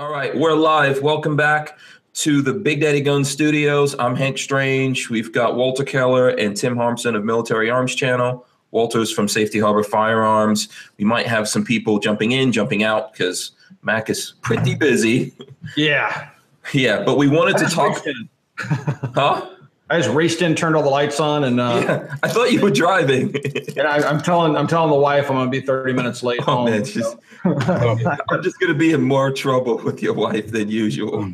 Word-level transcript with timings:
All 0.00 0.12
right, 0.12 0.32
we're 0.36 0.54
live. 0.54 1.02
Welcome 1.02 1.34
back 1.34 1.76
to 2.14 2.40
the 2.40 2.52
Big 2.52 2.82
Daddy 2.82 3.00
Gun 3.00 3.24
Studios. 3.24 3.96
I'm 3.98 4.14
Hank 4.14 4.38
Strange. 4.38 5.10
We've 5.10 5.32
got 5.32 5.56
Walter 5.56 5.82
Keller 5.82 6.28
and 6.28 6.56
Tim 6.56 6.76
Harmson 6.76 7.16
of 7.16 7.24
Military 7.24 7.68
Arms 7.68 7.96
Channel. 7.96 8.46
Walter's 8.70 9.12
from 9.12 9.26
Safety 9.26 9.58
Harbor 9.58 9.82
Firearms. 9.82 10.68
We 10.98 11.04
might 11.04 11.26
have 11.26 11.48
some 11.48 11.64
people 11.64 11.98
jumping 11.98 12.30
in, 12.30 12.52
jumping 12.52 12.84
out 12.84 13.12
because 13.12 13.50
Mac 13.82 14.08
is 14.08 14.34
pretty 14.40 14.76
busy. 14.76 15.34
Yeah. 15.76 16.28
Yeah, 16.74 17.02
but 17.02 17.16
we 17.16 17.28
wanted 17.28 17.56
to 17.56 17.64
talk. 17.64 18.04
Huh? 19.14 19.48
I 19.90 19.98
just 20.00 20.10
raced 20.14 20.42
in, 20.42 20.54
turned 20.54 20.76
all 20.76 20.82
the 20.82 20.88
lights 20.90 21.18
on, 21.18 21.44
and 21.44 21.58
uh, 21.60 21.80
Yeah, 21.82 22.16
I 22.22 22.28
thought 22.28 22.52
you 22.52 22.60
were 22.60 22.70
driving. 22.70 23.34
and 23.76 23.86
I, 23.86 24.08
I'm 24.08 24.20
telling 24.20 24.56
I'm 24.56 24.66
telling 24.66 24.90
the 24.90 24.98
wife 24.98 25.30
I'm 25.30 25.36
gonna 25.36 25.50
be 25.50 25.60
30 25.60 25.92
minutes 25.94 26.22
late. 26.22 26.40
Oh 26.42 26.56
home, 26.56 26.70
man, 26.70 26.84
so- 26.84 26.90
she's, 26.92 27.16
I'm 27.44 28.42
just 28.42 28.58
gonna 28.60 28.74
be 28.74 28.92
in 28.92 29.00
more 29.02 29.30
trouble 29.32 29.78
with 29.78 30.02
your 30.02 30.12
wife 30.14 30.50
than 30.50 30.68
usual. 30.68 31.32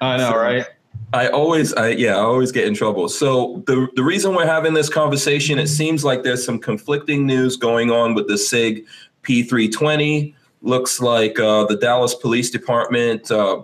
I 0.00 0.16
know, 0.18 0.36
right? 0.36 0.66
I 1.12 1.28
always, 1.28 1.72
I 1.74 1.90
yeah, 1.90 2.16
I 2.16 2.20
always 2.20 2.50
get 2.52 2.66
in 2.66 2.74
trouble. 2.74 3.08
So 3.08 3.62
the 3.66 3.88
the 3.94 4.02
reason 4.02 4.34
we're 4.34 4.46
having 4.46 4.74
this 4.74 4.88
conversation, 4.88 5.58
it 5.58 5.68
seems 5.68 6.04
like 6.04 6.24
there's 6.24 6.44
some 6.44 6.58
conflicting 6.58 7.24
news 7.26 7.56
going 7.56 7.90
on 7.90 8.14
with 8.14 8.26
the 8.28 8.36
Sig 8.36 8.84
P320. 9.22 10.34
Looks 10.62 11.00
like 11.00 11.38
uh, 11.38 11.64
the 11.66 11.76
Dallas 11.76 12.14
Police 12.14 12.50
Department 12.50 13.30
uh, 13.30 13.62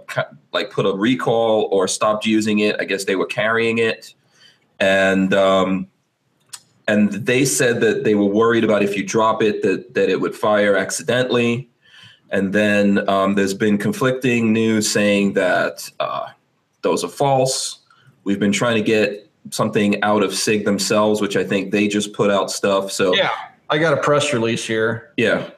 like 0.52 0.70
put 0.70 0.86
a 0.86 0.92
recall 0.92 1.68
or 1.72 1.88
stopped 1.88 2.26
using 2.26 2.58
it. 2.60 2.76
I 2.78 2.84
guess 2.84 3.04
they 3.04 3.16
were 3.16 3.26
carrying 3.26 3.78
it, 3.78 4.14
and 4.80 5.32
um, 5.34 5.86
and 6.88 7.12
they 7.12 7.44
said 7.44 7.80
that 7.80 8.04
they 8.04 8.14
were 8.14 8.24
worried 8.24 8.64
about 8.64 8.82
if 8.82 8.96
you 8.96 9.04
drop 9.04 9.42
it 9.42 9.62
that 9.62 9.94
that 9.94 10.08
it 10.08 10.20
would 10.20 10.34
fire 10.34 10.76
accidentally. 10.76 11.68
And 12.32 12.52
then 12.52 13.08
um, 13.08 13.34
there's 13.34 13.54
been 13.54 13.76
conflicting 13.76 14.52
news 14.52 14.90
saying 14.90 15.32
that 15.32 15.90
uh, 15.98 16.28
those 16.82 17.02
are 17.02 17.08
false. 17.08 17.80
We've 18.22 18.38
been 18.38 18.52
trying 18.52 18.76
to 18.76 18.82
get 18.82 19.28
something 19.50 20.00
out 20.04 20.22
of 20.22 20.32
SIG 20.32 20.64
themselves, 20.64 21.20
which 21.20 21.36
I 21.36 21.42
think 21.42 21.72
they 21.72 21.88
just 21.88 22.12
put 22.12 22.30
out 22.30 22.50
stuff. 22.50 22.92
So 22.92 23.14
Yeah. 23.16 23.30
I 23.68 23.78
got 23.78 23.94
a 23.94 23.96
press 23.96 24.32
release 24.32 24.64
here. 24.64 25.12
yeah. 25.16 25.50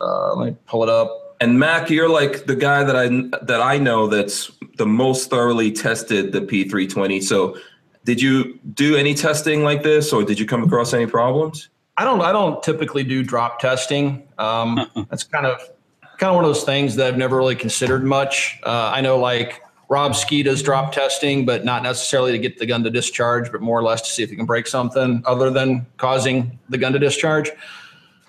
Uh, 0.00 0.34
let 0.34 0.46
me 0.46 0.56
pull 0.66 0.82
it 0.82 0.88
up. 0.88 1.36
And 1.40 1.58
Mac, 1.60 1.90
you're 1.90 2.08
like 2.08 2.46
the 2.46 2.56
guy 2.56 2.82
that 2.82 2.96
I 2.96 3.08
that 3.44 3.60
I 3.60 3.78
know 3.78 4.06
that's 4.06 4.50
the 4.78 4.86
most 4.86 5.30
thoroughly 5.30 5.70
tested 5.70 6.32
the 6.32 6.40
P320. 6.40 7.22
So 7.22 7.56
did 8.06 8.22
you 8.22 8.58
do 8.72 8.96
any 8.96 9.14
testing 9.14 9.64
like 9.64 9.82
this, 9.82 10.12
or 10.12 10.22
did 10.22 10.38
you 10.38 10.46
come 10.46 10.62
across 10.62 10.94
any 10.94 11.06
problems? 11.06 11.68
I 11.98 12.04
don't 12.04 12.20
I 12.20 12.30
don't 12.30 12.62
typically 12.62 13.02
do 13.02 13.22
drop 13.22 13.58
testing. 13.58 14.26
Um, 14.38 14.88
that's 15.10 15.24
kind 15.24 15.44
of 15.44 15.58
kind 16.18 16.30
of 16.30 16.36
one 16.36 16.44
of 16.44 16.48
those 16.48 16.62
things 16.62 16.94
that 16.96 17.08
I've 17.08 17.18
never 17.18 17.36
really 17.36 17.56
considered 17.56 18.04
much. 18.04 18.60
Uh, 18.62 18.92
I 18.94 19.00
know 19.00 19.18
like 19.18 19.60
Rob 19.88 20.14
Ski 20.14 20.44
does 20.44 20.62
drop 20.62 20.92
testing, 20.92 21.44
but 21.44 21.64
not 21.64 21.82
necessarily 21.82 22.30
to 22.32 22.38
get 22.38 22.58
the 22.58 22.66
gun 22.66 22.84
to 22.84 22.90
discharge, 22.90 23.50
but 23.50 23.60
more 23.60 23.78
or 23.78 23.82
less 23.82 24.02
to 24.02 24.10
see 24.10 24.22
if 24.22 24.30
you 24.30 24.36
can 24.36 24.46
break 24.46 24.68
something 24.68 25.22
other 25.26 25.50
than 25.50 25.84
causing 25.96 26.58
the 26.68 26.78
gun 26.78 26.92
to 26.92 26.98
discharge. 27.00 27.50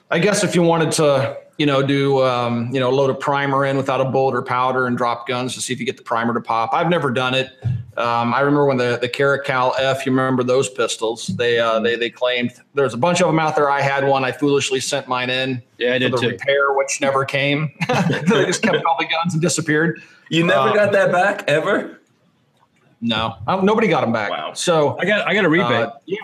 I 0.09 0.17
guess 0.17 0.43
if 0.43 0.55
you 0.55 0.63
wanted 0.63 0.91
to, 0.93 1.37
you 1.57 1.65
know, 1.65 1.81
do 1.81 2.23
um, 2.23 2.69
you 2.73 2.79
know 2.79 2.89
load 2.91 3.09
a 3.09 3.13
primer 3.15 3.65
in 3.65 3.77
without 3.77 3.99
a 4.01 4.05
bullet 4.05 4.35
or 4.35 4.41
powder 4.41 4.85
and 4.87 4.97
drop 4.97 5.27
guns 5.27 5.53
to 5.55 5.61
see 5.61 5.73
if 5.73 5.79
you 5.79 5.85
get 5.85 5.97
the 5.97 6.03
primer 6.03 6.33
to 6.33 6.41
pop. 6.41 6.69
I've 6.73 6.89
never 6.89 7.09
done 7.11 7.33
it. 7.33 7.49
Um, 7.97 8.31
I 8.33 8.41
remember 8.41 8.65
when 8.65 8.77
the 8.77 8.97
the 9.01 9.09
Caracal 9.09 9.73
F, 9.79 10.05
you 10.05 10.11
remember 10.11 10.43
those 10.43 10.69
pistols? 10.69 11.27
They 11.27 11.57
uh, 11.59 11.79
they 11.79 11.95
they 11.95 12.09
claimed 12.11 12.51
there's 12.75 12.93
a 12.93 12.97
bunch 12.97 13.21
of 13.21 13.27
them 13.27 13.39
out 13.39 13.55
there. 13.55 13.71
I 13.71 13.81
had 13.81 14.07
one. 14.07 14.23
I 14.23 14.31
foolishly 14.31 14.79
sent 14.79 15.07
mine 15.07 15.29
in 15.31 15.63
Yeah, 15.79 15.93
I 15.93 15.93
for 15.95 15.99
did 15.99 16.13
the 16.13 16.17
too. 16.17 16.27
repair, 16.29 16.73
which 16.73 17.01
never 17.01 17.25
came. 17.25 17.71
they 17.87 18.45
just 18.45 18.61
kept 18.61 18.85
all 18.85 18.97
the 18.99 19.07
guns 19.07 19.33
and 19.33 19.41
disappeared. 19.41 20.01
You 20.29 20.45
never 20.45 20.69
Uh, 20.69 20.73
got 20.73 20.91
that 20.91 21.11
back 21.11 21.43
ever? 21.47 21.99
No, 23.01 23.35
um, 23.47 23.65
nobody 23.65 23.87
got 23.87 24.01
them 24.01 24.11
back. 24.11 24.29
Wow. 24.31 24.53
So 24.53 24.97
I 24.99 25.05
got 25.05 25.27
I 25.27 25.33
got 25.33 25.45
a 25.45 25.49
rebate. 25.49 25.71
uh, 25.71 25.91
yeah. 26.05 26.17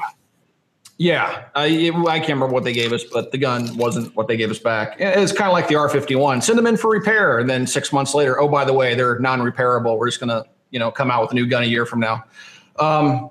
Yeah, 1.03 1.47
I, 1.53 1.91
I 2.07 2.19
can't 2.19 2.29
remember 2.29 2.53
what 2.53 2.63
they 2.63 2.71
gave 2.71 2.93
us, 2.93 3.03
but 3.03 3.33
the 3.33 3.37
gun 3.37 3.75
wasn't 3.75 4.15
what 4.15 4.29
they 4.29 4.37
gave 4.37 4.49
us 4.49 4.57
back. 4.57 4.95
It's 4.99 5.33
kind 5.33 5.49
of 5.49 5.51
like 5.51 5.67
the 5.67 5.73
R51. 5.73 6.41
Send 6.41 6.57
them 6.57 6.65
in 6.65 6.77
for 6.77 6.89
repair, 6.89 7.39
and 7.39 7.49
then 7.49 7.67
six 7.67 7.91
months 7.91 8.13
later, 8.13 8.39
oh 8.39 8.47
by 8.47 8.63
the 8.63 8.71
way, 8.71 8.95
they're 8.95 9.19
non-repairable. 9.19 9.97
We're 9.97 10.07
just 10.07 10.21
gonna, 10.21 10.45
you 10.69 10.79
know, 10.79 10.91
come 10.91 11.11
out 11.11 11.23
with 11.23 11.31
a 11.31 11.35
new 11.35 11.45
gun 11.45 11.63
a 11.63 11.65
year 11.65 11.85
from 11.85 11.99
now. 11.99 12.23
Um, 12.79 13.29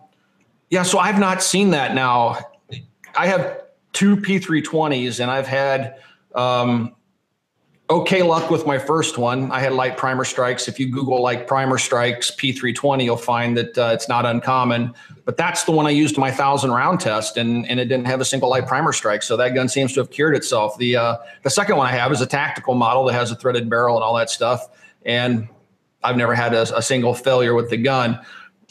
yeah, 0.68 0.82
so 0.82 0.98
I've 0.98 1.18
not 1.18 1.42
seen 1.42 1.70
that 1.70 1.94
now. 1.94 2.40
I 3.16 3.26
have 3.26 3.62
two 3.94 4.18
P320s, 4.18 5.18
and 5.18 5.30
I've 5.30 5.46
had 5.46 5.96
um, 6.34 6.94
okay 7.92 8.22
luck 8.22 8.50
with 8.50 8.66
my 8.66 8.78
first 8.78 9.18
one. 9.18 9.52
I 9.52 9.60
had 9.60 9.74
light 9.74 9.98
primer 9.98 10.24
strikes. 10.24 10.66
If 10.66 10.80
you 10.80 10.90
Google 10.90 11.22
like 11.22 11.46
primer 11.46 11.76
strikes 11.76 12.30
P320, 12.30 13.04
you'll 13.04 13.16
find 13.16 13.56
that 13.56 13.76
uh, 13.76 13.90
it's 13.92 14.08
not 14.08 14.24
uncommon. 14.24 14.94
But 15.24 15.36
that's 15.36 15.64
the 15.64 15.72
one 15.72 15.86
I 15.86 15.90
used 15.90 16.16
my 16.16 16.30
thousand 16.30 16.70
round 16.72 17.00
test, 17.00 17.36
and 17.36 17.68
and 17.68 17.78
it 17.78 17.84
didn't 17.84 18.06
have 18.06 18.20
a 18.20 18.24
single 18.24 18.48
light 18.48 18.66
primer 18.66 18.92
strike. 18.92 19.22
So 19.22 19.36
that 19.36 19.54
gun 19.54 19.68
seems 19.68 19.92
to 19.94 20.00
have 20.00 20.10
cured 20.10 20.34
itself. 20.34 20.78
The 20.78 20.96
uh, 20.96 21.16
the 21.42 21.50
second 21.50 21.76
one 21.76 21.86
I 21.86 21.92
have 21.92 22.10
is 22.12 22.20
a 22.20 22.26
tactical 22.26 22.74
model 22.74 23.04
that 23.04 23.12
has 23.12 23.30
a 23.30 23.36
threaded 23.36 23.68
barrel 23.68 23.96
and 23.96 24.04
all 24.04 24.16
that 24.16 24.30
stuff, 24.30 24.68
and 25.04 25.48
I've 26.02 26.16
never 26.16 26.34
had 26.34 26.54
a, 26.54 26.62
a 26.76 26.82
single 26.82 27.14
failure 27.14 27.54
with 27.54 27.68
the 27.68 27.76
gun. 27.76 28.18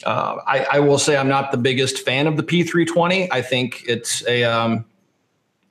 Uh, 0.04 0.38
I, 0.46 0.66
I 0.72 0.80
will 0.80 0.98
say 0.98 1.16
I'm 1.16 1.28
not 1.28 1.52
the 1.52 1.58
biggest 1.58 2.04
fan 2.04 2.26
of 2.26 2.36
the 2.36 2.42
P320. 2.42 3.28
I 3.30 3.40
think 3.40 3.84
it's 3.86 4.26
a 4.26 4.42
um, 4.42 4.84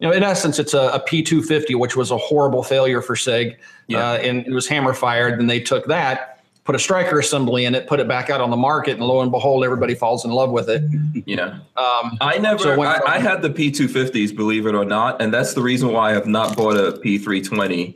you 0.01 0.07
know, 0.07 0.13
in 0.13 0.23
essence, 0.23 0.57
it's 0.57 0.73
a, 0.73 0.89
a 0.89 0.99
P250, 0.99 1.75
which 1.75 1.95
was 1.95 2.09
a 2.09 2.17
horrible 2.17 2.63
failure 2.63 3.03
for 3.03 3.15
SIG. 3.15 3.59
Yeah. 3.87 3.99
Uh, 3.99 4.17
and 4.17 4.47
it 4.47 4.51
was 4.51 4.67
hammer 4.67 4.93
fired. 4.93 5.39
Then 5.39 5.45
they 5.45 5.59
took 5.59 5.85
that, 5.85 6.43
put 6.63 6.73
a 6.73 6.79
striker 6.79 7.19
assembly 7.19 7.65
in 7.65 7.75
it, 7.75 7.85
put 7.85 7.99
it 7.99 8.07
back 8.07 8.31
out 8.31 8.41
on 8.41 8.49
the 8.49 8.57
market, 8.57 8.93
and 8.93 9.03
lo 9.03 9.21
and 9.21 9.31
behold, 9.31 9.63
everybody 9.63 9.93
falls 9.93 10.25
in 10.25 10.31
love 10.31 10.49
with 10.49 10.69
it. 10.69 10.81
Yeah. 11.27 11.59
Um, 11.77 12.17
I 12.19 12.39
never. 12.39 12.63
So 12.63 12.73
it 12.73 12.79
I, 12.79 12.97
from- 12.97 13.07
I 13.07 13.19
had 13.19 13.43
the 13.43 13.49
P250s, 13.51 14.35
believe 14.35 14.65
it 14.65 14.73
or 14.73 14.83
not, 14.83 15.21
and 15.21 15.31
that's 15.31 15.53
the 15.53 15.61
reason 15.61 15.93
why 15.93 16.09
I 16.09 16.13
have 16.13 16.25
not 16.25 16.57
bought 16.57 16.75
a 16.75 16.93
P320. 16.93 17.95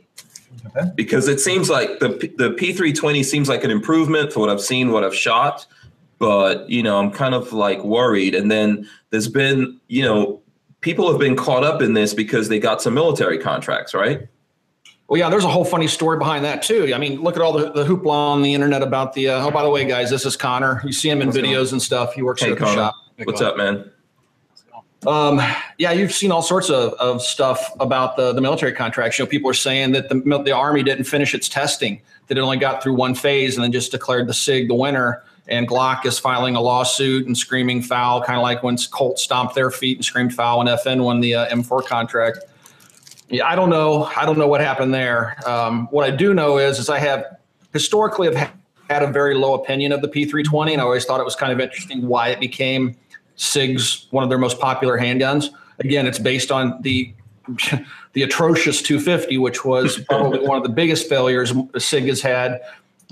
Because 0.94 1.26
it 1.26 1.40
seems 1.40 1.68
like 1.68 1.98
the 1.98 2.10
P- 2.10 2.28
the 2.36 2.50
P320 2.50 3.24
seems 3.24 3.48
like 3.48 3.64
an 3.64 3.70
improvement 3.70 4.32
for 4.32 4.40
what 4.40 4.48
I've 4.48 4.60
seen, 4.60 4.90
what 4.92 5.02
I've 5.04 5.14
shot, 5.14 5.66
but 6.18 6.68
you 6.70 6.82
know 6.82 6.98
I'm 6.98 7.10
kind 7.10 7.34
of 7.34 7.52
like 7.52 7.82
worried. 7.82 8.34
And 8.34 8.50
then 8.50 8.88
there's 9.10 9.28
been 9.28 9.80
you 9.88 10.02
know 10.02 10.40
people 10.80 11.10
have 11.10 11.18
been 11.18 11.36
caught 11.36 11.64
up 11.64 11.82
in 11.82 11.94
this 11.94 12.14
because 12.14 12.48
they 12.48 12.58
got 12.58 12.82
some 12.82 12.94
military 12.94 13.38
contracts, 13.38 13.94
right? 13.94 14.28
well, 15.08 15.18
yeah, 15.20 15.30
there's 15.30 15.44
a 15.44 15.48
whole 15.48 15.64
funny 15.64 15.86
story 15.86 16.18
behind 16.18 16.44
that 16.44 16.62
too. 16.62 16.92
I 16.92 16.98
mean, 16.98 17.22
look 17.22 17.36
at 17.36 17.42
all 17.42 17.52
the, 17.52 17.70
the 17.70 17.84
hoopla 17.84 18.10
on 18.10 18.42
the 18.42 18.52
internet 18.54 18.82
about 18.82 19.12
the. 19.12 19.28
Uh, 19.28 19.46
oh, 19.46 19.50
by 19.50 19.62
the 19.62 19.70
way, 19.70 19.84
guys, 19.84 20.10
this 20.10 20.26
is 20.26 20.36
Connor. 20.36 20.82
You 20.84 20.92
see 20.92 21.08
him 21.08 21.20
in 21.20 21.28
What's 21.28 21.38
going 21.38 21.50
videos 21.50 21.72
and 21.72 21.80
stuff. 21.80 22.14
He 22.14 22.22
works 22.22 22.42
Hey, 22.42 22.50
at 22.50 22.58
the 22.58 22.64
Connor. 22.64 22.74
shop. 22.76 22.94
What's 23.24 23.40
up, 23.40 23.56
man? 23.56 23.90
Um, 25.06 25.40
yeah, 25.78 25.92
you've 25.92 26.12
seen 26.12 26.32
all 26.32 26.42
sorts 26.42 26.68
of, 26.70 26.94
of 26.94 27.22
stuff 27.22 27.70
about 27.78 28.16
the, 28.16 28.32
the 28.32 28.40
military 28.40 28.72
contracts. 28.72 29.18
You 29.18 29.24
know, 29.24 29.28
people 29.28 29.48
are 29.48 29.54
saying 29.54 29.92
that 29.92 30.08
the, 30.08 30.16
the 30.44 30.52
Army 30.52 30.82
didn't 30.82 31.04
finish 31.04 31.32
its 31.34 31.48
testing, 31.48 32.02
that 32.26 32.36
it 32.36 32.40
only 32.40 32.56
got 32.56 32.82
through 32.82 32.94
one 32.94 33.14
phase 33.14 33.54
and 33.54 33.62
then 33.62 33.70
just 33.70 33.92
declared 33.92 34.26
the 34.26 34.34
SIG 34.34 34.66
the 34.66 34.74
winner. 34.74 35.22
And 35.48 35.68
Glock 35.68 36.04
is 36.06 36.18
filing 36.18 36.56
a 36.56 36.60
lawsuit 36.60 37.26
and 37.26 37.36
screaming 37.36 37.80
foul, 37.82 38.22
kind 38.22 38.36
of 38.36 38.42
like 38.42 38.62
when 38.62 38.76
Colt 38.90 39.18
stomped 39.18 39.54
their 39.54 39.70
feet 39.70 39.96
and 39.96 40.04
screamed 40.04 40.34
foul 40.34 40.58
when 40.58 40.66
FN 40.66 41.04
won 41.04 41.20
the 41.20 41.34
uh, 41.34 41.54
M4 41.54 41.86
contract. 41.86 42.38
Yeah, 43.28 43.46
I 43.46 43.54
don't 43.54 43.70
know. 43.70 44.04
I 44.16 44.24
don't 44.24 44.38
know 44.38 44.48
what 44.48 44.60
happened 44.60 44.92
there. 44.92 45.36
Um, 45.48 45.88
what 45.90 46.04
I 46.04 46.14
do 46.14 46.34
know 46.34 46.58
is, 46.58 46.78
is 46.78 46.88
I 46.88 46.98
have 46.98 47.24
historically 47.72 48.32
have 48.32 48.52
had 48.88 49.02
a 49.02 49.06
very 49.06 49.34
low 49.34 49.54
opinion 49.54 49.92
of 49.92 50.00
the 50.00 50.08
P320, 50.08 50.72
and 50.72 50.80
I 50.80 50.84
always 50.84 51.04
thought 51.04 51.20
it 51.20 51.24
was 51.24 51.36
kind 51.36 51.52
of 51.52 51.60
interesting 51.60 52.06
why 52.06 52.28
it 52.28 52.40
became 52.40 52.96
SIG's 53.36 54.06
one 54.10 54.24
of 54.24 54.30
their 54.30 54.38
most 54.38 54.60
popular 54.60 54.98
handguns. 54.98 55.50
Again, 55.78 56.06
it's 56.06 56.18
based 56.18 56.50
on 56.50 56.80
the 56.82 57.12
the 58.12 58.22
atrocious 58.22 58.82
250, 58.82 59.38
which 59.38 59.64
was 59.64 59.98
probably 60.08 60.40
one 60.40 60.56
of 60.56 60.64
the 60.64 60.68
biggest 60.68 61.08
failures 61.08 61.52
SIG 61.78 62.06
has 62.06 62.20
had. 62.20 62.60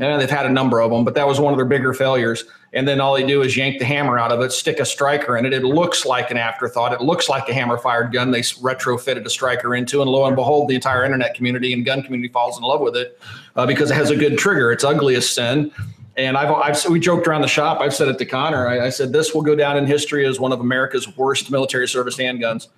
And 0.00 0.20
they've 0.20 0.28
had 0.28 0.44
a 0.44 0.50
number 0.50 0.80
of 0.80 0.90
them, 0.90 1.04
but 1.04 1.14
that 1.14 1.26
was 1.26 1.38
one 1.38 1.52
of 1.52 1.58
their 1.58 1.66
bigger 1.66 1.94
failures. 1.94 2.44
And 2.72 2.88
then 2.88 3.00
all 3.00 3.14
they 3.14 3.24
do 3.24 3.42
is 3.42 3.56
yank 3.56 3.78
the 3.78 3.84
hammer 3.84 4.18
out 4.18 4.32
of 4.32 4.40
it, 4.40 4.50
stick 4.50 4.80
a 4.80 4.84
striker 4.84 5.36
in 5.36 5.46
it. 5.46 5.52
It 5.52 5.62
looks 5.62 6.04
like 6.04 6.32
an 6.32 6.36
afterthought. 6.36 6.92
It 6.92 7.00
looks 7.00 7.28
like 7.28 7.48
a 7.48 7.54
hammer 7.54 7.78
fired 7.78 8.12
gun 8.12 8.32
they 8.32 8.40
retrofitted 8.40 9.24
a 9.24 9.30
striker 9.30 9.76
into. 9.76 10.02
And 10.02 10.10
lo 10.10 10.24
and 10.26 10.34
behold, 10.34 10.68
the 10.68 10.74
entire 10.74 11.04
internet 11.04 11.34
community 11.34 11.72
and 11.72 11.84
gun 11.84 12.02
community 12.02 12.32
falls 12.32 12.58
in 12.58 12.64
love 12.64 12.80
with 12.80 12.96
it 12.96 13.20
uh, 13.54 13.66
because 13.66 13.92
it 13.92 13.94
has 13.94 14.10
a 14.10 14.16
good 14.16 14.36
trigger. 14.36 14.72
It's 14.72 14.82
ugly 14.82 15.14
as 15.14 15.30
sin. 15.30 15.70
And 16.16 16.36
I've, 16.36 16.50
I've 16.50 16.90
we 16.90 16.98
joked 16.98 17.28
around 17.28 17.42
the 17.42 17.48
shop. 17.48 17.80
I've 17.80 17.94
said 17.94 18.08
it 18.08 18.18
to 18.18 18.26
Connor. 18.26 18.66
I, 18.66 18.86
I 18.86 18.88
said 18.88 19.12
this 19.12 19.32
will 19.32 19.42
go 19.42 19.54
down 19.54 19.76
in 19.76 19.86
history 19.86 20.26
as 20.26 20.40
one 20.40 20.52
of 20.52 20.58
America's 20.58 21.16
worst 21.16 21.52
military 21.52 21.86
service 21.86 22.16
handguns. 22.16 22.68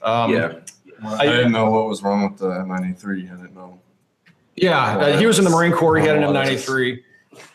Um, 0.00 0.32
yeah. 0.32 0.60
I 1.04 1.26
didn't 1.26 1.52
know 1.52 1.70
what 1.70 1.86
was 1.88 2.02
wrong 2.02 2.30
with 2.30 2.38
the 2.38 2.48
M93. 2.48 3.32
I 3.32 3.36
didn't 3.36 3.54
know. 3.54 3.80
Yeah. 4.56 4.96
Uh, 4.96 5.18
he 5.18 5.26
was 5.26 5.38
in 5.38 5.44
the 5.44 5.50
Marine 5.50 5.72
Corps. 5.72 5.96
He 5.98 6.06
had 6.06 6.16
an 6.16 6.22
M93. 6.22 7.02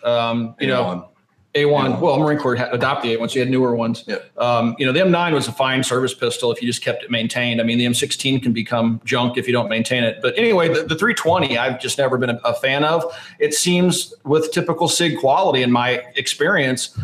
Um, 0.03 0.55
you 0.59 0.67
know, 0.67 1.09
Anyone. 1.55 1.93
A1. 1.95 1.99
Well, 2.01 2.19
Marine 2.19 2.37
Corps 2.37 2.55
had 2.55 2.71
adopted 2.73 3.09
the 3.09 3.15
A1, 3.17 3.29
so 3.29 3.35
you 3.35 3.39
had 3.41 3.49
newer 3.49 3.75
ones. 3.75 4.03
Yeah. 4.05 4.17
Um, 4.37 4.75
you 4.77 4.85
know, 4.85 4.91
the 4.91 4.99
M9 4.99 5.33
was 5.33 5.47
a 5.47 5.51
fine 5.51 5.83
service 5.83 6.13
pistol 6.13 6.51
if 6.51 6.61
you 6.61 6.67
just 6.67 6.83
kept 6.83 7.03
it 7.03 7.09
maintained. 7.09 7.59
I 7.59 7.63
mean, 7.63 7.79
the 7.79 7.85
M16 7.85 8.43
can 8.43 8.53
become 8.53 9.01
junk 9.05 9.37
if 9.37 9.47
you 9.47 9.53
don't 9.53 9.69
maintain 9.69 10.03
it. 10.03 10.19
But 10.21 10.37
anyway, 10.37 10.67
the, 10.67 10.83
the 10.83 10.95
320 10.95 11.57
I've 11.57 11.79
just 11.79 11.97
never 11.97 12.17
been 12.17 12.29
a, 12.31 12.39
a 12.45 12.53
fan 12.53 12.83
of. 12.83 13.03
It 13.39 13.55
seems 13.55 14.13
with 14.23 14.51
typical 14.51 14.87
SIG 14.87 15.17
quality 15.19 15.63
in 15.63 15.71
my 15.71 16.03
experience, 16.15 16.95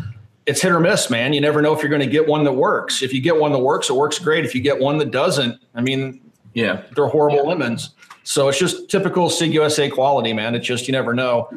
it's 0.45 0.61
hit 0.61 0.71
or 0.71 0.79
miss, 0.79 1.09
man. 1.09 1.33
You 1.33 1.41
never 1.41 1.61
know 1.61 1.73
if 1.73 1.81
you're 1.81 1.89
going 1.89 2.01
to 2.01 2.07
get 2.07 2.27
one 2.27 2.43
that 2.43 2.53
works. 2.53 3.01
If 3.01 3.11
you 3.13 3.21
get 3.21 3.37
one 3.37 3.53
that 3.53 3.59
works, 3.59 3.89
it 3.89 3.95
works 3.95 4.19
great. 4.19 4.45
If 4.45 4.53
you 4.53 4.61
get 4.61 4.77
one 4.77 4.97
that 4.99 5.09
doesn't, 5.09 5.59
I 5.73 5.81
mean, 5.81 6.21
Yeah. 6.53 6.83
they're 6.95 7.07
horrible 7.07 7.47
lemons. 7.47 7.91
So 8.23 8.47
it's 8.47 8.57
just 8.57 8.89
typical 8.89 9.29
SIG 9.29 9.53
USA 9.53 9.89
quality, 9.89 10.33
man. 10.33 10.55
It's 10.55 10.65
just 10.65 10.87
you 10.87 10.91
never 10.91 11.13
know. 11.13 11.49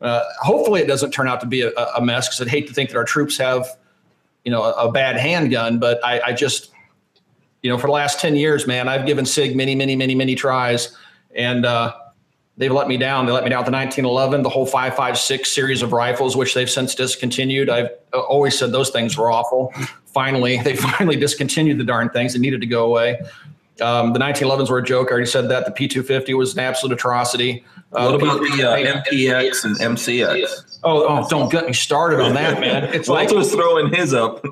Uh, 0.00 0.22
hopefully, 0.40 0.80
it 0.80 0.86
doesn't 0.86 1.10
turn 1.10 1.28
out 1.28 1.40
to 1.40 1.46
be 1.46 1.60
a, 1.60 1.70
a 1.70 2.00
mess 2.00 2.28
because 2.28 2.40
I'd 2.40 2.48
hate 2.48 2.66
to 2.68 2.72
think 2.72 2.90
that 2.90 2.96
our 2.96 3.04
troops 3.04 3.36
have, 3.36 3.66
you 4.44 4.50
know, 4.50 4.62
a, 4.62 4.88
a 4.88 4.92
bad 4.92 5.16
handgun. 5.16 5.78
But 5.78 6.02
I, 6.04 6.20
I 6.20 6.32
just, 6.32 6.70
you 7.62 7.70
know, 7.70 7.76
for 7.76 7.86
the 7.86 7.92
last 7.92 8.18
ten 8.18 8.34
years, 8.34 8.66
man, 8.66 8.88
I've 8.88 9.06
given 9.06 9.26
SIG 9.26 9.54
many, 9.54 9.74
many, 9.74 9.94
many, 9.94 10.14
many 10.14 10.34
tries, 10.34 10.96
and 11.34 11.66
uh, 11.66 11.94
they've 12.56 12.72
let 12.72 12.88
me 12.88 12.96
down. 12.96 13.26
They 13.26 13.32
let 13.32 13.44
me 13.44 13.50
down 13.50 13.60
with 13.60 13.66
the 13.66 13.72
1911, 13.72 14.42
the 14.42 14.48
whole 14.48 14.66
556 14.66 15.50
series 15.50 15.82
of 15.82 15.92
rifles, 15.92 16.34
which 16.34 16.54
they've 16.54 16.70
since 16.70 16.94
discontinued. 16.94 17.68
I've 17.68 17.90
uh, 18.14 18.20
always 18.20 18.58
said 18.58 18.72
those 18.72 18.90
things 18.90 19.18
were 19.18 19.30
awful. 19.30 19.74
Finally, 20.06 20.58
they 20.64 20.76
finally 20.76 21.16
discontinued 21.16 21.78
the 21.78 21.84
darn 21.84 22.08
things. 22.08 22.32
They 22.32 22.38
needed 22.38 22.62
to 22.62 22.66
go 22.66 22.86
away. 22.86 23.20
Um, 23.80 24.12
the 24.12 24.18
1911s 24.18 24.70
were 24.70 24.78
a 24.78 24.82
joke. 24.84 25.08
I 25.08 25.12
already 25.12 25.26
said 25.26 25.48
that. 25.48 25.64
The 25.66 25.72
P250 25.88 26.36
was 26.36 26.52
an 26.54 26.60
absolute 26.60 26.94
atrocity. 26.94 27.64
Uh, 27.92 28.10
What 28.10 28.22
about 28.22 28.40
the 28.40 28.62
uh, 28.68 29.02
MPX 29.02 29.64
and 29.64 29.76
MCX? 29.76 30.78
Oh, 30.84 31.06
oh, 31.08 31.26
don't 31.28 31.50
get 31.50 31.66
me 31.66 31.72
started 31.72 32.20
on 32.20 32.34
that, 32.34 32.60
man. 32.60 32.84
It's 32.94 33.08
like, 33.08 33.30
Walter's 33.30 33.52
throwing 33.52 33.92
his 33.92 34.14
up. 34.14 34.44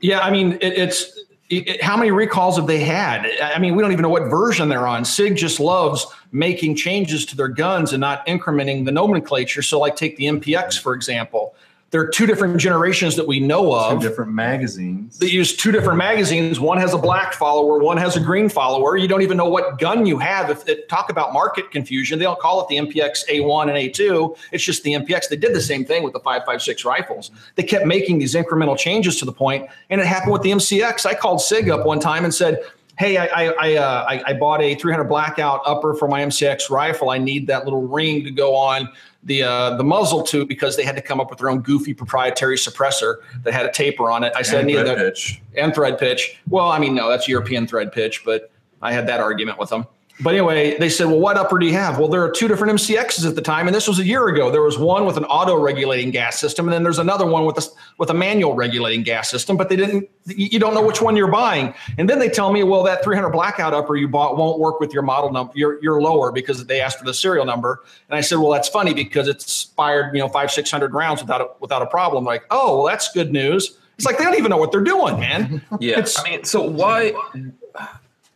yeah, 0.00 0.20
I 0.20 0.30
mean, 0.30 0.52
it, 0.60 0.74
it's 0.74 1.18
it, 1.50 1.68
it- 1.68 1.82
how 1.82 1.96
many 1.96 2.10
recalls 2.10 2.56
have 2.56 2.66
they 2.66 2.80
had? 2.80 3.26
I 3.42 3.58
mean, 3.58 3.76
we 3.76 3.82
don't 3.82 3.92
even 3.92 4.02
know 4.02 4.08
what 4.08 4.24
version 4.30 4.68
they're 4.68 4.86
on. 4.86 5.04
SIG 5.04 5.36
just 5.36 5.60
loves 5.60 6.06
making 6.32 6.76
changes 6.76 7.26
to 7.26 7.36
their 7.36 7.48
guns 7.48 7.92
and 7.92 8.00
not 8.00 8.26
incrementing 8.26 8.84
the 8.86 8.92
nomenclature. 8.92 9.60
So, 9.62 9.78
like, 9.78 9.96
take 9.96 10.16
the 10.16 10.24
MPX 10.24 10.78
for 10.80 10.94
example. 10.94 11.54
There 11.92 12.00
are 12.00 12.08
two 12.08 12.24
different 12.24 12.56
generations 12.56 13.16
that 13.16 13.26
we 13.26 13.38
know 13.38 13.64
Two 13.64 13.72
of. 13.74 14.00
different 14.00 14.32
magazines. 14.32 15.18
They 15.18 15.26
use 15.26 15.54
two 15.54 15.70
different 15.70 15.98
magazines. 15.98 16.58
One 16.58 16.78
has 16.78 16.94
a 16.94 16.98
black 16.98 17.34
follower, 17.34 17.80
one 17.80 17.98
has 17.98 18.16
a 18.16 18.20
green 18.20 18.48
follower. 18.48 18.96
You 18.96 19.06
don't 19.06 19.20
even 19.20 19.36
know 19.36 19.48
what 19.48 19.78
gun 19.78 20.06
you 20.06 20.18
have. 20.18 20.48
If 20.48 20.66
it, 20.66 20.88
talk 20.88 21.10
about 21.10 21.34
market 21.34 21.70
confusion, 21.70 22.18
they 22.18 22.24
don't 22.24 22.40
call 22.40 22.62
it 22.62 22.68
the 22.68 22.78
MPX 22.78 23.28
A1 23.28 23.68
and 23.68 23.72
A2. 23.76 24.38
It's 24.52 24.64
just 24.64 24.82
the 24.84 24.94
MPX. 24.94 25.28
They 25.28 25.36
did 25.36 25.54
the 25.54 25.60
same 25.60 25.84
thing 25.84 26.02
with 26.02 26.14
the 26.14 26.20
5.56 26.20 26.82
rifles. 26.86 27.30
They 27.56 27.62
kept 27.62 27.84
making 27.84 28.20
these 28.20 28.34
incremental 28.34 28.76
changes 28.78 29.18
to 29.18 29.26
the 29.26 29.32
point, 29.32 29.68
and 29.90 30.00
it 30.00 30.06
happened 30.06 30.32
with 30.32 30.42
the 30.42 30.52
MCX. 30.52 31.04
I 31.04 31.12
called 31.12 31.42
SIG 31.42 31.68
up 31.68 31.84
one 31.84 32.00
time 32.00 32.24
and 32.24 32.32
said, 32.32 32.60
"Hey, 32.98 33.18
I 33.18 33.26
I 33.26 33.44
I, 33.60 33.76
uh, 33.76 34.06
I, 34.08 34.22
I 34.28 34.32
bought 34.32 34.62
a 34.62 34.74
300 34.76 35.04
blackout 35.04 35.60
upper 35.66 35.92
for 35.92 36.08
my 36.08 36.22
MCX 36.22 36.70
rifle. 36.70 37.10
I 37.10 37.18
need 37.18 37.46
that 37.48 37.64
little 37.64 37.86
ring 37.86 38.24
to 38.24 38.30
go 38.30 38.56
on." 38.56 38.88
The, 39.24 39.44
uh, 39.44 39.76
the 39.76 39.84
muzzle 39.84 40.24
tube 40.24 40.48
because 40.48 40.76
they 40.76 40.84
had 40.84 40.96
to 40.96 41.02
come 41.02 41.20
up 41.20 41.30
with 41.30 41.38
their 41.38 41.48
own 41.48 41.60
goofy 41.60 41.94
proprietary 41.94 42.56
suppressor 42.56 43.16
that 43.44 43.54
had 43.54 43.66
a 43.66 43.70
taper 43.70 44.10
on 44.10 44.24
it. 44.24 44.32
I 44.34 44.42
said 44.42 44.56
I 44.56 44.58
and 44.58 44.66
needed 44.66 44.86
thread 44.86 44.98
that 44.98 45.04
pitch. 45.04 45.42
and 45.56 45.74
thread 45.74 45.98
pitch. 45.98 46.40
Well, 46.48 46.68
I 46.68 46.80
mean, 46.80 46.94
no, 46.94 47.08
that's 47.08 47.28
European 47.28 47.68
thread 47.68 47.92
pitch, 47.92 48.24
but 48.24 48.50
I 48.80 48.92
had 48.92 49.06
that 49.06 49.20
argument 49.20 49.58
with 49.58 49.70
them. 49.70 49.86
But 50.20 50.34
anyway, 50.34 50.76
they 50.78 50.88
said, 50.88 51.06
well, 51.06 51.18
what 51.18 51.36
upper 51.36 51.58
do 51.58 51.66
you 51.66 51.72
have? 51.72 51.98
Well, 51.98 52.06
there 52.06 52.22
are 52.22 52.30
two 52.30 52.46
different 52.46 52.74
MCXs 52.78 53.26
at 53.26 53.34
the 53.34 53.40
time, 53.42 53.66
and 53.66 53.74
this 53.74 53.88
was 53.88 53.98
a 53.98 54.04
year 54.04 54.28
ago. 54.28 54.50
There 54.50 54.62
was 54.62 54.78
one 54.78 55.04
with 55.06 55.16
an 55.16 55.24
auto 55.24 55.58
regulating 55.58 56.10
gas 56.10 56.38
system, 56.38 56.66
and 56.66 56.72
then 56.72 56.82
there's 56.84 56.98
another 57.00 57.26
one 57.26 57.44
with 57.44 57.58
a 57.58 57.66
with 57.98 58.10
a 58.10 58.14
manual 58.14 58.54
regulating 58.54 59.02
gas 59.02 59.28
system. 59.30 59.56
But 59.56 59.68
they 59.68 59.74
didn't. 59.76 60.08
You 60.26 60.58
don't 60.60 60.74
know 60.74 60.82
which 60.86 61.00
one 61.02 61.16
you're 61.16 61.30
buying. 61.30 61.74
And 61.98 62.08
then 62.08 62.18
they 62.18 62.28
tell 62.28 62.52
me, 62.52 62.62
well, 62.62 62.82
that 62.84 63.02
300 63.02 63.30
blackout 63.30 63.74
upper 63.74 63.96
you 63.96 64.06
bought 64.06 64.36
won't 64.36 64.60
work 64.60 64.78
with 64.80 64.92
your 64.92 65.02
model 65.02 65.32
number. 65.32 65.52
You're 65.56 65.82
you're 65.82 66.00
lower 66.00 66.30
because 66.30 66.64
they 66.66 66.80
asked 66.80 66.98
for 66.98 67.04
the 67.04 67.14
serial 67.14 67.44
number. 67.44 67.82
And 68.08 68.16
I 68.16 68.20
said, 68.20 68.36
well, 68.36 68.50
that's 68.50 68.68
funny 68.68 68.94
because 68.94 69.26
it's 69.28 69.64
fired, 69.76 70.14
you 70.14 70.20
know, 70.20 70.28
five 70.28 70.50
six 70.52 70.70
hundred 70.70 70.92
rounds 70.94 71.20
without 71.22 71.40
a, 71.40 71.46
without 71.58 71.82
a 71.82 71.86
problem. 71.86 72.24
Like, 72.24 72.44
oh, 72.50 72.76
well, 72.78 72.86
that's 72.86 73.10
good 73.12 73.32
news. 73.32 73.76
It's 73.96 74.06
like 74.06 74.18
they 74.18 74.24
don't 74.24 74.36
even 74.38 74.50
know 74.50 74.56
what 74.56 74.72
they're 74.72 74.82
doing, 74.84 75.18
man. 75.18 75.62
Yeah. 75.80 75.92
It's- 75.98 76.18
I 76.20 76.28
mean, 76.30 76.44
so 76.44 76.62
why? 76.62 77.12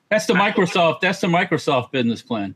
That's 0.09 0.27
the 0.27 0.35
Microsoft. 0.35 1.01
That's 1.01 1.21
the 1.21 1.27
Microsoft 1.27 1.91
business 1.91 2.23
plan. 2.23 2.55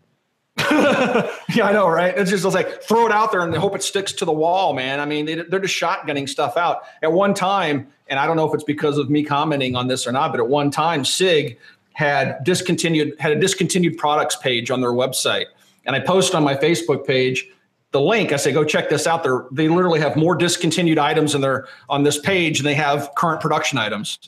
yeah, 0.71 1.65
I 1.65 1.73
know, 1.73 1.89
right? 1.89 2.17
It's 2.17 2.31
just 2.31 2.45
like 2.45 2.83
throw 2.83 3.07
it 3.07 3.13
out 3.13 3.33
there 3.33 3.41
and 3.41 3.55
hope 3.55 3.75
it 3.75 3.83
sticks 3.83 4.13
to 4.15 4.25
the 4.25 4.33
wall, 4.33 4.75
man. 4.75 5.01
I 5.01 5.07
mean, 5.07 5.27
they, 5.27 5.37
they're 5.37 5.61
just 5.61 5.75
shotgunning 5.75 6.29
stuff 6.29 6.57
out. 6.57 6.83
At 7.03 7.13
one 7.13 7.35
time, 7.35 7.89
and 8.09 8.19
I 8.19 8.27
don't 8.27 8.37
know 8.37 8.47
if 8.47 8.55
it's 8.55 8.65
because 8.65 8.99
of 8.99 9.11
me 9.11 9.23
commenting 9.23 9.75
on 9.75 9.89
this 9.89 10.07
or 10.07 10.13
not, 10.13 10.33
but 10.33 10.41
at 10.41 10.49
one 10.49 10.71
time, 10.71 11.05
Sig 11.05 11.59
had 11.93 12.43
discontinued 12.45 13.15
had 13.19 13.33
a 13.33 13.37
discontinued 13.37 13.99
products 13.99 14.37
page 14.37 14.71
on 14.71 14.81
their 14.81 14.93
website, 14.93 15.47
and 15.87 15.97
I 15.97 16.01
posted 16.01 16.35
on 16.37 16.45
my 16.45 16.55
Facebook 16.55 17.07
page 17.07 17.49
the 17.93 18.01
link. 18.01 18.33
I 18.33 18.37
say, 18.37 18.53
go 18.53 18.65
check 18.65 18.89
this 18.89 19.07
out. 19.07 19.23
They 19.23 19.31
they 19.53 19.69
literally 19.69 20.01
have 20.01 20.17
more 20.17 20.35
discontinued 20.35 20.99
items 20.99 21.35
in 21.35 21.41
their 21.41 21.69
on 21.89 22.03
this 22.03 22.19
page 22.19 22.59
than 22.59 22.65
they 22.65 22.75
have 22.75 23.11
current 23.17 23.41
production 23.41 23.79
items. 23.79 24.19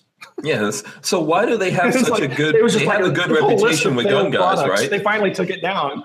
Yes. 0.43 0.83
So 1.03 1.21
why 1.21 1.47
do 1.47 1.57
they 1.57 1.71
have 1.71 1.93
such 1.95 2.09
like- 2.09 2.23
a 2.23 2.29
good? 2.29 2.55
it 2.55 2.63
was 2.63 2.73
They 2.75 2.81
just 2.81 2.89
like 2.89 2.99
have 2.99 3.07
a 3.07 3.11
good 3.13 3.31
reputation 3.31 3.95
with 3.95 4.07
gun 4.07 4.31
guys, 4.31 4.59
products. 4.61 4.81
right? 4.83 4.91
They 4.91 4.99
finally 5.01 5.33
took 5.33 5.51
it 5.51 5.63
down. 5.63 6.05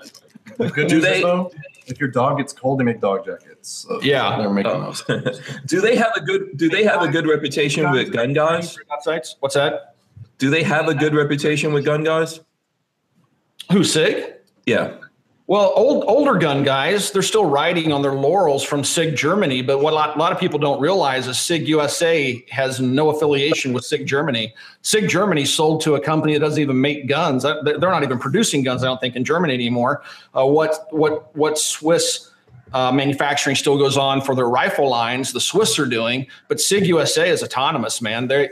The 0.56 0.68
good 0.70 0.88
Do 0.88 0.96
news 0.96 1.04
they- 1.04 1.16
is 1.18 1.22
though, 1.22 1.50
if 1.86 1.98
your 2.00 2.08
dog 2.10 2.38
gets 2.38 2.52
cold, 2.52 2.80
they 2.80 2.84
make 2.84 3.00
dog 3.00 3.24
jackets. 3.24 3.68
So 3.88 4.00
Yeah. 4.02 4.36
they're 4.38 4.50
making 4.50 4.72
Oh. 4.72 4.92
those. 5.08 5.40
do 5.66 5.80
they 5.80 5.96
have 5.96 6.12
a 6.16 6.20
good? 6.20 6.56
Do 6.56 6.68
they 6.68 6.84
have 6.84 7.02
a 7.02 7.08
good 7.08 7.26
reputation 7.26 7.90
with 7.90 8.12
gun 8.12 8.32
guys? 8.32 8.76
Sites. 9.00 9.36
What's 9.40 9.54
that? 9.54 9.94
Do 10.38 10.50
they 10.50 10.62
have 10.62 10.88
a 10.88 10.94
good 10.94 11.14
reputation 11.14 11.72
with 11.72 11.84
gun 11.84 12.04
guys? 12.04 12.40
Who 13.72 13.84
Sig? 13.84 14.34
Yeah. 14.66 14.92
Well, 15.48 15.72
old 15.76 16.04
older 16.06 16.34
gun 16.34 16.62
guys, 16.62 17.10
they're 17.10 17.22
still 17.22 17.46
riding 17.46 17.90
on 17.90 18.02
their 18.02 18.12
laurels 18.12 18.62
from 18.62 18.84
SIG 18.84 19.16
Germany. 19.16 19.62
But 19.62 19.78
what 19.78 19.94
a 19.94 19.96
lot, 19.96 20.14
a 20.14 20.18
lot 20.18 20.30
of 20.30 20.38
people 20.38 20.58
don't 20.58 20.78
realize 20.78 21.26
is 21.26 21.40
SIG 21.40 21.66
USA 21.68 22.44
has 22.50 22.80
no 22.80 23.08
affiliation 23.08 23.72
with 23.72 23.86
SIG 23.86 24.06
Germany. 24.06 24.52
SIG 24.82 25.08
Germany 25.08 25.46
sold 25.46 25.80
to 25.80 25.94
a 25.94 26.00
company 26.02 26.34
that 26.34 26.40
doesn't 26.40 26.60
even 26.60 26.78
make 26.78 27.08
guns. 27.08 27.44
They're 27.44 27.78
not 27.78 28.02
even 28.02 28.18
producing 28.18 28.62
guns, 28.62 28.82
I 28.82 28.88
don't 28.88 29.00
think, 29.00 29.16
in 29.16 29.24
Germany 29.24 29.54
anymore. 29.54 30.02
Uh, 30.36 30.44
what 30.44 30.86
what 30.90 31.34
what 31.34 31.56
Swiss 31.56 32.27
uh, 32.72 32.92
manufacturing 32.92 33.56
still 33.56 33.78
goes 33.78 33.96
on 33.96 34.20
for 34.20 34.34
their 34.34 34.48
rifle 34.48 34.88
lines? 34.88 35.32
The 35.32 35.40
Swiss 35.40 35.78
are 35.78 35.86
doing, 35.86 36.26
but 36.48 36.60
SIG 36.60 36.86
USA 36.86 37.28
is 37.28 37.42
autonomous, 37.42 38.00
man. 38.02 38.28
They 38.28 38.50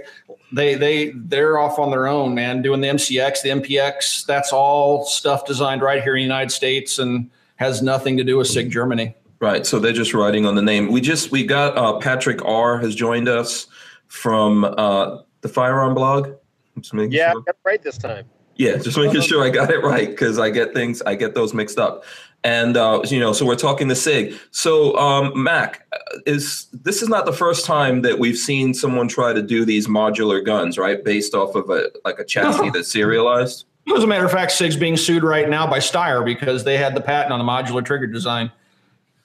they 0.52 0.74
they 0.74 1.10
they're 1.14 1.58
off 1.58 1.78
on 1.78 1.90
their 1.90 2.06
own, 2.06 2.34
man, 2.34 2.62
doing 2.62 2.80
the 2.80 2.88
MCX, 2.88 3.42
the 3.42 3.50
MPX. 3.50 4.26
That's 4.26 4.52
all 4.52 5.04
stuff 5.04 5.46
designed 5.46 5.82
right 5.82 6.02
here 6.02 6.14
in 6.14 6.20
the 6.20 6.24
United 6.24 6.50
States 6.52 6.98
and 6.98 7.30
has 7.56 7.82
nothing 7.82 8.16
to 8.16 8.24
do 8.24 8.36
with 8.36 8.46
SIG 8.48 8.70
Germany. 8.70 9.14
Right. 9.40 9.66
So 9.66 9.78
they're 9.78 9.92
just 9.92 10.14
writing 10.14 10.46
on 10.46 10.54
the 10.54 10.62
name. 10.62 10.90
We 10.90 11.00
just 11.00 11.30
we 11.30 11.44
got 11.44 11.76
uh, 11.76 11.99
Patrick 11.99 12.44
R 12.44 12.78
has 12.78 12.94
joined 12.94 13.28
us 13.28 13.66
from 14.06 14.64
uh, 14.64 15.18
the 15.42 15.49
Firearm 15.49 15.94
blog. 15.94 16.30
Just 16.78 16.94
making 16.94 17.12
Yeah, 17.12 17.28
I 17.28 17.32
sure. 17.32 17.40
got 17.42 17.54
it 17.54 17.58
right 17.64 17.82
this 17.82 17.99
time. 17.99 18.25
Yeah, 18.56 18.76
just 18.78 18.96
making 18.96 19.20
sure 19.20 19.44
I 19.44 19.50
got 19.50 19.70
it 19.70 19.82
right 19.82 20.08
because 20.08 20.38
I 20.38 20.49
get 20.49 20.73
things, 20.73 21.02
I 21.02 21.14
get 21.14 21.35
those 21.35 21.52
mixed 21.52 21.78
up. 21.78 22.04
And 22.47 22.76
uh, 22.76 23.03
you 23.09 23.19
know, 23.19 23.33
so 23.33 23.45
we're 23.45 23.57
talking 23.57 23.88
to 23.88 23.97
Sig. 23.97 24.33
So 24.53 24.97
um, 24.97 25.33
Mac 25.35 25.85
uh, 25.93 26.21
is 26.26 26.69
this 26.73 27.03
is 27.03 27.09
not 27.09 27.26
the 27.26 27.33
first 27.33 27.67
time 27.67 28.03
that 28.03 28.21
we've 28.21 28.38
seen 28.38 28.73
someone 28.73 29.09
try 29.09 29.33
to 29.33 29.43
do 29.43 29.65
these 29.65 29.88
modular 29.88 30.45
guns, 30.47 30.79
right? 30.79 31.03
Based 31.03 31.35
off 31.35 31.57
of 31.57 31.69
a 31.71 31.91
like 32.05 32.21
a 32.21 32.25
chassis 32.25 32.71
that's 32.71 32.88
serialized. 32.88 33.65
As 33.97 34.05
a 34.05 34.07
matter 34.07 34.25
of 34.25 34.31
fact, 34.31 34.53
SIG's 34.53 34.76
being 34.76 34.97
sued 34.97 35.25
right 35.25 35.49
now 35.49 35.67
by 35.69 35.81
Steyr 35.81 36.25
because 36.25 36.62
they 36.62 36.76
had 36.76 36.95
the 36.95 37.00
patent 37.00 37.33
on 37.33 37.41
the 37.41 37.45
modular 37.45 37.85
trigger 37.85 38.07
design. 38.07 38.53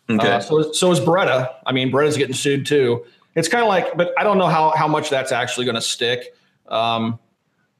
Okay. 0.09 0.31
Uh, 0.31 0.39
so, 0.39 0.71
so 0.71 0.91
is 0.91 0.99
Beretta. 0.99 1.53
I 1.63 1.73
mean, 1.73 1.91
Beretta's 1.91 2.17
getting 2.17 2.33
sued 2.33 2.65
too. 2.65 3.05
It's 3.35 3.47
kind 3.47 3.61
of 3.61 3.67
like, 3.67 3.95
but 3.95 4.13
I 4.17 4.23
don't 4.23 4.39
know 4.39 4.47
how 4.47 4.71
how 4.71 4.87
much 4.87 5.11
that's 5.11 5.31
actually 5.31 5.65
going 5.65 5.75
to 5.75 5.81
stick. 5.81 6.35
Um, 6.69 7.19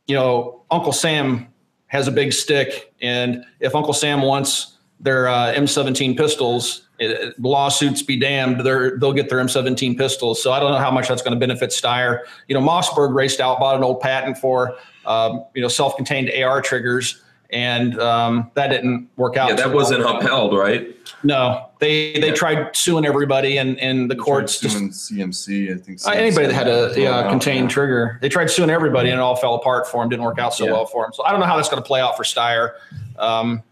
you 0.06 0.14
know, 0.14 0.62
Uncle 0.70 0.94
Sam 0.94 1.48
has 1.88 2.08
a 2.08 2.12
big 2.12 2.32
stick, 2.32 2.94
and 3.02 3.44
if 3.60 3.74
Uncle 3.74 3.94
Sam 3.94 4.22
wants 4.22 4.78
their 5.02 5.28
uh, 5.28 5.54
M17 5.54 6.16
pistols, 6.16 6.88
it, 7.00 7.34
lawsuits 7.40 8.04
be 8.04 8.18
damned, 8.20 8.62
they're, 8.66 8.98
they'll 9.00 9.14
get 9.14 9.30
their 9.30 9.40
M17 9.40 9.98
pistols. 9.98 10.42
So 10.42 10.52
I 10.52 10.60
don't 10.60 10.72
know 10.72 10.78
how 10.78 10.92
much 10.92 11.08
that's 11.08 11.22
going 11.24 11.34
to 11.34 11.40
benefit 11.40 11.72
Steyr. 11.72 12.20
You 12.48 12.54
know, 12.54 12.62
Mossberg 12.66 13.14
raced 13.14 13.40
out, 13.40 13.60
bought 13.60 13.76
an 13.76 13.84
old 13.84 14.00
patent 14.00 14.38
for 14.38 14.76
um, 15.06 15.44
you 15.56 15.62
know 15.62 15.68
self-contained 15.68 16.32
AR 16.44 16.62
triggers, 16.62 17.22
and 17.50 18.00
um, 18.00 18.52
that 18.54 18.68
didn't 18.70 19.10
work 19.18 19.36
out. 19.36 19.50
yeah, 19.50 19.56
that 19.56 19.74
wasn't 19.74 20.06
well. 20.06 20.18
upheld, 20.20 20.56
right? 20.56 20.96
No, 21.24 21.70
they 21.80 22.14
they 22.14 22.28
Yeah. 22.28 22.34
tried 22.36 22.76
suing 22.76 23.04
everybody, 23.06 23.58
and 23.58 23.80
and 23.80 24.10
the 24.12 24.16
courts 24.16 24.60
just 24.60 24.78
CMC. 24.78 25.74
I 25.74 25.78
think 25.78 26.00
uh, 26.06 26.12
anybody 26.12 26.48
that 26.48 26.54
had 26.54 26.68
a 26.68 26.94
yeah, 26.96 27.28
contained 27.30 27.70
yeah. 27.70 27.74
trigger. 27.74 28.20
They 28.22 28.30
tried 28.30 28.52
suing 28.52 28.70
everybody, 28.70 29.10
and 29.10 29.20
it 29.20 29.22
all 29.22 29.36
fell 29.36 29.56
apart 29.56 29.88
for 29.88 30.04
them. 30.04 30.10
Didn't 30.10 30.24
work 30.24 30.38
out 30.38 30.54
so 30.54 30.66
Yeah. 30.66 30.74
well 30.74 30.86
for 30.86 31.04
them. 31.04 31.14
So 31.14 31.24
I 31.24 31.32
don't 31.32 31.40
know 31.40 31.48
how 31.48 31.58
that's 31.58 31.70
going 31.70 31.82
to 31.82 31.88
play 31.88 32.00
out 32.00 32.16
for 32.16 32.24
Steyr. 32.24 32.74
Um, 33.18 33.64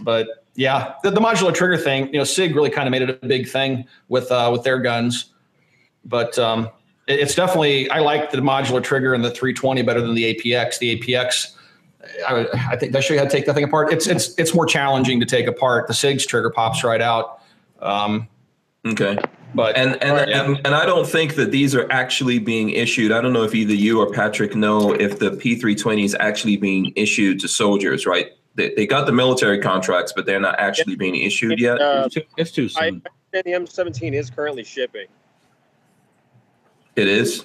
but 0.00 0.28
yeah, 0.56 0.94
the, 1.02 1.10
the 1.10 1.20
modular 1.20 1.52
trigger 1.54 1.76
thing, 1.76 2.06
you 2.12 2.18
know, 2.18 2.24
Sig 2.24 2.54
really 2.54 2.70
kind 2.70 2.86
of 2.86 2.92
made 2.92 3.02
it 3.02 3.10
a 3.22 3.26
big 3.26 3.48
thing 3.48 3.86
with 4.08 4.30
uh, 4.30 4.48
with 4.52 4.62
their 4.64 4.78
guns. 4.78 5.32
but 6.04 6.38
um, 6.38 6.68
it- 7.06 7.20
it's 7.20 7.34
definitely 7.34 7.90
I 7.90 7.98
like 8.00 8.30
the 8.30 8.38
modular 8.38 8.82
trigger 8.82 9.14
and 9.14 9.24
the 9.24 9.30
320 9.30 9.82
better 9.82 10.00
than 10.00 10.14
the 10.14 10.34
APX. 10.34 10.78
The 10.78 10.98
APX, 11.00 11.54
I, 12.28 12.46
I 12.70 12.76
think 12.76 12.92
that 12.92 13.02
show 13.04 13.14
you 13.14 13.20
how 13.20 13.24
to 13.26 13.30
take 13.30 13.46
that 13.46 13.54
thing 13.54 13.64
apart. 13.64 13.92
It's 13.92 14.06
it's 14.06 14.34
it's 14.38 14.54
more 14.54 14.66
challenging 14.66 15.20
to 15.20 15.26
take 15.26 15.46
apart. 15.46 15.86
The 15.88 15.94
SIG's 15.94 16.24
trigger 16.26 16.50
pops 16.50 16.84
right 16.84 17.00
out. 17.00 17.40
Um, 17.80 18.28
Okay. 18.86 19.16
but 19.54 19.76
And 19.78 20.00
and, 20.02 20.28
Yeah. 20.30 20.44
and 20.44 20.60
and 20.66 20.74
I 20.74 20.84
don't 20.86 21.06
think 21.08 21.34
that 21.36 21.50
these 21.50 21.74
are 21.74 21.90
actually 21.90 22.38
being 22.38 22.68
issued. 22.70 23.12
I 23.12 23.20
don't 23.22 23.32
know 23.32 23.42
if 23.44 23.54
either 23.54 23.72
you 23.74 23.98
or 24.00 24.10
Patrick 24.12 24.54
know 24.54 24.92
if 24.92 25.18
the 25.18 25.30
P320 25.30 26.04
is 26.04 26.14
actually 26.20 26.58
being 26.58 26.92
issued 26.96 27.40
to 27.40 27.48
soldiers, 27.48 28.04
right? 28.06 28.28
They, 28.54 28.72
they 28.74 28.86
got 28.86 29.06
the 29.06 29.12
military 29.12 29.58
contracts, 29.60 30.12
but 30.14 30.26
they're 30.26 30.40
not 30.40 30.58
actually 30.58 30.96
being 30.96 31.16
issued 31.16 31.58
yet. 31.58 31.80
Uh, 31.80 32.04
It's 32.06 32.14
too, 32.14 32.22
it's 32.36 32.50
too 32.52 32.64
I 32.76 32.88
soon. 32.90 33.02
understand 33.34 33.66
the 33.68 33.82
M17 33.82 34.12
is 34.14 34.30
currently 34.30 34.64
shipping. 34.64 35.06
It 36.96 37.08
is. 37.08 37.44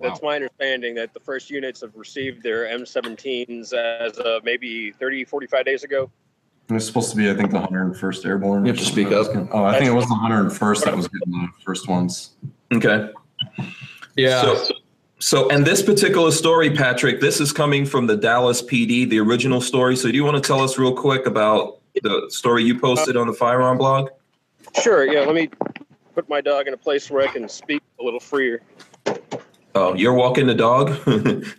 That's 0.00 0.20
my 0.20 0.34
understanding 0.34 0.96
that 0.96 1.14
the 1.14 1.20
first 1.20 1.48
units 1.48 1.80
have 1.82 1.94
received 1.94 2.42
their 2.42 2.64
M17s 2.66 3.72
as 3.72 4.18
of 4.18 4.42
maybe 4.42 4.90
30, 4.90 5.24
45 5.24 5.64
days 5.64 5.84
ago. 5.84 6.10
It 6.68 6.72
was 6.72 6.84
supposed 6.86 7.10
to 7.12 7.16
be, 7.16 7.30
I 7.30 7.34
think, 7.34 7.52
the 7.52 7.60
101st 7.60 8.26
Airborne. 8.26 8.64
You 8.66 8.72
have 8.72 8.80
to 8.80 8.84
speak 8.86 9.12
up. 9.12 9.28
Oh, 9.52 9.62
I 9.64 9.78
think 9.78 9.88
it 9.90 9.94
was 9.94 10.06
the 10.06 10.14
101st 10.14 10.84
that 10.84 10.96
was 10.96 11.06
getting 11.06 11.30
the 11.32 11.48
first 11.64 11.88
ones. 11.88 12.32
Okay. 12.72 13.10
yeah, 14.16 14.40
So, 14.42 14.74
so, 15.22 15.48
and 15.50 15.64
this 15.64 15.82
particular 15.82 16.32
story, 16.32 16.70
Patrick, 16.70 17.20
this 17.20 17.40
is 17.40 17.52
coming 17.52 17.86
from 17.86 18.08
the 18.08 18.16
Dallas 18.16 18.60
PD, 18.60 19.08
the 19.08 19.20
original 19.20 19.60
story. 19.60 19.94
So, 19.94 20.10
do 20.10 20.16
you 20.16 20.24
want 20.24 20.42
to 20.42 20.46
tell 20.46 20.60
us 20.60 20.78
real 20.78 20.94
quick 20.96 21.26
about 21.26 21.78
the 22.02 22.26
story 22.28 22.64
you 22.64 22.76
posted 22.78 23.16
on 23.16 23.28
the 23.28 23.32
firearm 23.32 23.78
blog? 23.78 24.10
Sure, 24.82 25.06
yeah, 25.06 25.20
let 25.20 25.36
me 25.36 25.48
put 26.16 26.28
my 26.28 26.40
dog 26.40 26.66
in 26.66 26.74
a 26.74 26.76
place 26.76 27.08
where 27.08 27.22
I 27.22 27.28
can 27.32 27.48
speak 27.48 27.82
a 28.00 28.02
little 28.02 28.18
freer. 28.18 28.62
Oh, 29.76 29.94
you're 29.94 30.12
walking 30.12 30.48
the 30.48 30.56
dog. 30.56 30.90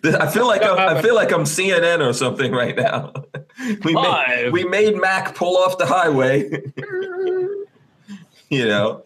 I 0.03 0.29
feel 0.29 0.45
like 0.45 0.61
I'm, 0.61 0.77
I 0.77 1.01
feel 1.01 1.15
like 1.15 1.31
I'm 1.31 1.45
CNN 1.45 2.05
or 2.05 2.11
something 2.13 2.51
right 2.51 2.75
now. 2.75 3.13
We 3.85 3.93
made, 3.93 4.49
we 4.51 4.63
made 4.65 4.97
Mac 4.97 5.35
pull 5.35 5.55
off 5.57 5.77
the 5.77 5.85
highway. 5.85 6.49
you 8.49 8.65
know, 8.65 9.01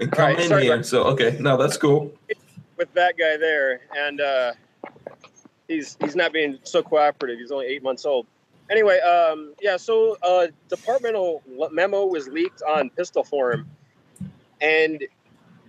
and 0.00 0.10
come 0.12 0.24
Right, 0.26 0.38
in 0.38 0.50
here. 0.62 0.74
about- 0.74 0.86
So, 0.86 1.04
okay, 1.04 1.36
no, 1.40 1.56
that's 1.56 1.76
cool. 1.76 2.12
With 2.82 2.94
that 2.94 3.16
guy 3.16 3.36
there, 3.36 3.82
and 3.96 4.20
uh, 4.20 4.54
he's 5.68 5.96
he's 6.02 6.16
not 6.16 6.32
being 6.32 6.58
so 6.64 6.82
cooperative. 6.82 7.38
He's 7.38 7.52
only 7.52 7.66
eight 7.66 7.80
months 7.80 8.04
old. 8.04 8.26
Anyway, 8.72 8.98
um, 8.98 9.54
yeah. 9.60 9.76
So 9.76 10.16
uh, 10.20 10.48
departmental 10.68 11.44
memo 11.70 12.06
was 12.06 12.26
leaked 12.26 12.60
on 12.62 12.90
Pistol 12.90 13.22
Forum, 13.22 13.70
and 14.60 15.00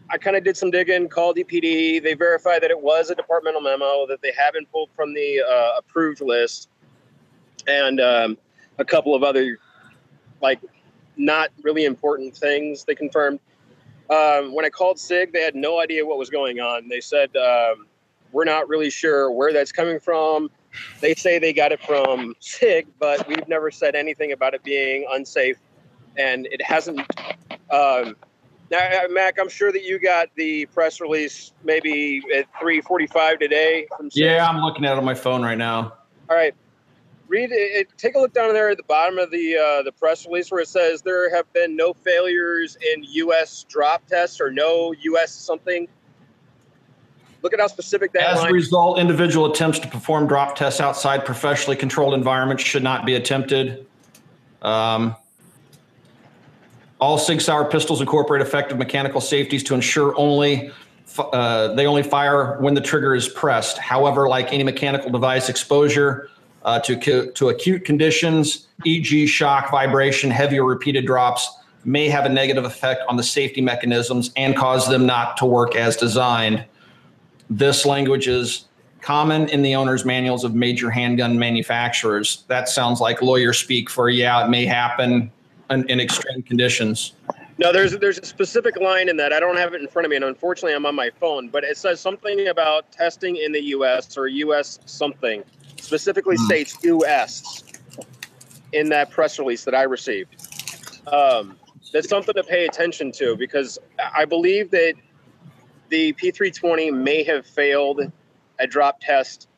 I 0.10 0.18
kind 0.18 0.36
of 0.36 0.44
did 0.44 0.58
some 0.58 0.72
digging. 0.72 1.08
Called 1.08 1.38
DPD. 1.38 2.02
They 2.02 2.16
verified 2.16 2.64
that 2.64 2.72
it 2.72 2.82
was 2.82 3.12
a 3.12 3.16
departmental 3.16 3.62
memo 3.62 4.08
that 4.08 4.24
they 4.24 4.32
haven't 4.36 4.72
pulled 4.72 4.90
from 4.96 5.14
the 5.14 5.44
uh, 5.48 5.78
approved 5.78 6.20
list, 6.20 6.68
and 7.68 8.02
um, 8.02 8.40
a 8.80 8.86
couple 8.86 9.14
of 9.14 9.22
other 9.22 9.60
like 10.42 10.60
not 11.16 11.52
really 11.62 11.86
important 11.86 12.36
things. 12.36 12.86
They 12.86 12.96
confirmed. 12.96 13.40
Um, 14.10 14.54
when 14.54 14.66
I 14.66 14.70
called 14.70 15.00
SIG, 15.00 15.34
they 15.34 15.42
had 15.42 15.56
no 15.56 15.80
idea 15.80 16.06
what 16.06 16.18
was 16.18 16.30
going 16.30 16.60
on. 16.60 16.88
They 16.90 17.02
said, 17.02 17.36
um, 17.36 17.88
We're 18.32 18.44
not 18.44 18.68
really 18.68 18.90
sure 18.90 19.32
where 19.32 19.54
that's 19.54 19.72
coming 19.72 20.00
from. 20.00 20.50
They 21.02 21.14
say 21.14 21.40
they 21.40 21.54
got 21.54 21.72
it 21.72 21.82
from 21.84 22.36
SIG, 22.40 22.88
but 23.00 23.28
we've 23.28 23.48
never 23.48 23.72
said 23.72 23.96
anything 23.96 24.32
about 24.32 24.54
it 24.54 24.64
being 24.64 25.06
unsafe. 25.12 25.58
And 26.18 26.48
it 26.48 26.62
hasn't. 26.62 27.00
Um, 27.72 28.16
now, 28.72 29.02
Mac, 29.10 29.40
I'm 29.40 29.50
sure 29.50 29.72
that 29.72 29.84
you 29.84 30.00
got 30.00 30.30
the 30.36 30.66
press 30.68 31.00
release 31.00 31.54
maybe 31.64 32.24
at 32.34 32.46
3:45 32.60 33.40
today 33.40 33.88
from 33.96 34.10
SIG. 34.10 34.24
yeah, 34.24 34.48
I'm 34.48 34.62
looking 34.62 34.86
at 34.86 34.94
it 34.94 34.98
on 34.98 35.06
my 35.06 35.14
phone 35.14 35.44
right 35.44 35.58
now. 35.58 35.94
All 36.30 36.36
right. 36.36 36.56
Read 37.34 37.50
it. 37.52 37.88
Take 37.98 38.14
a 38.14 38.20
look 38.20 38.32
down 38.32 38.54
there 38.54 38.70
at 38.70 38.78
the 38.78 38.84
bottom 38.84 39.18
of 39.18 39.32
the 39.32 39.58
uh, 39.58 39.82
the 39.82 39.92
press 39.92 40.28
release 40.28 40.52
where 40.52 40.62
it 40.62 40.68
says 40.68 41.02
there 41.02 41.36
have 41.36 41.52
been 41.52 41.76
no 41.76 41.92
failures 41.92 42.78
in 42.94 43.04
U.S. 43.06 43.66
drop 43.68 44.06
tests 44.06 44.40
or 44.40 44.52
no 44.52 44.94
U.S. 45.02 45.34
something. 45.34 45.88
Look 47.42 47.52
at 47.52 47.60
how 47.60 47.66
specific 47.66 48.14
that 48.14 48.22
As 48.22 48.44
a 48.44 48.52
result, 48.52 49.00
individual 49.00 49.52
attempts 49.52 49.80
to 49.80 49.88
perform 49.88 50.28
drop 50.28 50.56
tests 50.56 50.80
outside 50.80 51.26
professionally 51.26 51.76
controlled 51.76 52.14
environments 52.14 52.62
should 52.62 52.84
not 52.84 53.04
be 53.04 53.16
attempted. 53.16 53.88
Um, 54.62 55.16
all 57.02 57.18
Sig 57.18 57.42
Sauer 57.42 57.66
pistols 57.66 58.00
incorporate 58.00 58.44
effective 58.44 58.78
mechanical 58.78 59.20
safeties 59.20 59.64
to 59.64 59.74
ensure 59.74 60.16
only 60.20 60.70
uh, 61.18 61.74
they 61.74 61.88
only 61.88 62.04
fire 62.04 62.60
when 62.60 62.76
the 62.76 62.82
trigger 62.82 63.16
is 63.16 63.28
pressed. 63.28 63.80
However, 63.80 64.30
like 64.30 64.54
any 64.54 64.64
mechanical 64.64 65.10
device, 65.10 65.50
exposure 65.50 66.30
uh, 66.64 66.80
to 66.80 67.32
to 67.32 67.50
acute 67.50 67.86
conditions, 67.86 68.68
e.g., 68.86 69.28
shock, 69.28 69.70
vibration, 69.72 70.32
heavy 70.32 70.60
or 70.60 70.68
repeated 70.68 71.06
drops, 71.06 71.50
may 71.86 72.10
have 72.10 72.26
a 72.26 72.30
negative 72.30 72.66
effect 72.66 73.02
on 73.10 73.18
the 73.18 73.24
safety 73.24 73.62
mechanisms 73.62 74.32
and 74.36 74.56
cause 74.56 74.88
them 74.88 75.06
not 75.06 75.38
to 75.38 75.46
work 75.46 75.76
as 75.76 75.98
designed. 75.98 76.64
This 77.50 77.86
language 77.86 78.28
is 78.28 78.66
common 79.02 79.50
in 79.50 79.62
the 79.62 79.76
owner's 79.76 80.06
manuals 80.06 80.44
of 80.44 80.56
major 80.56 80.90
handgun 80.90 81.38
manufacturers. 81.38 82.46
That 82.48 82.70
sounds 82.70 83.02
like 83.02 83.22
lawyer 83.22 83.54
speak 83.54 83.90
for, 83.90 84.10
yeah, 84.10 84.46
it 84.46 84.50
may 84.50 84.66
happen 84.66 85.30
in, 85.70 85.90
in 85.90 86.00
extreme 86.00 86.42
conditions. 86.44 87.14
No, 87.60 87.72
there's 87.72 87.96
there's 88.00 88.18
a 88.18 88.26
specific 88.26 88.78
line 88.78 89.10
in 89.10 89.18
that. 89.18 89.32
I 89.32 89.40
don't 89.40 89.58
have 89.58 89.76
it 89.76 89.82
in 89.82 89.88
front 89.88 90.06
of 90.06 90.10
me, 90.10 90.16
and 90.16 90.26
unfortunately, 90.26 90.74
I'm 90.74 90.88
on 90.88 90.96
my 90.96 91.12
phone. 91.20 91.50
But 91.50 91.64
it 91.64 91.78
says 91.78 92.00
something 92.00 92.48
about 92.48 92.92
testing 92.92 93.38
in 93.38 93.52
the 93.52 93.62
U.S. 93.66 94.18
or 94.18 94.28
U.S. 94.28 94.80
something. 94.86 95.44
Specifically 95.94 96.38
Hmm. 96.38 96.46
states 96.46 96.78
U.S. 96.84 97.62
in 98.72 98.88
that 98.90 99.12
press 99.12 99.38
release 99.38 99.66
that 99.66 99.76
I 99.76 99.84
received. 99.84 100.36
Um, 101.12 101.58
that's 101.92 102.08
something 102.08 102.34
to 102.36 102.44
pay 102.44 102.66
attention 102.66 103.12
to 103.14 103.36
because 103.36 103.78
I 104.16 104.24
believe 104.24 104.72
that 104.72 104.94
the 105.90 106.14
P320 106.14 106.94
may 106.94 107.24
have 107.24 107.46
failed 107.46 108.00
a 108.60 108.66
drop 108.66 109.02
test 109.02 109.50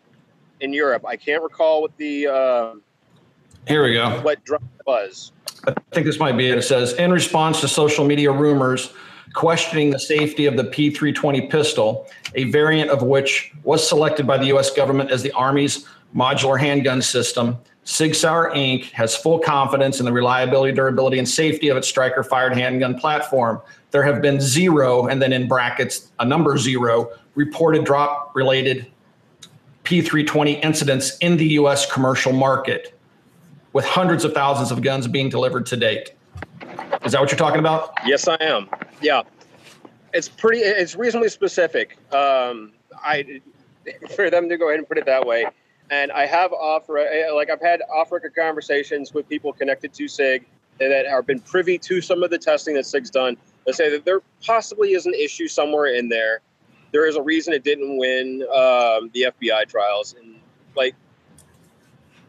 in 0.62 0.74
Europe. 0.74 1.06
I 1.06 1.16
can't 1.16 1.44
recall 1.44 1.84
what 1.84 1.96
the 1.98 2.26
uh, 2.28 2.74
Here 3.68 3.84
we 3.86 3.94
go. 3.94 4.20
what 4.22 4.44
drop 4.44 4.64
was. 4.88 5.32
I 5.68 5.74
think 5.92 6.08
this 6.08 6.20
might 6.20 6.36
be 6.38 6.48
it. 6.50 6.58
It 6.58 6.64
says, 6.64 6.94
in 6.94 7.12
response 7.12 7.62
to 7.62 7.68
social 7.68 8.04
media 8.04 8.32
rumors 8.32 8.92
questioning 9.36 9.92
the 9.92 10.00
safety 10.00 10.46
of 10.46 10.58
the 10.58 10.64
P320 10.64 11.50
pistol, 11.50 12.08
a 12.34 12.46
variant 12.46 12.90
of 12.90 13.04
which 13.04 13.52
was 13.64 13.88
selected 13.88 14.26
by 14.26 14.38
the 14.38 14.46
U.S. 14.48 14.72
government 14.72 15.12
as 15.12 15.22
the 15.22 15.32
Army's 15.34 15.86
modular 16.16 16.60
handgun 16.60 17.02
system, 17.02 17.58
Sig 17.84 18.16
Sauer 18.16 18.52
Inc. 18.56 18.90
has 18.92 19.16
full 19.16 19.38
confidence 19.38 20.00
in 20.00 20.06
the 20.06 20.12
reliability, 20.12 20.74
durability, 20.74 21.20
and 21.20 21.30
safety 21.30 21.68
of 21.68 21.78
its 21.78 21.88
striker 21.88 22.24
fired 22.24 22.58
handgun 22.58 22.98
platform. 22.98 23.62
There 23.92 24.02
have 24.02 24.22
been 24.22 24.42
zero, 24.42 25.06
and 25.06 25.22
then 25.22 25.32
in 25.32 25.48
brackets, 25.48 26.12
a 26.18 26.26
number 26.26 26.58
zero, 26.58 27.12
reported 27.36 27.86
drop 27.86 28.36
related 28.36 28.88
P320 29.84 30.64
incidents 30.64 31.18
in 31.20 31.38
the 31.38 31.46
U.S. 31.60 31.90
commercial 31.92 32.34
market 32.34 32.98
with 33.74 33.86
hundreds 33.86 34.26
of 34.26 34.34
thousands 34.34 34.72
of 34.72 34.82
guns 34.82 35.08
being 35.08 35.30
delivered 35.30 35.68
to 35.68 35.78
date. 35.78 36.12
Is 37.04 37.12
that 37.12 37.22
what 37.22 37.30
you're 37.30 37.38
talking 37.38 37.60
about? 37.60 37.94
Yes, 38.06 38.28
I 38.28 38.38
am. 38.40 38.68
Yeah, 39.02 39.24
it's 40.14 40.30
pretty. 40.30 40.60
It's 40.60 40.96
reasonably 40.96 41.30
specific. 41.30 41.98
Um, 42.14 42.72
I 43.04 43.42
for 44.16 44.30
them 44.30 44.50
to 44.50 44.58
go 44.58 44.70
ahead 44.70 44.80
and 44.80 44.88
put 44.88 44.98
it 44.98 45.06
that 45.06 45.26
way, 45.26 45.46
and 45.90 46.12
I 46.12 46.26
have 46.26 46.54
offer 46.54 47.06
like 47.34 47.50
I've 47.50 47.62
had 47.62 47.82
off 47.94 48.12
record 48.12 48.36
conversations 48.36 49.14
with 49.14 49.28
people 49.28 49.54
connected 49.54 49.94
to 49.94 50.08
Sig 50.08 50.46
that 50.80 51.06
have 51.06 51.26
been 51.26 51.40
privy 51.40 51.78
to 51.78 52.02
some 52.02 52.24
of 52.24 52.30
the 52.30 52.38
testing 52.38 52.76
that 52.76 52.86
Sig's 52.86 53.10
done. 53.10 53.38
They 53.66 53.72
say 53.72 53.90
that 53.92 54.06
there 54.06 54.22
possibly 54.46 54.94
is 54.94 55.06
an 55.06 55.14
issue 55.14 55.48
somewhere 55.48 55.88
in 55.88 56.10
there. 56.10 56.42
There 56.92 57.08
is 57.08 57.16
a 57.16 57.22
reason 57.22 57.54
it 57.54 57.64
didn't 57.64 57.98
win 57.98 58.44
um, 58.52 59.10
the 59.14 59.28
FBI 59.40 59.68
trials, 59.68 60.16
and 60.20 60.36
like 60.76 60.96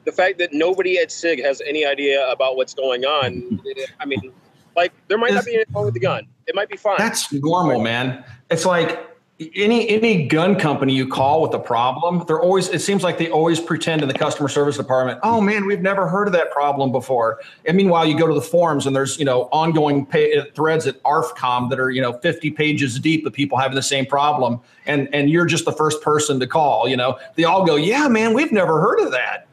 the 0.04 0.12
fact 0.12 0.38
that 0.38 0.52
nobody 0.52 0.98
at 0.98 1.10
Sig 1.10 1.42
has 1.42 1.60
any 1.66 1.84
idea 1.84 2.28
about 2.30 2.56
what's 2.56 2.74
going 2.74 3.04
on. 3.04 3.60
I 4.00 4.06
mean, 4.06 4.32
like 4.76 4.92
there 5.08 5.18
might 5.18 5.32
not 5.32 5.44
be 5.44 5.54
anything 5.54 5.74
wrong 5.74 5.86
with 5.86 5.94
the 5.94 6.00
gun. 6.00 6.26
It 6.46 6.54
might 6.54 6.68
be 6.68 6.76
fine. 6.76 6.96
That's 6.98 7.32
normal, 7.32 7.80
man. 7.80 8.24
It's 8.50 8.64
like 8.64 9.16
any 9.54 9.88
any 9.90 10.26
gun 10.26 10.58
company 10.58 10.94
you 10.94 11.06
call 11.06 11.42
with 11.42 11.52
a 11.52 11.58
problem, 11.58 12.24
they're 12.26 12.40
always 12.40 12.68
it 12.68 12.80
seems 12.80 13.02
like 13.02 13.18
they 13.18 13.30
always 13.30 13.60
pretend 13.60 14.00
in 14.00 14.08
the 14.08 14.14
customer 14.14 14.48
service 14.48 14.78
department, 14.78 15.20
"Oh 15.22 15.42
man, 15.42 15.66
we've 15.66 15.82
never 15.82 16.08
heard 16.08 16.26
of 16.26 16.32
that 16.32 16.50
problem 16.52 16.90
before." 16.90 17.40
And 17.66 17.76
meanwhile, 17.76 18.06
you 18.06 18.16
go 18.16 18.26
to 18.26 18.32
the 18.32 18.40
forums 18.40 18.86
and 18.86 18.96
there's, 18.96 19.18
you 19.18 19.26
know, 19.26 19.42
ongoing 19.52 20.06
pay, 20.06 20.38
uh, 20.38 20.44
threads 20.54 20.86
at 20.86 21.02
ARFCOM 21.02 21.68
that 21.68 21.78
are, 21.78 21.90
you 21.90 22.00
know, 22.00 22.14
50 22.14 22.50
pages 22.52 22.98
deep 22.98 23.26
of 23.26 23.32
people 23.32 23.58
having 23.58 23.74
the 23.74 23.82
same 23.82 24.06
problem 24.06 24.60
and 24.86 25.08
and 25.12 25.28
you're 25.28 25.46
just 25.46 25.66
the 25.66 25.72
first 25.72 26.00
person 26.00 26.40
to 26.40 26.46
call, 26.46 26.88
you 26.88 26.96
know. 26.96 27.18
They 27.34 27.44
all 27.44 27.64
go, 27.66 27.76
"Yeah, 27.76 28.08
man, 28.08 28.32
we've 28.32 28.52
never 28.52 28.80
heard 28.80 29.00
of 29.00 29.10
that." 29.12 29.45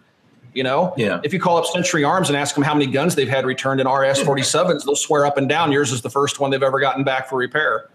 You 0.54 0.64
know, 0.64 0.94
Yeah. 0.98 1.20
if 1.24 1.34
you 1.34 1.40
call 1.40 1.58
up 1.58 1.66
Century 1.66 2.04
Arms 2.04 2.30
and 2.30 2.38
ask 2.38 2.54
them 2.56 2.64
how 2.64 2.74
many 2.74 2.86
guns 2.88 3.16
they've 3.16 3.28
had 3.28 3.46
returned 3.46 3.82
in 3.82 3.88
RAS 3.88 4.22
47s, 4.22 4.86
they'll 4.86 4.96
swear 4.96 5.26
up 5.26 5.38
and 5.38 5.50
down 5.50 5.72
yours 5.72 5.92
is 5.92 6.02
the 6.02 6.10
first 6.10 6.40
one 6.40 6.52
they've 6.52 6.62
ever 6.64 6.80
gotten 6.80 7.04
back 7.04 7.28
for 7.28 7.38
repair. 7.38 7.90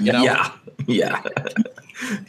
You 0.00 0.12
know? 0.12 0.22
Yeah, 0.22 0.50
yeah, 0.86 1.22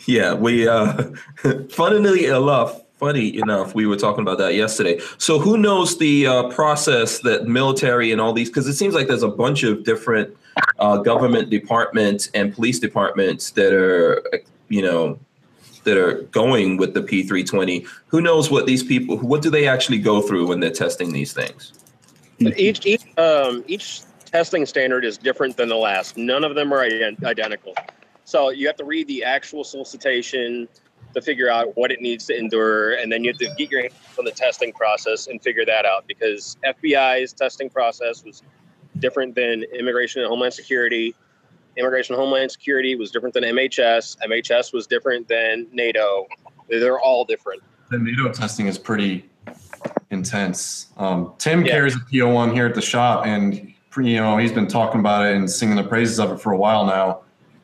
yeah. 0.06 0.34
We, 0.34 0.68
uh, 0.68 1.04
funnily 1.70 2.26
enough, 2.28 2.82
funny 3.00 3.38
enough, 3.38 3.76
we 3.76 3.86
were 3.86 3.98
talking 3.98 4.22
about 4.22 4.38
that 4.38 4.54
yesterday. 4.54 5.00
So, 5.18 5.40
who 5.40 5.58
knows 5.58 5.98
the 5.98 6.28
uh, 6.28 6.50
process 6.50 7.20
that 7.20 7.48
military 7.48 8.12
and 8.12 8.22
all 8.22 8.32
these? 8.32 8.50
Because 8.50 8.68
it 8.68 8.74
seems 8.76 8.94
like 8.94 9.08
there's 9.08 9.24
a 9.24 9.28
bunch 9.28 9.64
of 9.64 9.84
different 9.84 10.36
uh, 10.80 10.98
government 10.98 11.50
departments 11.50 12.30
and 12.34 12.54
police 12.54 12.80
departments 12.80 13.52
that 13.52 13.74
are, 13.74 14.24
you 14.70 14.82
know, 14.82 15.20
that 15.84 15.98
are 15.98 16.24
going 16.24 16.78
with 16.78 16.94
the 16.94 17.02
P320. 17.02 17.88
Who 18.08 18.22
knows 18.22 18.50
what 18.50 18.66
these 18.66 18.84
people? 18.84 19.18
What 19.18 19.42
do 19.42 19.50
they 19.50 19.68
actually 19.68 20.00
go 20.00 20.22
through 20.22 20.48
when 20.48 20.60
they're 20.60 20.72
testing 20.72 21.14
these 21.14 21.34
things? 21.34 21.74
each 22.40 22.86
each 22.86 23.06
um, 23.18 23.64
each 23.68 24.02
testing 24.26 24.66
standard 24.66 25.06
is 25.06 25.18
different 25.18 25.58
than 25.58 25.70
the 25.70 25.76
last. 25.76 26.18
None 26.18 26.44
of 26.44 26.56
them 26.56 26.74
are 26.74 26.84
ident- 26.84 27.24
identical. 27.24 27.76
So 28.26 28.50
you 28.50 28.68
have 28.68 28.78
to 28.78 28.86
read 28.86 29.08
the 29.08 29.24
actual 29.24 29.64
solicitation 29.64 30.68
to 31.14 31.22
figure 31.22 31.50
out 31.50 31.78
what 31.78 31.92
it 31.92 32.02
needs 32.02 32.26
to 32.26 32.38
endure, 32.38 32.96
and 32.96 33.12
then 33.12 33.24
you 33.24 33.32
have 33.32 33.38
to 33.38 33.54
get 33.58 33.70
your 33.70 33.82
hands 33.82 33.94
on 34.18 34.26
the 34.26 34.32
testing 34.32 34.74
process 34.74 35.28
and 35.28 35.42
figure 35.42 35.66
that 35.66 35.86
out. 35.86 36.06
Because 36.08 36.58
FBI's 36.66 37.34
testing 37.34 37.70
process 37.70 38.24
was 38.24 38.42
different 39.00 39.36
than 39.36 39.64
Immigration 39.64 40.22
and 40.22 40.30
Homeland 40.30 40.54
Security. 40.54 41.14
Immigration 41.78 42.16
Homeland 42.16 42.52
Security 42.52 42.96
was 42.96 43.12
different 43.12 43.34
than 43.34 43.44
MHS. 43.44 44.18
MHS 44.28 44.74
was 44.74 44.88
different 44.88 45.28
than 45.28 45.68
NATO. 45.72 46.28
They're 46.70 47.00
all 47.00 47.26
different. 47.26 47.62
The 47.90 48.00
NATO 48.00 48.32
testing 48.32 48.68
is 48.68 48.78
pretty 48.78 49.30
intense. 50.12 50.88
Um, 50.98 51.34
Tim 51.38 51.66
Yeah. 51.66 51.72
carries 51.74 51.96
a 51.96 52.00
PO1 52.00 52.54
here 52.54 52.66
at 52.66 52.76
the 52.76 52.82
shop, 52.82 53.26
and 53.26 53.74
you 53.98 54.16
know 54.18 54.38
he's 54.38 54.52
been 54.52 54.68
talking 54.68 55.00
about 55.00 55.26
it 55.26 55.36
and 55.36 55.50
singing 55.50 55.76
the 55.76 55.84
praises 55.84 56.20
of 56.20 56.32
it 56.32 56.40
for 56.40 56.52
a 56.54 56.58
while 56.58 56.86
now. 56.86 57.20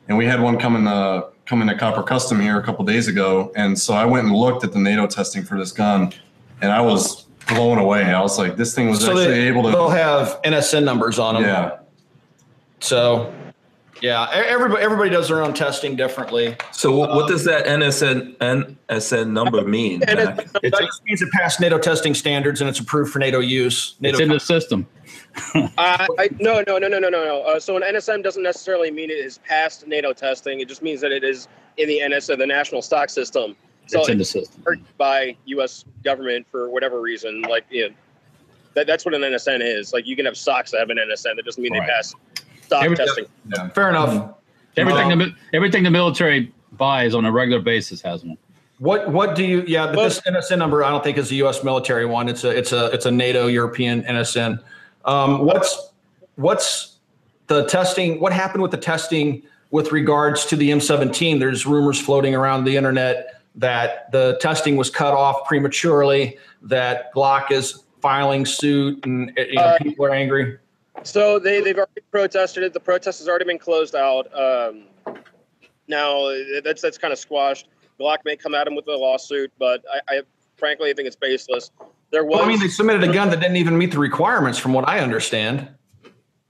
And 0.07 0.17
we 0.17 0.25
had 0.25 0.41
one 0.41 0.57
coming 0.57 0.85
to 0.85 1.27
come 1.45 1.61
into 1.61 1.75
Copper 1.75 2.03
Custom 2.03 2.39
here 2.39 2.57
a 2.59 2.63
couple 2.63 2.83
days 2.85 3.07
ago, 3.07 3.51
and 3.55 3.77
so 3.77 3.93
I 3.93 4.05
went 4.05 4.25
and 4.27 4.35
looked 4.35 4.63
at 4.63 4.71
the 4.71 4.79
NATO 4.79 5.07
testing 5.07 5.43
for 5.43 5.57
this 5.57 5.71
gun, 5.71 6.11
and 6.61 6.71
I 6.71 6.81
was 6.81 7.25
blown 7.47 7.79
away. 7.79 8.03
I 8.03 8.21
was 8.21 8.37
like, 8.37 8.55
this 8.57 8.75
thing 8.75 8.89
was 8.89 8.99
So 9.01 9.07
actually 9.11 9.27
they, 9.27 9.47
able 9.47 9.63
to. 9.63 9.71
they'll 9.71 9.89
have 9.89 10.39
NSN 10.43 10.83
numbers 10.83 11.17
on 11.17 11.33
them. 11.35 11.43
yeah, 11.43 11.77
So, 12.79 13.33
yeah, 14.01 14.27
everybody 14.31 14.83
everybody 14.83 15.09
does 15.09 15.27
their 15.27 15.41
own 15.41 15.53
testing 15.53 15.95
differently. 15.95 16.55
So, 16.71 16.95
what, 16.95 17.09
what 17.11 17.27
does 17.27 17.43
that 17.45 17.65
NSN 17.65 18.35
NSN 18.37 19.31
number 19.31 19.61
mean? 19.63 20.03
And 20.03 20.17
Mac? 20.19 20.47
It 20.63 20.73
just 20.73 21.03
means 21.05 21.21
it 21.21 21.29
passed 21.31 21.59
NATO 21.59 21.77
testing 21.77 22.13
standards 22.13 22.61
and 22.61 22.69
it's 22.69 22.79
approved 22.79 23.11
for 23.11 23.19
NATO 23.19 23.39
use. 23.39 23.95
NATO 23.99 24.15
It's 24.17 24.21
in 24.21 24.29
the 24.29 24.39
system. 24.39 24.87
Uh, 25.55 26.05
I, 26.17 26.29
no, 26.39 26.61
no, 26.67 26.77
no, 26.77 26.87
no, 26.87 26.99
no, 26.99 27.09
no, 27.09 27.09
no. 27.09 27.41
Uh, 27.43 27.59
so 27.59 27.77
an 27.77 27.83
NSN 27.83 28.23
doesn't 28.23 28.43
necessarily 28.43 28.91
mean 28.91 29.09
it 29.09 29.13
is 29.13 29.37
past 29.39 29.87
NATO 29.87 30.11
testing. 30.11 30.59
It 30.59 30.67
just 30.67 30.81
means 30.81 31.01
that 31.01 31.11
it 31.11 31.23
is 31.23 31.47
in 31.77 31.87
the 31.87 31.99
NSA, 31.99 32.37
the 32.37 32.45
National 32.45 32.81
Stock 32.81 33.09
System. 33.09 33.55
So 33.87 33.99
It's 34.01 34.09
in 34.09 34.17
the 34.17 34.25
system. 34.25 34.61
covered 34.63 34.81
by 34.97 35.35
U.S. 35.45 35.85
government 36.03 36.45
for 36.51 36.69
whatever 36.69 36.99
reason. 36.99 37.41
Like, 37.43 37.65
you 37.69 37.89
know, 37.89 37.95
that, 38.75 38.85
that's 38.85 39.05
what 39.05 39.13
an 39.13 39.21
NSN 39.21 39.61
is. 39.61 39.93
Like, 39.93 40.05
you 40.05 40.15
can 40.15 40.25
have 40.25 40.37
stocks 40.37 40.71
that 40.71 40.79
have 40.79 40.89
an 40.89 40.97
NSN. 40.97 41.35
That 41.35 41.45
doesn't 41.45 41.61
mean 41.61 41.73
Right. 41.73 41.81
they 41.87 41.91
pass 41.93 42.13
stock 42.69 42.83
Every- 42.83 42.95
testing. 42.97 43.25
yeah. 43.55 43.67
Fair 43.69 43.89
enough. 43.89 44.35
Everything, 44.77 45.07
Well- 45.09 45.17
the, 45.17 45.33
everything 45.53 45.83
the 45.83 45.89
military 45.91 46.53
buys 46.73 47.15
on 47.15 47.25
a 47.25 47.31
regular 47.31 47.61
basis 47.61 48.01
has 48.03 48.23
one. 48.23 48.37
What 48.77 49.09
what 49.11 49.35
do 49.35 49.43
you? 49.43 49.63
Yeah, 49.67 49.87
but 49.87 49.95
Well- 49.97 50.05
this 50.05 50.21
NSN 50.25 50.57
number 50.59 50.83
I 50.85 50.89
don't 50.91 51.03
think 51.03 51.17
is 51.17 51.31
a 51.31 51.35
U.S. 51.35 51.63
military 51.63 52.05
one. 52.05 52.29
It's 52.29 52.43
a 52.45 52.49
it's 52.49 52.71
a 52.71 52.85
it's 52.87 53.05
a 53.05 53.11
NATO 53.11 53.47
European 53.47 54.03
NSN. 54.03 54.59
Um, 55.03 55.43
what's 55.45 55.89
what's 56.35 56.97
the 57.47 57.65
testing? 57.65 58.19
What 58.21 58.31
happened 58.31 58.61
with 58.61 58.71
the 58.71 58.77
testing 58.77 59.41
with 59.71 59.91
regards 59.91 60.45
to 60.45 60.55
the 60.55 60.69
M17? 60.69 61.39
There's 61.39 61.65
rumors 61.65 61.99
floating 61.99 62.33
around 62.35 62.63
the 62.63 62.77
internet 62.77 63.41
that 63.55 64.09
the 64.13 64.37
testing 64.39 64.77
was 64.77 64.89
cut 64.89 65.13
off 65.13 65.45
prematurely. 65.45 66.37
That 66.61 67.13
Glock 67.13 67.51
is 67.51 67.83
filing 68.01 68.45
suit, 68.45 69.03
and 69.05 69.33
you 69.35 69.55
know, 69.55 69.61
Uh, 69.61 69.77
people 69.79 70.05
are 70.05 70.11
angry. 70.13 70.57
So 71.03 71.39
they, 71.39 71.61
they've 71.61 71.77
already 71.77 72.01
protested 72.11 72.63
it. 72.63 72.73
The 72.73 72.79
protest 72.79 73.19
has 73.19 73.27
already 73.27 73.45
been 73.45 73.59
closed 73.59 73.95
out. 73.95 74.27
Um, 74.37 74.85
now 75.87 76.31
that's 76.63 76.81
that's 76.81 76.97
kind 76.97 77.11
of 77.11 77.19
squashed. 77.19 77.67
Glock 77.99 78.17
may 78.25 78.35
come 78.35 78.53
at 78.55 78.67
him 78.67 78.75
with 78.75 78.87
a 78.87 78.95
lawsuit, 78.95 79.51
but 79.57 79.83
I, 79.91 80.17
I 80.17 80.21
frankly 80.55 80.89
I 80.89 80.93
think 80.93 81.07
it's 81.07 81.15
baseless. 81.15 81.71
There 82.11 82.23
was 82.23 82.37
Well, 82.37 82.45
I 82.45 82.47
mean, 82.47 82.59
they 82.59 82.67
submitted 82.67 83.03
a 83.03 83.13
gun 83.13 83.29
that 83.29 83.39
didn't 83.39 83.57
even 83.57 83.77
meet 83.77 83.91
the 83.91 83.99
requirements, 83.99 84.57
from 84.57 84.73
what 84.73 84.87
I 84.87 84.99
understand. 84.99 85.69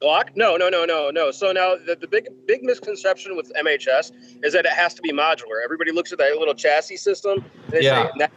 Glock? 0.02 0.30
No, 0.36 0.56
no, 0.56 0.70
no, 0.70 0.86
no, 0.86 1.10
no. 1.10 1.32
So 1.32 1.52
now 1.52 1.76
the, 1.76 1.96
the 1.96 2.08
big 2.08 2.28
big 2.48 2.64
misconception 2.64 3.36
with 3.36 3.52
MHS 3.54 4.12
is 4.44 4.54
that 4.54 4.66
it 4.66 4.72
has 4.72 4.94
to 4.94 5.02
be 5.02 5.12
modular. 5.12 5.64
Everybody 5.64 5.92
looks 5.92 6.12
at 6.12 6.18
that 6.20 6.36
little 6.38 6.54
chassis 6.54 6.98
system 6.98 7.44
and 7.66 7.72
they 7.74 7.82
Yeah. 7.84 8.10
say. 8.18 8.28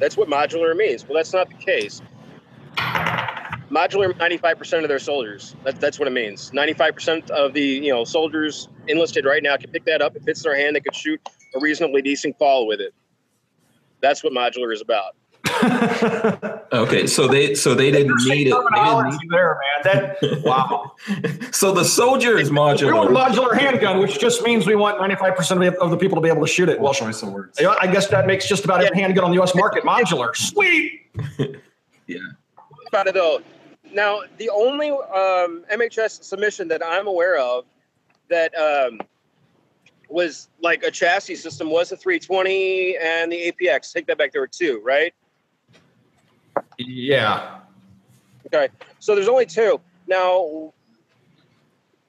That's 0.00 0.16
what 0.16 0.28
modular 0.28 0.74
means. 0.74 1.04
Well, 1.06 1.16
that's 1.16 1.32
not 1.34 1.48
the 1.50 1.56
case. 1.56 2.00
Modular, 3.74 4.12
95% 4.12 4.82
of 4.84 4.88
their 4.88 4.98
soldiers. 5.00 5.56
That, 5.64 5.80
that's 5.80 5.98
what 5.98 6.06
it 6.06 6.12
means. 6.12 6.52
95% 6.52 7.30
of 7.30 7.54
the 7.54 7.60
you 7.60 7.92
know 7.92 8.04
soldiers 8.04 8.68
enlisted 8.86 9.24
right 9.24 9.42
now 9.42 9.56
can 9.56 9.70
pick 9.70 9.84
that 9.86 10.00
up. 10.00 10.14
It 10.14 10.22
fits 10.22 10.42
their 10.42 10.56
hand. 10.56 10.76
They 10.76 10.80
could 10.80 10.94
shoot 10.94 11.20
a 11.56 11.60
reasonably 11.60 12.00
decent 12.02 12.38
call 12.38 12.66
with 12.66 12.80
it. 12.80 12.94
That's 14.00 14.22
what 14.22 14.32
modular 14.32 14.72
is 14.72 14.80
about. 14.80 15.16
Okay, 16.72 17.06
so 17.06 17.28
they 17.28 17.54
so 17.54 17.72
they 17.74 17.92
didn't 17.92 18.16
need 18.24 18.24
it. 18.24 18.28
They 18.28 18.44
didn't 18.44 18.62
Terminology 18.64 19.26
there, 19.30 19.60
man. 19.84 20.16
That 20.20 20.42
wow. 20.44 20.94
so 21.52 21.70
the 21.70 21.84
soldier 21.84 22.36
is 22.36 22.50
We 22.50 22.56
want 22.56 22.80
modular. 22.80 23.12
modular 23.12 23.56
handgun, 23.56 24.00
which 24.00 24.18
just 24.18 24.42
means 24.42 24.66
we 24.66 24.74
want 24.74 24.98
95% 24.98 25.76
of 25.78 25.90
the, 25.90 25.96
people 25.96 26.16
to 26.16 26.20
be 26.20 26.28
able 26.28 26.44
to 26.44 26.52
shoot 26.52 26.68
it. 26.68 26.80
Well, 26.80 26.86
Well, 26.86 26.94
choice 26.94 27.22
of 27.22 27.30
words. 27.32 27.60
I 27.60 27.76
I 27.82 27.86
guess 27.86 28.08
that 28.08 28.26
makes 28.26 28.48
just 28.48 28.64
about 28.64 28.82
every 28.82 28.98
handgun 28.98 29.24
on 29.24 29.30
the 29.30 29.36
U.S. 29.36 29.54
market 29.54 29.84
modular. 29.84 30.34
Sweet. 30.34 31.02
Yeah. 32.06 32.18
About 32.88 33.06
it 33.06 33.14
though. 33.14 33.40
Now, 33.92 34.22
the 34.38 34.50
only 34.50 34.90
um, 34.90 35.64
MHS 35.72 36.24
submission 36.24 36.68
that 36.68 36.84
I'm 36.84 37.06
aware 37.06 37.38
of 37.38 37.64
that 38.28 38.54
um, 38.56 39.00
was 40.08 40.48
like 40.62 40.82
a 40.82 40.90
chassis 40.90 41.36
system 41.36 41.70
was 41.70 41.90
the 41.90 41.96
320 41.96 42.96
and 42.96 43.30
the 43.30 43.52
APX. 43.52 43.92
Take 43.92 44.06
that 44.06 44.18
back. 44.18 44.32
There 44.32 44.40
were 44.40 44.46
two, 44.48 44.80
right? 44.84 45.12
Yeah. 46.78 47.60
Okay. 48.46 48.68
So 48.98 49.14
there's 49.14 49.28
only 49.28 49.46
two. 49.46 49.80
Now, 50.06 50.72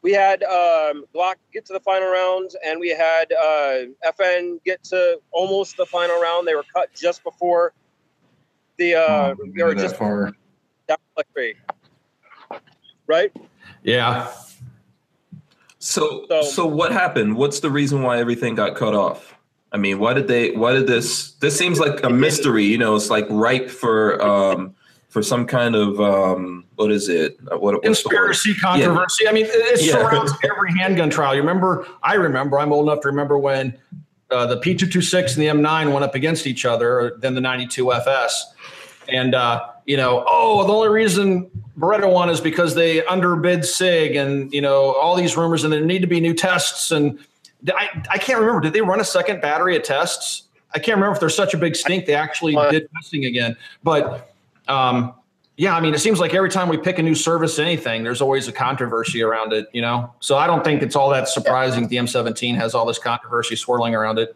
we 0.01 0.11
had 0.11 0.43
um, 0.43 1.05
Glock 1.15 1.35
get 1.51 1.65
to 1.65 1.73
the 1.73 1.79
final 1.79 2.09
round, 2.09 2.51
and 2.63 2.79
we 2.79 2.89
had 2.89 3.31
uh, 3.33 3.85
FN 4.05 4.63
get 4.63 4.83
to 4.85 5.19
almost 5.31 5.77
the 5.77 5.85
final 5.85 6.21
round. 6.21 6.47
They 6.47 6.53
were 6.53 6.65
cut 6.73 6.93
just 6.93 7.23
before 7.23 7.73
the, 8.77 8.95
uh, 8.95 9.01
Oh, 9.01 9.35
they 9.55 9.63
were 9.63 9.73
just 9.73 9.95
far. 9.95 10.31
Down 11.15 11.23
like 11.23 11.27
three. 11.33 11.55
Right? 13.07 13.31
Yeah. 13.83 14.27
So 15.79 16.25
So- 16.29 16.41
so 16.41 16.65
what 16.65 16.91
happened? 16.91 17.35
What's 17.35 17.59
the 17.59 17.69
reason 17.69 18.01
why 18.01 18.17
everything 18.19 18.55
got 18.55 18.75
cut 18.75 18.93
off? 18.95 19.33
I 19.71 19.77
mean, 19.77 19.99
why 19.99 20.13
did 20.13 20.27
they? 20.27 20.51
Why 20.51 20.71
did 20.71 20.87
this? 20.87 21.31
This 21.33 21.57
seems 21.57 21.79
like 21.79 22.03
a 22.03 22.09
mystery. 22.09 22.63
You 22.63 22.77
know, 22.77 22.95
it's 22.95 23.09
like 23.09 23.27
ripe 23.29 23.69
for 23.69 24.21
um 24.23 24.73
for 25.09 25.21
some 25.21 25.45
kind 25.45 25.75
of 25.75 25.99
um 25.99 26.65
what 26.75 26.91
is 26.91 27.09
it? 27.09 27.37
Uh, 27.51 27.57
What 27.57 27.83
what's 27.83 28.01
the 28.03 28.09
word? 28.09 28.13
Conspiracy, 28.15 28.55
controversy. 28.55 29.27
I 29.27 29.31
mean, 29.33 29.45
it, 29.45 29.49
it 29.51 29.81
Yeah. 29.83 29.93
surrounds 29.93 30.31
every 30.43 30.71
handgun 30.77 31.09
trial. 31.09 31.35
You 31.35 31.41
remember? 31.41 31.85
I 32.03 32.13
remember. 32.15 32.57
I'm 32.59 32.71
old 32.73 32.87
enough 32.87 33.01
to 33.01 33.09
remember 33.09 33.37
when 33.37 33.77
uh, 34.31 34.45
the 34.47 34.57
P226 34.57 35.35
and 35.37 35.61
the 35.61 35.67
M9 35.67 35.91
went 35.91 36.03
up 36.05 36.15
against 36.15 36.47
each 36.47 36.65
other. 36.65 37.15
Then 37.19 37.35
the 37.35 37.41
92 37.41 37.91
FS, 37.93 38.53
and 39.09 39.35
uh, 39.35 39.67
you 39.85 39.97
know, 39.97 40.23
oh, 40.27 40.65
the 40.65 40.73
only 40.73 40.89
reason 40.89 41.49
Beretta 41.77 42.11
won 42.11 42.29
is 42.29 42.41
because 42.41 42.75
they 42.75 43.05
underbid 43.05 43.65
Sig, 43.65 44.15
and 44.15 44.51
you 44.53 44.61
know, 44.61 44.93
all 44.95 45.15
these 45.15 45.37
rumors, 45.37 45.63
and 45.63 45.71
there 45.71 45.81
need 45.81 45.99
to 45.99 46.07
be 46.07 46.19
new 46.19 46.33
tests. 46.33 46.91
And 46.91 47.19
I, 47.69 48.03
I 48.09 48.17
can't 48.17 48.39
remember. 48.39 48.61
Did 48.61 48.73
they 48.73 48.81
run 48.81 48.99
a 48.99 49.05
second 49.05 49.41
battery 49.41 49.75
of 49.75 49.83
tests? 49.83 50.43
I 50.73 50.79
can't 50.79 50.97
remember 50.97 51.13
if 51.13 51.19
there's 51.19 51.35
such 51.35 51.53
a 51.53 51.57
big 51.57 51.75
stink 51.75 52.05
they 52.05 52.15
actually 52.15 52.55
did 52.69 52.89
testing 52.93 53.25
again. 53.25 53.55
But 53.83 54.33
um, 54.67 55.13
yeah, 55.57 55.75
I 55.75 55.79
mean, 55.79 55.93
it 55.93 55.99
seems 55.99 56.19
like 56.19 56.33
every 56.33 56.49
time 56.49 56.67
we 56.67 56.77
pick 56.77 56.99
a 56.99 57.03
new 57.03 57.15
service, 57.15 57.59
anything, 57.59 58.03
there's 58.03 58.21
always 58.21 58.47
a 58.49 58.51
controversy 58.51 59.23
around 59.23 59.53
it, 59.53 59.67
you 59.71 59.81
know? 59.81 60.13
So 60.19 60.37
I 60.37 60.47
don't 60.47 60.65
think 60.65 60.81
it's 60.81 60.97
all 60.97 61.09
that 61.11 61.29
surprising 61.29 61.87
the 61.87 61.95
M17 61.95 62.55
has 62.55 62.75
all 62.75 62.85
this 62.85 62.99
controversy 62.99 63.55
swirling 63.55 63.95
around 63.95 64.19
it. 64.19 64.35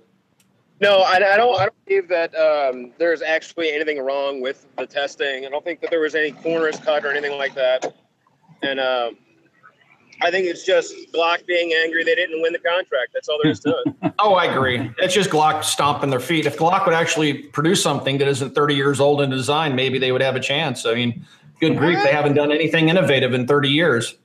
No, 0.82 1.00
I, 1.00 1.16
I 1.16 1.38
don't. 1.38 1.60
I 1.60 1.64
don't 1.64 1.86
believe 1.86 2.08
that 2.08 2.34
um, 2.36 2.92
there's 2.98 3.22
actually 3.22 3.72
anything 3.72 4.00
wrong 4.00 4.42
with 4.42 4.66
the 4.78 4.86
testing. 4.86 5.46
I 5.46 5.50
don't 5.50 5.64
think 5.64 5.82
that 5.82 5.90
there 5.90 6.00
was 6.00 6.16
any 6.16 6.32
corners 6.32 6.80
cut 6.80 7.04
or 7.06 7.12
anything 7.12 7.38
like 7.38 7.54
that. 7.56 7.94
And 8.62 8.80
um, 8.80 9.18
I 10.22 10.32
think 10.32 10.48
it's 10.48 10.66
just 10.66 10.94
Glock 11.14 11.46
being 11.46 11.74
angry 11.84 12.04
they 12.04 12.16
didn't 12.16 12.42
win 12.42 12.54
the 12.54 12.60
contract. 12.60 13.12
That's 13.14 13.30
all 13.30 13.40
there 13.42 13.52
is 13.52 13.60
to 13.62 13.76
it. 13.86 14.14
Oh, 14.20 14.34
I 14.34 14.46
agree. 14.46 14.92
It's 14.98 15.14
just 15.14 15.30
Glock 15.30 15.64
stomping 15.64 16.10
their 16.10 16.20
feet. 16.20 16.46
If 16.46 16.58
Glock 16.58 16.86
would 16.86 16.94
actually 16.94 17.44
produce 17.44 17.82
something 17.82 18.18
that 18.18 18.28
isn't 18.28 18.54
30 18.54 18.76
years 18.76 19.00
old 19.00 19.22
in 19.22 19.30
design, 19.30 19.76
maybe 19.76 19.98
they 19.98 20.12
would 20.12 20.22
have 20.22 20.36
a 20.36 20.42
chance. 20.42 20.86
I 20.86 20.94
mean, 20.94 21.26
good 21.62 21.78
grief, 21.78 22.00
they 22.04 22.12
haven't 22.12 22.34
done 22.34 22.52
anything 22.52 22.90
innovative 22.90 23.34
in 23.34 23.48
30 23.48 23.70
years. 23.70 24.16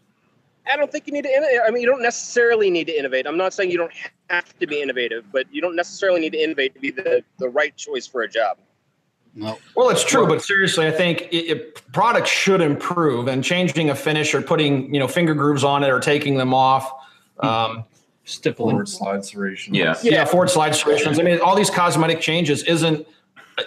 I 0.70 0.76
don't 0.76 0.90
think 0.90 1.06
you 1.06 1.12
need 1.12 1.24
to. 1.24 1.30
innovate. 1.30 1.60
I 1.66 1.70
mean, 1.70 1.82
you 1.82 1.88
don't 1.88 2.02
necessarily 2.02 2.70
need 2.70 2.86
to 2.86 2.98
innovate. 2.98 3.26
I'm 3.26 3.36
not 3.36 3.52
saying 3.52 3.70
you 3.70 3.78
don't 3.78 3.92
have 4.30 4.58
to 4.58 4.66
be 4.66 4.80
innovative, 4.80 5.24
but 5.32 5.46
you 5.52 5.60
don't 5.60 5.76
necessarily 5.76 6.20
need 6.20 6.32
to 6.32 6.42
innovate 6.42 6.74
to 6.74 6.80
be 6.80 6.90
the, 6.90 7.22
the 7.38 7.48
right 7.48 7.76
choice 7.76 8.06
for 8.06 8.22
a 8.22 8.28
job. 8.28 8.56
No. 9.34 9.58
Well, 9.74 9.90
it's 9.90 10.04
true, 10.04 10.26
but 10.26 10.42
seriously, 10.42 10.86
I 10.86 10.92
think 10.92 11.22
it, 11.32 11.36
it, 11.50 11.92
products 11.92 12.30
should 12.30 12.60
improve, 12.60 13.26
and 13.26 13.42
changing 13.42 13.90
a 13.90 13.94
finish 13.94 14.32
or 14.32 14.40
putting 14.40 14.92
you 14.94 15.00
know 15.00 15.08
finger 15.08 15.34
grooves 15.34 15.64
on 15.64 15.82
it 15.82 15.90
or 15.90 15.98
taking 16.00 16.36
them 16.36 16.54
off. 16.54 16.90
Um, 17.40 17.84
Stippling. 18.26 18.70
Forward 18.70 18.88
slide 18.88 19.20
serration. 19.20 19.74
Yeah. 19.74 19.96
yeah, 20.02 20.24
forward 20.24 20.48
slide 20.48 20.74
serrations. 20.74 21.18
I 21.18 21.22
mean, 21.22 21.40
all 21.40 21.54
these 21.54 21.68
cosmetic 21.68 22.20
changes 22.20 22.62
isn't. 22.62 23.06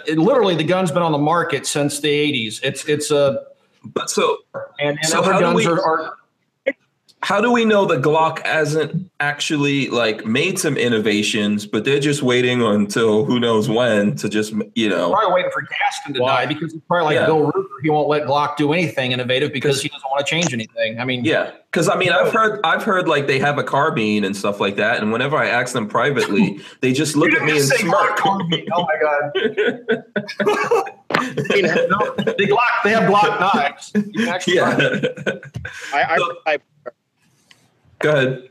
It, 0.06 0.18
literally, 0.18 0.56
the 0.56 0.64
gun's 0.64 0.90
been 0.90 1.02
on 1.02 1.12
the 1.12 1.18
market 1.18 1.64
since 1.66 2.00
the 2.00 2.08
'80s. 2.08 2.60
It's 2.64 2.84
it's 2.88 3.10
a 3.10 3.44
But 3.84 4.10
so 4.10 4.38
and, 4.80 4.98
and 4.98 5.06
So 5.06 5.20
other 5.20 5.38
guns 5.38 5.56
we- 5.56 5.66
are, 5.66 5.80
are 5.80 6.17
how 7.22 7.40
do 7.40 7.50
we 7.50 7.64
know 7.64 7.84
that 7.86 8.00
Glock 8.00 8.44
hasn't 8.46 9.10
actually 9.18 9.88
like 9.90 10.24
made 10.24 10.58
some 10.58 10.76
innovations, 10.76 11.66
but 11.66 11.84
they're 11.84 11.98
just 11.98 12.22
waiting 12.22 12.62
until 12.62 13.24
who 13.24 13.40
knows 13.40 13.68
when 13.68 14.14
to 14.16 14.28
just 14.28 14.52
you 14.76 14.88
know 14.88 15.10
probably 15.10 15.34
waiting 15.34 15.50
for 15.52 15.62
Gaston 15.62 16.14
to 16.14 16.20
Why? 16.20 16.44
die 16.44 16.54
because 16.54 16.72
he's 16.72 16.82
probably 16.82 17.06
like 17.06 17.14
Yeah. 17.16 17.26
Bill 17.26 17.50
Ruger. 17.50 17.64
He 17.82 17.90
won't 17.90 18.08
let 18.08 18.22
Glock 18.24 18.56
do 18.56 18.72
anything 18.72 19.12
innovative 19.12 19.52
because 19.52 19.82
he 19.82 19.88
doesn't 19.88 20.08
want 20.10 20.24
to 20.24 20.30
change 20.30 20.52
anything. 20.52 21.00
I 21.00 21.04
mean, 21.04 21.24
Yeah, 21.24 21.50
because 21.70 21.88
I 21.88 21.96
mean, 21.96 22.10
I've 22.10 22.32
heard, 22.32 22.60
I've 22.64 22.82
heard 22.84 23.08
like 23.08 23.26
they 23.26 23.38
have 23.40 23.58
a 23.58 23.64
carbine 23.64 24.24
and 24.24 24.36
stuff 24.36 24.60
like 24.60 24.76
that, 24.76 25.00
and 25.00 25.10
whenever 25.12 25.36
I 25.36 25.48
ask 25.48 25.72
them 25.72 25.88
privately, 25.88 26.60
they 26.82 26.92
just 26.92 27.16
look 27.16 27.32
at 27.32 27.42
me 27.42 27.52
and 27.58 27.62
smirk. 27.62 28.20
Oh 28.24 28.38
my 28.38 28.96
god! 29.00 29.30
I 31.10 31.52
mean, 31.54 31.64
No, 31.88 32.14
they 32.16 32.46
Glock. 32.46 32.82
They 32.84 32.90
have 32.90 33.10
Glock 33.10 33.40
knives. 33.40 33.90
You 33.94 34.02
can 34.12 34.28
actually 34.28 34.54
yeah, 34.56 34.76
I, 35.92 36.02
I, 36.14 36.16
So- 36.18 36.36
I 36.46 36.58
go 37.98 38.10
ahead. 38.10 38.48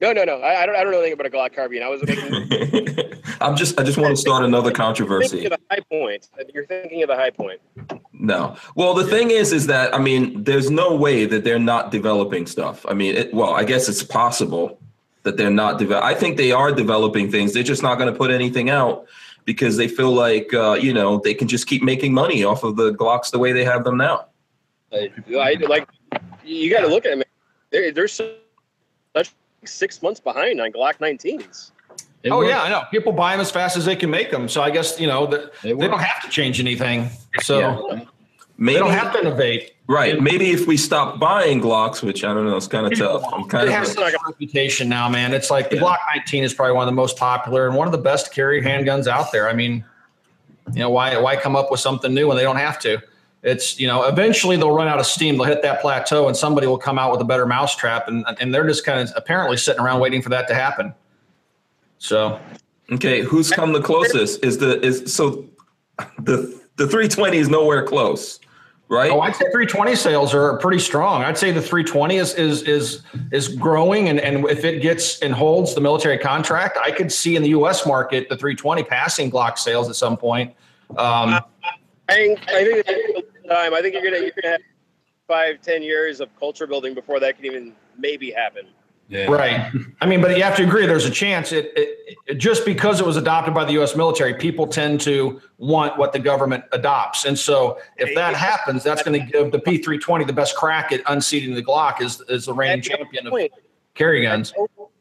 no, 0.00 0.12
no, 0.12 0.24
no. 0.24 0.38
I, 0.40 0.62
I 0.62 0.66
don't. 0.66 0.76
I 0.76 0.82
don't 0.82 0.92
know 0.92 1.00
anything 1.00 1.14
about 1.14 1.26
a 1.26 1.30
Glock 1.30 1.54
carbine. 1.54 1.82
I 1.82 1.88
was 1.88 2.02
making 2.02 3.10
I'm 3.40 3.56
just, 3.56 3.80
I 3.80 3.84
just 3.84 3.96
want 3.96 4.14
to 4.14 4.20
start 4.20 4.44
another 4.44 4.68
thinking 4.68 4.84
controversy. 4.84 5.44
of 5.46 5.52
the 5.52 5.58
high 5.70 5.80
point. 5.90 6.28
You're 6.52 6.66
thinking 6.66 7.02
of 7.02 7.08
the 7.08 7.16
Hi-Point. 7.16 7.60
No, 8.12 8.56
well, 8.74 8.92
the 8.92 9.04
thing 9.04 9.30
is, 9.30 9.52
is 9.52 9.66
that 9.66 9.94
I 9.94 9.98
mean, 9.98 10.44
there's 10.44 10.70
no 10.70 10.94
way 10.94 11.24
that 11.24 11.42
they're 11.44 11.58
not 11.58 11.90
developing 11.90 12.46
stuff. 12.46 12.84
I 12.88 12.94
mean, 12.94 13.16
it, 13.16 13.32
well, 13.32 13.54
I 13.54 13.64
guess 13.64 13.88
it's 13.88 14.02
possible 14.02 14.78
that 15.22 15.36
they're 15.36 15.50
not 15.50 15.78
develop. 15.78 16.04
I 16.04 16.14
think 16.14 16.36
they 16.36 16.52
are 16.52 16.72
developing 16.72 17.30
things. 17.30 17.54
They're 17.54 17.62
just 17.62 17.82
not 17.82 17.96
going 17.96 18.12
to 18.12 18.16
put 18.16 18.30
anything 18.30 18.68
out 18.68 19.06
because 19.44 19.76
they 19.76 19.88
feel 19.88 20.12
like 20.12 20.52
uh, 20.52 20.78
you 20.80 20.92
know 20.92 21.18
they 21.18 21.34
can 21.34 21.48
just 21.48 21.66
keep 21.66 21.82
making 21.82 22.12
money 22.12 22.44
off 22.44 22.62
of 22.62 22.76
the 22.76 22.92
Glocks 22.92 23.30
the 23.30 23.38
way 23.38 23.52
they 23.52 23.64
have 23.64 23.84
them 23.84 23.96
now. 23.96 24.26
I, 24.92 25.10
I 25.34 25.54
like. 25.66 25.88
You 26.44 26.70
got 26.70 26.80
to 26.80 26.88
look 26.88 27.06
at 27.06 27.16
them. 27.16 27.22
They're, 27.70 27.92
they're 27.92 28.08
so- 28.08 28.34
such 29.16 29.32
six 29.64 30.02
months 30.02 30.20
behind 30.20 30.60
on 30.60 30.72
Glock 30.72 30.98
19s. 30.98 31.70
It 32.22 32.30
Oh 32.30 32.38
works. 32.38 32.50
yeah, 32.50 32.62
I 32.62 32.68
know. 32.68 32.82
People 32.90 33.12
buy 33.12 33.32
them 33.32 33.40
as 33.40 33.50
fast 33.50 33.76
as 33.76 33.84
they 33.86 33.96
can 33.96 34.10
make 34.10 34.30
them. 34.30 34.48
So 34.48 34.60
I 34.62 34.70
guess 34.70 35.00
you 35.00 35.06
know 35.06 35.26
that 35.26 35.52
They 35.62 35.72
they 35.72 35.88
don't 35.88 36.00
have 36.02 36.22
to 36.22 36.28
change 36.28 36.60
anything. 36.60 37.08
So 37.40 37.58
Yeah. 37.58 38.00
they 38.58 38.74
don't 38.74 38.90
have 38.92 39.12
to 39.14 39.20
innovate. 39.20 39.72
right. 39.86 40.20
Maybe 40.20 40.50
if 40.50 40.66
we 40.66 40.76
stop 40.76 41.18
buying 41.18 41.60
Glocks, 41.62 42.02
which 42.02 42.22
I 42.22 42.34
don't 42.34 42.44
know, 42.46 42.56
it's 42.56 42.68
kind 42.68 42.86
of 42.92 42.96
tough. 42.98 43.24
I'm 43.32 43.48
kind 43.48 43.64
It 43.64 43.72
of 43.72 43.78
has 43.78 43.92
such 43.92 44.12
a 44.12 44.18
reputation 44.28 44.88
now, 44.88 45.08
man. 45.08 45.32
It's 45.32 45.50
like 45.50 45.70
the 45.70 45.76
Yeah. 45.76 45.82
Glock 45.82 45.98
19 46.14 46.44
is 46.44 46.52
probably 46.54 46.74
one 46.74 46.82
of 46.86 46.92
the 46.92 46.96
most 46.96 47.16
popular 47.16 47.66
and 47.66 47.74
one 47.74 47.88
of 47.88 47.92
the 47.92 47.98
best 47.98 48.32
carry 48.34 48.60
handguns 48.62 49.06
out 49.06 49.32
there. 49.32 49.48
I 49.48 49.54
mean, 49.54 49.82
you 50.74 50.80
know, 50.80 50.90
why 50.90 51.16
why 51.18 51.36
come 51.36 51.56
up 51.56 51.70
with 51.70 51.80
something 51.80 52.12
new 52.12 52.28
when 52.28 52.36
they 52.36 52.42
don't 52.44 52.56
have 52.56 52.78
to? 52.80 52.98
It's 53.42 53.80
you 53.80 53.86
know, 53.86 54.04
eventually 54.04 54.56
they'll 54.56 54.74
run 54.74 54.86
out 54.86 54.98
of 54.98 55.06
steam. 55.06 55.36
They'll 55.36 55.46
hit 55.46 55.62
that 55.62 55.80
plateau, 55.80 56.28
and 56.28 56.36
somebody 56.36 56.66
will 56.66 56.78
come 56.78 56.98
out 56.98 57.10
with 57.10 57.22
a 57.22 57.24
better 57.24 57.46
mousetrap, 57.46 58.06
and 58.06 58.24
and 58.38 58.52
they're 58.52 58.66
just 58.66 58.84
kind 58.84 59.00
of 59.00 59.10
apparently 59.16 59.56
sitting 59.56 59.80
around 59.80 60.00
waiting 60.00 60.20
for 60.20 60.28
that 60.28 60.46
to 60.48 60.54
happen. 60.54 60.92
So 61.98 62.38
okay. 62.92 63.22
Who's 63.22 63.50
come 63.50 63.72
the 63.72 63.80
closest? 63.80 64.44
Is 64.44 64.58
the 64.58 64.78
is 64.84 65.14
so 65.14 65.46
the 66.18 66.60
the 66.76 66.86
320 66.86 67.38
is 67.38 67.48
nowhere 67.48 67.82
close, 67.86 68.40
right? 68.88 69.10
Oh, 69.10 69.20
I'd 69.20 69.34
say 69.34 69.44
320 69.44 69.96
sales 69.96 70.34
are 70.34 70.58
pretty 70.58 70.78
strong. 70.78 71.22
I'd 71.22 71.38
say 71.38 71.50
the 71.50 71.62
320 71.62 72.16
is 72.16 72.34
is 72.34 72.62
is 72.64 73.02
is 73.32 73.48
growing, 73.48 74.10
and 74.10 74.20
and 74.20 74.44
if 74.50 74.66
it 74.66 74.82
gets 74.82 75.18
and 75.20 75.32
holds 75.32 75.74
the 75.74 75.80
military 75.80 76.18
contract, 76.18 76.76
I 76.76 76.90
could 76.90 77.10
see 77.10 77.36
in 77.36 77.42
the 77.42 77.50
U.S. 77.50 77.86
market 77.86 78.28
the 78.28 78.36
320 78.36 78.82
passing 78.82 79.30
Glock 79.30 79.56
sales 79.56 79.88
at 79.88 79.96
some 79.96 80.18
point. 80.18 80.54
Um, 80.90 81.40
I 82.10 82.14
think. 82.14 82.40
I 82.48 82.64
think 82.64 82.84
it's 82.86 83.29
time. 83.50 83.74
I 83.74 83.82
think 83.82 83.94
you're 83.94 84.04
gonna 84.04 84.22
you're 84.22 84.32
gonna 84.40 84.52
have 84.52 84.62
five, 85.26 85.60
ten 85.60 85.82
years 85.82 86.20
of 86.20 86.28
culture 86.38 86.66
building 86.66 86.94
before 86.94 87.20
that 87.20 87.36
can 87.36 87.46
even 87.46 87.74
maybe 87.98 88.30
happen. 88.30 88.66
Yeah. 89.08 89.24
right. 89.24 89.72
I 90.00 90.06
mean, 90.06 90.20
but 90.20 90.36
you 90.36 90.42
have 90.44 90.56
to 90.56 90.62
agree. 90.62 90.86
There's 90.86 91.04
a 91.04 91.10
chance. 91.10 91.50
It, 91.50 91.72
it, 91.74 92.16
it 92.28 92.34
just 92.34 92.64
because 92.64 93.00
it 93.00 93.06
was 93.06 93.16
adopted 93.16 93.52
by 93.52 93.64
the 93.64 93.72
U.S. 93.72 93.96
military, 93.96 94.34
people 94.34 94.68
tend 94.68 95.00
to 95.00 95.42
want 95.58 95.98
what 95.98 96.12
the 96.12 96.20
government 96.20 96.62
adopts, 96.70 97.24
and 97.24 97.36
so 97.36 97.80
if 97.96 98.14
that 98.14 98.34
happens, 98.36 98.84
that's 98.84 99.02
going 99.02 99.20
to 99.20 99.26
give 99.32 99.50
the 99.50 99.58
P320 99.58 100.28
the 100.28 100.32
best 100.32 100.54
crack 100.54 100.92
at 100.92 101.02
unseating 101.08 101.56
the 101.56 101.62
Glock 101.62 102.00
as 102.00 102.20
as 102.30 102.46
the 102.46 102.54
reigning 102.54 102.78
At 102.78 102.90
no 102.90 102.96
champion 102.98 103.26
of 103.26 103.50
carry 103.94 104.22
guns. 104.22 104.52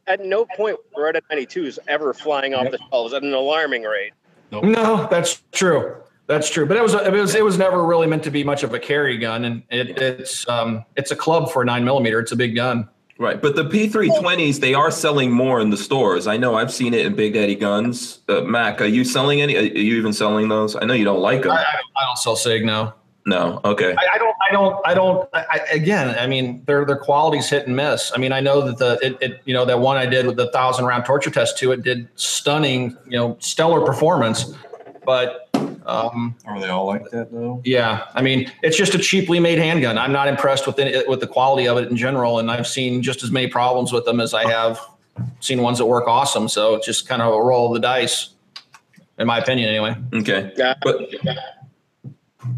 at 0.08 0.26
no 0.26 0.44
point 0.44 0.80
were 0.96 1.14
Beretta 1.14 1.22
92s 1.32 1.78
ever 1.88 2.12
flying 2.16 2.56
off 2.56 2.72
the 2.72 2.80
shelves 2.90 3.14
at 3.14 3.22
an 3.22 3.36
alarming 3.36 3.84
rate. 3.84 4.14
No, 4.52 5.08
that's 5.12 5.44
true. 5.52 5.98
That's 6.30 6.48
true. 6.48 6.68
But 6.68 6.78
it 6.78 6.84
was 6.84 6.94
it 6.94 7.12
was 7.12 7.34
it 7.34 7.44
was 7.44 7.58
never 7.58 7.84
really 7.84 8.06
meant 8.06 8.22
to 8.24 8.30
be 8.30 8.44
much 8.44 8.62
of 8.62 8.72
a 8.76 8.80
carry 8.80 9.18
gun, 9.18 9.46
and 9.46 9.64
it, 9.72 9.98
it's 9.98 10.48
um 10.48 10.86
it's 10.96 11.10
a 11.10 11.16
club 11.16 11.50
for 11.50 11.64
a 11.64 11.66
nine 11.66 11.84
millimeter. 11.84 12.20
It's 12.20 12.32
a 12.32 12.36
big 12.36 12.56
gun. 12.56 12.88
Right, 13.18 13.42
but 13.42 13.56
the 13.56 13.66
P320s 13.66 14.60
they 14.60 14.76
are 14.76 14.92
selling 14.92 15.32
more 15.32 15.60
in 15.60 15.72
the 15.72 15.76
stores. 15.76 16.28
I 16.28 16.38
know 16.38 16.56
I've 16.56 16.72
seen 16.72 16.94
it 16.94 17.06
in 17.06 17.16
Big 17.16 17.34
Daddy 17.34 17.56
Guns. 17.56 18.20
Uh, 18.30 18.42
Mac, 18.42 18.80
are 18.80 18.86
you 18.86 19.04
selling 19.04 19.42
any? 19.42 19.58
Are 19.58 19.62
you 19.62 19.98
even 19.98 20.14
selling 20.14 20.50
those? 20.50 20.76
I 20.76 20.86
know 20.86 20.94
you 20.94 21.04
don't 21.04 21.20
like 21.20 21.42
them. 21.42 21.52
I, 21.52 21.56
I, 21.56 21.74
don't, 21.74 21.92
I 21.98 22.06
don't 22.06 22.18
sell 22.18 22.36
Sig 22.36 22.64
no. 22.64 22.94
No, 23.26 23.60
okay. 23.66 23.96
I, 23.98 24.16
I 24.16 24.18
don't. 24.20 24.36
I 24.48 24.52
don't. 24.52 24.88
I 24.88 24.94
don't. 24.94 25.30
I, 25.34 25.46
I, 25.50 25.58
again, 25.72 26.16
I 26.18 26.28
mean, 26.28 26.64
their 26.66 26.86
their 26.86 26.98
quality's 26.98 27.50
hit 27.50 27.66
and 27.66 27.76
miss. 27.76 28.12
I 28.14 28.20
mean, 28.20 28.32
I 28.34 28.40
know 28.40 28.62
that 28.62 28.78
the 28.78 29.00
it, 29.02 29.18
it 29.20 29.42
you 29.46 29.56
know 29.56 29.66
that 29.66 29.80
one 29.80 29.98
I 29.98 30.06
did 30.06 30.28
with 30.28 30.38
the 30.38 30.52
thousand 30.52 30.86
round 30.86 31.06
torture 31.06 31.32
test 31.32 31.58
to 31.58 31.72
it 31.72 31.82
did 31.82 32.08
stunning, 32.16 32.96
you 33.06 33.18
know, 33.18 33.36
stellar 33.40 33.84
performance, 33.84 34.54
but. 35.08 35.49
Um, 35.86 36.36
Are 36.46 36.60
they 36.60 36.70
all 36.70 36.86
like 36.86 37.10
that 37.12 37.32
though? 37.32 37.62
Yeah, 37.64 38.06
I 38.14 38.22
mean, 38.22 38.52
it's 38.62 38.78
just 38.78 38.94
a 38.96 39.00
cheaply 39.00 39.40
made 39.40 39.58
handgun. 39.58 39.98
I'm 39.98 40.12
not 40.12 40.28
impressed 40.28 40.68
with 40.68 40.80
it 40.80 41.08
with 41.08 41.20
the 41.20 41.28
quality 41.28 41.68
of 41.68 41.78
it 41.78 41.90
in 41.90 41.98
general, 41.98 42.40
and 42.40 42.52
I've 42.52 42.68
seen 42.68 43.02
just 43.02 43.24
as 43.24 43.32
many 43.32 43.48
problems 43.48 43.92
with 43.92 44.06
them 44.06 44.20
as 44.20 44.34
I 44.34 44.50
have 44.50 44.80
seen 45.40 45.62
ones 45.62 45.78
that 45.78 45.86
work 45.86 46.08
awesome. 46.08 46.48
So 46.48 46.76
it's 46.76 46.86
just 46.86 47.08
kind 47.08 47.22
of 47.22 47.34
a 47.34 47.42
roll 47.42 47.68
of 47.68 47.74
the 47.74 47.80
dice, 47.80 48.30
in 49.18 49.28
my 49.28 49.40
opinion, 49.40 49.70
anyway. 49.70 49.96
Okay. 50.14 50.52
Yeah, 50.56 50.76
But 50.82 51.10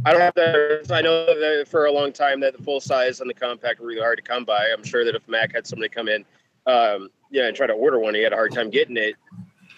I 0.06 0.12
don't 0.12 0.22
have 0.22 0.36
that. 0.36 0.88
I 0.92 1.02
know 1.02 1.26
that 1.26 1.66
for 1.68 1.86
a 1.86 1.92
long 1.92 2.12
time 2.12 2.40
that 2.42 2.56
the 2.56 2.64
full 2.64 2.80
size 2.80 3.20
and 3.22 3.30
the 3.30 3.34
compact 3.34 3.80
were 3.80 3.88
really 3.88 4.02
hard 4.02 4.18
to 4.18 4.24
come 4.24 4.46
by. 4.46 4.70
I'm 4.76 4.84
sure 4.84 5.06
that 5.06 5.16
if 5.16 5.28
Mac 5.28 5.54
had 5.54 5.66
somebody 5.66 5.90
come 5.90 6.08
in, 6.08 6.26
um, 6.68 7.10
yeah, 7.30 7.48
and 7.48 7.56
try 7.56 7.68
to 7.68 7.74
order 7.74 8.00
one, 8.00 8.14
he 8.14 8.22
had 8.22 8.34
a 8.34 8.36
hard 8.36 8.54
time 8.54 8.70
getting 8.70 8.98
it 8.98 9.16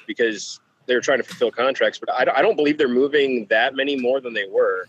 because 0.08 0.60
they 0.86 0.96
were 0.96 1.02
trying 1.02 1.20
to 1.20 1.24
fulfill 1.24 1.52
contracts. 1.52 1.98
But 2.00 2.12
I, 2.14 2.26
don't- 2.26 2.38
I 2.38 2.42
don't 2.42 2.56
believe 2.56 2.78
they're 2.78 2.88
moving 2.88 3.46
that 3.50 3.76
many 3.76 3.96
more 3.96 4.20
than 4.20 4.34
they 4.34 4.46
were. 4.50 4.88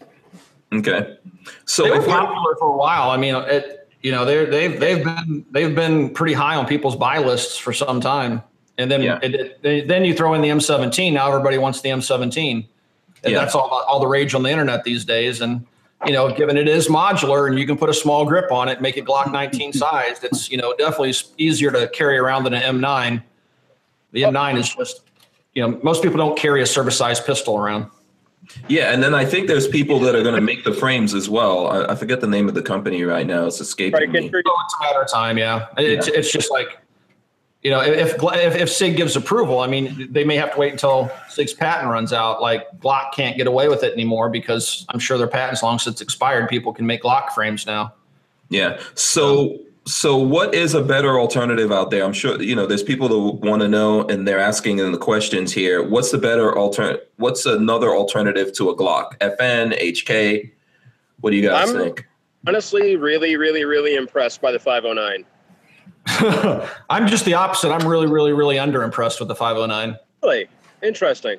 okay. 0.73 1.19
So 1.67 1.85
They 1.85 1.91
were 1.91 2.03
popular 2.05 2.57
for 2.59 2.69
a 2.69 2.77
while. 2.77 3.11
I 3.11 3.17
mean, 3.17 3.35
it, 3.35 3.89
you 4.03 4.11
know, 4.13 4.25
they're 4.25 4.47
they've 4.47 4.79
they've 4.81 5.05
been 5.05 5.45
they've 5.51 5.75
been 5.75 6.11
pretty 6.11 6.35
high 6.35 6.57
on 6.57 6.67
people's 6.67 6.97
buy 6.97 7.19
lists 7.19 7.57
for 7.57 7.73
some 7.73 8.01
time, 8.01 8.43
and 8.79 8.91
then 8.91 9.03
Yeah. 9.03 9.19
it, 9.23 9.59
it- 9.63 9.89
then 9.89 10.05
you 10.05 10.15
throw 10.15 10.35
in 10.35 10.41
the 10.43 10.49
M17. 10.49 11.13
Now 11.13 11.29
everybody 11.29 11.59
wants 11.59 11.81
the 11.81 11.91
M17, 11.91 12.53
and 12.53 13.33
Yeah. 13.33 13.39
that's 13.39 13.55
all 13.55 13.69
all 13.71 14.01
the 14.01 14.07
rage 14.07 14.35
on 14.35 14.43
the 14.43 14.51
internet 14.51 14.85
these 14.85 15.05
days. 15.05 15.41
And 15.41 15.67
you 16.07 16.13
know, 16.13 16.31
given 16.35 16.57
it 16.59 16.69
is 16.69 16.89
modular 16.89 17.49
and 17.49 17.59
you 17.59 17.67
can 17.67 17.79
put 17.79 17.89
a 17.89 17.95
small 17.95 18.27
grip 18.27 18.51
on 18.53 18.69
it, 18.69 18.83
make 18.83 18.97
it 18.99 19.05
Glock 19.07 19.31
19 19.33 19.73
sized, 19.85 20.25
it's 20.25 20.51
you 20.51 20.57
know 20.59 20.75
definitely 20.79 21.15
easier 21.39 21.71
to 21.71 21.89
carry 21.89 22.19
around 22.19 22.45
than 22.45 22.53
an 22.55 22.63
M9. 22.81 23.23
The 24.13 24.23
M9 24.23 24.59
is 24.59 24.75
just 24.75 25.01
you 25.55 25.63
know 25.63 25.79
most 25.83 26.03
people 26.03 26.19
don't 26.19 26.37
carry 26.39 26.63
a 26.63 26.67
service 26.67 26.97
sized 26.97 27.25
pistol 27.27 27.57
around. 27.59 27.87
yeah, 28.69 28.93
and 28.93 29.03
then 29.03 29.15
I 29.15 29.25
think 29.25 29.49
there's 29.49 29.67
people 29.67 29.99
that 30.01 30.15
are 30.15 30.23
going 30.23 30.35
to 30.35 30.41
make 30.41 30.65
the 30.65 30.73
frames 30.75 31.15
as 31.15 31.29
well. 31.31 31.67
I, 31.69 31.93
I 31.93 31.95
forget 31.95 32.21
the 32.21 32.27
name 32.27 32.47
of 32.49 32.55
the 32.55 32.63
company 32.63 33.03
right 33.05 33.27
now. 33.27 33.47
It's 33.47 33.61
escaping 33.61 33.99
Right, 34.01 34.11
me. 34.11 34.29
Ken, 34.29 34.43
Oh, 34.47 34.63
it's 34.65 34.75
a 34.81 34.85
matter 34.85 35.01
of 35.03 35.11
time. 35.11 35.39
Yeah, 35.39 35.67
it's 35.79 36.09
it's 36.09 36.31
just 36.31 36.51
like, 36.51 36.79
you 37.63 37.71
know, 37.71 37.81
if, 37.81 38.23
if 38.23 38.55
if 38.57 38.71
Sig 38.71 38.97
gives 38.97 39.17
approval, 39.17 39.61
I 39.61 39.67
mean, 39.67 40.09
they 40.13 40.25
may 40.25 40.37
have 40.37 40.53
to 40.53 40.59
wait 40.59 40.73
until 40.73 41.11
Sig's 41.31 41.55
patent 41.55 41.91
runs 41.91 42.13
out. 42.13 42.43
Like 42.43 42.67
Glock 42.81 43.13
can't 43.15 43.37
get 43.39 43.47
away 43.47 43.69
with 43.69 43.83
it 43.83 43.95
anymore 43.95 44.29
because 44.29 44.85
I'm 44.91 44.99
sure 45.01 45.17
their 45.17 45.27
patent's 45.27 45.63
long 45.63 45.79
since 45.79 45.95
it's 45.95 46.03
expired. 46.03 46.49
People 46.51 46.75
can 46.75 46.85
make 46.87 47.03
Glock 47.03 47.31
frames 47.33 47.65
now. 47.67 47.95
Yeah. 48.51 48.79
So 48.95 49.59
so 49.87 50.17
what 50.17 50.55
is 50.55 50.75
a 50.75 50.83
better 50.83 51.19
alternative 51.19 51.71
out 51.71 51.91
there? 51.91 52.05
I'm 52.05 52.13
sure 52.13 52.41
you 52.41 52.55
know 52.55 52.67
there's 52.67 52.83
people 52.83 53.09
that 53.09 53.47
want 53.47 53.63
to 53.63 53.69
know 53.69 54.03
and 54.09 54.27
they're 54.27 54.39
asking 54.39 54.79
in 54.79 54.93
the 54.93 54.99
questions 54.99 55.53
here. 55.53 55.83
What's 55.83 56.11
the 56.11 56.19
better 56.19 56.57
alternative? 56.59 57.07
What's 57.17 57.47
another 57.47 57.91
alternative 57.91 58.53
to 58.55 58.71
a 58.71 58.77
Glock? 58.77 59.19
FN, 59.19 59.79
HK. 59.81 60.51
What 61.21 61.31
do 61.31 61.37
you 61.37 61.43
guys 61.49 61.69
I'm- 61.71 61.79
think? 61.79 62.07
honestly 62.47 62.97
really, 62.97 63.37
really, 63.37 63.65
really 63.65 63.95
impressed 63.95 64.41
by 64.41 64.53
the 64.53 64.59
509. 64.59 65.25
I'm 66.91 67.07
just 67.07 67.25
the 67.25 67.35
opposite. 67.35 67.73
I'm 67.73 67.89
really, 67.89 68.07
really, 68.07 68.33
really 68.33 68.57
underimpressed 68.57 69.19
with 69.19 69.29
the 69.29 69.35
509. 69.35 69.99
Really 70.23 70.49
interesting. 70.83 71.39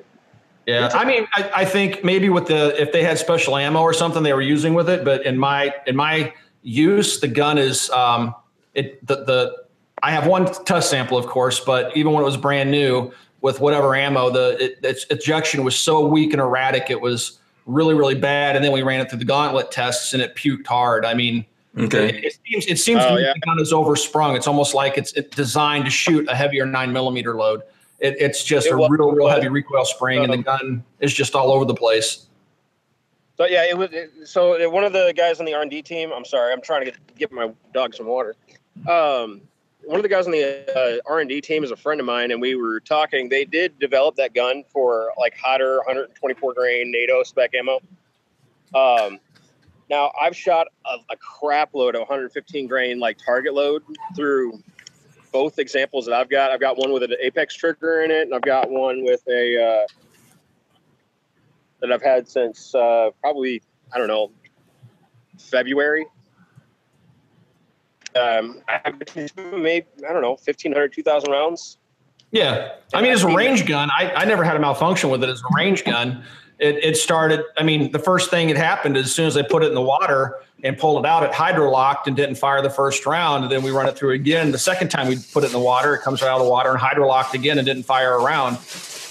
Yeah, 0.66 0.90
I 0.92 1.04
mean, 1.04 1.28
I, 1.32 1.50
I 1.58 1.64
think 1.64 2.02
maybe 2.02 2.28
with 2.28 2.46
the 2.46 2.80
if 2.80 2.90
they 2.90 3.04
had 3.04 3.18
special 3.18 3.56
ammo 3.56 3.80
or 3.80 3.92
something 3.92 4.24
they 4.24 4.32
were 4.32 4.42
using 4.42 4.74
with 4.74 4.90
it, 4.90 5.04
but 5.04 5.24
in 5.24 5.38
my 5.38 5.72
in 5.86 5.94
my 5.94 6.32
use, 6.66 7.20
the 7.20 7.28
gun 7.28 7.56
is 7.58 7.88
um, 7.90 8.34
it 8.74 9.04
the 9.06 9.16
the 9.24 9.64
I 10.02 10.10
have 10.10 10.26
one 10.26 10.46
test 10.64 10.90
sample, 10.90 11.16
of 11.16 11.26
course, 11.26 11.60
but 11.60 11.96
even 11.96 12.12
when 12.12 12.22
it 12.22 12.26
was 12.26 12.36
brand 12.36 12.70
new 12.70 13.12
with 13.40 13.60
whatever 13.60 13.94
ammo, 13.94 14.28
the 14.30 14.56
it, 14.62 14.78
its 14.82 15.06
ejection 15.10 15.64
was 15.64 15.76
so 15.76 16.06
weak 16.06 16.32
and 16.32 16.40
erratic, 16.40 16.90
it 16.90 17.00
was 17.00 17.38
really 17.66 17.94
really 17.94 18.14
bad. 18.14 18.56
And 18.56 18.64
then 18.64 18.72
we 18.72 18.82
ran 18.82 19.00
it 19.00 19.08
through 19.08 19.20
the 19.20 19.24
gauntlet 19.24 19.70
tests, 19.70 20.12
and 20.12 20.20
it 20.22 20.34
puked 20.34 20.66
hard. 20.66 21.04
I 21.04 21.14
mean, 21.14 21.46
Okay. 21.78 22.08
it, 22.08 22.24
it 22.24 22.38
seems 22.46 22.66
it 22.66 22.78
seems 22.78 23.02
Oh, 23.04 23.16
to 23.16 23.22
yeah. 23.22 23.32
the 23.34 23.40
gun 23.40 23.60
is 23.60 23.72
oversprung. 23.72 24.36
It's 24.36 24.46
almost 24.46 24.74
like 24.74 24.96
it's, 24.98 25.12
it's 25.12 25.34
designed 25.36 25.84
to 25.84 25.90
shoot 25.90 26.26
a 26.28 26.34
heavier 26.34 26.66
nine 26.66 26.92
millimeter 26.92 27.34
load. 27.36 27.62
It, 27.98 28.16
it's 28.18 28.42
just 28.44 28.66
It 28.66 28.72
a 28.72 28.76
was- 28.76 28.90
real 28.90 29.12
real 29.12 29.28
heavy 29.28 29.48
recoil 29.48 29.84
spring, 29.84 30.22
and 30.24 30.32
the 30.32 30.36
Um, 30.38 30.42
gun 30.42 30.84
is 31.00 31.12
just 31.14 31.34
all 31.34 31.50
over 31.52 31.64
the 31.64 31.74
place. 31.74 32.25
So 33.36 33.46
yeah, 33.46 33.64
it 33.64 33.76
was. 33.76 33.90
It, 33.92 34.10
so 34.26 34.68
one 34.70 34.84
of 34.84 34.92
the 34.92 35.12
guys 35.14 35.40
on 35.40 35.46
the 35.46 35.54
R 35.54 35.62
and 35.62 35.70
D 35.70 35.82
team. 35.82 36.10
I'm 36.14 36.24
sorry, 36.24 36.52
I'm 36.52 36.62
trying 36.62 36.84
to 36.86 36.90
get, 36.90 37.16
get 37.16 37.32
my 37.32 37.52
dog 37.74 37.94
some 37.94 38.06
water. 38.06 38.34
Um, 38.88 39.42
one 39.84 39.98
of 39.98 40.02
the 40.02 40.08
guys 40.08 40.26
on 40.26 40.32
the 40.32 40.98
uh, 41.06 41.10
R 41.10 41.20
and 41.20 41.28
D 41.28 41.40
team 41.40 41.62
is 41.62 41.70
a 41.70 41.76
friend 41.76 42.00
of 42.00 42.06
mine, 42.06 42.30
and 42.30 42.40
we 42.40 42.54
were 42.54 42.80
talking. 42.80 43.28
They 43.28 43.44
did 43.44 43.78
develop 43.78 44.16
that 44.16 44.34
gun 44.34 44.64
for 44.72 45.12
like 45.18 45.36
hotter 45.36 45.76
124 45.86 46.54
grain 46.54 46.90
NATO 46.90 47.22
spec 47.24 47.54
ammo. 47.54 47.80
Um, 48.74 49.20
now 49.90 50.12
I've 50.20 50.36
shot 50.36 50.68
a, 50.86 50.96
a 51.12 51.16
crap 51.16 51.74
load 51.74 51.94
of 51.94 52.00
115 52.00 52.66
grain 52.66 52.98
like 52.98 53.18
target 53.24 53.52
load 53.52 53.82
through 54.16 54.62
both 55.30 55.58
examples 55.58 56.06
that 56.06 56.14
I've 56.14 56.30
got. 56.30 56.50
I've 56.50 56.60
got 56.60 56.78
one 56.78 56.90
with 56.90 57.02
an 57.02 57.14
Apex 57.20 57.54
trigger 57.54 58.00
in 58.02 58.10
it, 58.10 58.22
and 58.22 58.34
I've 58.34 58.40
got 58.40 58.70
one 58.70 59.04
with 59.04 59.20
a. 59.28 59.62
Uh, 59.62 59.86
that 61.86 61.94
I've 61.94 62.02
had 62.02 62.28
since 62.28 62.74
uh, 62.74 63.10
probably 63.20 63.62
I 63.92 63.98
don't 63.98 64.08
know 64.08 64.30
February. 65.38 66.06
Um, 68.14 68.62
I 68.68 68.80
I 68.84 68.90
don't 68.90 70.22
know 70.22 70.30
1,500, 70.30 70.92
2,000 70.92 71.30
rounds. 71.30 71.78
Yeah, 72.32 72.72
I 72.92 73.02
mean, 73.02 73.12
as 73.12 73.22
a 73.22 73.34
range 73.34 73.66
gun, 73.66 73.88
I, 73.96 74.12
I 74.12 74.24
never 74.24 74.42
had 74.42 74.56
a 74.56 74.58
malfunction 74.58 75.10
with 75.10 75.22
it 75.22 75.30
as 75.30 75.40
a 75.40 75.56
range 75.56 75.84
gun. 75.84 76.24
It, 76.58 76.76
it 76.82 76.96
started. 76.96 77.44
I 77.56 77.62
mean, 77.62 77.92
the 77.92 77.98
first 77.98 78.30
thing 78.30 78.48
that 78.48 78.56
happened 78.56 78.96
as 78.96 79.14
soon 79.14 79.26
as 79.26 79.36
I 79.36 79.42
put 79.42 79.62
it 79.62 79.66
in 79.66 79.74
the 79.74 79.82
water 79.82 80.40
and 80.64 80.76
pulled 80.76 81.04
it 81.04 81.08
out, 81.08 81.22
it 81.22 81.30
hydrolocked 81.30 82.06
and 82.06 82.16
didn't 82.16 82.36
fire 82.36 82.62
the 82.62 82.70
first 82.70 83.06
round. 83.06 83.44
And 83.44 83.52
then 83.52 83.62
we 83.62 83.70
run 83.70 83.88
it 83.88 83.96
through 83.96 84.12
again. 84.12 84.50
The 84.50 84.58
second 84.58 84.88
time 84.88 85.06
we 85.06 85.18
put 85.32 85.44
it 85.44 85.48
in 85.48 85.52
the 85.52 85.60
water, 85.60 85.94
it 85.94 86.02
comes 86.02 86.22
right 86.22 86.28
out 86.28 86.40
of 86.40 86.44
the 86.44 86.50
water 86.50 86.70
and 86.72 86.80
hydrolocked 86.80 87.34
again 87.34 87.58
and 87.58 87.66
didn't 87.66 87.84
fire 87.84 88.14
a 88.14 88.22
round. 88.22 88.58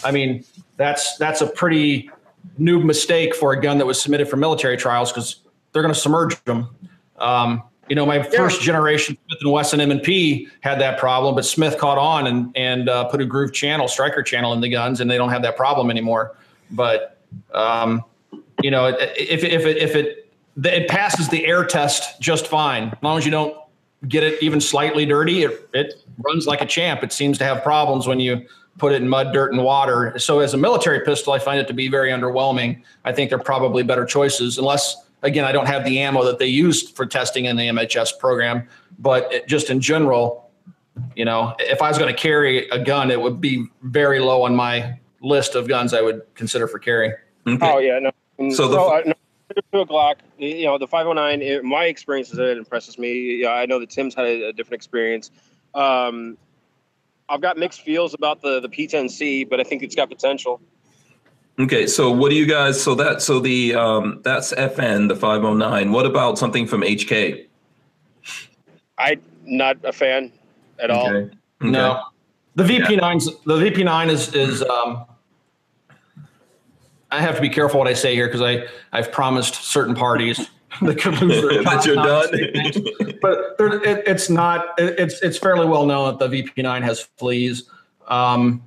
I 0.04 0.12
mean, 0.12 0.44
that's 0.78 1.18
that's 1.18 1.42
a 1.42 1.48
pretty 1.48 2.10
noob 2.60 2.84
mistake 2.84 3.36
for 3.36 3.54
a 3.54 3.62
gun 3.62 3.78
that 3.78 3.86
was 3.86 4.02
submitted 4.02 4.28
for 4.28 4.38
military 4.38 4.78
trials 4.78 5.12
because 5.12 5.38
they're 5.72 5.82
going 5.82 5.94
to 5.94 6.00
submerge 6.00 6.42
them. 6.46 6.70
Um, 7.18 7.64
you 7.88 7.96
know, 7.96 8.06
my 8.06 8.24
first 8.24 8.62
generation 8.62 9.18
Smith 9.28 9.40
and 9.42 9.52
Wesson 9.52 9.80
M&P 9.80 10.48
had 10.62 10.80
that 10.82 10.98
problem, 10.98 11.36
but 11.36 11.46
Smith 11.46 11.78
caught 11.78 11.98
on 12.00 12.26
and 12.26 12.52
and 12.56 12.90
uh, 12.90 13.04
put 13.06 13.22
a 13.22 13.26
groove 13.26 13.54
channel, 13.54 13.88
striker 13.88 14.24
channel 14.24 14.54
in 14.54 14.62
the 14.62 14.70
guns, 14.70 15.02
and 15.02 15.12
they 15.12 15.18
don't 15.18 15.30
have 15.30 15.44
that 15.44 15.56
problem 15.56 15.92
anymore. 15.92 16.36
But 16.72 17.20
um, 17.54 18.04
you 18.64 18.72
know, 18.72 18.88
if 18.88 19.44
if 19.44 19.66
it 19.66 19.78
if 19.78 19.96
it 19.96 20.32
it 20.64 20.88
passes 20.88 21.30
the 21.30 21.46
air 21.46 21.64
test 21.64 22.20
just 22.20 22.48
fine, 22.48 22.86
as 22.86 23.04
long 23.04 23.18
as 23.18 23.26
you 23.26 23.32
don't 23.32 23.56
get 24.08 24.24
it 24.24 24.42
even 24.42 24.62
slightly 24.62 25.06
dirty, 25.06 25.44
it 25.44 25.70
it 25.74 25.94
runs 26.20 26.48
like 26.48 26.62
a 26.62 26.66
champ. 26.66 27.04
It 27.04 27.12
seems 27.12 27.38
to 27.40 27.44
have 27.44 27.64
problems 27.64 28.08
when 28.08 28.20
you 28.20 28.46
put 28.78 28.92
it 28.92 29.02
in 29.02 29.08
mud, 29.08 29.34
dirt, 29.34 29.54
and 29.54 29.64
water. 29.64 30.18
So 30.20 30.40
as 30.40 30.54
a 30.54 30.58
military 30.58 31.00
pistol, 31.02 31.34
I 31.34 31.40
find 31.40 31.60
it 31.60 31.68
to 31.68 31.74
be 31.74 31.88
very 31.88 32.10
underwhelming. 32.12 32.82
I 33.06 33.12
think 33.14 33.30
they're 33.30 33.40
probably 33.40 33.84
better 33.84 34.06
choices, 34.06 34.58
unless 34.58 34.96
again 35.24 35.46
I 35.46 35.52
don't 35.52 35.68
have 35.68 35.86
the 35.86 36.00
ammo 36.00 36.24
that 36.26 36.40
they 36.40 36.48
used 36.48 36.96
for 36.96 37.06
testing 37.06 37.46
in 37.46 37.56
the 37.56 37.68
MHS 37.70 38.20
program. 38.20 38.68
But 39.00 39.32
it, 39.34 39.48
just 39.48 39.70
in 39.70 39.82
general, 39.82 40.50
you 41.16 41.26
know, 41.26 41.56
if 41.60 41.82
I 41.82 41.90
was 41.90 41.98
going 41.98 42.14
to 42.14 42.20
carry 42.20 42.70
a 42.70 42.84
gun, 42.84 43.12
it 43.12 43.22
would 43.22 43.42
be 43.42 43.66
very 43.84 44.20
low 44.20 44.44
on 44.44 44.56
my 44.56 45.00
list 45.22 45.56
of 45.56 45.68
guns 45.68 45.94
I 45.94 46.02
would 46.02 46.22
consider 46.36 46.68
for 46.68 46.80
carry. 46.80 47.14
Okay. 47.48 47.60
Oh 47.74 47.80
yeah, 47.80 48.00
no. 48.00 48.12
So 48.52 48.56
So 48.56 48.68
the- 48.70 49.04
no, 49.10 49.14
to 49.56 49.80
a 49.80 49.86
Glock, 49.86 50.16
you 50.38 50.66
know, 50.66 50.78
the 50.78 50.88
509. 50.88 51.42
It, 51.42 51.64
my 51.64 51.86
experience 51.86 52.30
is 52.32 52.38
that 52.38 52.52
it 52.52 52.58
impresses 52.58 52.98
me. 52.98 53.42
Yeah, 53.42 53.52
I 53.52 53.66
know 53.66 53.80
that 53.80 53.90
Tim's 53.90 54.16
had 54.16 54.26
a, 54.26 54.50
a 54.50 54.54
different 54.54 54.76
experience. 54.76 55.32
Um, 55.74 56.38
I've 57.28 57.42
got 57.42 57.58
mixed 57.58 57.82
feels 57.82 58.14
about 58.14 58.42
the 58.42 58.60
the 58.60 58.70
P10C, 58.70 59.50
but 59.50 59.60
I 59.60 59.64
think 59.64 59.84
it's 59.84 59.96
got 59.96 60.10
potential. 60.10 60.62
Okay, 61.58 61.88
so 61.88 62.12
what 62.12 62.30
do 62.30 62.36
you 62.36 62.46
guys? 62.46 62.82
So 62.82 62.96
that 62.96 63.22
so 63.22 63.40
the 63.40 63.76
um 63.76 64.22
that's 64.24 64.54
FN 64.54 65.08
the 65.08 65.16
509. 65.16 65.92
What 65.92 66.06
about 66.06 66.38
something 66.38 66.68
from 66.68 66.82
HK? 66.82 67.48
I 68.98 69.18
not 69.46 69.78
a 69.84 69.94
fan 69.94 70.32
at 70.80 70.92
all. 70.92 71.08
Okay. 71.08 71.36
No, 71.62 72.04
the 72.56 72.64
VP9's 72.64 73.26
the 73.46 73.56
VP9 73.56 74.10
is 74.10 74.34
is 74.34 74.62
um, 74.64 75.06
I 77.16 77.22
have 77.22 77.36
to 77.36 77.42
be 77.42 77.50
careful 77.50 77.80
what 77.80 77.88
I 77.88 77.94
say 77.94 78.16
here 78.16 78.28
because 78.28 78.42
I 78.42 78.66
I've 78.92 79.12
promised 79.12 79.56
certain 79.56 79.96
parties 79.96 80.50
that 80.82 81.00
could 81.00 81.22
lose 81.22 81.42
their 81.42 81.64
that 81.64 81.86
you're 81.86 81.96
not 81.96 82.32
to 82.32 82.38
say 82.38 82.52
things. 82.52 82.76
done. 82.76 83.18
but 83.22 83.58
there, 83.58 83.84
it, 83.84 84.04
it's 84.08 84.30
not. 84.30 84.78
It, 84.78 85.00
it's 85.00 85.22
it's 85.22 85.38
fairly 85.38 85.66
well 85.66 85.86
known 85.86 86.18
that 86.18 86.30
the 86.30 86.44
VP9 86.44 86.82
has 86.84 87.02
fleas. 87.18 87.70
Um, 88.08 88.64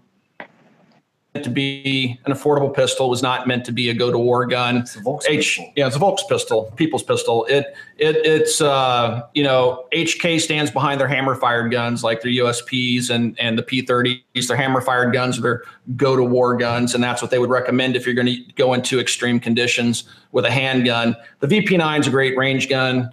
to 1.45 1.51
be 1.51 2.19
an 2.25 2.33
affordable 2.33 2.75
pistol 2.75 3.09
was 3.09 3.23
not 3.23 3.47
meant 3.47 3.65
to 3.67 3.73
be 3.73 3.89
a 3.89 3.95
go 3.95 4.11
to 4.11 4.19
war 4.19 4.47
gun. 4.47 4.79
It's 4.79 4.97
a 4.97 5.01
Volks 5.01 5.27
H, 5.27 5.57
pistol. 5.57 5.73
yeah, 5.77 5.87
it's 5.87 5.97
a 5.97 5.99
Volks 5.99 6.23
pistol, 6.29 6.73
people's 6.77 7.03
pistol. 7.03 7.45
It, 7.47 7.67
it, 7.97 8.17
it's, 8.25 8.61
uh, 8.61 9.23
you 9.35 9.43
know, 9.43 9.87
HK 9.93 10.41
stands 10.41 10.71
behind 10.71 11.01
their 11.01 11.09
hammer 11.09 11.35
fired 11.35 11.71
guns 11.71 12.05
like 12.05 12.23
their 12.23 12.33
USPs 12.33 13.11
and, 13.11 13.39
and 13.41 13.59
the 13.59 13.63
P30s. 13.63 14.47
Their 14.47 14.57
hammer 14.57 14.81
fired 14.81 15.13
guns 15.13 15.39
are 15.39 15.43
their 15.43 15.63
go 15.97 16.17
to 16.17 16.25
war 16.25 16.57
guns. 16.57 16.95
And 16.95 17.03
that's 17.03 17.23
what 17.23 17.31
they 17.31 17.39
would 17.39 17.51
recommend 17.51 17.97
if 17.97 18.07
you're 18.07 18.15
going 18.15 18.27
to 18.27 18.53
go 18.57 18.75
into 18.75 19.01
extreme 19.01 19.41
conditions 19.41 20.05
with 20.33 20.45
a 20.45 20.51
handgun. 20.51 21.17
The 21.41 21.47
VP9 21.47 22.01
is 22.01 22.07
a 22.07 22.11
great 22.11 22.37
range 22.37 22.69
gun, 22.69 23.11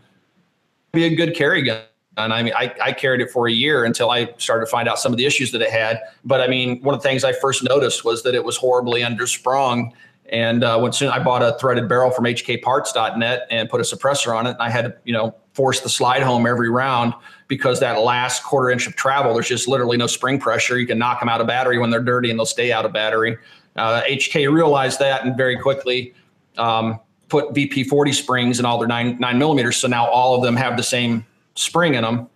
be 0.94 1.06
a 1.06 1.16
good 1.16 1.36
carry 1.36 1.62
gun. 1.62 1.82
And 2.17 2.34
I 2.34 2.43
mean, 2.43 2.54
I, 2.56 2.73
I 2.82 2.91
carried 2.93 3.21
it 3.21 3.30
for 3.30 3.47
a 3.47 3.51
year 3.51 3.84
until 3.84 4.10
I 4.10 4.34
started 4.38 4.65
to 4.65 4.71
find 4.71 4.88
out 4.88 4.99
some 4.99 5.12
of 5.12 5.17
the 5.17 5.25
issues 5.25 5.51
that 5.51 5.62
it 5.62 5.69
had. 5.69 6.01
But 6.23 6.41
I 6.41 6.47
mean, 6.47 6.82
one 6.82 6.95
of 6.95 7.01
the 7.01 7.08
things 7.08 7.23
I 7.23 7.34
first 7.34 7.63
noticed 7.63 8.06
was 8.06 8.23
that 8.23 8.34
it 8.36 8.43
was 8.43 8.56
horribly 8.58 9.01
undersprung. 9.01 9.91
And 10.30 10.63
uh, 10.63 10.80
when 10.80 10.91
soon 10.91 11.10
I 11.10 11.21
bought 11.21 11.43
a 11.43 11.58
threaded 11.60 11.88
barrel 11.88 12.12
from 12.12 12.25
HKparts.net 12.25 13.47
and 13.51 13.69
put 13.69 13.82
a 13.82 13.84
suppressor 13.84 14.36
on 14.36 14.47
it, 14.47 14.51
and 14.51 14.62
I 14.62 14.69
had 14.69 14.86
to, 14.86 14.95
you 15.04 15.13
know, 15.13 15.36
force 15.54 15.82
the 15.82 15.89
slide 15.89 16.23
home 16.23 16.47
every 16.47 16.69
round 16.69 17.13
because 17.47 17.80
that 17.80 17.99
last 18.01 18.43
quarter 18.43 18.69
inch 18.71 18.88
of 18.88 18.95
travel, 18.95 19.34
there's 19.34 19.47
just 19.47 19.67
literally 19.67 19.97
no 19.97 20.08
spring 20.08 20.39
pressure. 20.39 20.80
You 20.80 20.88
can 20.88 20.97
knock 20.97 21.19
them 21.19 21.30
out 21.30 21.41
of 21.41 21.47
battery 21.47 21.78
when 21.78 21.91
they're 21.91 22.01
dirty 22.01 22.30
and 22.30 22.39
they'll 22.39 22.45
stay 22.45 22.71
out 22.71 22.86
of 22.86 22.93
battery. 22.93 23.38
Uh, 23.75 24.01
HK 24.04 24.51
realized 24.51 24.99
that 24.99 25.25
and 25.25 25.38
very 25.38 25.58
quickly 25.58 26.13
um, 26.58 26.99
put 27.30 27.54
VP40 27.54 28.13
springs 28.13 28.60
in 28.60 28.65
all 28.65 28.78
their 28.78 28.88
nine 28.88 29.17
nine 29.19 29.38
millimeters. 29.38 29.78
So 29.78 29.88
now 29.88 30.08
all 30.08 30.36
of 30.36 30.43
them 30.43 30.56
have 30.56 30.78
the 30.78 30.84
same 30.84 31.25
spring 31.56 31.96
in 31.96 32.04
them. 32.04 32.28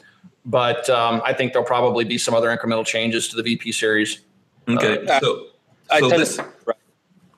But 0.46 0.90
um, 0.90 1.22
I 1.24 1.34
think 1.34 1.54
there'll 1.54 1.68
probably 1.68 2.06
be 2.06 2.18
some 2.18 2.34
other 2.34 2.56
incremental 2.56 2.86
changes 2.86 3.28
to 3.30 3.36
the 3.36 3.44
VP 3.44 3.72
series. 3.72 4.22
Okay, 4.68 5.06
Uh, 5.06 5.20
so 5.20 5.46
I 5.92 6.00
so 6.00 6.10
tend 6.10 6.22
this 6.22 6.38
to, 6.38 6.46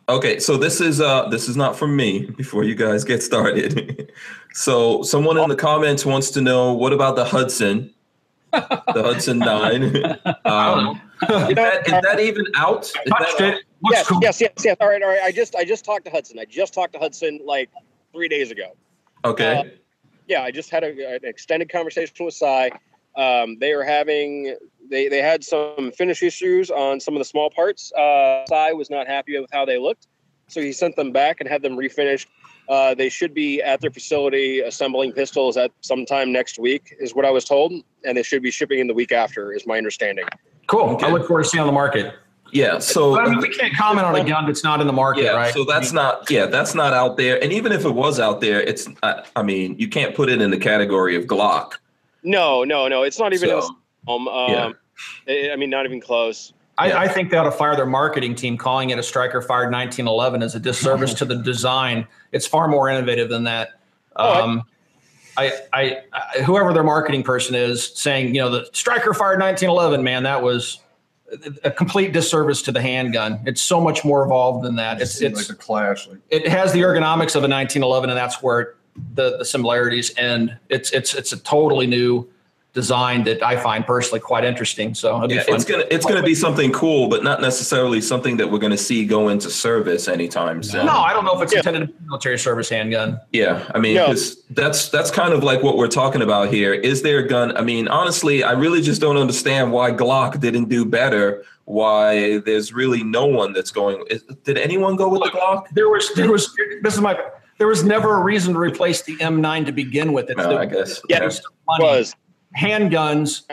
okay, 0.10 0.40
so 0.40 0.58
this 0.58 0.82
is 0.82 1.00
uh 1.02 1.28
this 1.30 1.48
is 1.48 1.56
not 1.58 1.78
from 1.78 1.96
me. 1.96 2.26
Before 2.38 2.64
you 2.64 2.76
guys 2.76 3.04
get 3.04 3.24
started, 3.24 4.12
so 4.54 5.02
someone 5.04 5.38
in 5.38 5.50
the 5.50 5.56
comments 5.56 6.06
wants 6.06 6.30
to 6.32 6.42
know 6.42 6.74
what 6.74 6.94
about 6.94 7.16
the 7.16 7.26
Hudson, 7.26 7.94
the 8.52 9.02
Hudson 9.04 9.40
Nine. 9.52 9.96
Um, 10.46 11.02
is, 11.22 11.56
that, 11.56 11.88
is 11.88 12.02
that 12.02 12.20
even 12.20 12.46
out? 12.56 12.86
Is 12.86 12.94
Touched 13.08 13.38
that 13.40 13.54
it. 13.56 13.64
Looks 13.84 13.98
yes, 13.98 14.08
cool. 14.08 14.20
yes, 14.22 14.42
yes, 14.42 14.52
yes. 14.64 14.78
All 14.80 14.90
right, 14.90 15.02
all 15.02 15.10
right. 15.10 15.22
I 15.24 15.32
just 15.32 15.56
I 15.56 15.64
just 15.64 15.86
talked 15.86 16.06
to 16.06 16.12
Hudson. 16.12 16.38
I 16.38 16.46
just 16.46 16.74
talked 16.74 16.94
to 16.94 17.00
Hudson 17.00 17.40
like 17.46 17.70
three 18.14 18.28
days 18.28 18.52
ago. 18.52 18.76
Okay. 19.26 19.56
Uh, 19.58 19.64
yeah, 20.32 20.42
I 20.44 20.50
just 20.50 20.70
had 20.70 20.84
a, 20.84 21.16
an 21.16 21.20
extended 21.24 21.70
conversation 21.70 22.26
with 22.26 22.34
Cy. 22.34 22.72
Um, 23.18 23.58
they 23.60 23.74
are 23.74 23.84
having 23.84 24.56
they 24.90 25.10
they 25.10 25.22
had 25.22 25.44
some 25.44 25.92
finish 25.92 26.24
issues 26.24 26.72
on 26.72 27.02
some 27.02 27.14
of 27.14 27.20
the 27.20 27.26
small 27.26 27.50
parts. 27.50 27.92
Uh, 27.92 28.46
Cy 28.48 28.72
was 28.72 28.90
not 28.90 29.08
happy 29.08 29.38
with 29.38 29.50
how 29.52 29.66
they 29.66 29.78
looked, 29.78 30.08
so 30.48 30.62
he 30.62 30.72
sent 30.72 30.96
them 30.96 31.12
back 31.12 31.42
and 31.42 31.50
had 31.50 31.62
them 31.62 31.76
refinished. 31.76 32.28
Uh, 32.70 32.96
they 32.96 33.10
should 33.10 33.34
be 33.34 33.62
at 33.62 33.82
their 33.82 33.92
facility 33.92 34.62
assembling 34.62 35.12
pistols 35.12 35.58
at 35.58 35.72
sometime 35.82 36.32
next 36.32 36.58
week, 36.58 36.96
is 37.02 37.14
what 37.14 37.26
I 37.26 37.32
was 37.32 37.44
told, 37.44 37.74
and 38.06 38.18
they 38.18 38.24
should 38.24 38.42
be 38.42 38.52
shipping 38.52 38.80
in 38.80 38.88
the 38.88 38.94
week 38.94 39.12
after, 39.12 39.52
is 39.52 39.68
my 39.68 39.78
understanding. 39.78 40.26
Cool. 40.68 40.92
Okay. 40.92 41.08
I 41.08 41.12
look 41.12 41.28
forward 41.28 41.44
to 41.44 41.50
seeing 41.50 41.60
on 41.60 41.68
the 41.68 41.74
market. 41.74 42.14
Yeah. 42.52 42.80
So 42.80 43.16
But, 43.16 43.28
I 43.28 43.30
mean, 43.30 43.40
we 43.40 43.50
can't 43.50 43.74
comment 43.76 44.06
on 44.06 44.16
a 44.16 44.24
gun 44.24 44.46
that's 44.46 44.64
not 44.64 44.82
in 44.82 44.88
the 44.88 44.94
market, 44.94 45.24
yeah, 45.24 45.32
right? 45.32 45.54
so 45.54 45.64
that's 45.64 45.92
not 45.94 46.30
yeah, 46.30 46.46
that's 46.46 46.76
not 46.76 46.94
out 46.94 47.18
there. 47.18 47.42
And 47.44 47.52
even 47.54 47.72
if 47.72 47.86
it 47.86 47.92
was 47.92 48.20
out 48.20 48.42
there, 48.42 48.62
it's 48.62 48.88
I, 49.04 49.24
I 49.36 49.44
mean, 49.44 49.76
you 49.80 49.88
can't 49.88 50.16
put 50.16 50.30
it 50.30 50.42
in 50.42 50.52
the 50.52 50.58
category 50.58 51.16
of 51.16 51.24
Glock. 51.26 51.74
No, 52.24 52.64
no, 52.64 52.88
no. 52.88 53.04
It's 53.04 53.20
not 53.20 53.34
even. 53.34 53.50
So, 53.50 53.76
um, 54.08 54.28
yeah. 54.28 54.72
I 55.28 55.52
I 55.54 55.56
mean, 55.56 55.70
not 55.70 55.86
even 55.86 56.02
close. 56.02 56.54
I, 56.78 56.88
Yeah. 56.88 57.00
I 57.00 57.08
think 57.08 57.30
they 57.32 57.38
ought 57.38 57.44
to 57.44 57.52
fire 57.52 57.76
their 57.76 57.86
marketing 57.86 58.36
team, 58.36 58.58
calling 58.58 58.90
it 58.92 59.00
a 59.00 59.04
striker 59.04 59.42
fired 59.42 59.72
1911 59.72 60.42
is 60.42 60.56
a 60.56 60.60
disservice 60.60 61.14
to 61.16 61.26
the 61.26 61.36
design. 61.52 62.08
It's 62.32 62.48
far 62.48 62.68
more 62.68 62.90
innovative 62.90 63.30
than 63.30 63.44
that. 63.46 63.80
Oh, 64.16 64.30
I- 64.30 64.42
Um, 64.42 64.64
I, 65.38 65.52
I, 65.72 65.98
I, 66.12 66.42
whoever 66.42 66.74
their 66.74 66.84
marketing 66.84 67.24
person 67.24 67.56
is 67.56 67.98
saying, 67.98 68.36
you 68.36 68.42
know, 68.42 68.50
the 68.50 68.70
striker 68.74 69.14
fired 69.14 69.40
1911, 69.40 70.04
man, 70.04 70.24
that 70.24 70.44
was 70.44 70.80
a- 71.64 71.72
complete 71.72 72.14
disservice 72.14 72.62
to 72.64 72.72
the 72.72 72.82
handgun. 72.82 73.40
It's 73.46 73.62
so 73.62 73.82
much 73.82 74.04
more 74.04 74.24
evolved 74.24 74.66
than 74.66 74.76
that. 74.76 75.02
It's, 75.02 75.22
it's, 75.22 75.50
like 75.50 75.58
a 75.58 75.60
clash. 75.60 76.08
Like, 76.08 76.20
it 76.30 76.48
has 76.48 76.74
the 76.74 76.82
ergonomics 76.82 77.36
of 77.36 77.44
a 77.44 77.50
1911 77.50 78.10
and 78.10 78.18
that's 78.18 78.42
where 78.42 78.76
the, 79.14 79.38
the 79.38 79.46
similarities 79.46 80.16
end. 80.18 80.58
It's, 80.70 80.92
it's, 80.92 81.14
it's 81.14 81.32
a 81.32 81.38
totally 81.38 81.88
new 81.88 82.28
design 82.74 83.24
that 83.26 83.44
I 83.44 83.58
find 83.58 83.86
personally 83.86 84.20
quite 84.22 84.46
interesting. 84.46 84.94
So 84.96 85.18
it'd 85.18 85.30
be 85.30 85.36
yeah, 85.36 85.44
fun. 85.44 85.56
it's 85.56 85.66
gonna 85.66 85.84
it's 85.92 86.06
gonna 86.06 86.24
be 86.24 86.34
something 86.36 86.72
cool, 86.72 87.10
but 87.10 87.24
not 87.24 87.42
necessarily 87.42 88.00
something 88.00 88.38
that 88.38 88.50
we're 88.50 88.60
gonna 88.60 88.78
see 88.78 89.06
go 89.06 89.28
into 89.30 89.50
service 89.50 90.08
anytime 90.08 90.64
soon. 90.64 90.86
No, 90.86 90.94
I 90.94 91.12
don't 91.12 91.26
know 91.26 91.36
if 91.36 91.42
it's 91.44 91.52
Yeah. 91.54 91.60
intended 91.60 91.80
to 91.82 91.88
be 91.88 91.94
a 92.00 92.08
military 92.08 92.40
service 92.40 92.70
handgun. 92.70 93.20
Yeah, 93.34 93.64
I 93.76 93.80
mean, 93.80 93.96
No. 93.96 94.06
'cause 94.08 94.38
that's 94.52 94.88
that's 94.90 95.12
kind 95.12 95.34
of 95.34 95.44
like 95.44 95.62
what 95.64 95.78
we're 95.78 95.88
talking 95.90 96.22
about 96.22 96.50
here. 96.50 96.74
Is 96.74 97.02
there 97.02 97.20
a 97.20 97.28
gun? 97.28 97.56
I 97.58 97.62
mean, 97.62 97.88
honestly, 97.90 98.44
I 98.44 98.54
really 98.54 98.82
just 98.82 99.02
don't 99.02 99.18
understand 99.18 99.72
why 99.74 99.92
Glock 99.92 100.40
didn't 100.40 100.70
do 100.70 100.86
better. 100.86 101.44
Why 101.66 102.38
there's 102.40 102.74
really 102.74 103.04
no 103.04 103.26
one 103.26 103.54
that's 103.54 103.72
going? 103.72 104.04
is- 104.10 104.24
Did 104.46 104.58
anyone 104.58 104.96
go 104.96 105.10
with 105.10 105.24
the 105.24 105.30
Glock? 105.30 105.66
There 105.74 105.90
was, 105.90 106.10
there 106.16 106.30
was, 106.32 106.54
this 106.82 106.96
is 106.96 107.00
my, 107.02 107.18
there 107.60 107.68
was 107.68 107.84
never 107.84 108.16
a 108.18 108.24
reason 108.24 108.54
to 108.54 108.60
replace 108.60 109.04
the 109.04 109.16
M9 109.18 109.66
to 109.68 109.72
begin 109.72 110.12
with. 110.12 110.30
It's 110.30 110.38
No, 110.38 110.50
the- 110.50 110.58
I 110.58 110.66
guess. 110.66 111.02
Yeah. 111.08 111.24
it's 111.26 111.40
the 111.40 111.48
money. 111.68 111.84
Was 111.86 112.16
handguns 112.58 113.44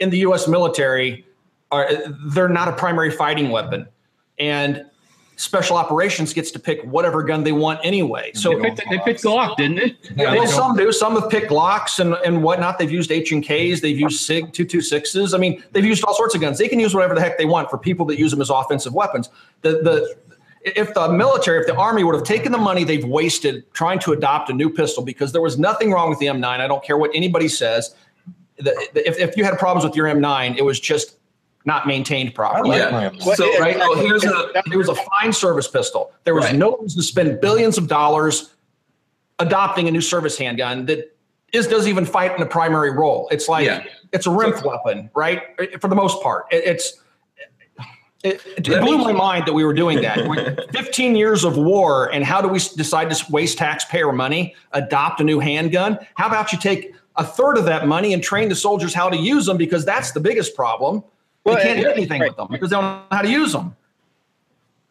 in 0.00 0.10
the 0.10 0.18
U.S. 0.18 0.48
military 0.48 1.26
are 1.70 1.88
they're 2.28 2.48
not 2.48 2.68
a 2.68 2.72
primary 2.72 3.10
fighting 3.10 3.50
weapon, 3.50 3.86
and 4.38 4.84
special 5.36 5.76
operations 5.76 6.32
gets 6.32 6.50
to 6.50 6.58
pick 6.58 6.82
whatever 6.84 7.22
gun 7.22 7.44
they 7.44 7.52
want 7.52 7.78
anyway. 7.84 8.32
So 8.34 8.50
They 8.58 8.70
picked, 8.70 8.90
they 8.90 8.98
picked 9.00 9.22
Glock, 9.22 9.56
didn't 9.56 9.76
they? 9.76 9.96
Yeah, 10.16 10.34
well, 10.34 10.46
some 10.46 10.76
do. 10.76 10.90
Some 10.92 11.20
have 11.20 11.30
picked 11.30 11.50
Glocks 11.50 11.98
and, 11.98 12.14
and 12.24 12.42
whatnot. 12.42 12.78
They've 12.78 12.90
used 12.90 13.10
H 13.10 13.32
and 13.32 13.42
Ks. 13.42 13.80
They've 13.80 13.98
used 13.98 14.20
Sig 14.20 14.52
two 14.52 14.64
two 14.64 14.80
sixes. 14.80 15.34
I 15.34 15.38
mean, 15.38 15.62
they've 15.72 15.84
used 15.84 16.04
all 16.04 16.14
sorts 16.14 16.34
of 16.34 16.40
guns. 16.40 16.58
They 16.58 16.68
can 16.68 16.80
use 16.80 16.94
whatever 16.94 17.14
the 17.14 17.20
heck 17.20 17.38
they 17.38 17.44
want 17.44 17.70
for 17.70 17.78
people 17.78 18.06
that 18.06 18.18
use 18.18 18.30
them 18.30 18.40
as 18.40 18.50
offensive 18.50 18.94
weapons. 18.94 19.28
The 19.62 19.72
the 19.82 20.16
if 20.66 20.92
the 20.94 21.12
military, 21.12 21.60
if 21.60 21.66
the 21.66 21.76
army 21.76 22.02
would 22.02 22.14
have 22.16 22.24
taken 22.24 22.50
the 22.50 22.58
money 22.58 22.82
they've 22.82 23.04
wasted 23.04 23.72
trying 23.72 24.00
to 24.00 24.12
adopt 24.12 24.50
a 24.50 24.52
new 24.52 24.68
pistol, 24.68 25.04
because 25.04 25.30
there 25.32 25.42
was 25.42 25.58
nothing 25.58 25.92
wrong 25.92 26.10
with 26.10 26.18
the 26.18 26.26
M9. 26.26 26.44
I 26.44 26.66
don't 26.66 26.82
care 26.82 26.98
what 26.98 27.10
anybody 27.14 27.46
says. 27.46 27.94
The, 28.58 28.88
the, 28.94 29.06
if, 29.08 29.18
if 29.18 29.36
you 29.36 29.44
had 29.44 29.58
problems 29.58 29.84
with 29.84 29.94
your 29.96 30.06
M9, 30.06 30.56
it 30.56 30.62
was 30.64 30.80
just 30.80 31.16
not 31.64 31.86
maintained 31.86 32.34
properly. 32.34 32.78
like 32.78 32.90
Yeah. 32.90 33.34
So, 33.34 33.44
it- 33.44 33.60
right, 33.60 33.76
so 33.76 33.94
here's 33.96 34.24
a 34.24 34.52
It 34.72 34.76
was 34.76 34.88
a 34.88 34.94
fine 34.94 35.32
service 35.32 35.68
pistol. 35.68 36.12
There 36.24 36.34
was 36.34 36.44
Right. 36.46 36.54
no 36.56 36.76
reason 36.78 37.00
to 37.00 37.02
spend 37.06 37.40
billions 37.40 37.76
of 37.76 37.88
dollars 37.88 38.54
adopting 39.38 39.88
a 39.88 39.90
new 39.90 40.00
service 40.00 40.38
handgun 40.38 40.86
that 40.86 41.14
is 41.52 41.66
doesn't 41.66 41.88
even 41.90 42.04
fight 42.06 42.34
in 42.36 42.42
a 42.42 42.46
primary 42.46 42.90
role. 42.90 43.28
It's 43.30 43.48
like 43.48 43.66
Yeah. 43.66 43.84
it's 44.12 44.26
a 44.26 44.30
rimp 44.30 44.64
weapon, 44.64 45.10
right? 45.14 45.42
For 45.80 45.88
the 45.88 45.94
most 45.96 46.22
part, 46.22 46.46
it, 46.50 46.64
it's. 46.64 47.00
It, 48.24 48.40
it 48.56 48.66
Let 48.68 48.80
blew 48.82 48.98
my 48.98 49.12
mind 49.12 49.46
that 49.46 49.52
we 49.52 49.64
were 49.64 49.74
doing 49.74 50.00
that. 50.00 50.66
15 50.72 51.14
years 51.14 51.44
of 51.44 51.56
war, 51.56 52.12
and 52.12 52.24
how 52.24 52.40
do 52.40 52.48
we 52.48 52.58
decide 52.58 53.08
to 53.10 53.32
waste 53.32 53.58
taxpayer 53.58 54.10
money, 54.12 54.56
adopt 54.72 55.20
a 55.20 55.24
new 55.24 55.38
handgun? 55.38 55.98
How 56.16 56.26
about 56.26 56.52
you 56.52 56.58
take 56.58 56.92
a 57.18 57.24
third 57.24 57.56
of 57.58 57.64
that 57.64 57.86
money 57.88 58.12
and 58.12 58.22
train 58.22 58.48
the 58.48 58.56
soldiers 58.56 58.92
how 58.94 59.08
to 59.08 59.16
use 59.16 59.46
them? 59.46 59.56
Because 59.56 59.84
that's 59.84 60.12
the 60.12 60.20
biggest 60.20 60.54
problem. 60.54 61.02
They 61.44 61.52
Well, 61.52 61.62
can't 61.62 61.78
and- 61.78 61.86
do 61.86 61.90
anything 61.90 62.20
right. 62.20 62.30
with 62.30 62.36
them 62.36 62.48
because 62.50 62.70
they 62.70 62.76
don't 62.76 62.84
know 62.84 63.02
how 63.10 63.22
to 63.22 63.30
use 63.30 63.52
them. 63.52 63.76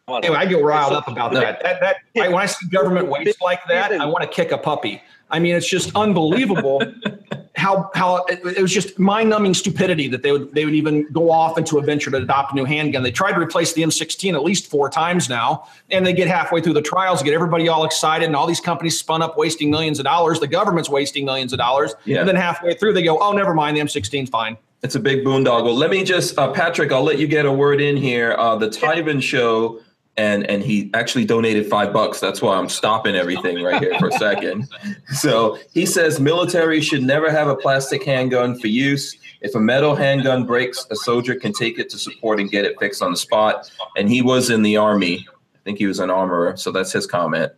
Anyway, 0.08 0.36
I 0.36 0.46
get 0.46 0.62
riled 0.62 0.92
up 0.92 1.08
about 1.08 1.32
that. 1.32 1.60
That, 1.64 1.80
that 1.80 1.96
I, 2.22 2.28
when 2.28 2.40
I 2.40 2.46
see 2.46 2.68
government 2.68 3.08
waste 3.08 3.42
like 3.42 3.60
that, 3.66 3.90
I 3.92 4.06
want 4.06 4.22
to 4.22 4.28
kick 4.28 4.52
a 4.52 4.58
puppy. 4.58 5.02
I 5.30 5.38
mean, 5.38 5.54
it's 5.54 5.68
just 5.68 5.90
unbelievable 5.96 6.82
how 7.56 7.90
how 7.94 8.24
it, 8.26 8.40
it 8.56 8.62
was 8.62 8.72
just 8.72 8.98
mind-numbing 8.98 9.54
stupidity 9.54 10.08
that 10.08 10.22
they 10.22 10.30
would 10.30 10.54
they 10.54 10.64
would 10.64 10.74
even 10.74 11.10
go 11.12 11.30
off 11.30 11.58
into 11.58 11.78
a 11.78 11.82
venture 11.82 12.10
to 12.10 12.18
adopt 12.18 12.52
a 12.52 12.54
new 12.54 12.64
handgun. 12.64 13.02
They 13.02 13.10
tried 13.10 13.32
to 13.32 13.40
replace 13.40 13.72
the 13.72 13.82
M16 13.82 14.34
at 14.34 14.44
least 14.44 14.68
four 14.68 14.88
times 14.90 15.28
now, 15.28 15.66
and 15.90 16.06
they 16.06 16.12
get 16.12 16.28
halfway 16.28 16.60
through 16.60 16.74
the 16.74 16.82
trials, 16.82 17.22
get 17.22 17.34
everybody 17.34 17.66
all 17.68 17.84
excited, 17.84 18.26
and 18.26 18.36
all 18.36 18.46
these 18.46 18.60
companies 18.60 18.98
spun 18.98 19.22
up, 19.22 19.36
wasting 19.36 19.70
millions 19.70 19.98
of 19.98 20.04
dollars. 20.04 20.38
The 20.38 20.46
government's 20.46 20.88
wasting 20.90 21.24
millions 21.24 21.52
of 21.52 21.58
dollars, 21.58 21.94
Yeah. 22.04 22.20
and 22.20 22.28
then 22.28 22.36
halfway 22.36 22.74
through 22.74 22.92
they 22.92 23.02
go, 23.02 23.18
"Oh, 23.18 23.32
never 23.32 23.54
mind, 23.54 23.76
the 23.76 23.80
M16's 23.80 24.30
fine." 24.30 24.56
It's 24.82 24.94
a 24.94 25.00
big 25.00 25.24
boondoggle. 25.24 25.74
Let 25.74 25.90
me 25.90 26.04
just, 26.04 26.38
uh, 26.38 26.52
Patrick, 26.52 26.92
I'll 26.92 27.02
let 27.02 27.18
you 27.18 27.26
get 27.26 27.46
a 27.46 27.50
word 27.52 27.80
in 27.80 27.96
here. 27.96 28.36
Uh, 28.38 28.54
the 28.56 28.68
Tyven 28.68 29.20
show, 29.22 29.80
and 30.16 30.48
and 30.48 30.62
he 30.62 30.90
actually 30.94 31.24
donated 31.24 31.66
five 31.66 31.92
bucks. 31.92 32.20
That's 32.20 32.40
why 32.40 32.56
I'm 32.56 32.68
stopping 32.68 33.14
everything 33.14 33.62
right 33.62 33.80
here 33.82 33.98
for 33.98 34.08
a 34.08 34.12
second. 34.12 34.68
So 35.12 35.58
he 35.72 35.84
says 35.86 36.20
military 36.20 36.80
should 36.80 37.02
never 37.02 37.30
have 37.30 37.48
a 37.48 37.56
plastic 37.56 38.04
handgun 38.04 38.58
for 38.58 38.68
use. 38.68 39.16
If 39.40 39.54
a 39.54 39.60
metal 39.60 39.94
handgun 39.94 40.46
breaks, 40.46 40.86
a 40.90 40.96
soldier 40.96 41.34
can 41.34 41.52
take 41.52 41.78
it 41.78 41.90
to 41.90 41.98
support 41.98 42.40
and 42.40 42.50
get 42.50 42.64
it 42.64 42.78
fixed 42.78 43.02
on 43.02 43.10
the 43.10 43.16
spot. 43.16 43.70
And 43.96 44.08
he 44.08 44.22
was 44.22 44.50
in 44.50 44.62
the 44.62 44.76
army. 44.76 45.26
I 45.54 45.58
think 45.64 45.78
he 45.78 45.86
was 45.86 45.98
an 45.98 46.10
armorer. 46.10 46.56
So 46.56 46.72
that's 46.72 46.92
his 46.92 47.06
comment. 47.06 47.52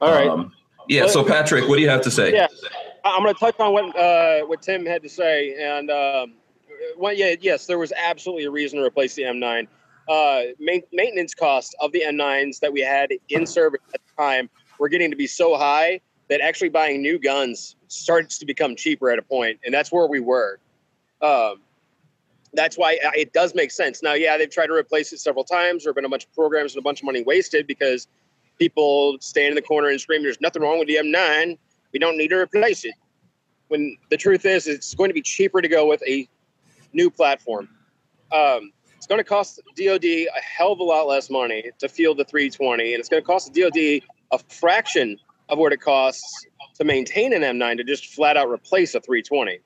all 0.00 0.12
right. 0.12 0.28
Um, 0.28 0.52
yeah. 0.88 1.06
So 1.06 1.22
Patrick, 1.22 1.68
what 1.68 1.76
do 1.76 1.82
you 1.82 1.90
have 1.90 2.02
to 2.02 2.10
say? 2.10 2.32
Yeah, 2.32 2.46
I'm 3.04 3.22
going 3.22 3.34
to 3.34 3.38
touch 3.38 3.58
on 3.60 3.72
what 3.72 3.96
uh, 3.96 4.40
what 4.46 4.62
Tim 4.62 4.86
had 4.86 5.02
to 5.02 5.08
say, 5.08 5.54
and 5.60 5.90
um, 5.90 6.34
well, 6.96 7.12
yeah, 7.12 7.34
yes, 7.40 7.66
there 7.66 7.78
was 7.78 7.92
absolutely 7.92 8.44
a 8.44 8.50
reason 8.50 8.78
to 8.78 8.84
replace 8.84 9.14
the 9.14 9.22
M9. 9.22 9.68
Uh, 10.10 10.52
main, 10.58 10.82
maintenance 10.92 11.34
costs 11.34 11.72
of 11.80 11.92
the 11.92 12.02
M9s 12.04 12.58
that 12.58 12.72
we 12.72 12.80
had 12.80 13.10
in 13.28 13.46
service 13.46 13.80
at 13.94 14.00
the 14.04 14.22
time 14.22 14.50
were 14.78 14.88
getting 14.88 15.08
to 15.10 15.16
be 15.16 15.26
so 15.26 15.56
high 15.56 16.00
that 16.28 16.40
actually 16.40 16.68
buying 16.68 17.00
new 17.00 17.16
guns 17.16 17.76
starts 17.86 18.36
to 18.38 18.44
become 18.44 18.74
cheaper 18.74 19.08
at 19.10 19.20
a 19.20 19.22
point, 19.22 19.60
and 19.64 19.72
that's 19.72 19.92
where 19.92 20.06
we 20.06 20.18
were. 20.18 20.58
Um, 21.22 21.60
that's 22.52 22.76
why 22.76 22.98
uh, 23.06 23.10
it 23.16 23.32
does 23.32 23.54
make 23.54 23.70
sense. 23.70 24.02
Now, 24.02 24.14
yeah, 24.14 24.36
they've 24.36 24.50
tried 24.50 24.66
to 24.66 24.74
replace 24.74 25.12
it 25.12 25.18
several 25.18 25.44
times. 25.44 25.84
There 25.84 25.90
have 25.90 25.94
been 25.94 26.04
a 26.04 26.08
bunch 26.08 26.24
of 26.24 26.34
programs 26.34 26.74
and 26.74 26.80
a 26.80 26.82
bunch 26.82 27.00
of 27.00 27.04
money 27.04 27.22
wasted 27.22 27.68
because 27.68 28.08
people 28.58 29.16
stand 29.20 29.50
in 29.50 29.54
the 29.54 29.62
corner 29.62 29.88
and 29.90 30.00
scream, 30.00 30.24
"There's 30.24 30.40
nothing 30.40 30.62
wrong 30.62 30.80
with 30.80 30.88
the 30.88 30.96
M9." 30.96 31.56
we 31.92 31.98
don't 31.98 32.16
need 32.16 32.28
to 32.28 32.36
replace 32.36 32.84
it. 32.84 32.94
When 33.68 33.96
the 34.10 34.16
truth 34.16 34.44
is, 34.44 34.66
it's 34.66 34.94
going 34.94 35.10
to 35.10 35.14
be 35.14 35.22
cheaper 35.22 35.60
to 35.60 35.68
go 35.68 35.86
with 35.86 36.02
a 36.06 36.28
new 36.92 37.10
platform. 37.10 37.68
Um, 38.32 38.72
it's 39.00 39.06
going 39.06 39.18
to 39.18 39.24
cost 39.24 39.58
DoD 39.76 40.04
a 40.04 40.28
hell 40.42 40.72
of 40.72 40.78
a 40.78 40.82
lot 40.82 41.06
less 41.06 41.30
money 41.30 41.70
to 41.78 41.88
field 41.88 42.18
the 42.18 42.24
320, 42.26 42.92
and 42.92 43.00
it's 43.00 43.08
going 43.08 43.22
to 43.22 43.26
cost 43.26 43.50
the 43.50 43.62
DoD 43.62 44.06
a 44.30 44.38
fraction 44.52 45.18
of 45.48 45.56
what 45.56 45.72
it 45.72 45.80
costs 45.80 46.46
to 46.74 46.84
maintain 46.84 47.32
an 47.32 47.40
M9 47.40 47.78
to 47.78 47.84
just 47.84 48.12
flat 48.12 48.36
out 48.36 48.50
replace 48.50 48.94
a 48.94 49.00
320. 49.00 49.60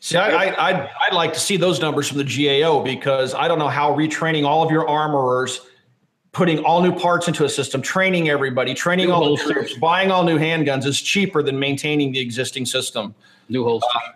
See, 0.00 0.16
I, 0.16 0.30
I, 0.30 0.68
I'd, 0.70 0.90
I'd 1.02 1.12
like 1.12 1.34
to 1.34 1.38
see 1.38 1.58
those 1.58 1.80
numbers 1.80 2.08
from 2.08 2.16
the 2.16 2.24
GAO 2.24 2.82
because 2.82 3.34
I 3.34 3.46
don't 3.46 3.58
know 3.58 3.68
how 3.68 3.94
retraining 3.94 4.46
all 4.46 4.64
of 4.64 4.70
your 4.70 4.88
armorers, 4.88 5.60
putting 6.32 6.60
all 6.60 6.80
new 6.80 6.98
parts 6.98 7.28
into 7.28 7.44
a 7.44 7.48
system, 7.50 7.82
training 7.82 8.30
everybody, 8.30 8.72
training 8.72 9.08
New 9.08 9.12
all 9.12 9.36
the 9.36 9.42
troops, 9.42 9.74
buying 9.74 10.10
all 10.10 10.24
new 10.24 10.38
handguns 10.38 10.86
is 10.86 10.98
cheaper 10.98 11.42
than 11.42 11.58
maintaining 11.58 12.12
the 12.12 12.20
existing 12.20 12.64
system. 12.64 13.14
New 13.50 13.64
holster. 13.64 13.86
Uh, 13.94 14.12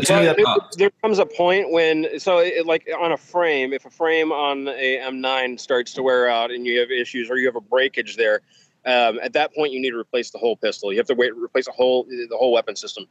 That 0.00 0.06
to 0.06 0.20
me, 0.20 0.26
that, 0.26 0.36
there, 0.36 0.56
there 0.76 0.90
comes 1.02 1.18
a 1.18 1.26
point 1.26 1.70
when, 1.70 2.18
so 2.18 2.38
it, 2.38 2.66
like 2.66 2.88
on 2.98 3.12
a 3.12 3.16
frame, 3.16 3.72
if 3.72 3.84
a 3.86 3.90
frame 3.90 4.32
on 4.32 4.68
a 4.68 4.98
M9 4.98 5.58
starts 5.60 5.92
to 5.94 6.02
wear 6.02 6.28
out 6.28 6.50
and 6.50 6.66
you 6.66 6.80
have 6.80 6.90
issues 6.90 7.30
or 7.30 7.36
you 7.38 7.46
have 7.46 7.56
a 7.56 7.60
breakage 7.60 8.16
there, 8.16 8.40
um, 8.86 9.18
at 9.22 9.32
that 9.32 9.54
point 9.54 9.72
you 9.72 9.80
need 9.80 9.90
to 9.90 9.98
replace 9.98 10.30
the 10.30 10.38
whole 10.38 10.56
pistol. 10.56 10.92
You 10.92 10.98
have 10.98 11.06
to 11.06 11.14
wait, 11.14 11.34
replace 11.36 11.68
a 11.68 11.72
whole 11.72 12.04
the 12.04 12.36
whole 12.36 12.52
weapon 12.52 12.76
system, 12.76 13.06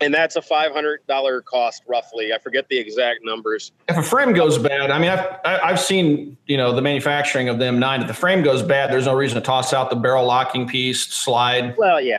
and 0.00 0.12
that's 0.14 0.36
a 0.36 0.42
five 0.42 0.72
hundred 0.72 1.00
dollar 1.08 1.40
cost 1.42 1.82
roughly. 1.88 2.32
I 2.32 2.38
forget 2.38 2.68
the 2.68 2.78
exact 2.78 3.20
numbers. 3.24 3.72
if 3.88 3.96
a 3.96 4.02
frame 4.02 4.32
goes 4.32 4.58
bad, 4.58 4.90
I 4.90 4.98
mean, 4.98 5.10
I've, 5.10 5.26
I- 5.44 5.60
I've 5.70 5.80
seen, 5.80 6.36
you 6.46 6.56
know, 6.56 6.72
the 6.72 6.82
manufacturing 6.82 7.48
of 7.48 7.58
the 7.58 7.64
M9. 7.64 8.02
If 8.02 8.06
the 8.08 8.14
frame 8.14 8.42
goes 8.42 8.62
bad, 8.62 8.90
there's 8.92 9.06
no 9.06 9.14
reason 9.14 9.34
to 9.36 9.40
toss 9.40 9.72
out 9.72 9.90
the 9.90 9.96
barrel 9.96 10.26
locking 10.26 10.68
piece, 10.68 11.00
slide. 11.06 11.76
Well, 11.76 12.00
yeah, 12.00 12.18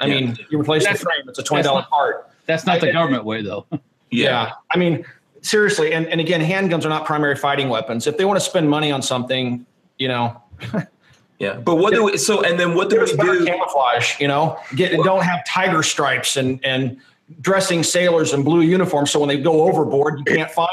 I 0.00 0.06
mean, 0.08 0.36
you 0.50 0.60
replace 0.60 0.86
the 0.86 0.94
frame, 0.94 1.28
it's 1.28 1.38
a 1.38 1.42
$20 1.42 1.48
that's 1.56 1.66
not- 1.66 1.90
part. 1.90 2.24
That's 2.48 2.66
not 2.66 2.80
the 2.80 2.88
I- 2.88 2.92
government 2.92 3.24
way, 3.24 3.42
though. 3.42 3.66
Yeah. 4.10 4.52
I 4.70 4.78
mean, 4.78 5.04
seriously. 5.42 5.92
And, 5.92 6.06
and 6.06 6.18
again, 6.18 6.40
handguns 6.40 6.86
are 6.86 6.88
not 6.88 7.04
primary 7.04 7.36
fighting 7.36 7.68
weapons. 7.68 8.06
If 8.06 8.16
they 8.16 8.24
want 8.24 8.38
to 8.40 8.44
spend 8.44 8.70
money 8.70 8.90
on 8.90 9.02
something, 9.02 9.66
you 9.98 10.08
know, 10.08 10.42
Yeah. 11.38 11.52
But 11.58 11.76
what 11.76 11.92
do 11.94 12.04
we? 12.04 12.16
So 12.16 12.42
and 12.42 12.58
then 12.58 12.74
what 12.74 12.88
do 12.90 13.04
give 13.06 13.16
we 13.18 13.24
do? 13.38 13.44
camouflage, 13.46 14.18
you 14.18 14.26
know, 14.26 14.58
get, 14.74 14.92
don't 15.04 15.22
have 15.22 15.44
tiger 15.46 15.82
stripes 15.82 16.36
and, 16.38 16.58
and 16.64 16.96
dressing 17.42 17.82
sailors 17.84 18.32
in 18.32 18.42
blue 18.42 18.62
uniforms. 18.62 19.10
So 19.10 19.20
when 19.20 19.28
they 19.28 19.38
go 19.40 19.60
overboard, 19.68 20.18
you 20.20 20.24
can't 20.24 20.50
find 20.50 20.70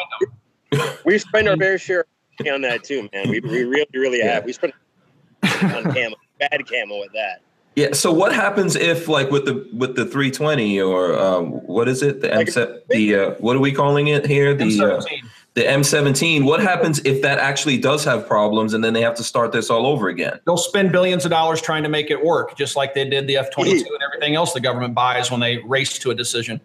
them. 0.71 0.87
we 1.05 1.17
spend 1.19 1.49
our 1.49 1.57
fair 1.57 1.77
share 1.77 2.05
on 2.51 2.61
that 2.61 2.83
too, 2.85 3.09
man. 3.13 3.29
We, 3.29 3.41
we 3.41 3.63
really, 3.65 3.85
really 3.93 4.19
Yeah. 4.19 4.35
have. 4.35 4.45
We 4.45 4.53
spend 4.53 4.71
on 5.43 5.83
camo, 5.93 6.15
bad 6.39 6.63
camo 6.67 7.03
at 7.03 7.11
that. 7.13 7.41
Yeah. 7.75 7.91
So 7.93 8.11
what 8.11 8.33
happens 8.33 8.75
if, 8.75 9.07
like, 9.07 9.29
with 9.31 9.45
the 9.45 9.67
with 9.73 9.95
the 9.95 10.05
320 10.05 10.79
or 10.81 11.17
um, 11.19 11.51
what 11.67 11.87
is 11.89 12.01
it? 12.01 12.21
The 12.21 12.31
M 12.31 12.37
Like- 12.39 12.87
the 12.89 13.15
uh, 13.15 13.29
what 13.39 13.55
are 13.55 13.59
we 13.59 13.71
calling 13.71 14.07
it 14.07 14.25
here? 14.25 14.53
The 14.53 14.63
uh, 14.63 15.01
M17. 15.01 15.21
the 15.55 15.61
M17. 15.63 16.45
What 16.45 16.61
happens 16.61 16.99
if 17.03 17.21
that 17.21 17.37
actually 17.39 17.77
does 17.77 18.05
have 18.05 18.25
problems 18.27 18.73
and 18.73 18.81
then 18.83 18.93
they 18.93 19.01
have 19.01 19.15
to 19.15 19.23
start 19.23 19.51
this 19.51 19.69
all 19.69 19.85
over 19.85 20.07
again? 20.07 20.39
They'll 20.45 20.55
spend 20.57 20.93
billions 20.93 21.25
of 21.25 21.31
dollars 21.31 21.61
trying 21.61 21.83
to 21.83 21.89
make 21.89 22.09
it 22.09 22.23
work, 22.23 22.55
just 22.57 22.77
like 22.77 22.93
they 22.93 23.07
did 23.09 23.27
the 23.27 23.35
F 23.37 23.51
22 23.51 23.77
and 23.77 24.03
everything 24.03 24.35
else 24.35 24.53
the 24.53 24.61
government 24.61 24.93
buys 24.93 25.29
when 25.29 25.41
they 25.41 25.57
race 25.59 25.99
to 25.99 26.11
a 26.11 26.15
decision. 26.15 26.61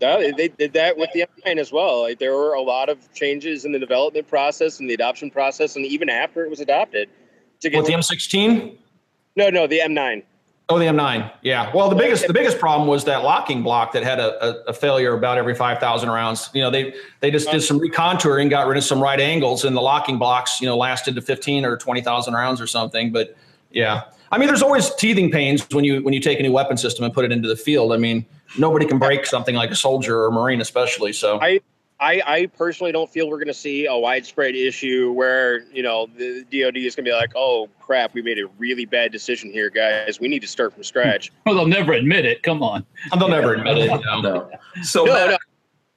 No, 0.00 0.20
they- 0.20 0.30
they 0.30 0.46
did 0.48 0.72
that 0.74 0.96
with 0.96 1.10
the 1.12 1.26
M9 1.44 1.58
as 1.58 1.72
well. 1.72 2.02
Like, 2.02 2.20
there 2.20 2.32
were 2.36 2.52
a 2.54 2.60
lot 2.62 2.88
of 2.88 3.12
changes 3.12 3.64
in 3.64 3.72
the 3.72 3.80
development 3.80 4.28
process 4.28 4.78
and 4.78 4.88
the 4.88 4.94
adoption 4.94 5.28
process, 5.32 5.74
and 5.74 5.84
even 5.84 6.08
after 6.08 6.44
it 6.44 6.50
was 6.50 6.60
adopted. 6.60 7.08
To 7.62 7.70
get 7.70 7.78
With 7.78 7.88
the 7.88 7.94
M16? 7.94 8.76
no, 9.34 9.50
no, 9.50 9.66
the 9.66 9.80
M9. 9.80 10.22
Oh, 10.70 10.78
the 10.78 10.84
M9. 10.84 11.32
Yeah. 11.40 11.72
Well, 11.74 11.88
the 11.88 11.96
biggest 11.96 12.26
the 12.26 12.34
biggest 12.34 12.58
problem 12.58 12.88
was 12.88 13.04
that 13.04 13.22
locking 13.22 13.62
block 13.62 13.92
that 13.92 14.02
had 14.02 14.20
a, 14.20 14.44
a, 14.44 14.64
a 14.68 14.72
failure 14.74 15.14
about 15.14 15.38
every 15.38 15.54
5,000 15.54 16.10
rounds. 16.10 16.50
You 16.52 16.60
know, 16.60 16.70
they 16.70 16.92
they 17.20 17.30
just 17.30 17.50
did 17.50 17.62
some 17.62 17.80
recontouring, 17.80 18.50
got 18.50 18.66
rid 18.66 18.76
of 18.76 18.84
some 18.84 19.02
right 19.02 19.18
angles, 19.18 19.64
and 19.64 19.74
the 19.74 19.80
locking 19.80 20.18
blocks, 20.18 20.60
you 20.60 20.66
know, 20.66 20.76
lasted 20.76 21.14
to 21.14 21.22
15 21.22 21.64
or 21.64 21.78
20,000 21.78 22.34
rounds 22.34 22.60
or 22.60 22.66
something. 22.66 23.12
But 23.12 23.34
yeah, 23.70 24.04
I 24.30 24.36
mean, 24.36 24.46
there's 24.46 24.62
always 24.62 24.94
teething 24.96 25.30
pains 25.30 25.66
when 25.70 25.84
you 25.84 26.02
when 26.02 26.12
you 26.12 26.20
take 26.20 26.38
a 26.38 26.42
new 26.42 26.52
weapon 26.52 26.76
system 26.76 27.04
and 27.06 27.14
put 27.14 27.24
it 27.24 27.32
into 27.32 27.48
the 27.48 27.56
field. 27.56 27.94
I 27.94 27.96
mean, 27.96 28.26
nobody 28.58 28.84
can 28.84 28.98
break 28.98 29.24
something 29.24 29.54
like 29.54 29.70
a 29.70 29.76
soldier 29.76 30.20
or 30.20 30.26
a 30.28 30.32
marine, 30.32 30.60
especially. 30.60 31.14
So 31.14 31.40
I- 31.40 31.60
I, 32.00 32.22
I 32.26 32.46
personally 32.46 32.92
don't 32.92 33.10
feel 33.10 33.28
we're 33.28 33.38
going 33.38 33.48
to 33.48 33.54
see 33.54 33.86
a 33.86 33.96
widespread 33.96 34.54
issue 34.54 35.10
where 35.12 35.64
you 35.72 35.82
know 35.82 36.06
the 36.16 36.44
DoD 36.44 36.76
is 36.76 36.94
going 36.94 37.04
to 37.04 37.10
be 37.10 37.12
like, 37.12 37.32
oh 37.34 37.68
crap, 37.80 38.14
we 38.14 38.22
made 38.22 38.38
a 38.38 38.46
really 38.58 38.84
bad 38.84 39.10
decision 39.10 39.50
here, 39.50 39.68
guys. 39.68 40.20
We 40.20 40.28
need 40.28 40.40
to 40.40 40.46
start 40.46 40.74
from 40.74 40.84
scratch. 40.84 41.32
Well, 41.46 41.54
they'll 41.56 41.66
never 41.66 41.92
admit 41.94 42.24
it. 42.24 42.42
Come 42.42 42.62
on. 42.62 42.84
they'll 43.18 43.28
never 43.28 43.54
admit 43.54 43.78
it. 43.78 43.90
You 43.90 44.00
know? 44.00 44.20
No. 44.20 44.50
So 44.82 45.04
no, 45.04 45.14
Matt, 45.14 45.30
no. 45.30 45.38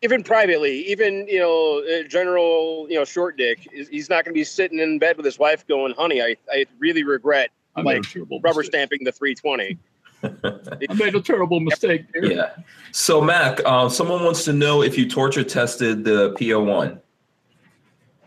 Even 0.02 0.24
privately, 0.24 0.80
even 0.88 1.28
you 1.28 1.40
know, 1.40 1.84
uh, 1.84 2.08
General 2.08 2.88
you 2.90 2.96
know 2.98 3.06
Short 3.06 3.38
Dick, 3.38 3.68
he's 3.72 4.10
not 4.10 4.26
going 4.26 4.34
to 4.34 4.38
be 4.40 4.44
sitting 4.44 4.80
in 4.80 4.98
bed 4.98 5.18
with 5.18 5.26
his 5.26 5.38
wife 5.38 5.68
going, 5.68 5.94
"Honey, 5.94 6.22
I, 6.22 6.36
I 6.52 6.66
really 6.80 7.04
regret 7.04 7.52
I 7.76 7.82
Like, 7.82 7.98
made 7.98 8.06
a 8.06 8.10
terrible 8.10 8.42
rubber 8.42 8.62
mistake. 8.62 8.74
stamping 8.74 9.04
the 9.04 9.12
320." 9.12 9.78
I 10.24 10.94
made 10.96 11.16
a 11.16 11.22
terrible 11.22 11.60
mistake. 11.60 12.06
There. 12.14 12.26
yeah. 12.32 12.50
So 12.92 13.22
Mac, 13.22 13.62
uh, 13.66 13.90
someone 13.90 14.24
wants 14.24 14.44
to 14.46 14.54
know 14.54 14.82
if 14.84 14.98
you 14.98 15.08
torture 15.10 15.44
tested 15.44 16.04
the 16.04 16.34
PO1. 16.34 17.00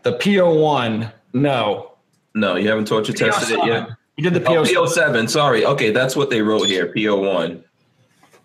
The 0.03 0.13
PO1, 0.13 1.11
no. 1.33 1.91
No, 2.33 2.55
you 2.55 2.67
haven't 2.67 2.87
torture 2.87 3.13
tested 3.13 3.57
it 3.59 3.65
yet. 3.65 3.89
You 4.17 4.29
did 4.29 4.33
the 4.41 4.47
Oh, 4.49 4.63
PO7. 4.63 4.73
PO7. 4.87 5.29
Sorry. 5.29 5.65
Okay, 5.65 5.91
that's 5.91 6.15
what 6.15 6.29
they 6.29 6.41
wrote 6.41 6.67
here. 6.67 6.93
PO1. 6.93 7.63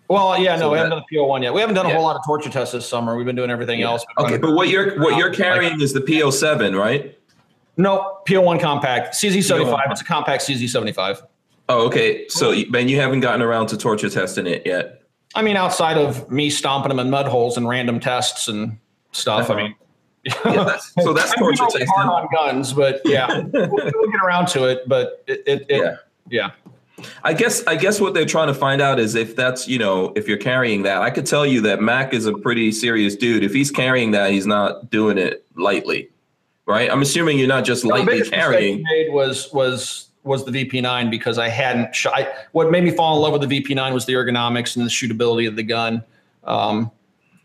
Well, 0.09 0.37
yeah, 0.41 0.55
no, 0.55 0.61
So 0.63 0.71
we 0.71 0.77
haven't 0.77 0.91
done 0.91 1.03
the 1.09 1.17
PO1 1.17 1.43
yet. 1.43 1.53
We 1.53 1.61
haven't 1.61 1.75
done 1.75 1.85
a 1.85 1.89
Yeah. 1.89 1.95
whole 1.95 2.03
lot 2.03 2.17
of 2.17 2.25
torture 2.25 2.49
tests 2.49 2.73
this 2.73 2.85
summer. 2.87 3.15
We've 3.15 3.25
been 3.25 3.35
doing 3.35 3.49
everything 3.49 3.81
else. 3.81 4.03
Okay, 4.17 4.37
but 4.37 4.53
what 4.53 4.67
you're 4.67 4.99
what 4.99 5.15
you're 5.17 5.33
carrying 5.33 5.79
is 5.79 5.93
the 5.93 6.01
PO7, 6.01 6.77
right? 6.77 7.17
No, 7.77 8.17
PO1 8.27 8.59
compact, 8.59 9.15
CZ75. 9.15 9.79
It's 9.91 10.01
a 10.01 10.03
compact 10.03 10.43
CZ75. 10.43 11.21
Oh, 11.71 11.85
okay. 11.87 12.27
So, 12.27 12.53
Ben, 12.69 12.89
you 12.89 12.99
haven't 12.99 13.21
gotten 13.21 13.41
around 13.41 13.67
to 13.67 13.77
torture 13.77 14.09
testing 14.09 14.45
it 14.45 14.63
yet. 14.65 15.03
I 15.35 15.41
mean, 15.41 15.55
outside 15.55 15.97
of 15.97 16.29
me 16.29 16.49
stomping 16.49 16.89
them 16.89 16.99
in 16.99 17.09
mud 17.09 17.27
holes 17.27 17.55
and 17.55 17.67
random 17.67 17.99
tests 18.01 18.47
and 18.49 18.77
stuff. 19.13 19.49
I 19.49 19.53
uh-huh. 19.53 19.63
mean, 19.63 19.75
Yeah, 20.25 20.33
that's- 20.65 20.93
so 21.01 21.13
that's 21.13 21.33
torture 21.35 21.63
testing. 21.63 21.87
hard 21.87 22.07
on 22.09 22.27
guns, 22.33 22.73
but 22.73 23.01
yeah, 23.05 23.27
we'll, 23.53 23.69
we'll 23.69 24.11
get 24.11 24.21
around 24.23 24.47
to 24.49 24.65
it. 24.65 24.87
But 24.87 25.23
it, 25.27 25.43
it, 25.47 25.65
it 25.69 25.81
Yeah. 25.81 25.95
yeah. 26.29 27.05
I 27.23 27.33
guess 27.33 27.65
I 27.65 27.77
guess 27.77 27.99
what 27.99 28.13
they're 28.13 28.25
trying 28.27 28.47
to 28.49 28.53
find 28.53 28.79
out 28.81 28.99
is 28.99 29.15
if 29.15 29.35
that's 29.35 29.67
you 29.67 29.79
know 29.79 30.13
if 30.15 30.27
you're 30.27 30.37
carrying 30.37 30.83
that. 30.83 31.01
I 31.01 31.09
could 31.09 31.25
tell 31.25 31.47
you 31.47 31.61
that 31.61 31.81
Mac 31.81 32.13
is 32.13 32.27
a 32.27 32.33
pretty 32.33 32.71
serious 32.71 33.15
dude. 33.15 33.43
If 33.43 33.53
he's 33.53 33.71
carrying 33.71 34.11
that, 34.11 34.29
he's 34.29 34.45
not 34.45 34.91
doing 34.91 35.17
it 35.17 35.43
lightly, 35.55 36.11
right? 36.67 36.91
I'm 36.91 37.01
assuming 37.01 37.39
you're 37.39 37.47
not 37.47 37.65
just 37.65 37.81
The 37.81 37.87
lightly 37.89 38.19
mistake 38.19 38.33
carrying. 38.33 38.83
made 38.83 39.11
was 39.11 39.51
was 39.51 40.09
was 40.23 40.45
the 40.45 40.51
VP9 40.51 41.09
because 41.09 41.37
I 41.37 41.49
hadn't. 41.49 41.95
shot. 41.95 42.13
I, 42.15 42.31
what 42.51 42.71
made 42.71 42.83
me 42.83 42.91
fall 42.91 43.15
in 43.15 43.21
love 43.21 43.39
with 43.39 43.47
the 43.49 43.61
VP9 43.61 43.93
was 43.93 44.05
the 44.05 44.13
ergonomics 44.13 44.75
and 44.75 44.85
the 44.85 44.89
shootability 44.89 45.47
of 45.47 45.55
the 45.55 45.63
gun. 45.63 46.03
Um, 46.43 46.91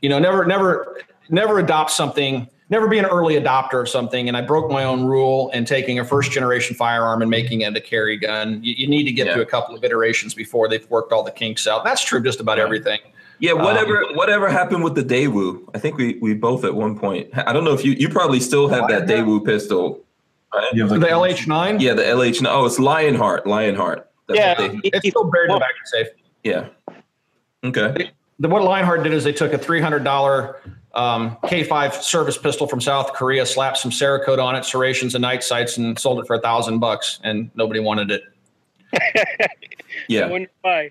you 0.02 0.08
know, 0.08 0.18
never, 0.18 0.44
never, 0.44 1.00
never 1.30 1.58
adopt 1.58 1.90
something. 1.90 2.48
Never 2.68 2.88
be 2.88 2.98
an 2.98 3.04
early 3.06 3.34
adopter 3.34 3.80
of 3.80 3.88
something. 3.88 4.26
And 4.28 4.36
I 4.36 4.40
broke 4.40 4.70
my 4.70 4.84
own 4.84 5.04
rule 5.04 5.50
in 5.50 5.64
taking 5.64 5.98
a 6.00 6.04
first 6.04 6.32
generation 6.32 6.74
firearm 6.74 7.22
and 7.22 7.30
making 7.30 7.60
it 7.60 7.76
a 7.76 7.80
carry 7.80 8.16
gun. 8.16 8.60
You, 8.62 8.74
you 8.76 8.88
need 8.88 9.04
to 9.04 9.12
get 9.12 9.26
Yeah. 9.28 9.34
through 9.34 9.42
a 9.42 9.46
couple 9.46 9.74
of 9.76 9.84
iterations 9.84 10.34
before 10.34 10.68
they've 10.68 10.88
worked 10.90 11.12
all 11.12 11.22
the 11.22 11.30
kinks 11.30 11.66
out. 11.66 11.84
That's 11.84 12.02
true 12.04 12.18
of 12.18 12.24
just 12.24 12.40
about 12.40 12.58
everything. 12.58 12.98
Yeah, 13.38 13.52
whatever 13.52 14.02
Um, 14.04 14.14
whatever 14.16 14.48
happened 14.48 14.82
with 14.82 14.94
the 14.94 15.02
Daewoo? 15.04 15.62
I 15.74 15.78
think 15.78 15.98
we 15.98 16.14
we 16.22 16.32
both 16.32 16.64
at 16.64 16.74
one 16.74 16.98
point. 16.98 17.28
I 17.36 17.52
don't 17.52 17.64
know 17.64 17.74
if 17.74 17.84
you 17.84 17.92
you 17.92 18.08
probably 18.08 18.40
still 18.40 18.66
have 18.68 18.88
that 18.88 19.06
Daewoo 19.06 19.44
pistol. 19.44 20.00
You 20.72 20.86
have 20.88 21.00
The 21.00 21.06
LH9, 21.06 21.80
Yeah, 21.80 21.94
the 21.94 22.02
LH9. 22.02 22.46
Oh, 22.48 22.64
it's 22.66 22.78
Lionheart. 22.78 23.46
Lionheart. 23.46 24.10
That's 24.28 24.38
yeah, 24.40 24.54
they- 24.54 24.80
it's 24.84 25.08
still 25.08 25.24
buried 25.30 25.50
in 25.50 25.54
the 25.54 25.60
back 25.60 25.70
of 25.70 25.76
the 25.84 25.98
safe. 25.98 26.08
yeah. 26.42 26.68
Okay. 27.64 28.10
the, 28.38 28.48
what 28.48 28.62
Lionheart 28.62 29.02
did 29.02 29.12
is 29.12 29.24
they 29.24 29.32
took 29.32 29.52
a 29.52 29.58
three 29.58 29.80
hundred 29.80 30.04
dollar 30.04 30.60
um, 30.94 31.36
K5 31.44 31.92
service 32.02 32.38
pistol 32.38 32.66
from 32.66 32.80
South 32.80 33.12
Korea, 33.12 33.44
slapped 33.44 33.78
some 33.78 33.90
Cerakote 33.90 34.42
on 34.42 34.54
it, 34.56 34.64
serrations 34.64 35.14
and 35.14 35.22
night 35.22 35.42
sights, 35.44 35.76
and 35.76 35.98
sold 35.98 36.20
it 36.20 36.26
for 36.26 36.36
a 36.36 36.40
thousand 36.40 36.78
bucks, 36.78 37.18
and 37.22 37.50
nobody 37.54 37.80
wanted 37.80 38.10
it. 38.10 38.22
Yeah. 40.08 40.28
wouldn't 40.30 40.50
buy. 40.62 40.90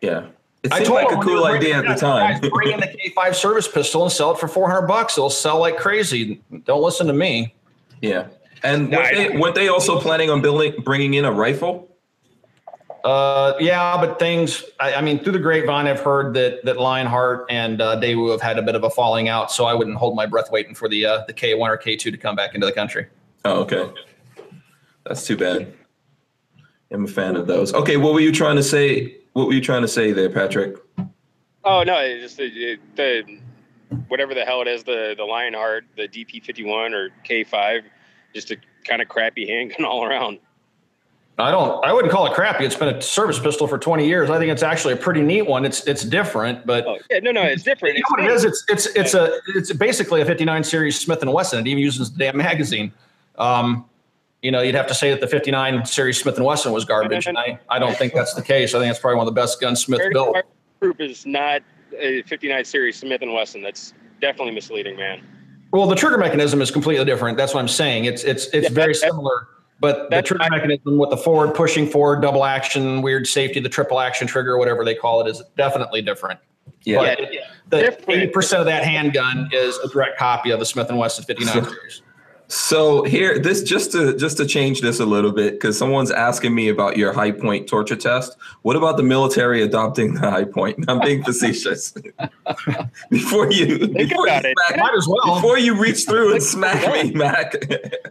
Yeah. 0.00 0.26
It 0.62 0.72
I 0.72 0.76
seemed 0.76 0.88
told 0.88 1.04
like 1.04 1.16
a 1.16 1.20
cool 1.20 1.44
idea 1.46 1.78
at 1.78 1.86
the 1.86 1.94
time. 1.94 2.38
Guys, 2.40 2.50
bring 2.50 2.72
in 2.72 2.80
the 2.80 2.86
K5 2.86 3.34
service 3.34 3.66
pistol 3.66 4.02
and 4.02 4.12
sell 4.12 4.32
it 4.32 4.38
for 4.38 4.46
four 4.46 4.68
hundred 4.70 4.86
bucks. 4.86 5.16
It'll 5.16 5.30
sell 5.30 5.58
like 5.58 5.78
crazy. 5.78 6.42
Don't 6.64 6.82
listen 6.82 7.06
to 7.06 7.12
me. 7.14 7.54
Yeah. 8.02 8.26
And 8.62 8.90
No, 8.90 8.98
weren't 8.98 9.16
I- 9.16 9.28
they, 9.28 9.36
weren't 9.38 9.54
they 9.54 9.68
also 9.68 10.00
planning 10.00 10.30
on 10.30 10.40
building 10.42 10.74
bringing 10.82 11.14
in 11.14 11.24
a 11.24 11.32
rifle? 11.32 11.86
Uh, 13.02 13.54
yeah, 13.58 13.96
but 13.98 14.18
things. 14.18 14.62
I, 14.78 14.94
I 14.94 15.00
mean, 15.00 15.20
through 15.24 15.32
the 15.32 15.38
grapevine, 15.38 15.86
I've 15.86 16.00
heard 16.00 16.34
that 16.34 16.62
that 16.66 16.76
Lionheart 16.78 17.46
and 17.48 17.80
uh, 17.80 17.98
Daewoo 17.98 18.30
have 18.30 18.42
had 18.42 18.58
a 18.58 18.62
bit 18.62 18.74
of 18.74 18.84
a 18.84 18.90
falling 18.90 19.28
out. 19.28 19.50
So 19.50 19.64
I 19.64 19.72
wouldn't 19.72 19.96
hold 19.96 20.14
my 20.16 20.26
breath 20.26 20.50
waiting 20.50 20.74
for 20.74 20.86
the 20.88 21.06
uh, 21.06 21.24
the 21.26 21.32
K1 21.32 21.58
or 21.60 21.78
K2 21.78 21.98
to 21.98 22.16
come 22.18 22.36
back 22.36 22.54
into 22.54 22.66
the 22.66 22.72
country. 22.72 23.06
Oh, 23.46 23.60
okay. 23.62 23.90
That's 25.06 25.26
too 25.26 25.36
bad. 25.38 25.72
I'm 26.90 27.04
a 27.04 27.08
fan 27.08 27.36
of 27.36 27.46
those. 27.46 27.72
Okay, 27.72 27.96
what 27.96 28.12
were 28.12 28.20
you 28.20 28.32
trying 28.32 28.56
to 28.56 28.62
say? 28.62 29.16
What 29.32 29.46
were 29.46 29.54
you 29.54 29.62
trying 29.62 29.82
to 29.82 29.88
say 29.88 30.12
there, 30.12 30.28
Patrick? 30.28 30.76
Oh 31.64 31.82
no, 31.82 31.96
it's 32.00 32.22
just 32.22 32.36
the, 32.36 32.78
the 32.96 33.38
whatever 34.08 34.34
the 34.34 34.44
hell 34.44 34.60
it 34.60 34.68
is, 34.68 34.82
the 34.84 35.14
the 35.16 35.24
Lionheart, 35.24 35.84
the 35.96 36.06
DP51 36.06 36.92
or 36.92 37.08
K5, 37.26 37.84
just 38.34 38.50
a 38.50 38.56
kind 38.84 39.02
of 39.02 39.08
crappy 39.08 39.46
handgun 39.46 39.84
all 39.84 40.04
around. 40.04 40.38
I 41.38 41.50
don't. 41.50 41.82
I 41.84 41.92
wouldn't 41.92 42.12
call 42.12 42.26
it 42.26 42.34
crappy. 42.34 42.66
It's 42.66 42.76
been 42.76 42.94
a 42.94 43.00
service 43.00 43.38
pistol 43.38 43.66
for 43.66 43.78
20 43.78 44.06
years. 44.06 44.28
I 44.28 44.38
think 44.38 44.52
it's 44.52 44.62
actually 44.62 44.92
a 44.92 44.96
pretty 44.96 45.22
neat 45.22 45.42
one. 45.42 45.64
It's 45.64 45.86
it's 45.86 46.04
different, 46.04 46.66
but 46.66 46.84
Oh 46.86 46.98
yeah, 47.10 47.20
no, 47.20 47.30
no, 47.30 47.42
it's 47.42 47.62
different. 47.62 47.96
you 47.96 48.02
know 48.02 48.24
what 48.24 48.30
it 48.30 48.34
is? 48.34 48.44
It's 48.44 48.64
it's 48.68 48.86
it's 48.94 49.14
a 49.14 49.38
it's 49.54 49.72
basically 49.72 50.20
a 50.20 50.26
59 50.26 50.64
series 50.64 51.00
Smith 51.00 51.22
and 51.22 51.32
Wesson. 51.32 51.60
It 51.60 51.66
even 51.66 51.82
uses 51.82 52.12
the 52.12 52.18
damn 52.18 52.36
magazine. 52.36 52.92
Um, 53.38 53.86
you 54.42 54.50
know, 54.50 54.60
you'd 54.60 54.74
have 54.74 54.86
to 54.88 54.94
say 54.94 55.10
that 55.10 55.20
the 55.20 55.26
59 55.26 55.86
series 55.86 56.20
Smith 56.20 56.36
and 56.36 56.44
Wesson 56.44 56.72
was 56.72 56.84
garbage, 56.84 57.26
and 57.26 57.38
I 57.38 57.58
I 57.70 57.78
don't 57.78 57.96
think 57.96 58.12
that's 58.12 58.34
the 58.34 58.42
case. 58.42 58.74
I 58.74 58.78
think 58.78 58.90
it's 58.90 59.00
probably 59.00 59.16
one 59.16 59.26
of 59.26 59.34
the 59.34 59.40
best 59.40 59.60
guns 59.62 59.80
Smith 59.80 60.00
built. 60.12 60.36
Group 60.80 61.00
is 61.00 61.24
not 61.24 61.62
a 61.98 62.22
59 62.22 62.64
series 62.64 62.98
Smith 62.98 63.22
and 63.22 63.32
Wesson. 63.32 63.62
That's 63.62 63.94
definitely 64.20 64.54
misleading, 64.54 64.96
man. 64.96 65.22
Well, 65.72 65.86
the 65.86 65.94
trigger 65.94 66.18
mechanism 66.18 66.60
is 66.62 66.70
completely 66.70 67.04
different. 67.04 67.36
That's 67.36 67.54
what 67.54 67.60
I'm 67.60 67.68
saying. 67.68 68.04
It's 68.04 68.24
it's 68.24 68.46
it's 68.46 68.68
Yeah, 68.68 68.74
very 68.74 68.92
that- 68.92 68.98
similar, 69.00 69.48
but 69.80 70.10
the 70.10 70.22
trigger 70.22 70.44
my- 70.50 70.56
mechanism 70.56 70.98
with 70.98 71.10
the 71.10 71.16
forward 71.16 71.54
pushing 71.54 71.86
forward, 71.86 72.20
double 72.22 72.44
action, 72.44 73.02
weird 73.02 73.26
safety, 73.26 73.60
the 73.60 73.68
triple 73.68 74.00
action 74.00 74.26
trigger, 74.26 74.58
whatever 74.58 74.84
they 74.84 74.94
call 74.94 75.20
it, 75.24 75.30
is 75.30 75.42
definitely 75.56 76.02
different. 76.02 76.40
Yeah. 76.84 76.98
But 76.98 77.32
yeah. 77.32 77.40
the 77.68 78.10
eighty 78.10 78.26
percent 78.26 78.60
of 78.60 78.66
that 78.66 78.84
handgun 78.84 79.48
is 79.52 79.76
a 79.78 79.88
direct 79.88 80.18
copy 80.18 80.50
of 80.50 80.58
the 80.58 80.66
Smith 80.66 80.88
and 80.88 80.98
Wesson 80.98 81.24
59 81.24 81.64
series. 81.64 82.02
So 82.52 83.04
here, 83.04 83.38
this 83.38 83.62
just 83.62 83.92
to 83.92 84.16
just 84.16 84.36
to 84.38 84.44
change 84.44 84.80
this 84.80 84.98
a 84.98 85.06
little 85.06 85.30
bit, 85.30 85.52
because 85.52 85.78
someone's 85.78 86.10
asking 86.10 86.52
me 86.52 86.68
about 86.68 86.96
your 86.96 87.12
Hi-Point 87.12 87.68
torture 87.68 87.94
test. 87.94 88.36
What 88.62 88.74
about 88.74 88.96
the 88.96 89.04
military 89.04 89.62
adopting 89.62 90.14
the 90.14 90.28
Hi-Point? 90.28 90.84
I'm 90.88 90.98
being 90.98 91.22
facetious. 91.22 91.92
before 93.10 93.52
you, 93.52 93.86
before 93.86 94.26
about 94.26 94.42
you 94.42 94.50
it. 94.50 94.56
smack- 94.66 94.80
Might 94.80 94.94
as 94.96 95.06
well. 95.06 95.36
before 95.36 95.58
you 95.58 95.76
reach 95.76 96.04
through 96.06 96.32
and 96.32 96.42
smack 96.54 96.92
me, 97.04 97.12
Mac. 97.12 97.54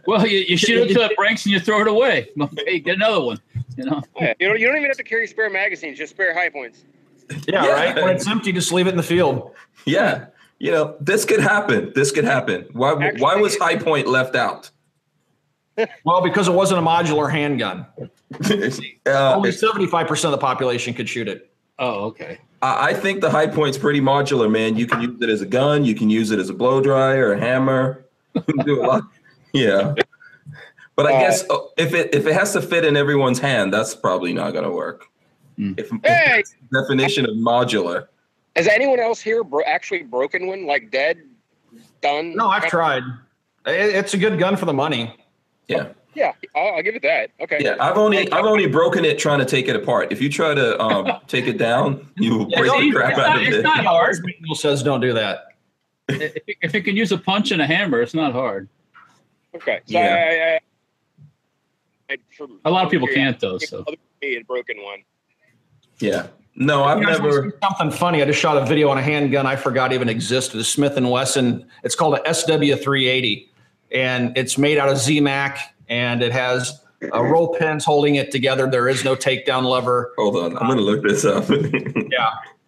Well, 0.06 0.26
you, 0.26 0.38
you 0.38 0.56
shoot 0.56 0.90
it 0.90 0.94
to 0.94 1.00
the 1.00 1.12
brinks 1.16 1.44
and 1.44 1.52
you 1.52 1.60
throw 1.60 1.82
it 1.82 1.88
away. 1.88 2.30
Okay, 2.40 2.80
get 2.80 2.96
another 2.96 3.20
one. 3.20 3.40
You 3.76 3.84
know. 3.84 4.02
Yeah, 4.18 4.32
you 4.40 4.48
don't 4.48 4.58
you 4.58 4.66
don't 4.68 4.76
even 4.78 4.88
have 4.88 4.96
to 4.96 5.04
carry 5.04 5.26
spare 5.26 5.50
magazines, 5.50 5.98
just 5.98 6.12
spare 6.14 6.32
Hi-Points. 6.32 6.84
Yeah, 7.46 7.66
Yeah. 7.66 7.72
right. 7.72 7.94
When 8.02 8.16
it's 8.16 8.26
empty, 8.26 8.52
just 8.52 8.72
leave 8.72 8.86
it 8.86 8.90
in 8.90 8.96
the 8.96 9.02
field. 9.02 9.52
yeah, 9.84 10.28
you 10.60 10.70
know 10.70 10.94
this 11.00 11.24
could 11.24 11.40
happen. 11.40 11.90
This 11.94 12.12
could 12.12 12.24
happen. 12.24 12.66
Why? 12.72 13.12
why 13.18 13.34
was 13.36 13.56
Hi-Point 13.58 14.06
left 14.06 14.36
out? 14.36 14.70
Well, 16.04 16.20
because 16.20 16.46
it 16.46 16.52
wasn't 16.52 16.78
a 16.80 16.82
modular 16.82 17.30
handgun. 17.30 17.86
Uh, 19.06 19.34
Only 19.34 19.50
75% 19.50 20.24
of 20.26 20.30
the 20.30 20.38
population 20.38 20.94
could 20.94 21.08
shoot 21.08 21.26
it. 21.26 21.50
Oh, 21.80 22.04
okay. 22.04 22.38
I 22.62 22.90
I 22.90 22.94
think 22.94 23.22
the 23.22 23.30
Hi-Point's 23.30 23.78
pretty 23.78 24.00
modular, 24.00 24.48
man. 24.50 24.76
You 24.76 24.86
can 24.86 25.00
use 25.02 25.20
it 25.20 25.28
as 25.30 25.40
a 25.40 25.46
gun, 25.46 25.84
you 25.84 25.94
can 25.96 26.10
use 26.10 26.30
it 26.30 26.38
as 26.38 26.48
a 26.50 26.54
blow 26.54 26.80
dryer, 26.80 27.32
a 27.32 27.40
hammer. 27.40 28.04
Do 28.64 28.82
a 28.82 28.86
lot. 28.86 29.02
Yeah. 29.52 29.94
But 30.94 31.06
I 31.06 31.14
Uh, 31.14 31.20
guess 31.20 31.44
uh, 31.50 31.56
if 31.76 31.92
it 31.94 32.14
if 32.14 32.26
it 32.26 32.34
has 32.34 32.52
to 32.52 32.60
fit 32.62 32.84
in 32.84 32.96
everyone's 32.96 33.40
hand, 33.40 33.72
that's 33.74 33.94
probably 33.96 34.32
not 34.32 34.52
going 34.52 34.64
to 34.64 34.70
work. 34.70 35.06
Hmm. 35.56 35.72
If, 35.76 35.86
if 35.92 36.00
Hey! 36.04 36.32
that's 36.36 36.54
the 36.70 36.82
definition 36.82 37.24
of 37.24 37.34
modular. 37.36 38.06
Has 38.56 38.66
anyone 38.66 38.98
else 39.00 39.20
here 39.20 39.44
bro- 39.44 39.62
actually 39.66 40.02
broken 40.02 40.46
one, 40.46 40.66
like 40.66 40.90
dead, 40.90 41.18
done? 42.00 42.34
No, 42.34 42.48
I've 42.48 42.66
tried. 42.66 43.02
It- 43.66 43.94
It's 43.94 44.14
a 44.14 44.18
good 44.18 44.38
gun 44.38 44.56
for 44.56 44.64
the 44.66 44.72
money. 44.72 45.14
Yeah. 45.68 45.88
Yeah, 46.14 46.32
I'll, 46.56 46.74
I'll 46.74 46.82
give 46.82 46.96
it 46.96 47.02
that. 47.02 47.30
Okay. 47.40 47.58
Yeah, 47.60 47.76
I've 47.78 47.96
only 47.96 48.30
I've 48.32 48.44
only 48.44 48.66
broken 48.66 49.04
it 49.04 49.16
trying 49.16 49.38
to 49.38 49.44
take 49.44 49.68
it 49.68 49.76
apart. 49.76 50.10
If 50.10 50.20
you 50.20 50.28
try 50.28 50.54
to 50.54 50.80
um, 50.82 51.06
take 51.28 51.46
it 51.46 51.56
down, 51.56 52.08
you 52.16 52.36
will 52.38 52.46
Yeah, 52.50 52.58
break 52.62 52.72
the 52.72 52.90
crap 52.90 53.12
out 53.12 53.16
not, 53.18 53.36
of 53.36 53.42
it's 53.42 53.50
it. 53.50 53.54
It's 53.58 53.62
not 53.64 53.84
hard. 53.84 54.16
Manual 54.24 54.56
says 54.56 54.82
don't 54.82 55.00
do 55.00 55.12
that. 55.12 55.44
If 56.08 56.74
it- 56.74 56.82
can 56.82 56.96
use 56.96 57.12
a 57.12 57.18
punch 57.18 57.52
and 57.52 57.62
a 57.62 57.66
hammer, 57.66 58.02
it's 58.02 58.14
not 58.14 58.32
hard. 58.32 58.68
Okay. 59.54 59.78
So 59.86 59.92
Yeah. 59.98 60.00
I, 60.00 60.52
I, 60.52 60.54
I, 60.54 62.14
I, 62.14 62.16
from, 62.36 62.58
A 62.64 62.70
lot 62.70 62.84
of 62.84 62.90
people 62.90 63.08
yeah, 63.10 63.14
can't 63.14 63.38
though. 63.40 63.58
So 63.58 63.84
me 64.20 64.34
had 64.34 64.48
broken 64.48 64.82
one. 64.82 65.04
Yeah. 66.00 66.26
No, 66.56 66.84
I've 66.84 67.00
never. 67.00 67.56
Something 67.62 67.90
funny. 67.90 68.22
I 68.22 68.26
just 68.26 68.40
shot 68.40 68.56
a 68.56 68.66
video 68.66 68.88
on 68.88 68.98
a 68.98 69.02
handgun 69.02 69.46
I 69.46 69.56
forgot 69.56 69.92
even 69.92 70.08
existed. 70.08 70.60
A 70.60 70.64
Smith 70.64 70.96
and 70.96 71.10
Wesson. 71.10 71.64
It's 71.84 71.94
called 71.94 72.14
a 72.14 72.20
SW380, 72.20 73.48
and 73.92 74.36
it's 74.36 74.58
made 74.58 74.76
out 74.76 74.88
of 74.88 74.96
Zamak, 74.96 75.58
and 75.88 76.22
it 76.22 76.32
has 76.32 76.80
uh, 77.14 77.22
roll 77.22 77.54
pins 77.54 77.84
holding 77.84 78.16
it 78.16 78.30
together. 78.30 78.68
There 78.70 78.88
is 78.88 79.04
no 79.04 79.16
takedown 79.16 79.64
lever. 79.64 80.12
Hold 80.18 80.36
on, 80.36 80.58
I'm 80.58 80.68
gonna 80.68 80.80
look 80.80 81.02
this 81.02 81.24
up. 81.24 81.44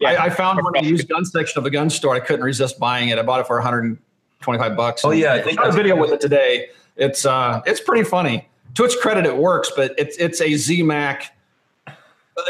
Yeah, 0.02 0.08
I, 0.08 0.16
I 0.26 0.30
found 0.30 0.60
one 0.62 0.76
in 0.76 0.82
the 0.82 0.90
used 0.90 1.08
gun 1.08 1.24
section 1.24 1.58
of 1.60 1.66
a 1.66 1.70
gun 1.70 1.88
store. 1.88 2.12
I 2.14 2.18
couldn't 2.18 2.44
resist 2.44 2.80
buying 2.80 3.10
it. 3.10 3.18
I 3.20 3.22
bought 3.22 3.38
it 3.38 3.46
for 3.46 3.54
125 3.56 4.76
bucks. 4.76 5.04
Oh, 5.04 5.12
yeah, 5.12 5.34
I 5.34 5.42
think 5.42 5.56
shot 5.56 5.68
a 5.68 5.72
video 5.72 5.94
with 5.94 6.10
it 6.10 6.20
today. 6.20 6.70
It's 6.96 7.24
uh, 7.24 7.60
it's 7.66 7.80
pretty 7.80 8.02
funny. 8.02 8.48
To 8.74 8.84
its 8.84 8.96
credit, 8.96 9.26
it 9.26 9.36
works, 9.36 9.70
but 9.76 9.94
it's 9.98 10.16
it's 10.16 10.40
a 10.40 10.46
Zamak. 10.46 11.26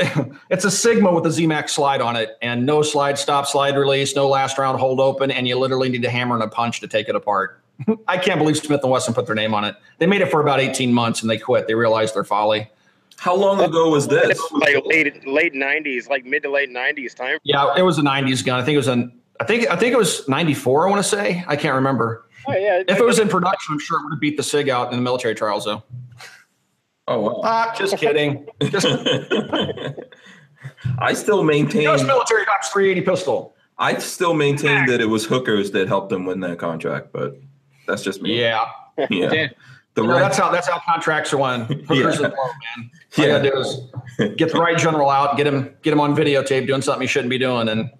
It's 0.50 0.64
a 0.64 0.70
Sigma 0.70 1.12
with 1.12 1.24
a 1.26 1.30
Zamak 1.30 1.70
slide 1.70 2.00
on 2.00 2.16
it, 2.16 2.36
and 2.42 2.66
no 2.66 2.82
slide 2.82 3.18
stop, 3.18 3.46
slide 3.46 3.76
release, 3.76 4.14
no 4.14 4.28
last 4.28 4.58
round 4.58 4.78
hold 4.78 5.00
open, 5.00 5.30
and 5.30 5.48
you 5.48 5.56
literally 5.58 5.88
need 5.88 6.04
a 6.04 6.10
hammer 6.10 6.34
and 6.34 6.44
a 6.44 6.48
punch 6.48 6.80
to 6.80 6.88
take 6.88 7.08
it 7.08 7.16
apart. 7.16 7.60
I 8.08 8.18
can't 8.18 8.38
believe 8.38 8.58
Smith 8.58 8.82
and 8.82 8.90
Wesson 8.90 9.14
put 9.14 9.26
their 9.26 9.34
name 9.34 9.54
on 9.54 9.64
it. 9.64 9.76
They 9.98 10.06
made 10.06 10.20
it 10.20 10.30
for 10.30 10.40
about 10.40 10.60
18 10.60 10.92
months 10.92 11.22
and 11.22 11.30
they 11.30 11.38
quit. 11.38 11.66
They 11.66 11.74
realized 11.74 12.14
their 12.14 12.24
folly. 12.24 12.70
How 13.16 13.36
long 13.36 13.60
ago 13.60 13.88
was 13.88 14.08
this? 14.08 14.40
Like 14.50 14.84
late 14.84 15.24
late 15.26 15.54
nineties, 15.54 16.08
like 16.08 16.24
mid 16.24 16.42
to 16.42 16.50
late 16.50 16.70
nineties 16.70 17.14
time. 17.14 17.38
Yeah, 17.44 17.72
it 17.76 17.82
was 17.82 17.96
a 17.98 18.02
'90s 18.02 18.44
gun. 18.44 18.58
I 18.58 18.64
think 18.64 18.74
it 18.74 18.78
was 18.78 18.88
an. 18.88 19.12
I 19.38 19.44
think 19.44 19.70
I 19.70 19.76
think 19.76 19.92
it 19.92 19.96
was 19.96 20.28
'94. 20.28 20.88
I 20.88 20.90
want 20.90 21.00
to 21.00 21.08
say. 21.08 21.44
I 21.46 21.54
can't 21.54 21.76
remember. 21.76 22.26
Oh 22.48 22.52
yeah. 22.52 22.82
If 22.88 22.98
it 22.98 23.04
was 23.04 23.20
in 23.20 23.28
production, 23.28 23.74
I'm 23.74 23.78
sure 23.78 24.00
it 24.00 24.04
would 24.04 24.14
have 24.14 24.20
beat 24.20 24.36
the 24.36 24.42
Sig 24.42 24.68
out 24.68 24.90
in 24.90 24.98
the 24.98 25.02
military 25.02 25.36
trials, 25.36 25.64
though. 25.64 25.84
Oh 27.12 27.20
wow. 27.20 27.40
Ah, 27.44 27.74
just 27.76 27.96
kidding. 27.98 28.46
Just 28.62 28.86
I 30.98 31.12
still 31.12 31.42
maintain. 31.44 31.88
was 31.90 32.02
military 32.04 32.44
Cops 32.44 32.68
380 32.70 33.06
pistol. 33.06 33.54
I 33.78 33.98
still 33.98 34.34
maintain 34.34 34.86
that 34.86 35.00
it 35.00 35.06
was 35.06 35.24
hookers 35.26 35.70
that 35.72 35.88
helped 35.88 36.10
them 36.10 36.24
win 36.26 36.40
that 36.40 36.58
contract, 36.58 37.08
but 37.12 37.36
that's 37.86 38.02
just 38.02 38.22
me. 38.22 38.40
Yeah, 38.40 38.64
Yeah. 39.10 39.48
The 39.94 40.00
You 40.02 40.08
know, 40.08 40.14
right- 40.14 40.20
that's 40.22 40.38
how 40.38 40.50
that's 40.50 40.68
how 40.68 40.80
contracts 40.86 41.32
are 41.34 41.38
won. 41.38 41.62
Hookers 41.66 42.18
Yeah. 42.20 42.26
and 42.26 42.30
low, 42.34 42.46
man. 42.46 42.90
All 43.18 43.24
you 43.24 43.30
Yeah. 43.30 43.38
gotta 43.38 43.50
do 43.50 43.58
is 43.58 43.80
get 44.36 44.50
the 44.52 44.58
right 44.58 44.78
general 44.78 45.10
out, 45.10 45.36
get 45.36 45.46
him 45.46 45.74
get 45.82 45.92
him 45.92 46.00
on 46.00 46.16
videotape 46.16 46.66
doing 46.66 46.80
something 46.80 47.02
he 47.02 47.06
shouldn't 47.06 47.28
be 47.30 47.36
doing, 47.38 47.68
and 47.68 47.90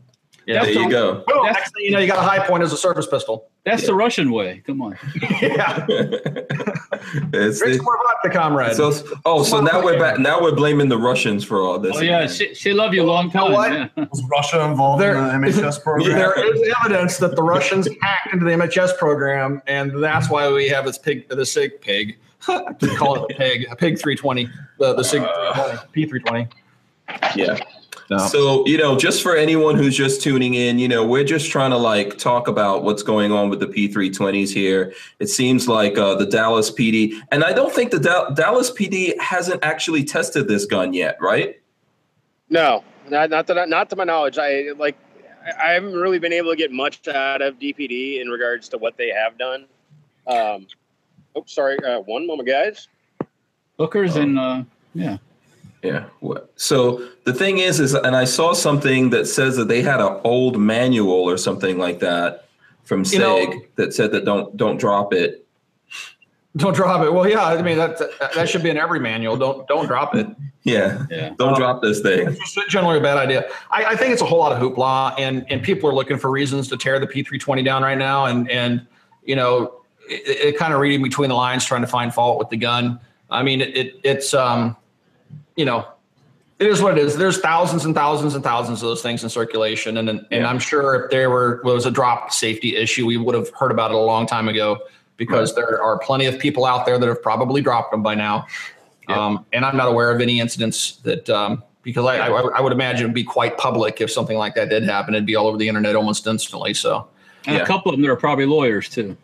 yeah, 0.47 0.65
there 0.65 0.73
you 0.73 0.91
go. 0.91 1.25
Boom, 1.27 1.45
next 1.47 1.73
thing 1.75 1.85
you 1.85 1.91
know, 1.93 1.99
you 1.99 2.07
got 2.07 2.19
a 2.19 2.23
Hi-Point 2.23 2.63
as 2.63 2.73
a 2.73 2.77
service 2.77 3.07
pistol. 3.07 3.49
That's 3.65 3.87
the 3.87 3.95
Russian 3.95 4.31
way. 4.33 4.63
Come 4.67 4.83
on. 4.83 4.99
yeah, 5.41 5.87
it's, 5.89 7.59
drink 7.61 7.77
it, 7.77 7.83
more 7.83 7.99
vodka, 8.05 8.31
comrade. 8.31 8.75
so, 8.75 8.93
oh, 9.25 9.43
so 9.45 9.61
now 9.61 9.83
we're 9.83 9.99
back. 9.99 10.19
Now 10.19 10.43
we're 10.43 10.55
blaming 10.55 10.89
the 10.89 10.99
Russians 10.99 11.45
for 11.45 11.61
all 11.61 11.79
this. 11.79 11.97
Oh 11.97 12.01
yeah, 12.01 12.27
she, 12.27 12.55
she 12.55 12.73
loved 12.73 12.95
you 12.95 13.03
a 13.03 13.05
long 13.05 13.31
time. 13.31 13.53
what? 13.53 13.73
Yeah. 13.73 13.89
Was 13.97 14.23
Russia 14.31 14.63
involved 14.65 15.01
There- 15.01 15.17
in 15.17 15.43
the 15.43 15.49
MHS 15.49 15.83
program? 15.85 16.17
There 16.19 16.55
is 16.55 16.75
evidence 16.85 17.19
that 17.19 17.37
the 17.37 17.43
Russians 17.43 17.89
hacked 18.01 18.33
into 18.33 18.45
the 18.45 18.53
MHS 18.53 18.97
program, 18.99 19.63
and 19.67 20.03
that's 20.03 20.29
why 20.29 20.51
we 20.53 20.69
have 20.69 20.85
this 20.85 20.99
pig, 20.99 21.29
the 21.29 21.47
SIG 21.47 21.81
pig. 21.81 22.19
I 22.49 22.73
keep 22.81 22.97
calling 22.97 23.25
it 23.29 23.37
a 23.37 23.39
pig, 23.39 23.67
a 23.71 23.77
pig 23.77 23.99
320, 24.01 24.49
the, 24.81 24.95
the 24.95 25.05
SIG 25.05 25.23
320, 25.93 26.49
P320. 27.09 27.37
yeah. 27.37 27.59
No. 28.11 28.19
So, 28.19 28.67
you 28.67 28.77
know, 28.79 28.97
just 28.97 29.23
for 29.23 29.37
anyone 29.37 29.77
who's 29.77 29.97
just 29.97 30.23
tuning 30.23 30.55
in, 30.55 30.79
you 30.79 30.89
know, 30.89 31.07
we're 31.07 31.25
just 31.25 31.51
trying 31.51 31.71
to 31.71 31.77
like 31.77 32.19
talk 32.19 32.49
about 32.49 32.83
what's 32.83 33.03
going 33.03 33.33
on 33.33 33.49
with 33.51 33.61
the 33.61 33.67
P320s 33.67 34.53
here. 34.53 34.93
It 35.19 35.29
seems 35.29 35.69
like 35.69 35.97
uh, 35.97 36.15
the 36.15 36.27
Dallas 36.27 36.71
PD, 36.71 37.15
and 37.31 37.45
I 37.45 37.53
don't 37.53 37.73
think 37.73 37.91
the 37.91 38.01
Da- 38.01 38.31
Dallas 38.31 38.71
PD 38.71 39.19
hasn't 39.19 39.65
actually 39.65 40.05
tested 40.05 40.49
this 40.49 40.67
gun 40.67 40.93
yet, 40.93 41.17
right? 41.21 41.61
No, 42.51 42.85
not 43.09 43.31
not 43.31 43.47
to 43.47 43.67
not 43.67 43.91
to 43.91 43.97
my 43.97 44.05
knowledge. 44.05 44.39
I 44.39 44.73
like 44.77 44.97
I 45.45 45.71
I 45.71 45.73
haven't 45.73 45.95
really 45.95 46.19
been 46.19 46.33
able 46.33 46.51
to 46.51 46.57
get 46.57 46.71
much 46.71 47.07
out 47.09 47.43
of 47.43 47.59
DPD 47.59 48.21
in 48.21 48.29
regards 48.29 48.69
to 48.71 48.79
what 48.79 48.97
they 48.97 49.09
have 49.11 49.39
done. 49.39 49.67
Um, 50.27 50.67
oh, 51.35 51.45
sorry. 51.47 51.79
Uh, 51.85 52.01
one 52.01 52.27
moment, 52.27 52.49
guys. 52.49 52.89
Hookers 53.79 54.17
and 54.17 54.39
uh, 54.39 54.63
yeah. 54.95 55.17
Yeah. 55.83 56.05
So 56.57 57.07
the 57.25 57.33
thing 57.35 57.59
is, 57.59 57.81
is, 57.81 57.95
and 57.95 58.15
I 58.15 58.25
saw 58.25 58.53
something 58.53 59.11
that 59.11 59.27
says 59.27 59.57
that 59.57 59.67
they 59.69 59.83
had 59.83 60.01
an 60.01 60.21
old 60.25 60.59
manual 60.59 61.13
or 61.13 61.37
something 61.37 61.77
like 61.79 61.99
that 62.01 62.45
from 62.85 63.05
SIG 63.05 63.15
You 63.15 63.19
know- 63.21 63.61
that 63.77 63.93
said 63.95 64.13
that 64.13 64.25
don't 64.25 64.57
don't 64.57 64.79
drop 64.79 65.13
it. 65.13 65.45
Don't 66.57 66.75
drop 66.75 67.03
it. 67.05 67.13
Well, 67.13 67.27
yeah, 67.27 67.45
I 67.47 67.63
mean 67.63 67.79
that 67.79 67.99
that 68.35 68.49
should 68.49 68.63
be 68.63 68.69
in 68.71 68.77
every 68.77 69.01
manual. 69.01 69.37
Don't 69.39 69.67
don't 69.69 69.87
drop 69.87 70.15
it. 70.15 70.27
Yeah. 70.65 71.07
Yeah. 71.11 71.31
Don't 71.39 71.55
Um, 71.55 71.59
drop 71.59 71.81
this 71.83 72.01
thing. 72.01 72.29
It's 72.29 72.53
just 72.55 72.69
generally 72.69 72.99
a 72.99 73.01
bad 73.01 73.17
idea. 73.17 73.47
I, 73.71 73.85
I 73.87 73.97
think 73.97 74.13
it's 74.13 74.21
a 74.23 74.27
whole 74.27 74.39
lot 74.39 74.53
of 74.53 74.59
hoopla, 74.59 75.15
and 75.19 75.47
and 75.49 75.63
people 75.63 75.89
are 75.89 75.95
looking 75.95 76.19
for 76.19 76.31
reasons 76.31 76.69
to 76.69 76.77
tear 76.77 77.01
the 77.01 77.07
P320 77.07 77.65
down 77.65 77.83
right 77.83 77.97
now, 77.99 78.27
and 78.27 78.51
and 78.51 78.87
you 79.25 79.35
know, 79.35 79.81
it, 80.09 80.55
it 80.55 80.59
kind 80.59 80.75
of 80.75 80.81
reading 80.81 81.03
between 81.03 81.31
the 81.31 81.35
lines, 81.35 81.65
trying 81.65 81.81
to 81.81 81.87
find 81.87 82.13
fault 82.13 82.39
with 82.39 82.51
the 82.51 82.57
gun. 82.59 83.01
I 83.31 83.43
mean, 83.43 83.63
it, 83.63 83.75
it 83.77 83.95
it's 84.05 84.35
um, 84.35 84.77
you 85.63 85.67
know, 85.67 85.87
it 86.59 86.67
is 86.67 86.83
what 86.83 86.99
it 86.99 87.05
is. 87.07 87.17
There's 87.17 87.39
thousands 87.39 87.85
and 87.85 87.95
thousands 87.95 88.35
and 88.35 88.43
thousands 88.43 88.83
of 88.83 88.89
those 88.89 89.01
things 89.01 89.23
in 89.23 89.31
circulation, 89.31 89.97
and 89.97 90.09
and, 90.11 90.19
and 90.33 90.43
Yeah. 90.43 90.49
I'm 90.51 90.59
sure 90.59 91.05
if 91.05 91.11
there 91.13 91.31
were 91.31 91.61
was 91.63 91.87
a 91.87 91.91
drop 91.93 92.33
safety 92.33 92.75
issue, 92.75 93.07
we 93.07 93.17
would 93.17 93.37
have 93.37 93.49
heard 93.51 93.71
about 93.71 93.93
it 93.93 93.95
a 93.95 94.01
long 94.01 94.27
time 94.27 94.49
ago 94.49 94.81
because 95.19 95.55
there 95.55 95.81
are 95.81 96.01
plenty 96.01 96.27
of 96.27 96.37
people 96.41 96.65
out 96.65 96.85
there 96.85 96.99
that 96.99 97.07
have 97.07 97.23
probably 97.23 97.61
dropped 97.63 97.93
them 97.93 98.03
by 98.03 98.17
now. 98.17 98.45
Yeah. 99.09 99.25
Um, 99.25 99.47
and 99.53 99.65
I'm 99.65 99.77
not 99.77 99.87
aware 99.87 100.11
of 100.11 100.21
any 100.21 100.41
incidents 100.41 100.97
that 101.05 101.31
um, 101.31 101.63
because 101.85 102.05
I, 102.07 102.17
I, 102.27 102.29
I 102.29 102.61
would 102.61 102.73
imagine 102.73 103.03
it'd 103.05 103.15
be 103.15 103.23
quite 103.23 103.57
public 103.57 104.01
if 104.01 104.11
something 104.11 104.37
like 104.37 104.57
that 104.57 104.69
did 104.69 104.83
happen. 104.83 105.15
It'd 105.15 105.27
be 105.27 105.37
all 105.37 105.47
over 105.47 105.59
the 105.59 105.69
internet 105.69 105.95
almost 105.95 106.27
instantly. 106.27 106.75
So 106.75 107.07
And 107.47 107.55
Yeah. 107.57 107.63
a 107.63 107.67
couple 107.67 107.91
of 107.91 107.97
them 107.97 108.03
that 108.03 108.11
are 108.11 108.17
probably 108.17 108.47
lawyers 108.47 108.89
too. 108.89 109.17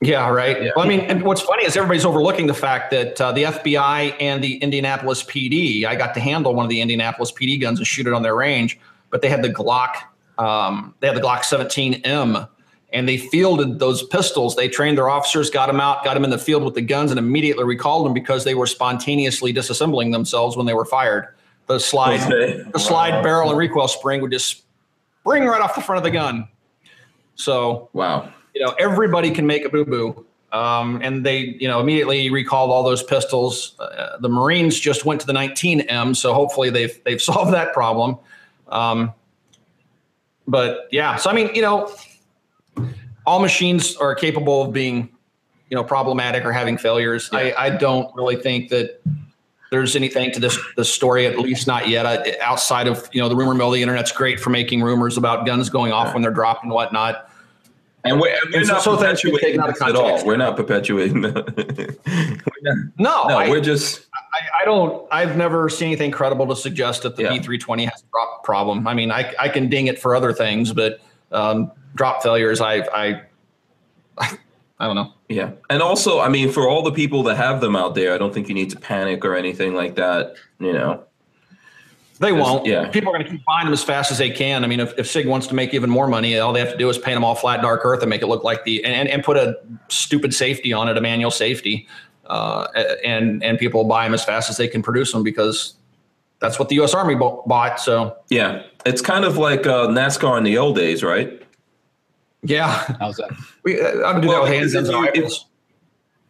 Yeah, 0.00 0.28
right. 0.28 0.62
Yeah. 0.62 0.70
Well, 0.76 0.84
I 0.84 0.88
mean, 0.88 1.00
and 1.00 1.22
what's 1.22 1.40
funny 1.40 1.64
is 1.64 1.76
everybody's 1.76 2.04
overlooking 2.04 2.46
the 2.46 2.54
fact 2.54 2.90
that 2.92 3.20
uh, 3.20 3.32
the 3.32 3.44
FBI 3.44 4.14
and 4.20 4.42
the 4.42 4.56
Indianapolis 4.58 5.24
PD. 5.24 5.84
I 5.84 5.96
got 5.96 6.14
to 6.14 6.20
handle 6.20 6.54
one 6.54 6.64
of 6.64 6.70
the 6.70 6.80
Indianapolis 6.80 7.32
PD 7.32 7.60
guns 7.60 7.78
and 7.78 7.86
shoot 7.86 8.06
it 8.06 8.12
on 8.12 8.22
their 8.22 8.36
range, 8.36 8.78
but 9.10 9.22
they 9.22 9.28
had 9.28 9.42
the 9.42 9.50
Glock. 9.50 9.94
Um, 10.38 10.94
they 11.00 11.08
had 11.08 11.16
the 11.16 11.20
Glock 11.20 11.40
17M. 11.40 12.48
And 12.90 13.06
they 13.06 13.18
fielded 13.18 13.80
those 13.80 14.02
pistols. 14.04 14.56
They 14.56 14.66
trained 14.66 14.96
their 14.96 15.10
officers, 15.10 15.50
got 15.50 15.66
them 15.66 15.78
out, 15.78 16.04
got 16.04 16.14
them 16.14 16.24
in 16.24 16.30
the 16.30 16.38
field 16.38 16.64
with 16.64 16.74
the 16.74 16.80
guns, 16.80 17.10
and 17.10 17.18
immediately 17.18 17.64
recalled 17.64 18.06
them 18.06 18.14
because 18.14 18.44
they 18.44 18.54
were 18.54 18.66
spontaneously 18.66 19.52
disassembling 19.52 20.10
themselves 20.10 20.56
when 20.56 20.64
they 20.64 20.72
were 20.72 20.86
fired. 20.86 21.28
The 21.66 21.78
slide, 21.80 22.20
Okay. 22.32 22.62
the 22.72 22.78
slide 22.78 23.22
barrel 23.22 23.50
and 23.50 23.58
recoil 23.58 23.88
spring 23.88 24.22
would 24.22 24.30
just 24.30 24.62
spring 25.20 25.44
right 25.44 25.60
off 25.60 25.74
the 25.74 25.82
front 25.82 25.98
of 25.98 26.02
the 26.04 26.10
gun. 26.10 26.48
So 27.34 27.90
Wow. 27.92 28.32
You 28.58 28.64
know 28.64 28.74
everybody 28.78 29.30
can 29.30 29.46
make 29.46 29.64
a 29.64 29.68
boo 29.68 29.84
boo, 29.84 30.26
um, 30.52 31.00
and 31.02 31.24
they 31.24 31.38
you 31.60 31.68
know 31.68 31.80
immediately 31.80 32.28
recalled 32.30 32.70
all 32.70 32.82
those 32.82 33.02
pistols. 33.02 33.74
Uh, 33.78 34.18
the 34.18 34.28
Marines 34.28 34.78
just 34.78 35.04
went 35.04 35.20
to 35.20 35.26
the 35.26 35.32
19M, 35.32 36.16
so 36.16 36.34
hopefully 36.34 36.70
they've 36.70 37.02
they've 37.04 37.22
solved 37.30 37.52
that 37.52 37.72
problem. 37.72 38.18
Um, 38.68 39.12
but 40.46 40.88
yeah, 40.90 41.16
so 41.16 41.30
I 41.30 41.34
mean 41.34 41.54
you 41.54 41.62
know 41.62 41.94
all 43.26 43.38
machines 43.38 43.96
are 43.96 44.14
capable 44.14 44.62
of 44.62 44.72
being 44.72 45.08
you 45.70 45.76
know 45.76 45.84
problematic 45.84 46.44
or 46.44 46.52
having 46.52 46.76
failures. 46.76 47.30
I, 47.32 47.54
I 47.56 47.70
don't 47.70 48.14
really 48.16 48.36
think 48.36 48.70
that 48.70 49.00
there's 49.70 49.94
anything 49.94 50.32
to 50.32 50.40
this 50.40 50.58
this 50.76 50.92
story, 50.92 51.26
at 51.26 51.38
least 51.38 51.66
not 51.66 51.88
yet. 51.88 52.06
I, 52.06 52.36
outside 52.40 52.88
of 52.88 53.08
you 53.12 53.20
know 53.20 53.28
the 53.28 53.36
rumor 53.36 53.54
mill, 53.54 53.70
the 53.70 53.82
internet's 53.82 54.12
great 54.12 54.40
for 54.40 54.50
making 54.50 54.82
rumors 54.82 55.16
about 55.16 55.46
guns 55.46 55.68
going 55.68 55.92
off 55.92 56.14
when 56.14 56.22
they're 56.22 56.32
dropped 56.32 56.64
and 56.64 56.72
whatnot. 56.72 57.27
And 58.04 58.20
we're, 58.20 58.28
and 58.30 58.38
we're 58.52 58.58
And 58.60 58.68
not 58.68 58.82
so 58.82 58.96
perpetuating 58.96 59.60
this 59.60 59.82
at 59.82 59.96
all. 59.96 60.24
We're 60.24 60.36
not 60.36 60.56
perpetuating. 60.56 61.20
we're 61.22 61.32
not, 61.32 62.76
No, 62.98 63.24
no, 63.26 63.38
I, 63.38 63.48
we're 63.50 63.60
just 63.60 64.06
I, 64.32 64.62
I 64.62 64.64
don't. 64.64 65.06
I've 65.10 65.36
never 65.36 65.68
seen 65.68 65.88
anything 65.88 66.10
credible 66.10 66.46
to 66.46 66.56
suggest 66.56 67.02
that 67.02 67.16
the 67.16 67.24
Yeah. 67.24 67.30
P320 67.30 67.88
has 67.90 68.00
a 68.02 68.06
drop 68.12 68.44
problem. 68.44 68.86
I 68.86 68.94
mean, 68.94 69.10
I, 69.10 69.34
I 69.38 69.48
can 69.48 69.68
ding 69.68 69.88
it 69.88 69.98
for 69.98 70.14
other 70.14 70.32
things, 70.32 70.72
but 70.72 71.00
um, 71.32 71.72
drop 71.96 72.22
failures, 72.22 72.60
I, 72.60 72.76
I, 72.94 73.22
I 74.80 74.86
don't 74.86 74.94
know. 74.94 75.12
yeah. 75.28 75.50
And 75.68 75.82
also, 75.82 76.20
I 76.20 76.28
mean, 76.28 76.52
for 76.52 76.68
all 76.68 76.82
the 76.82 76.92
people 76.92 77.24
that 77.24 77.36
have 77.36 77.60
them 77.60 77.74
out 77.74 77.96
there, 77.96 78.14
I 78.14 78.18
don't 78.18 78.32
think 78.32 78.48
you 78.48 78.54
need 78.54 78.70
to 78.70 78.78
panic 78.78 79.24
or 79.24 79.34
anything 79.34 79.74
like 79.74 79.96
that. 79.96 80.36
You 80.60 80.72
know. 80.72 81.04
They 82.20 82.32
won't. 82.32 82.66
yeah. 82.66 82.88
People 82.88 83.10
are 83.10 83.12
going 83.12 83.24
to 83.24 83.30
keep 83.30 83.44
buying 83.44 83.66
them 83.66 83.72
as 83.72 83.82
fast 83.84 84.10
as 84.10 84.18
they 84.18 84.30
can. 84.30 84.64
I 84.64 84.66
mean, 84.66 84.80
if, 84.80 84.92
if 84.98 85.08
Sig 85.08 85.26
wants 85.26 85.46
to 85.48 85.54
make 85.54 85.72
even 85.72 85.88
more 85.88 86.08
money, 86.08 86.36
all 86.38 86.52
they 86.52 86.60
have 86.60 86.72
to 86.72 86.76
do 86.76 86.88
is 86.88 86.98
paint 86.98 87.14
them 87.16 87.24
all 87.24 87.34
flat 87.36 87.62
dark 87.62 87.82
earth 87.84 88.02
and 88.02 88.10
make 88.10 88.22
it 88.22 88.26
look 88.26 88.42
like 88.42 88.64
the 88.64 88.84
and, 88.84 88.92
and, 88.94 89.08
and 89.08 89.22
put 89.22 89.36
a 89.36 89.56
stupid 89.88 90.34
safety 90.34 90.72
on 90.72 90.88
it, 90.88 90.96
a 90.96 91.00
manual 91.00 91.30
safety, 91.30 91.86
uh, 92.26 92.66
and 93.04 93.42
and 93.44 93.58
people 93.58 93.82
will 93.82 93.88
buy 93.88 94.04
them 94.04 94.14
as 94.14 94.24
fast 94.24 94.50
as 94.50 94.56
they 94.56 94.66
can 94.66 94.82
produce 94.82 95.12
them 95.12 95.22
because 95.22 95.74
that's 96.40 96.58
what 96.58 96.68
the 96.68 96.74
U.S. 96.76 96.92
Army 96.94 97.14
bo- 97.14 97.42
bought. 97.46 97.78
So 97.80 98.16
Yeah, 98.30 98.62
it's 98.84 99.00
kind 99.02 99.24
of 99.24 99.36
like 99.38 99.66
uh, 99.66 99.86
NASCAR 99.88 100.38
in 100.38 100.44
the 100.44 100.58
old 100.58 100.74
days, 100.76 101.02
right? 101.04 101.40
yeah, 102.42 102.96
How's 103.00 103.16
that? 103.16 103.30
we 103.64 103.80
uh, 103.80 104.02
I'm 104.06 104.20
doing 104.20 104.28
Well, 104.28 104.44
that 104.44 104.50
with 104.60 104.72
because 104.72 104.74
handguns 104.74 104.88
if 104.88 104.90
you- 104.90 105.04
if- 105.04 105.14
rifles. 105.16 105.46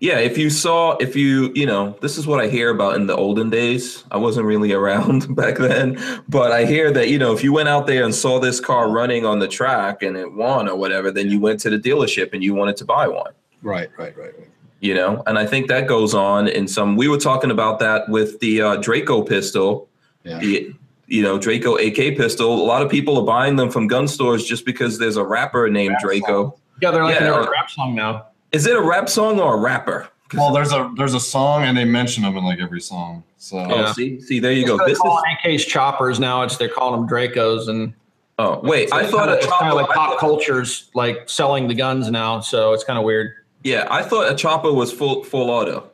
Yeah, 0.00 0.18
if 0.18 0.38
you 0.38 0.48
saw, 0.48 0.96
if 0.98 1.16
you, 1.16 1.50
you 1.56 1.66
know, 1.66 1.96
this 2.00 2.18
is 2.18 2.26
what 2.26 2.38
I 2.40 2.46
hear 2.46 2.70
about 2.70 2.94
in 2.94 3.08
the 3.08 3.16
olden 3.16 3.50
days. 3.50 4.04
I 4.12 4.16
wasn't 4.16 4.46
really 4.46 4.72
around 4.80 5.34
back 5.34 5.56
then, 5.58 5.98
but 6.28 6.52
I 6.52 6.64
hear 6.66 6.92
that, 6.92 7.08
you 7.08 7.18
know, 7.18 7.32
if 7.32 7.42
you 7.42 7.52
went 7.52 7.68
out 7.68 7.86
there 7.88 8.04
and 8.04 8.14
saw 8.14 8.38
this 8.38 8.60
car 8.60 8.88
running 8.90 9.26
on 9.26 9.40
the 9.40 9.48
track 9.48 10.02
and 10.02 10.16
it 10.16 10.32
won 10.32 10.68
or 10.68 10.76
whatever, 10.76 11.10
then 11.10 11.28
you 11.30 11.40
went 11.40 11.58
to 11.60 11.70
the 11.70 11.78
dealership 11.78 12.32
and 12.32 12.44
you 12.44 12.54
wanted 12.54 12.76
to 12.76 12.84
buy 12.84 13.08
one, 13.08 13.32
Right, 13.62 13.90
right, 13.98 14.16
right. 14.16 14.32
right. 14.38 14.48
you 14.80 14.94
know? 14.94 15.20
And 15.26 15.36
I 15.36 15.46
think 15.46 15.66
that 15.66 15.88
goes 15.88 16.14
on 16.14 16.46
in 16.46 16.68
some, 16.68 16.94
we 16.96 17.08
were 17.08 17.18
talking 17.18 17.50
about 17.50 17.80
that 17.80 18.08
with 18.08 18.38
the 18.38 18.62
uh, 18.62 18.76
Draco 18.76 19.22
pistol, 19.22 19.88
Yeah. 20.22 20.38
the, 20.38 20.74
you 21.08 21.22
know, 21.22 21.38
Draco 21.38 21.74
AK 21.76 22.16
pistol. 22.16 22.54
A 22.54 22.64
lot 22.64 22.82
of 22.82 22.88
people 22.90 23.18
are 23.18 23.24
buying 23.24 23.56
them 23.56 23.68
from 23.70 23.88
gun 23.88 24.06
stores 24.06 24.44
just 24.44 24.64
because 24.64 24.98
there's 25.00 25.16
a 25.16 25.24
rapper 25.24 25.68
named 25.68 25.94
Rap 25.94 26.02
Draco. 26.02 26.56
Yeah, 26.80 26.92
they're 26.92 27.02
like 27.02 27.18
Yeah, 27.18 27.26
an 27.38 27.46
or- 27.46 27.50
rap 27.50 27.68
song 27.68 27.96
now. 27.96 28.26
Is 28.52 28.66
it 28.66 28.76
a 28.76 28.80
rap 28.80 29.08
song 29.08 29.40
or 29.40 29.54
a 29.54 29.58
rapper? 29.58 30.08
Well, 30.34 30.52
there's 30.52 30.72
a 30.72 30.92
there's 30.96 31.14
a 31.14 31.20
song 31.20 31.62
and 31.64 31.76
they 31.76 31.84
mention 31.84 32.22
them 32.22 32.36
in 32.36 32.44
like 32.44 32.58
every 32.60 32.80
song. 32.80 33.22
So 33.38 33.58
Oh, 33.58 33.68
Yeah. 33.80 33.92
see, 33.92 34.20
see, 34.20 34.40
there 34.40 34.52
you 34.52 34.66
go. 34.66 34.72
Instead 34.74 34.84
of 34.84 34.88
This 34.88 34.96
is 34.96 35.02
calling 35.02 35.24
AKs 35.44 35.66
choppers 35.66 36.20
now. 36.20 36.42
It's 36.42 36.56
they're 36.56 36.68
calling 36.68 37.00
them 37.00 37.08
Dracos, 37.08 37.68
and 37.68 37.94
Oh 38.38 38.60
wait, 38.62 38.92
I 38.92 39.02
it's 39.02 39.10
thought 39.10 39.20
kinda, 39.28 39.34
a 39.34 39.36
it's 39.38 39.46
kind 39.46 39.70
of 39.70 39.76
like 39.76 39.90
I 39.90 39.94
pop 39.94 40.10
thought- 40.10 40.18
culture's 40.20 40.90
like 40.94 41.28
selling 41.28 41.66
the 41.68 41.74
guns 41.74 42.10
now. 42.10 42.40
So 42.40 42.72
it's 42.72 42.84
kind 42.84 42.98
of 42.98 43.04
weird. 43.04 43.32
yeah, 43.64 43.86
I 43.90 44.02
thought 44.02 44.30
a 44.30 44.34
chopper 44.34 44.72
was 44.72 44.92
full 44.92 45.24
full 45.24 45.50
auto. 45.50 45.90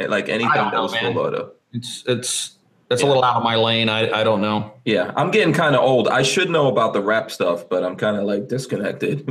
Like 0.00 0.28
anything 0.28 0.50
don't 0.54 0.70
that 0.72 0.82
was 0.82 0.92
man. 0.92 1.12
full 1.14 1.22
auto. 1.22 1.52
It's 1.72 2.02
it's 2.06 2.56
it's 2.90 3.02
a 3.02 3.06
little 3.06 3.22
out 3.24 3.36
of 3.36 3.42
my 3.44 3.56
lane. 3.56 3.88
I 3.88 4.10
I 4.20 4.24
don't 4.24 4.40
know. 4.40 4.72
Yeah, 4.84 5.12
I'm 5.16 5.30
getting 5.30 5.52
kind 5.54 5.74
of 5.74 5.82
old. 5.82 6.08
I 6.08 6.22
should 6.22 6.50
know 6.50 6.66
about 6.68 6.92
the 6.92 7.00
rap 7.00 7.30
stuff, 7.30 7.68
but 7.68 7.84
I'm 7.84 7.96
kind 7.96 8.16
of 8.16 8.24
like 8.24 8.48
disconnected. 8.48 9.24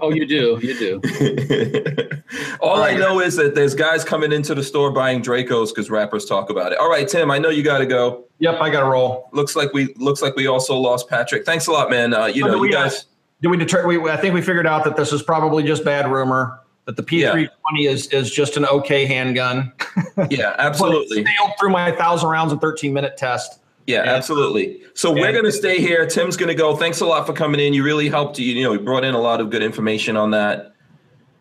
Oh, 0.00 0.10
you 0.12 0.26
do, 0.26 0.58
you 0.62 0.78
do. 0.78 1.00
All 2.60 2.82
I 2.82 2.94
know 2.94 3.20
is 3.20 3.36
that 3.36 3.54
there's 3.54 3.74
guys 3.74 4.04
coming 4.04 4.32
into 4.32 4.54
the 4.54 4.62
store 4.62 4.90
buying 4.92 5.22
Dracos 5.22 5.68
because 5.68 5.90
rappers 5.90 6.24
talk 6.26 6.50
about 6.50 6.72
it. 6.72 6.78
All 6.78 6.90
right, 6.90 7.08
Tim, 7.08 7.30
I 7.30 7.38
know 7.38 7.48
you 7.48 7.62
got 7.62 7.78
to 7.78 7.86
go. 7.86 8.24
Yep, 8.38 8.60
I 8.60 8.70
got 8.70 8.80
to 8.80 8.86
roll. 8.86 9.28
Looks 9.32 9.56
like 9.56 9.72
we 9.72 9.92
looks 9.96 10.22
like 10.22 10.36
we 10.36 10.46
also 10.46 10.76
lost 10.76 11.08
Patrick. 11.08 11.44
Thanks 11.44 11.66
a 11.66 11.72
lot, 11.72 11.90
man. 11.90 12.14
Uh, 12.14 12.26
you 12.26 12.44
Oh, 12.44 12.48
know, 12.48 12.54
do 12.54 12.60
we, 12.60 12.68
you 12.68 12.74
guys. 12.74 13.06
Do 13.42 13.48
we 13.48 13.56
deter? 13.56 13.86
We 13.86 13.98
I 14.10 14.16
think 14.16 14.34
we 14.34 14.42
figured 14.42 14.66
out 14.66 14.84
that 14.84 14.96
this 14.96 15.12
is 15.12 15.22
probably 15.22 15.62
just 15.62 15.84
bad 15.84 16.10
rumor. 16.10 16.59
That 16.90 17.06
the 17.06 17.22
P320 17.22 17.88
is 17.88 18.06
is 18.08 18.30
just 18.30 18.56
an 18.56 18.66
okay 18.66 19.06
handgun. 19.06 19.72
Yeah, 20.28 20.54
absolutely. 20.58 21.24
sailed 21.24 21.52
through 21.58 21.70
my 21.70 21.92
thousand 21.92 22.28
rounds 22.28 22.52
and 22.52 22.60
13 22.60 22.92
minute 22.92 23.16
test. 23.16 23.58
Yeah, 23.86 24.04
Yeah. 24.04 24.14
absolutely. 24.14 24.82
So 24.94 25.10
we're 25.12 25.32
going 25.32 25.44
to 25.46 25.52
stay 25.52 25.80
here. 25.80 26.04
Tim's 26.06 26.36
going 26.36 26.48
to 26.48 26.54
go. 26.54 26.76
Thanks 26.76 27.00
a 27.00 27.06
lot 27.06 27.26
for 27.26 27.32
coming 27.32 27.58
in. 27.60 27.72
You 27.72 27.82
really 27.84 28.08
helped. 28.08 28.38
You 28.38 28.52
you 28.52 28.62
know, 28.64 28.72
you 28.74 28.80
brought 28.80 29.04
in 29.04 29.14
a 29.14 29.20
lot 29.20 29.40
of 29.40 29.48
good 29.50 29.62
information 29.62 30.16
on 30.16 30.32
that. 30.32 30.74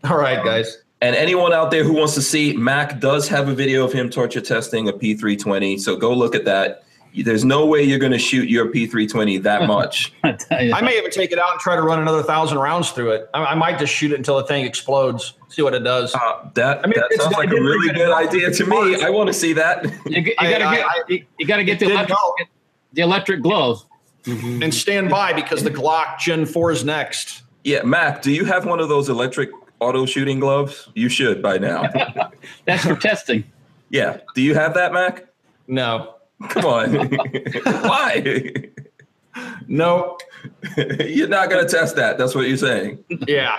All 0.06 0.18
right, 0.18 0.44
guys. 0.46 0.78
And 1.02 1.16
anyone 1.16 1.52
out 1.52 1.72
there 1.72 1.84
who 1.84 1.94
wants 1.94 2.14
to 2.16 2.22
see, 2.22 2.56
Mac 2.56 3.00
does 3.00 3.28
have 3.28 3.50
a 3.50 3.54
video 3.54 3.84
of 3.86 3.92
him 3.92 4.10
torture 4.10 4.42
testing 4.42 4.88
a 4.88 4.94
P320. 4.94 5.80
So 5.80 5.96
go 5.98 6.14
look 6.14 6.36
at 6.36 6.46
that. 6.46 6.84
There's 7.16 7.44
no 7.44 7.66
way 7.66 7.84
you're 7.84 8.00
going 8.00 8.12
to 8.12 8.20
shoot 8.20 8.50
your 8.50 8.68
P320 8.68 9.42
that 9.44 9.68
much. 9.68 10.14
I. 10.24 10.38
I 10.74 10.82
may 10.82 10.98
even 10.98 11.12
take 11.12 11.32
it 11.32 11.40
out 11.40 11.52
and 11.52 11.60
try 11.60 11.76
to 11.76 11.82
run 11.82 12.00
another 12.00 12.24
thousand 12.24 12.60
rounds 12.60 12.92
through 12.92 13.12
it. 13.12 13.30
I, 13.34 13.44
I 13.46 13.56
might 13.56 13.80
just 13.80 13.94
shoot 13.94 14.12
it 14.12 14.16
until 14.16 14.38
the 14.38 14.44
thing 14.44 14.66
explodes. 14.66 15.34
See 15.50 15.62
what 15.62 15.74
it 15.74 15.84
does. 15.84 16.14
Uh, 16.14 16.50
that 16.54 16.80
I 16.80 16.88
mean, 16.88 16.94
that 16.96 17.06
it's- 17.12 17.22
sounds 17.24 17.36
like 17.36 17.50
a 17.50 17.56
really 17.56 17.88
get 17.88 17.96
good 17.96 18.12
idea 18.12 18.52
to 18.52 18.66
me. 18.66 19.02
I 19.04 19.10
want 19.10 19.28
to 19.28 19.34
see 19.34 19.54
that. 19.54 19.84
you, 20.06 20.22
you 20.22 20.36
gotta 20.36 20.50
get 20.60 20.62
I- 20.86 21.04
you, 21.08 21.26
you 21.40 21.48
gotta 21.48 21.64
get 21.64 21.80
the 21.80 21.88
electric, 21.90 22.18
go. 22.18 22.36
the 22.94 23.02
electric 23.02 23.42
glove. 23.42 23.86
and 24.26 24.72
stand 24.74 25.10
by 25.10 25.34
because 25.34 25.64
the 25.64 25.72
Glock 25.72 26.20
Gen 26.20 26.46
4 26.46 26.72
is 26.72 26.84
next. 26.86 27.42
Yeah, 27.64 27.82
Mac, 27.84 28.22
do 28.22 28.32
you 28.32 28.46
have 28.46 28.66
one 28.66 28.80
of 28.80 28.88
those 28.90 29.10
electric 29.10 29.50
auto 29.80 30.06
shooting 30.06 30.40
gloves? 30.40 30.90
You 30.94 31.10
should 31.10 31.42
by 31.42 31.58
now. 31.58 31.84
That's 32.66 32.84
for 32.84 32.96
testing. 32.96 33.44
yeah. 33.90 34.18
Do 34.36 34.42
you 34.44 34.54
have 34.54 34.76
that, 34.76 34.94
Mac? 34.94 35.26
No. 35.68 36.16
Come 36.50 36.66
on. 36.66 36.94
Why? 37.64 38.44
No. 39.68 40.18
You're 41.00 41.28
not 41.28 41.50
going 41.50 41.66
to 41.66 41.70
test 41.72 41.96
that. 41.98 42.18
That's 42.18 42.34
what 42.36 42.48
you're 42.48 42.58
saying. 42.58 43.04
Yeah. 43.28 43.58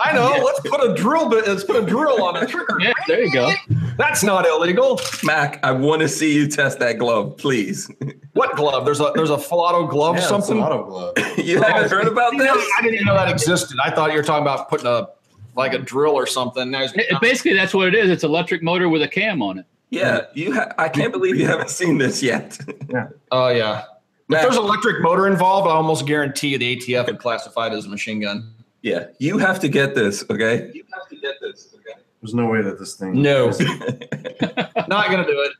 I 0.00 0.12
know. 0.12 0.40
Let's 0.44 0.60
put 0.60 0.88
a 0.88 0.94
drill 0.94 1.28
bit. 1.28 1.46
Let's 1.48 1.64
put 1.64 1.76
a 1.76 1.84
drill 1.84 2.22
on 2.22 2.36
a 2.36 2.46
trigger. 2.46 2.78
Yeah, 2.80 2.92
there 3.08 3.24
you 3.24 3.32
go. 3.32 3.52
That's 3.98 4.22
not 4.22 4.46
illegal. 4.46 5.00
Mac, 5.24 5.58
I 5.64 5.72
want 5.72 6.02
to 6.02 6.08
see 6.08 6.32
you 6.32 6.46
test 6.46 6.78
that 6.78 6.98
glove, 6.98 7.36
please. 7.36 7.90
What 8.34 8.54
glove? 8.56 8.84
There's 8.84 9.00
a 9.00 9.10
there's 9.16 9.30
a 9.30 9.38
full 9.38 9.86
glove. 9.88 10.14
yeah, 10.16 10.20
something. 10.22 10.56
an 10.58 10.62
auto 10.62 10.84
glove. 10.84 11.14
you 11.38 11.60
haven't 11.60 11.90
heard 11.90 12.06
about 12.06 12.32
You 12.34 12.44
know. 12.44 12.54
I 12.54 12.82
didn't 12.82 12.94
even 12.94 13.06
know 13.06 13.14
that 13.14 13.28
existed. 13.28 13.76
I 13.84 13.90
thought 13.90 14.10
you 14.12 14.18
were 14.18 14.22
talking 14.22 14.42
about 14.42 14.68
putting 14.70 14.86
a 14.86 15.08
like 15.56 15.74
a 15.74 15.78
drill 15.78 16.12
or 16.12 16.26
something. 16.26 16.70
There's- 16.70 16.92
It- 16.94 17.06
it- 17.10 17.20
basically, 17.20 17.54
that's 17.54 17.74
what 17.74 17.88
it 17.88 17.94
is. 17.96 18.08
It's 18.08 18.22
electric 18.22 18.62
motor 18.62 18.88
with 18.88 19.02
a 19.02 19.08
cam 19.08 19.42
on 19.42 19.58
it. 19.58 19.66
Yeah, 19.90 20.26
you. 20.34 20.52
Ha- 20.54 20.72
I 20.78 20.88
can't 20.88 21.12
believe 21.12 21.36
you 21.36 21.46
haven't 21.46 21.70
seen 21.70 21.98
this 21.98 22.22
yet. 22.22 22.58
Yeah. 22.90 23.08
Oh 23.30 23.48
yeah. 23.48 23.84
If 24.28 24.40
there's 24.42 24.56
an 24.56 24.62
electric 24.64 25.00
motor 25.02 25.26
involved, 25.28 25.66
I 25.68 25.72
almost 25.72 26.06
guarantee 26.06 26.48
you 26.48 26.58
the 26.58 26.76
ATF 26.76 27.06
would 27.06 27.18
classify 27.18 27.66
it 27.68 27.72
as 27.72 27.86
a 27.86 27.88
machine 27.88 28.20
gun. 28.20 28.52
yeah, 28.82 29.06
you 29.18 29.38
have 29.38 29.58
to 29.60 29.68
get 29.68 29.94
this. 29.96 30.24
Okay. 30.30 30.70
You 30.74 30.84
have 30.92 31.08
to 31.08 31.16
get 31.16 31.34
this. 31.40 31.68
Okay. 31.74 32.00
There's 32.22 32.34
no 32.34 32.46
way 32.46 32.62
that 32.62 32.78
this 32.78 32.94
thing. 32.94 33.20
No. 33.22 33.46
Not 34.88 35.10
gonna 35.10 35.24
do 35.26 35.48
it. 35.48 35.52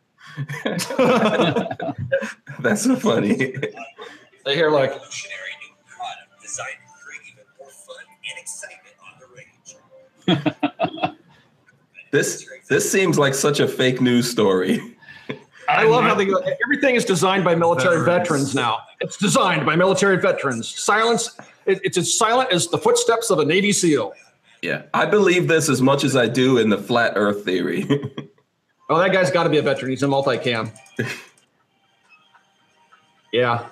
That's 2.61 2.83
so 2.83 2.97
funny. 2.97 3.35
They 4.45 4.55
hear 4.55 4.71
like 4.71 4.91
revolutionary 4.91 5.55
new 5.63 5.75
product 5.87 6.41
designed 6.43 6.79
to 6.87 6.93
bring 7.07 7.21
even 7.31 7.45
more 7.59 7.71
fun 7.71 8.05
and 8.29 8.39
excitement 8.39 8.97
on 9.07 9.13
the 9.21 9.27
range. 11.07 11.17
This 12.11 12.47
this 12.71 12.91
seems 12.91 13.19
like 13.19 13.35
such 13.35 13.61
a 13.61 13.69
fake 13.69 14.01
news 14.01 14.31
story. 14.31 14.97
I 15.69 15.85
love 15.85 16.05
how 16.05 16.15
they 16.15 16.25
go. 16.25 16.43
Everything 16.65 16.95
is 16.95 17.05
designed 17.05 17.45
by 17.45 17.55
military 17.55 17.99
Veterans. 17.99 18.53
veterans 18.53 18.55
now. 18.55 18.79
It's 19.01 19.19
designed 19.19 19.67
by 19.67 19.77
military 19.77 20.17
veterans. 20.19 20.67
Silence. 20.69 21.37
It, 21.67 21.81
it's 21.85 21.99
as 21.99 22.17
silent 22.17 22.51
as 22.51 22.69
the 22.69 22.79
footsteps 22.79 23.31
of 23.31 23.39
a 23.39 23.45
Navy 23.45 23.73
SEAL. 23.73 24.15
Yeah, 24.63 24.83
I 24.95 25.05
believe 25.07 25.49
this 25.49 25.69
as 25.69 25.83
much 25.83 26.05
as 26.05 26.17
I 26.17 26.27
do 26.27 26.59
in 26.59 26.71
the 26.71 26.79
flat 26.79 27.13
Earth 27.17 27.45
theory. 27.45 27.87
Oh, 28.93 28.99
that 28.99 29.13
guy's 29.13 29.31
got 29.31 29.45
to 29.45 29.49
be 29.49 29.59
a 29.59 29.63
veteran. 29.63 29.91
He's 29.91 30.03
a 30.03 30.07
multicam. 30.07 30.73
Yeah. 33.33 33.69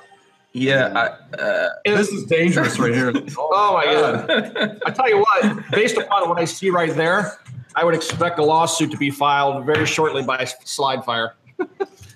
yeah, 0.53 0.92
I, 0.94 1.36
uh, 1.36 1.68
This 1.84 2.11
is 2.11 2.24
dangerous 2.26 2.78
right 2.78 2.94
here. 2.94 3.12
Oh 3.36 3.72
my 3.74 3.84
god. 3.84 4.80
I 4.86 4.90
tell 4.92 5.09
you 5.09 5.18
what, 5.18 5.70
based 5.72 5.96
upon 5.96 6.28
what 6.28 6.38
I 6.38 6.44
see 6.44 6.70
right 6.70 6.94
there, 6.94 7.40
I 7.79 7.85
would 7.85 7.95
expect 7.95 8.41
a 8.41 8.45
lawsuit 8.45 8.91
to 8.91 8.97
be 8.97 9.09
filed 9.09 9.64
very 9.64 9.87
shortly 9.87 10.22
by 10.24 10.39
Slidefire. 10.64 11.33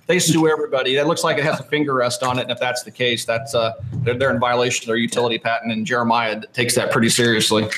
They 0.08 0.18
sue 0.18 0.48
everybody. 0.48 0.96
That 0.96 1.06
looks 1.06 1.22
like 1.22 1.38
it 1.38 1.44
has 1.44 1.60
a 1.60 1.62
finger 1.62 1.94
rest 1.94 2.24
on 2.24 2.36
it, 2.40 2.42
and 2.42 2.50
if 2.50 2.58
that's 2.58 2.82
the 2.82 2.90
case, 2.90 3.24
that's 3.24 3.54
uh, 3.54 3.74
they're, 4.02 4.14
they're 4.14 4.32
in 4.34 4.40
violation 4.40 4.82
of 4.82 4.86
their 4.88 4.96
utility 4.96 5.38
patent, 5.38 5.72
and 5.72 5.86
Jeremiah 5.86 6.40
takes 6.52 6.74
that 6.74 6.90
pretty 6.90 7.08
seriously. 7.08 7.68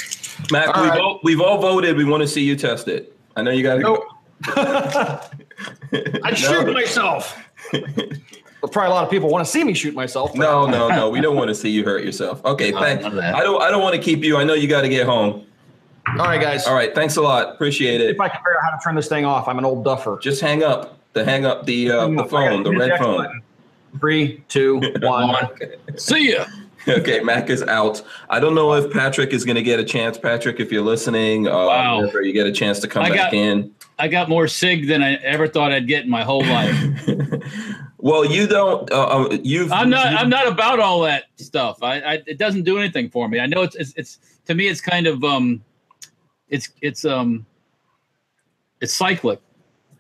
Mac, 0.51 0.75
All 0.75 0.83
we've, 0.83 0.91
right. 0.91 1.01
all, 1.01 1.21
we've 1.23 1.41
all 1.43 1.61
voted. 1.61 1.99
We 1.99 2.05
want 2.07 2.23
to 2.23 2.27
see 2.27 2.43
you 2.43 2.57
test 2.57 2.89
it. 2.89 3.15
I 3.37 3.43
know 3.43 3.51
you 3.51 3.63
got 3.63 3.75
to 3.75 3.81
Nope. 3.81 4.05
go. 4.55 4.55
I'd 6.25 6.37
shoot 6.39 6.73
myself. 6.73 7.39
But 7.71 8.73
probably 8.73 8.87
a 8.91 8.95
lot 8.95 9.05
of 9.05 9.11
people 9.11 9.29
want 9.29 9.45
to 9.45 9.51
see 9.51 9.63
me 9.63 9.75
shoot 9.75 9.95
myself. 9.95 10.35
No, 10.35 10.67
no, 10.67 10.89
no. 10.89 11.11
We 11.11 11.21
don't 11.21 11.37
want 11.37 11.49
to 11.49 11.55
see 11.55 11.69
you 11.69 11.85
hurt 11.85 12.03
yourself. 12.05 12.43
Okay, 12.47 12.71
No, 12.73 12.81
thank. 12.81 13.03
none 13.03 13.13
of 13.13 13.17
that. 13.19 13.35
I 13.35 13.43
don't. 13.43 13.61
I 13.61 13.71
don't 13.71 13.83
want 13.83 13.95
to 13.97 14.01
keep 14.01 14.25
you. 14.25 14.39
I 14.39 14.45
know 14.45 14.55
you 14.55 14.67
got 14.67 14.81
to 14.81 14.89
get 14.89 15.05
home. 15.07 15.47
All 16.07 16.27
right, 16.27 16.41
guys. 16.41 16.67
All 16.67 16.75
right. 16.75 16.95
Thanks 16.95 17.17
a 17.17 17.23
lot. 17.23 17.55
Appreciate 17.55 18.01
it. 18.01 18.11
If 18.11 18.21
I 18.21 18.29
can 18.29 18.39
figure 18.39 18.57
out 18.59 18.65
how 18.65 18.77
to 18.77 18.83
turn 18.83 18.95
this 18.95 19.09
thing 19.09 19.25
off, 19.25 19.49
I'm 19.49 19.59
an 19.59 19.65
old 19.65 19.85
duffer. 19.85 20.19
Just 20.23 20.41
hang 20.41 20.63
up. 20.63 20.99
The 21.15 21.25
hang 21.25 21.45
up 21.47 21.65
the 21.67 21.91
uh, 21.91 22.07
the 22.09 22.21
up. 22.21 22.27
I 22.35 22.47
gotta 22.47 22.51
phone, 22.51 22.63
the 22.65 22.71
red 22.77 22.99
phone. 22.99 23.17
button. 23.19 23.43
Three, 24.01 24.43
two, 24.49 24.81
one. 25.01 25.35
See 25.97 26.33
ya. 26.33 26.47
okay, 26.89 27.21
Mac 27.21 27.49
is 27.51 27.63
out. 27.63 28.03
I 28.29 28.41
don't 28.41 28.55
know 28.55 28.75
if 28.75 28.93
Patrick 28.93 29.33
is 29.33 29.45
going 29.45 29.55
to 29.57 29.63
get 29.63 29.79
a 29.81 29.85
chance. 29.85 30.19
Patrick, 30.19 30.59
if 30.61 30.71
you're 30.73 30.83
listening, 30.83 31.47
uh, 31.49 31.53
Wow. 31.53 32.01
whenever 32.01 32.21
you 32.23 32.33
get 32.33 32.47
a 32.47 32.53
chance 32.53 32.81
to 32.81 32.89
come 32.89 33.05
I 33.05 33.09
back 33.11 33.17
got- 33.31 33.35
in. 33.35 33.75
I 33.97 34.09
got 34.09 34.29
more 34.29 34.49
sig 34.49 34.89
than 34.89 35.05
I 35.05 35.15
ever 35.23 35.47
thought 35.47 35.71
I'd 35.71 35.87
get 35.87 36.03
in 36.03 36.11
my 36.11 36.25
whole 36.25 36.45
life. 36.45 36.77
well, 37.99 38.25
you 38.25 38.49
don't. 38.49 38.91
Uh, 38.91 39.05
uh, 39.31 39.39
you've. 39.45 39.71
I'm 39.71 39.89
not. 39.89 40.07
you've- 40.11 40.17
I'm 40.17 40.29
not 40.29 40.49
about 40.49 40.81
all 40.81 41.01
that 41.03 41.27
stuff. 41.37 41.81
I, 41.81 42.01
I. 42.01 42.13
It 42.27 42.37
doesn't 42.39 42.65
do 42.65 42.77
anything 42.79 43.09
for 43.09 43.29
me. 43.29 43.39
I 43.39 43.47
know 43.47 43.63
it's. 43.63 43.77
It's. 43.77 43.95
it's 43.97 44.19
to 44.47 44.55
me, 44.57 44.67
it's 44.67 44.81
kind 44.81 45.07
of. 45.07 45.23
Um. 45.23 45.63
It's. 46.49 46.71
It's. 46.81 47.05
Um. 47.05 47.47
It's 48.81 48.93
cyclic. 48.93 49.41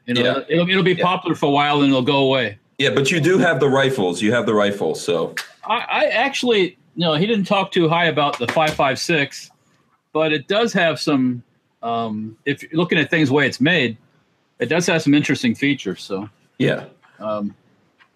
You 0.06 0.14
know, 0.14 0.20
Yeah. 0.22 0.40
it'll 0.48 0.68
it'll 0.68 0.82
be 0.82 0.92
Yeah. 0.92 1.04
popular 1.04 1.34
for 1.34 1.46
a 1.46 1.50
while 1.50 1.80
and 1.80 1.88
it'll 1.90 2.02
go 2.02 2.18
away. 2.18 2.58
Yeah, 2.78 2.90
but 2.90 3.10
you 3.10 3.20
do 3.20 3.38
have 3.38 3.60
the 3.60 3.68
rifles. 3.68 4.20
You 4.20 4.32
have 4.32 4.44
the 4.46 4.52
rifles. 4.54 5.02
So 5.02 5.34
I, 5.66 5.76
I 5.90 6.04
actually 6.06 6.76
no, 6.96 7.14
he 7.14 7.26
didn't 7.26 7.46
talk 7.46 7.72
too 7.72 7.88
high 7.88 8.06
about 8.06 8.38
the 8.38 8.46
five 8.48 8.74
five 8.74 8.98
six, 8.98 9.50
but 10.12 10.32
it 10.32 10.48
does 10.48 10.72
have 10.74 11.00
some. 11.00 11.42
Um, 11.82 12.36
if 12.44 12.62
you're 12.62 12.72
looking 12.74 12.98
at 12.98 13.10
things 13.10 13.28
the 13.28 13.34
way 13.34 13.46
it's 13.46 13.60
made, 13.60 13.96
it 14.58 14.66
does 14.66 14.86
have 14.86 15.02
some 15.02 15.14
interesting 15.14 15.54
features. 15.54 16.02
So. 16.02 16.28
yeah, 16.58 16.84
Um, 17.20 17.54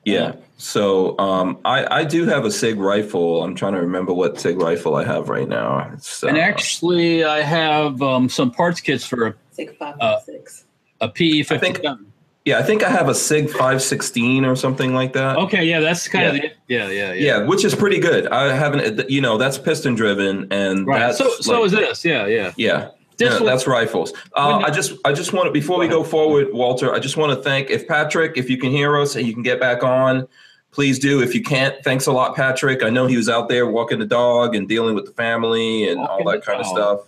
yeah. 0.05 0.32
So 0.57 1.16
um, 1.18 1.59
I 1.64 2.01
I 2.01 2.05
do 2.05 2.26
have 2.26 2.44
a 2.44 2.51
Sig 2.51 2.78
rifle. 2.78 3.42
I'm 3.44 3.55
trying 3.55 3.74
to 3.74 3.80
remember 3.80 4.12
what 4.12 4.40
Sig 4.40 4.61
rifle 4.61 4.96
I 4.96 5.05
have 5.05 5.28
right 5.28 5.49
now. 5.49 5.90
It's, 5.94 6.24
uh, 6.24 6.28
and 6.28 6.38
actually, 6.38 7.24
I 7.24 7.42
have 7.42 8.03
um, 8.03 8.28
some 8.28 8.51
parts 8.51 8.80
kits 8.80 9.05
for 9.05 9.36
Six 9.53 9.72
five 9.78 9.94
Uh, 10.01 10.16
five 10.16 10.22
six. 10.24 10.64
a 11.01 11.09
PE 11.09 11.40
I 11.40 11.42
think- 11.44 11.62
57. 11.76 12.07
yeah, 12.44 12.59
I 12.59 12.62
think 12.62 12.82
I 12.82 12.88
have 12.90 13.09
a 13.09 13.14
Sig 13.14 13.51
516 13.51 14.44
or 14.44 14.57
something 14.57 14.94
like 14.94 15.12
that. 15.12 15.36
Okay, 15.36 15.64
yeah, 15.64 15.80
that's 15.80 16.09
kind 16.09 16.24
Yeah. 16.24 16.30
of 16.30 16.34
the 16.34 16.74
yeah, 16.74 16.88
yeah, 16.88 17.12
yeah. 17.12 17.38
Yeah, 17.38 17.46
which 17.46 17.64
is 17.64 17.74
pretty 17.74 17.99
good. 18.01 18.26
I 18.28 18.53
haven't, 18.53 19.09
you 19.11 19.20
know, 19.20 19.36
that's 19.38 19.59
piston 19.59 19.94
driven, 19.94 20.46
and 20.51 20.86
Right. 20.86 20.99
that's 21.01 21.18
So 21.18 21.28
so 21.40 21.61
like- 21.61 21.66
is 21.66 21.72
this. 21.72 22.05
Yeah, 22.05 22.26
yeah. 22.26 22.53
Yeah. 22.57 22.88
Yeah, 23.19 23.39
that's 23.39 23.66
rifles. 23.66 24.12
Uh, 24.35 24.62
I 24.64 24.71
just, 24.71 24.93
I 25.05 25.12
just 25.12 25.33
want 25.33 25.47
to 25.47 25.53
before 25.53 25.79
we 25.79 25.89
go 25.89 26.05
forward, 26.05 26.53
Walter. 26.53 26.95
I 26.95 26.99
just 26.99 27.16
want 27.16 27.37
to 27.37 27.43
thank 27.43 27.71
if 27.71 27.89
Patrick, 27.89 28.37
if 28.37 28.49
you 28.49 28.59
can 28.59 28.71
hear 28.71 28.97
us 28.99 29.16
and 29.16 29.27
you 29.27 29.35
can 29.35 29.43
get 29.43 29.59
back 29.59 29.83
on, 29.83 30.29
please 30.71 30.99
do. 30.99 31.21
If 31.21 31.35
you 31.35 31.43
can't, 31.43 31.75
thanks 31.83 32.07
a 32.07 32.12
lot, 32.12 32.37
Patrick. 32.37 32.83
I 32.83 32.91
know 32.91 33.07
he 33.07 33.16
was 33.16 33.29
out 33.29 33.49
there 33.49 33.66
walking 33.66 33.99
the 33.99 34.07
dog 34.07 34.55
and 34.55 34.69
dealing 34.69 34.95
with 34.95 35.07
the 35.07 35.12
family 35.12 35.89
and 35.89 36.01
all 36.01 36.23
that 36.25 36.45
kind 36.45 36.61
of 36.61 36.66
stuff. 36.66 37.01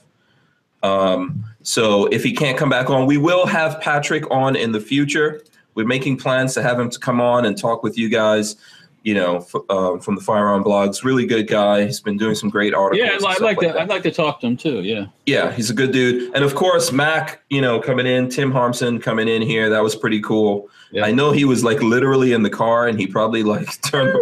Um, 0.82 1.44
so 1.62 2.06
if 2.06 2.24
he 2.24 2.32
can't 2.32 2.56
come 2.56 2.70
back 2.70 2.90
on, 2.90 3.06
we 3.06 3.18
will 3.18 3.46
have 3.46 3.80
Patrick 3.80 4.28
on 4.30 4.56
in 4.56 4.72
the 4.72 4.80
future. 4.80 5.42
We're 5.74 5.86
making 5.86 6.16
plans 6.16 6.54
to 6.54 6.62
have 6.62 6.80
him 6.80 6.90
to 6.90 6.98
come 6.98 7.20
on 7.20 7.44
and 7.44 7.56
talk 7.56 7.82
with 7.82 7.96
you 7.96 8.08
guys. 8.08 8.56
You 9.02 9.14
know, 9.14 9.36
f- 9.38 9.54
uh, 9.70 9.96
from 9.98 10.16
the 10.16 10.20
Firearm 10.20 10.62
Blogs, 10.62 11.02
really 11.04 11.24
good 11.24 11.46
guy. 11.48 11.86
He's 11.86 12.00
been 12.00 12.18
doing 12.18 12.34
some 12.34 12.50
great 12.50 12.74
articles. 12.74 12.98
Yeah, 13.06 13.14
I'd, 13.14 13.16
and 13.16 13.26
I'd 13.26 13.32
stuff 13.36 13.40
like 13.46 13.60
that. 13.60 13.72
to. 13.72 13.80
I'd 13.80 13.88
like 13.88 14.02
to 14.02 14.10
talk 14.10 14.40
to 14.40 14.46
him 14.46 14.56
too. 14.58 14.82
Yeah. 14.82 15.06
Yeah, 15.24 15.52
he's 15.52 15.70
a 15.70 15.74
good 15.74 15.90
dude. 15.92 16.34
And 16.34 16.44
of 16.44 16.54
course, 16.54 16.92
Mac, 16.92 17.40
you 17.48 17.62
know, 17.62 17.80
coming 17.80 18.06
in, 18.06 18.28
Tim 18.28 18.52
Harmsen 18.52 19.00
coming 19.00 19.26
in 19.26 19.40
here. 19.40 19.70
That 19.70 19.82
was 19.82 19.96
pretty 19.96 20.20
cool. 20.20 20.68
Yeah. 20.92 21.04
I 21.06 21.12
know 21.12 21.30
he 21.32 21.46
was 21.46 21.64
like 21.64 21.80
literally 21.82 22.32
in 22.34 22.42
the 22.42 22.50
car 22.50 22.88
and 22.88 23.00
he 23.00 23.06
probably 23.06 23.42
like 23.42 23.80
turned, 23.90 24.12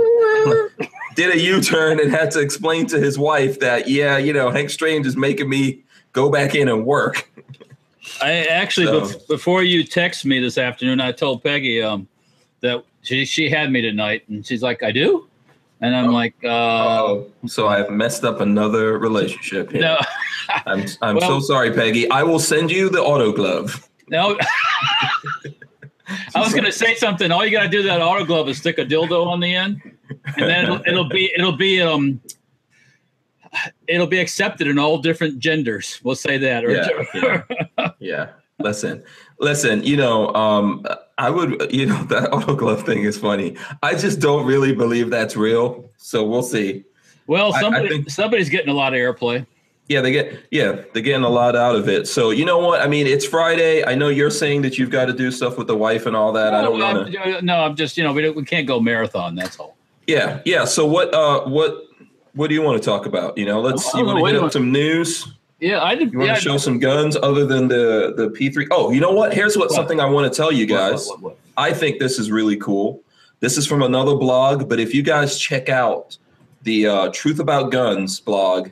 did 1.16 1.34
a 1.34 1.40
U 1.40 1.60
turn 1.60 1.98
and 1.98 2.10
had 2.12 2.30
to 2.32 2.40
explain 2.40 2.86
to 2.88 3.00
his 3.00 3.18
wife 3.18 3.58
that, 3.60 3.88
yeah, 3.88 4.16
you 4.16 4.32
know, 4.32 4.50
Hank 4.50 4.70
Strange 4.70 5.06
is 5.06 5.16
making 5.16 5.48
me 5.48 5.82
go 6.12 6.30
back 6.30 6.54
in 6.54 6.68
and 6.68 6.84
work. 6.86 7.28
I 8.22 8.46
actually 8.46 8.86
So- 8.86 9.00
bef- 9.02 9.26
before 9.28 9.64
you 9.64 9.82
text 9.82 10.24
me 10.24 10.38
this 10.40 10.56
afternoon, 10.56 11.00
I 11.00 11.10
told 11.12 11.42
Peggy 11.42 11.82
um, 11.82 12.06
that 12.60 12.84
she 13.03 13.24
she 13.24 13.49
had 13.49 13.70
me 13.72 13.80
tonight, 13.80 14.24
and 14.28 14.44
she's 14.46 14.62
like, 14.62 14.82
"I 14.82 14.90
do," 14.92 15.28
and 15.80 15.94
I'm 15.94 16.09
Oh. 16.09 16.12
like, 16.12 16.34
uh, 16.44 16.49
Oh, 16.49 17.26
so 17.46 17.68
I've 17.68 17.90
messed 17.90 18.24
up 18.24 18.40
another 18.40 18.99
relationship 18.99 19.70
here. 19.72 19.80
"No, 19.82 19.99
I'm, 20.66 20.84
I'm 21.03 21.16
Well- 21.16 21.40
so 21.40 21.40
sorry, 21.40 21.72
Peggy. 21.72 22.11
I 22.11 22.22
will 22.22 22.38
send 22.40 22.70
you 22.70 22.88
the 22.88 23.01
auto 23.03 23.32
glove. 23.32 23.88
no." 24.09 24.38
I 26.34 26.40
was 26.40 26.55
gonna 26.55 26.72
say 26.72 26.94
something. 26.94 27.30
All 27.30 27.44
you 27.44 27.51
gotta 27.53 27.68
do 27.68 27.82
to 27.82 27.88
that 27.88 28.01
auto 28.01 28.24
glove 28.24 28.49
is 28.49 28.57
stick 28.59 28.78
a 28.78 28.84
dildo 28.84 29.26
on 29.26 29.40
the 29.40 29.55
end, 29.55 29.80
and 30.36 30.49
then 30.49 30.64
it'll, 30.64 30.80
it'll 30.86 31.09
be 31.09 31.30
it'll 31.36 31.57
be 31.57 31.82
um 31.82 32.18
it'll 33.86 34.07
be 34.07 34.18
accepted 34.18 34.66
in 34.68 34.78
all 34.78 34.99
different 34.99 35.38
genders. 35.38 36.01
We'll 36.03 36.14
say 36.16 36.38
that. 36.38 36.64
Or, 36.64 36.70
Yeah, 36.70 37.92
Yeah. 37.99 38.28
Listen, 38.61 39.05
listen, 39.41 39.82
you 39.82 39.97
know, 39.97 40.32
um, 40.34 40.84
I 41.18 41.30
would, 41.30 41.72
you 41.72 41.86
know, 41.86 42.03
that 42.11 42.32
auto 42.32 42.55
glove 42.55 42.84
thing 42.84 43.03
is 43.03 43.18
funny. 43.18 43.57
I 43.82 43.95
just 43.95 44.20
don't 44.20 44.47
really 44.47 44.74
believe 44.74 45.11
that's 45.11 45.36
real. 45.36 45.91
So 45.97 46.24
we'll 46.24 46.43
see. 46.43 46.84
well, 47.26 47.53
I- 47.55 47.68
I 47.68 47.89
think- 47.89 48.11
somebody's 48.11 48.49
getting 48.49 48.70
a 48.70 48.74
lot 48.74 48.95
of 48.95 48.99
airplay. 48.99 49.47
Yeah, 49.89 50.03
they 50.03 50.12
get, 50.12 50.41
yeah, 50.51 50.82
they're 50.93 51.03
getting 51.03 51.24
a 51.24 51.30
lot 51.30 51.57
out 51.57 51.74
of 51.74 51.89
it. 51.89 52.07
So 52.07 52.28
you 52.28 52.45
know 52.45 52.59
what? 52.59 52.82
I 52.82 52.86
mean, 52.86 53.07
it's 53.07 53.24
Friday. 53.24 53.82
I 53.86 53.95
know 53.95 54.09
you're 54.09 54.28
saying 54.30 54.61
that 54.62 54.76
you've 54.76 54.91
got 54.91 55.07
to 55.07 55.14
do 55.14 55.30
stuff 55.30 55.57
with 55.57 55.66
the 55.66 55.76
wife 55.76 56.05
and 56.05 56.14
all 56.14 56.30
that. 56.32 56.53
I 56.53 56.61
don't 56.61 56.78
no, 56.78 56.84
want 56.95 57.11
to. 57.11 57.41
No, 57.41 57.61
I'm 57.62 57.74
just 57.74 57.97
you 57.97 58.05
know 58.05 58.12
we 58.12 58.20
don't, 58.20 58.36
we 58.36 58.45
can't 58.45 58.66
go 58.66 58.80
marathon. 58.80 59.34
That's 59.34 59.59
all. 59.59 59.78
Yeah, 60.07 60.41
yeah. 60.45 60.66
So 60.66 60.84
what, 60.86 61.14
uh, 61.14 61.45
what, 61.49 61.84
what 62.34 62.49
do 62.49 62.55
you 62.55 62.61
want 62.61 62.82
to 62.82 62.84
talk 62.84 63.07
about? 63.07 63.39
You 63.39 63.47
know, 63.47 63.62
let's. 63.62 63.95
Oh, 63.95 63.99
You 63.99 64.05
want 64.05 64.18
to 64.18 64.22
wait 64.22 64.34
hit 64.34 64.45
up 64.45 64.53
some 64.53 64.70
news? 64.70 65.26
Yeah, 65.61 65.82
I 65.82 65.94
did. 65.94 66.12
You 66.12 66.18
want 66.18 66.28
yeah, 66.28 66.34
to 66.36 66.40
show 66.40 66.56
some 66.56 66.78
guns 66.78 67.16
other 67.16 67.44
than 67.44 67.68
the 67.68 68.14
the 68.16 68.28
P3? 68.30 68.68
Oh, 68.70 68.92
you 68.92 69.00
know 69.00 69.11
what? 69.11 69.34
Here's 69.34 69.56
what 69.56 69.70
What? 69.70 69.76
something 69.76 70.00
I 70.00 70.06
want 70.06 70.32
to 70.32 70.36
tell 70.36 70.52
you 70.52 70.66
What, 70.66 70.80
what, 70.80 70.90
guys. 70.90 71.09
what, 71.09 71.20
what? 71.20 71.38
I 71.56 71.72
think 71.72 71.98
this 71.98 72.18
is 72.18 72.30
really 72.30 72.56
cool. 72.56 73.02
This 73.40 73.56
is 73.56 73.66
from 73.66 73.82
another 73.82 74.14
blog, 74.14 74.68
but 74.68 74.80
if 74.80 74.94
you 74.94 75.02
guys 75.02 75.38
check 75.38 75.68
out 75.68 76.16
the 76.62 76.86
uh, 76.86 77.09
Truth 77.12 77.38
About 77.38 77.70
Guns 77.70 78.20
blog, 78.20 78.70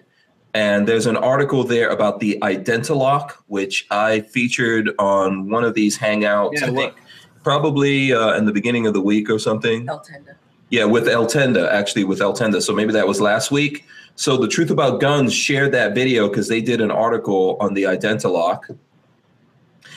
and 0.55 0.89
there's 0.89 1.07
an 1.07 1.17
article 1.17 1.65
there 1.65 1.91
about 1.91 2.19
the 2.21 2.39
Identilock, 2.43 3.33
which 3.47 3.87
I 3.91 4.21
featured 4.21 4.91
on 4.99 5.51
one 5.51 5.65
of 5.65 5.75
these 5.75 5.99
hangouts. 5.99 6.61
Yeah, 6.61 6.67
I 6.67 6.71
what? 6.71 6.95
think 6.95 7.07
probably 7.45 8.13
uh, 8.13 8.37
in 8.37 8.45
the 8.45 8.53
beginning 8.53 8.87
of 8.87 8.95
the 8.95 9.01
week 9.01 9.29
or 9.31 9.39
something. 9.39 9.89
El 9.89 10.01
Tenda. 10.01 10.35
Yeah, 10.71 10.85
with 10.85 11.09
El 11.09 11.27
Tenda, 11.27 11.71
actually 11.71 12.05
with 12.05 12.21
El 12.21 12.33
Tenda. 12.35 12.61
So 12.61 12.73
maybe 12.73 12.93
that 12.93 13.07
was 13.07 13.21
last 13.21 13.51
week. 13.53 13.85
So 14.17 14.37
the 14.37 14.49
Truth 14.49 14.71
About 14.71 15.01
Guns 15.01 15.33
shared 15.33 15.73
that 15.73 15.95
video 15.95 16.29
because 16.29 16.49
they 16.49 16.61
did 16.61 16.81
an 16.81 16.91
article 16.91 17.57
on 17.61 17.75
the 17.75 17.85
Identilock 17.85 18.77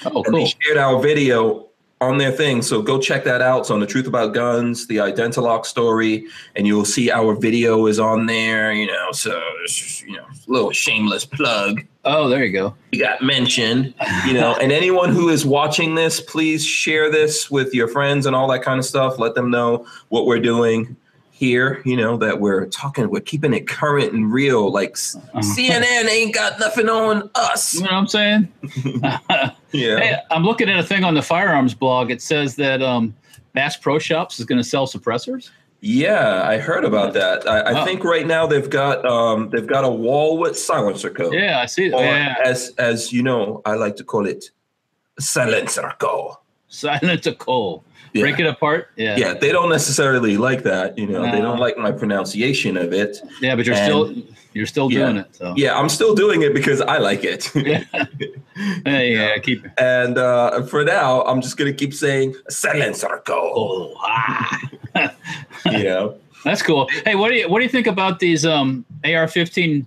Oh, 0.06 0.24
and 0.24 0.34
they 0.36 0.46
shared 0.46 0.78
our 0.78 1.02
video 1.02 1.68
on 2.02 2.18
their 2.18 2.32
thing. 2.32 2.62
So 2.62 2.82
go 2.82 3.00
check 3.00 3.26
that 3.26 3.42
out. 3.42 3.62
It's 3.62 3.72
on 3.72 3.82
the 3.82 3.86
Truth 3.86 4.08
About 4.08 4.34
Guns, 4.34 4.88
the 4.88 4.98
Identilock 4.98 5.66
story, 5.66 6.28
and 6.56 6.66
you'll 6.66 6.86
see 6.86 7.12
our 7.12 7.36
video 7.36 7.88
is 7.88 8.00
on 8.00 8.26
there. 8.26 8.72
You 8.72 8.88
know, 8.88 9.12
so 9.12 9.42
you 10.06 10.16
know, 10.16 10.24
a 10.24 10.52
little 10.52 10.72
shameless 10.72 11.26
plug. 11.26 11.82
Oh, 12.06 12.30
there 12.30 12.46
you 12.46 12.54
go. 12.54 12.76
You 12.92 13.02
got 13.02 13.22
mentioned, 13.22 13.94
you 14.26 14.34
know, 14.34 14.56
and 14.62 14.72
anyone 14.72 15.10
who 15.10 15.30
is 15.30 15.46
watching 15.46 15.96
this, 15.96 16.22
please 16.22 16.66
share 16.66 17.12
this 17.12 17.52
with 17.52 17.74
your 17.74 17.90
friends 17.90 18.26
and 18.26 18.36
all 18.36 18.48
that 18.50 18.64
kind 18.64 18.80
of 18.80 18.86
stuff. 18.86 19.20
Let 19.20 19.36
them 19.36 19.52
know 19.52 19.86
what 20.08 20.26
we're 20.26 20.40
doing 20.40 20.96
here. 21.44 21.82
You 21.86 21.96
know 21.96 22.18
that 22.18 22.42
we're 22.42 22.66
talking, 22.66 23.10
we're 23.10 23.22
keeping 23.22 23.54
it 23.54 23.66
current 23.66 24.12
and 24.12 24.32
real. 24.32 24.72
Like 24.72 24.98
Uh-huh. 25.16 25.40
CNN 25.40 26.10
ain't 26.10 26.36
got 26.36 26.60
nothing 26.60 26.90
on 26.90 27.30
us. 27.34 27.74
You 27.74 27.82
know 27.82 27.86
what 27.88 27.94
I'm 27.94 28.08
saying? 28.08 28.48
Yeah. 29.72 30.00
Hey, 30.00 30.18
I'm 30.32 30.44
looking 30.44 30.68
at 30.68 30.80
a 30.80 30.84
thing 30.84 31.04
on 31.04 31.14
the 31.14 31.22
firearms 31.22 31.76
blog. 31.76 32.10
It 32.10 32.24
says 32.24 32.56
that 32.56 32.82
um, 32.82 33.16
Bass 33.54 33.78
Pro 33.78 34.00
Shops 34.00 34.40
is 34.40 34.46
going 34.48 34.58
to 34.58 34.64
sell 34.68 34.88
suppressors. 34.88 35.52
Yeah, 35.80 36.42
I 36.44 36.58
heard 36.58 36.84
about 36.84 37.14
that. 37.14 37.48
I, 37.48 37.60
I 37.60 37.74
Wow. 37.74 37.86
think 37.86 38.04
right 38.04 38.26
now 38.26 38.48
they've 38.48 38.68
got 38.70 39.06
um, 39.06 39.50
they've 39.52 39.68
got 39.68 39.84
a 39.86 39.90
wall 39.90 40.40
with 40.40 40.58
silencer 40.58 41.12
code. 41.12 41.34
Yeah, 41.36 41.60
I 41.62 41.68
see. 41.68 41.92
Or 41.94 42.04
Yeah, 42.04 42.34
as 42.44 42.74
as 42.80 43.14
you 43.14 43.22
know, 43.22 43.62
I 43.64 43.76
like 43.76 43.96
to 43.98 44.04
call 44.04 44.26
it 44.26 44.50
silencer 45.20 45.94
code. 46.00 46.34
Silent 46.70 47.24
to 47.24 47.34
coal. 47.34 47.84
Yeah. 48.14 48.22
Break 48.24 48.40
it 48.40 48.48
apart. 48.48 48.90
Yeah, 48.96 49.18
Yeah, 49.18 49.34
they 49.36 49.52
don't 49.52 49.70
necessarily 49.70 50.36
like 50.38 50.64
that. 50.64 50.98
You 50.98 51.06
know, 51.06 51.22
they 51.32 51.42
don't 51.42 51.60
like 51.60 51.78
my 51.78 51.92
pronunciation 51.92 52.76
of 52.78 52.92
it. 52.94 53.22
yeah, 53.42 53.56
but 53.56 53.66
you're 53.66 53.76
And- 53.76 53.86
still 53.86 54.14
you're 54.54 54.66
still 54.66 54.92
Yeah. 54.92 55.00
doing 55.06 55.18
it. 55.18 55.28
So 55.36 55.54
Yeah, 55.56 55.78
I'm 55.80 55.90
still 55.90 56.16
doing 56.16 56.42
it 56.42 56.54
because 56.56 56.82
I 56.82 56.98
like 56.98 57.24
it. 57.24 57.52
yeah, 57.56 57.84
Hey, 58.84 59.14
yeah, 59.14 59.38
keep. 59.44 59.64
It. 59.64 59.72
And 59.78 60.18
uh, 60.18 60.64
for 60.64 60.84
now, 60.84 61.22
I'm 61.24 61.40
just 61.42 61.56
gonna 61.58 61.72
keep 61.74 61.94
saying 61.94 62.34
silencer 62.50 63.22
code. 63.26 63.52
Oh, 63.56 63.94
ah. 64.02 64.60
You 65.66 65.84
know. 65.84 66.16
That's 66.44 66.64
cool. 66.64 66.88
Hey, 67.06 67.14
what 67.16 67.30
do 67.30 67.36
you 67.36 67.48
what 67.50 67.60
do 67.60 67.64
you 67.64 67.70
think 67.70 67.86
about 67.88 68.18
these 68.20 68.44
um, 68.46 68.86
AR-15, 69.04 69.86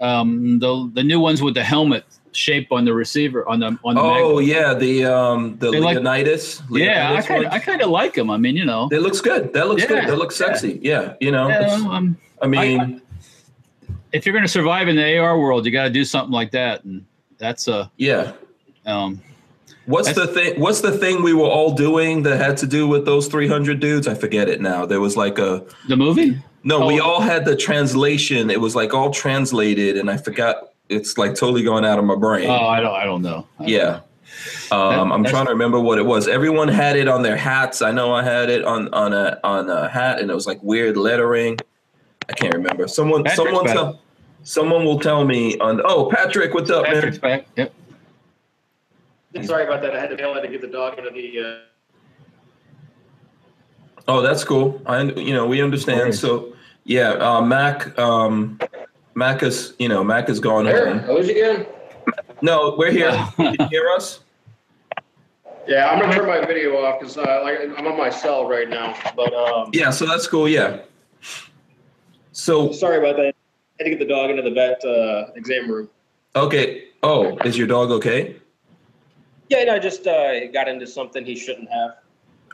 um, 0.00 0.58
the 0.58 0.90
the 0.94 1.04
new 1.04 1.20
ones 1.20 1.40
with 1.42 1.54
the 1.54 1.62
helmet 1.62 2.04
shape 2.32 2.72
on 2.72 2.84
the 2.84 2.92
receiver 2.94 3.46
on 3.48 3.60
the 3.60 3.78
on 3.84 3.94
the 3.94 4.00
Oh 4.00 4.38
yeah, 4.38 4.74
the 4.74 5.04
um 5.04 5.56
the 5.58 5.70
They 5.70 5.80
like- 5.80 5.96
Leonidas. 5.98 6.62
yeah, 6.70 7.14
I 7.16 7.22
kind. 7.22 7.46
I 7.48 7.58
kind 7.58 7.82
of 7.82 7.90
like 7.90 8.14
them. 8.14 8.30
I 8.30 8.36
mean, 8.38 8.56
you 8.56 8.64
know, 8.64 8.88
it 8.90 9.00
looks 9.02 9.20
good. 9.20 9.52
That 9.52 9.68
looks 9.68 9.82
Yeah, 9.82 9.88
good. 9.88 10.08
That 10.08 10.16
looks 10.18 10.36
sexy. 10.36 10.78
Yeah, 10.82 11.14
you 11.20 11.30
know. 11.30 11.48
yeah, 11.48 11.74
um, 11.90 12.16
I 12.40 12.46
mean, 12.46 13.00
if 14.12 14.26
you're 14.26 14.32
going 14.32 14.44
to 14.44 14.48
survive 14.50 14.88
in 14.88 14.96
the 14.96 15.18
AR 15.18 15.38
world, 15.38 15.64
you 15.66 15.72
got 15.72 15.84
to 15.84 15.90
do 15.90 16.04
something 16.04 16.32
like 16.32 16.50
that, 16.52 16.84
and 16.84 17.04
that's 17.38 17.68
a 17.68 17.90
yeah. 17.96 18.32
um, 18.86 19.20
What's 19.86 20.12
the 20.12 20.26
thing? 20.28 20.60
What's 20.60 20.80
the 20.80 20.92
thing 20.96 21.22
we 21.22 21.32
were 21.34 21.48
all 21.48 21.72
doing 21.74 22.22
that 22.22 22.38
had 22.40 22.56
to 22.58 22.66
do 22.66 22.86
with 22.86 23.04
those 23.04 23.26
300 23.26 23.80
dudes? 23.80 24.06
I 24.06 24.14
forget 24.14 24.48
it 24.48 24.60
now. 24.60 24.86
There 24.86 25.00
was 25.00 25.16
like 25.16 25.38
a 25.38 25.64
the 25.88 25.96
movie. 25.96 26.38
No, 26.64 26.86
we 26.86 27.00
Oh. 27.00 27.04
all 27.04 27.20
had 27.20 27.44
the 27.44 27.56
translation. 27.56 28.48
It 28.48 28.60
was 28.60 28.76
like 28.76 28.94
all 28.94 29.10
translated, 29.10 29.96
and 29.96 30.08
I 30.08 30.16
forgot. 30.16 30.68
It's 30.92 31.18
like 31.18 31.34
totally 31.34 31.62
going 31.62 31.84
out 31.84 31.98
of 31.98 32.04
my 32.04 32.16
brain. 32.16 32.48
Oh, 32.48 32.66
I 32.66 32.80
don't. 32.80 32.94
I 32.94 33.04
don't 33.04 33.22
know. 33.22 33.46
I 33.58 33.62
don't 33.62 33.68
yeah. 33.68 33.78
know. 33.80 34.02
Um, 34.70 35.08
That- 35.08 35.14
I'm 35.14 35.24
trying 35.24 35.46
to 35.46 35.52
remember 35.52 35.80
what 35.80 35.98
it 35.98 36.06
was. 36.06 36.28
Everyone 36.28 36.68
had 36.68 36.96
it 36.96 37.08
on 37.08 37.22
their 37.22 37.36
hats. 37.36 37.82
I 37.82 37.92
know 37.92 38.14
I 38.14 38.22
had 38.22 38.50
it 38.50 38.64
on 38.64 38.92
on 38.92 39.12
a 39.12 39.38
on 39.44 39.68
a 39.68 39.88
hat, 39.88 40.20
and 40.20 40.30
it 40.30 40.34
was 40.34 40.46
like 40.46 40.62
weird 40.62 40.96
lettering. 40.96 41.58
I 42.28 42.32
can't 42.32 42.54
remember. 42.54 42.88
Someone 42.88 43.24
Patrick's 43.24 43.48
someone 43.50 43.64
back. 43.64 43.74
tell 43.74 44.00
someone 44.42 44.84
will 44.84 44.98
tell 45.00 45.24
me 45.24 45.58
on. 45.58 45.80
Oh, 45.84 46.10
Patrick, 46.10 46.54
what's 46.54 46.70
up, 46.70 46.84
Patrick's 46.84 47.20
man? 47.22 47.40
back. 47.40 47.72
Yep. 49.34 49.44
Sorry 49.44 49.64
about 49.64 49.80
that. 49.82 49.94
I 49.96 50.00
had 50.00 50.10
to 50.10 50.16
bail 50.16 50.32
out 50.32 50.40
to 50.40 50.48
get 50.48 50.60
the 50.60 50.66
dog 50.66 50.98
into 50.98 51.10
the. 51.10 51.62
Oh, 54.08 54.20
that's 54.20 54.44
cool. 54.44 54.82
I 54.86 55.02
you 55.02 55.32
know 55.32 55.46
we 55.46 55.62
understand. 55.62 56.00
Alright. 56.00 56.14
So 56.14 56.54
yeah, 56.84 57.10
uh, 57.12 57.40
Mac 57.40 57.96
um, 57.98 58.58
Mac 59.14 59.42
is 59.42 59.74
you 59.78 59.88
know 59.88 60.02
Mac 60.02 60.28
is 60.28 60.40
gone 60.40 60.64
There, 60.64 60.88
home. 60.88 60.98
how's 61.00 61.28
again? 61.28 61.66
No, 62.40 62.74
we're 62.76 62.90
here. 62.90 63.10
Can 63.36 63.56
you 63.58 63.66
hear 63.68 63.88
us? 63.90 64.20
Yeah, 65.66 65.88
I'm 65.90 66.00
gonna 66.00 66.12
turn 66.14 66.26
my 66.26 66.44
video 66.44 66.76
off 66.78 66.98
because 67.00 67.16
uh, 67.16 67.40
like 67.44 67.58
I'm 67.76 67.86
on 67.86 67.96
my 67.96 68.10
cell 68.10 68.48
right 68.48 68.68
now. 68.68 68.96
But 69.14 69.32
um, 69.34 69.70
Yeah, 69.72 69.90
so 69.90 70.06
that's 70.06 70.26
cool. 70.26 70.48
Yeah. 70.48 70.80
So 72.32 72.72
sorry 72.72 72.98
about 72.98 73.16
that. 73.16 73.26
I 73.26 73.34
had 73.78 73.84
to 73.84 73.90
get 73.90 73.98
the 73.98 74.06
dog 74.06 74.30
into 74.30 74.42
the 74.42 74.50
vet 74.50 74.84
uh, 74.84 75.32
exam 75.36 75.70
room. 75.70 75.88
okay. 76.34 76.84
Oh, 77.04 77.36
is 77.38 77.58
your 77.58 77.66
dog 77.66 77.90
okay? 77.90 78.36
Yeah, 79.48 79.64
no, 79.64 79.74
I 79.74 79.78
just 79.80 80.06
uh, 80.06 80.46
got 80.52 80.68
into 80.68 80.86
something 80.86 81.24
he 81.24 81.34
shouldn't 81.36 81.68
have. 81.70 81.96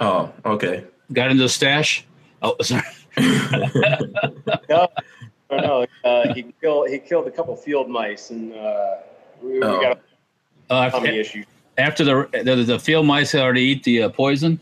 Oh, 0.00 0.32
okay. 0.46 0.84
Got 1.12 1.30
into 1.30 1.42
the 1.42 1.48
stash. 1.50 2.04
Oh, 2.42 2.56
sorry. 2.62 2.82
No, 4.70 4.88
no, 5.50 5.56
no. 5.58 5.86
Uh, 6.04 6.32
he 6.34 6.52
killed 6.60 6.88
he 6.88 6.98
killed 6.98 7.26
a 7.26 7.30
couple 7.30 7.54
field 7.56 7.88
mice, 7.88 8.30
and 8.30 8.52
uh, 8.54 8.96
we, 9.42 9.52
we 9.54 9.62
Oh. 9.62 9.80
got 9.80 10.00
Uh, 10.70 10.90
tummy 10.90 11.18
issues. 11.18 11.46
after 11.78 12.04
the, 12.04 12.42
the 12.44 12.56
the 12.56 12.78
field 12.78 13.06
mice 13.06 13.32
had 13.32 13.42
already 13.42 13.62
eat 13.62 13.82
the 13.84 14.02
uh, 14.04 14.08
poison. 14.10 14.60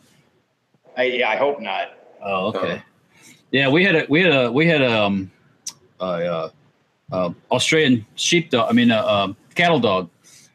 I, 0.96 1.04
yeah, 1.04 1.28
I 1.30 1.36
hope 1.36 1.60
not. 1.60 1.90
Oh, 2.24 2.46
okay. 2.48 2.82
Yeah, 3.50 3.68
we 3.68 3.84
had 3.84 3.96
a 3.96 4.06
we 4.08 4.22
had 4.22 4.32
a 4.32 4.50
we 4.52 4.66
had 4.66 4.82
a, 4.82 5.02
um, 5.04 5.30
a, 6.00 6.04
uh 6.04 6.50
uh 7.12 7.30
Australian 7.50 8.04
sheepdog. 8.16 8.68
I 8.68 8.72
mean, 8.72 8.90
a, 8.90 9.04
um 9.06 9.36
cattle 9.54 9.78
dog, 9.80 10.08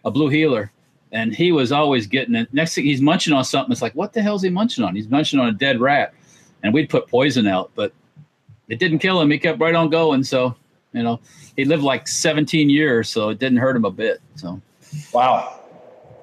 a 0.06 0.12
blue 0.12 0.30
heeler, 0.30 0.72
and 1.12 1.34
he 1.34 1.52
was 1.52 1.72
always 1.72 2.08
getting 2.08 2.36
it. 2.36 2.54
Next 2.54 2.76
thing 2.76 2.86
he's 2.86 3.02
munching 3.02 3.34
on 3.34 3.44
something. 3.46 3.72
It's 3.72 3.82
like, 3.82 3.94
what 3.96 4.14
the 4.14 4.22
hell's 4.22 4.42
he 4.42 4.50
munching 4.50 4.84
on? 4.84 4.96
He's 4.96 5.10
munching 5.10 5.40
on 5.40 5.48
a 5.48 5.52
dead 5.52 5.80
rat, 5.80 6.14
and 6.64 6.74
we'd 6.74 6.90
put 6.90 7.08
poison 7.08 7.48
out, 7.48 7.72
but 7.76 7.94
it 8.72 8.80
didn't 8.80 9.00
kill 9.00 9.20
him. 9.22 9.30
He 9.30 9.38
kept 9.38 9.60
right 9.60 9.76
on 9.76 9.90
going. 9.90 10.24
So, 10.24 10.56
you 10.94 11.04
know, 11.04 11.20
he 11.58 11.66
lived 11.66 11.84
like 11.84 12.08
17 12.08 12.70
years, 12.70 13.10
so 13.10 13.30
it 13.30 13.38
didn't 13.38 13.58
hurt 13.58 13.76
him 13.76 13.86
a 13.86 13.92
bit. 13.92 14.22
So, 14.36 14.62
Wow. 15.14 15.60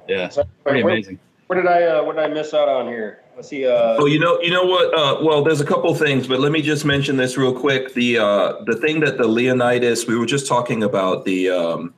yeah, 0.09 0.29
So, 0.31 0.45
pretty 0.65 0.83
where, 0.83 0.95
amazing. 0.95 1.19
where 1.47 1.61
did 1.61 1.71
I 1.71 1.83
uh, 1.85 2.03
what 2.05 2.17
did 2.17 2.25
I 2.25 2.29
miss 2.29 2.55
out 2.55 2.69
on 2.69 2.87
here? 2.89 3.23
Let's 3.37 3.49
see. 3.49 3.67
Uh, 3.67 3.97
Oh, 4.01 4.07
you 4.07 4.19
know, 4.19 4.41
you 4.41 4.51
know 4.51 4.65
what? 4.65 4.93
Uh, 4.99 5.23
well, 5.23 5.45
there's 5.45 5.61
a 5.61 5.65
couple 5.65 5.95
things, 5.95 6.27
but 6.27 6.41
let 6.41 6.51
me 6.53 6.61
just 6.63 6.85
mention 6.85 7.17
this 7.17 7.37
real 7.37 7.53
quick. 7.55 7.95
The 7.95 8.19
uh, 8.19 8.65
the 8.65 8.77
thing 8.77 9.01
that 9.01 9.17
the 9.19 9.29
Leonidas 9.29 10.07
we 10.07 10.17
were 10.17 10.27
just 10.27 10.47
talking 10.49 10.83
about 10.83 11.25
the 11.27 11.51
um, 11.51 11.95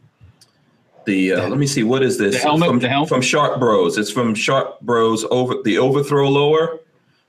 the 1.06 1.32
uh, 1.32 1.48
let 1.48 1.58
me 1.58 1.66
see 1.66 1.82
what 1.84 2.02
is 2.02 2.18
this 2.18 2.34
The 2.34 2.40
helmet- 2.42 2.68
from, 2.68 2.78
the 2.80 2.88
helmet? 2.88 3.08
from 3.08 3.22
Sharps 3.22 3.58
Bros. 3.58 3.96
It's 3.98 4.10
from 4.10 4.34
Sharps 4.34 4.82
Bros. 4.82 5.24
Over 5.30 5.54
the 5.64 5.78
overthrow 5.78 6.28
lower. 6.28 6.80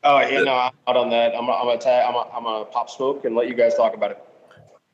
Oh, 0.03 0.19
yeah, 0.19 0.41
no, 0.41 0.53
I'm 0.53 0.71
out 0.87 0.97
on 0.97 1.09
that. 1.11 1.35
I'm 1.35 1.49
I'm 1.49 1.65
gonna 1.65 1.77
tag, 1.77 2.05
I'm 2.07 2.13
gonna, 2.13 2.29
I'm 2.31 2.43
gonna 2.43 2.65
pop 2.65 2.89
smoke 2.89 3.23
and 3.25 3.35
let 3.35 3.47
you 3.47 3.53
guys 3.53 3.75
talk 3.75 3.93
about 3.93 4.11
it. 4.11 4.23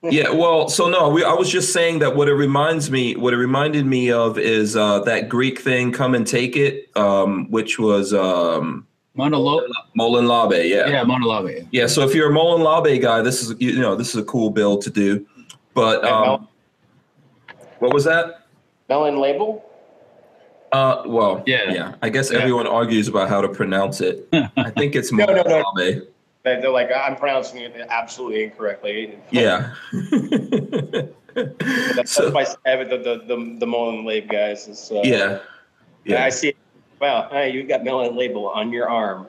Yeah, 0.04 0.30
well, 0.30 0.70
so 0.70 0.88
no, 0.88 1.10
we, 1.10 1.24
I 1.24 1.34
was 1.34 1.50
just 1.50 1.74
saying 1.74 2.00
that 2.00 2.16
what 2.16 2.30
it 2.30 2.36
reminds 2.36 2.92
me, 2.92 3.16
what 3.16 3.34
it 3.34 3.38
reminded 3.38 3.88
me 3.88 4.12
of 4.12 4.38
is 4.38 4.76
uh, 4.76 5.00
that 5.02 5.28
Greek 5.28 5.60
thing, 5.60 5.92
"Come 5.92 6.14
and 6.14 6.26
Take 6.26 6.56
It," 6.56 6.96
um, 6.96 7.50
which 7.50 7.80
was 7.80 8.14
um, 8.14 8.86
Monolo- 9.18 9.68
Molon 9.98 10.28
Labe. 10.28 10.66
Yeah. 10.66 10.88
yeah, 10.88 11.04
Monologue. 11.04 11.68
Yeah, 11.72 11.88
so 11.88 12.04
if 12.04 12.14
you're 12.14 12.30
a 12.30 12.34
Molon 12.34 12.64
Labe 12.64 13.02
guy, 13.02 13.24
this 13.24 13.42
is 13.42 13.60
you 13.60 13.80
know 13.80 13.96
this 13.96 14.10
is 14.10 14.22
a 14.22 14.24
cool 14.24 14.52
build 14.52 14.84
to 14.84 14.92
do. 14.92 15.26
But 15.74 16.06
um, 16.06 16.22
Mel- 16.22 16.52
what 17.80 17.92
was 17.92 18.04
that? 18.04 18.44
Melon 18.90 19.18
label. 19.18 19.67
Uh, 20.72 21.04
well, 21.06 21.44
Yeah. 21.46 21.72
yeah. 21.72 21.96
I 22.02 22.10
guess 22.10 22.32
Yeah. 22.32 22.40
everyone 22.40 22.68
argues 22.68 23.08
about 23.08 23.30
how 23.30 23.42
to 23.42 23.48
pronounce 23.50 24.02
it. 24.02 24.28
I 24.34 24.70
think 24.72 24.96
it's 24.96 25.12
No, 25.14 25.26
no, 25.26 25.42
no. 25.44 25.64
They- 25.78 26.02
They're 26.44 26.70
like 26.70 26.90
I'm 26.96 27.16
pronouncing 27.16 27.62
it 27.62 27.74
absolutely 27.90 28.44
incorrectly. 28.44 29.18
Yeah. 29.32 29.74
That's, 31.96 32.12
So- 32.12 32.30
that's 32.32 32.58
my 32.66 32.84
the 32.84 32.98
the 32.98 33.22
the, 33.28 33.56
the 33.60 33.68
Mullen 33.68 34.06
Lab 34.06 34.28
guys. 34.28 34.68
Is, 34.68 34.92
uh, 34.92 35.02
yeah. 35.04 35.40
Yeah. 36.06 36.24
I 36.24 36.30
see. 36.30 36.54
Wow, 37.00 37.28
hey, 37.30 37.52
you 37.52 37.64
got 37.64 37.84
Melon 37.84 38.16
label 38.16 38.48
on 38.50 38.72
your 38.74 38.90
arm. 38.90 39.28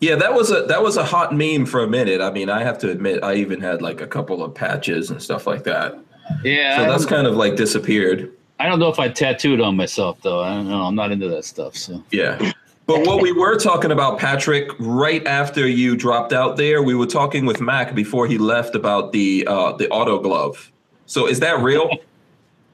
Yeah, 0.00 0.16
that 0.16 0.34
was 0.34 0.50
a 0.50 0.62
that 0.62 0.82
was 0.82 0.96
a 0.96 1.04
hot 1.04 1.34
meme 1.34 1.64
for 1.66 1.82
a 1.82 1.86
minute. 1.86 2.20
I 2.20 2.30
mean, 2.30 2.50
I 2.50 2.62
have 2.64 2.78
to 2.78 2.90
admit, 2.90 3.22
I 3.22 3.34
even 3.34 3.60
had 3.60 3.80
like 3.80 4.00
a 4.00 4.06
couple 4.06 4.42
of 4.42 4.54
patches 4.54 5.10
and 5.10 5.22
stuff 5.22 5.46
like 5.46 5.62
that. 5.64 5.96
Yeah, 6.42 6.76
So 6.78 6.84
I 6.84 6.88
that's 6.88 7.06
kind 7.06 7.26
of 7.26 7.36
like 7.36 7.54
disappeared. 7.56 8.32
I 8.58 8.66
don't 8.68 8.78
know 8.78 8.88
if 8.88 8.98
I 8.98 9.08
tattooed 9.08 9.60
on 9.60 9.76
myself 9.76 10.18
though. 10.22 10.42
I 10.42 10.54
don't 10.54 10.68
know. 10.68 10.82
I'm 10.82 10.94
not 10.94 11.12
into 11.12 11.28
that 11.28 11.44
stuff. 11.44 11.76
So 11.76 12.02
Yeah. 12.10 12.52
But 12.86 13.04
what 13.04 13.20
we 13.20 13.32
were 13.32 13.56
talking 13.58 13.90
about, 13.90 14.18
Patrick, 14.20 14.70
right 14.78 15.26
after 15.26 15.66
you 15.66 15.96
dropped 15.96 16.32
out 16.32 16.56
there, 16.56 16.84
we 16.84 16.94
were 16.94 17.06
talking 17.06 17.44
with 17.44 17.60
Mac 17.60 17.96
before 17.96 18.28
he 18.28 18.38
left 18.38 18.76
about 18.76 19.10
the 19.12 19.44
uh, 19.48 19.72
the 19.72 19.88
auto 19.88 20.20
glove. 20.20 20.70
So 21.06 21.26
is 21.26 21.40
that 21.40 21.60
real? 21.62 21.90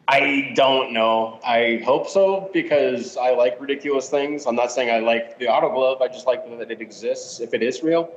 I 0.08 0.52
don't 0.54 0.92
know. 0.92 1.40
I 1.46 1.80
hope 1.84 2.08
so 2.08 2.50
because 2.52 3.16
I 3.16 3.30
like 3.30 3.58
ridiculous 3.58 4.10
things. 4.10 4.44
I'm 4.46 4.54
not 4.56 4.70
saying 4.70 4.90
I 4.90 4.98
like 4.98 5.38
the 5.38 5.48
auto 5.48 5.72
glove. 5.72 6.02
I 6.02 6.08
just 6.08 6.26
like 6.26 6.44
that 6.58 6.70
it 6.70 6.82
exists. 6.82 7.40
If 7.40 7.54
it 7.54 7.62
is 7.62 7.82
real. 7.82 8.12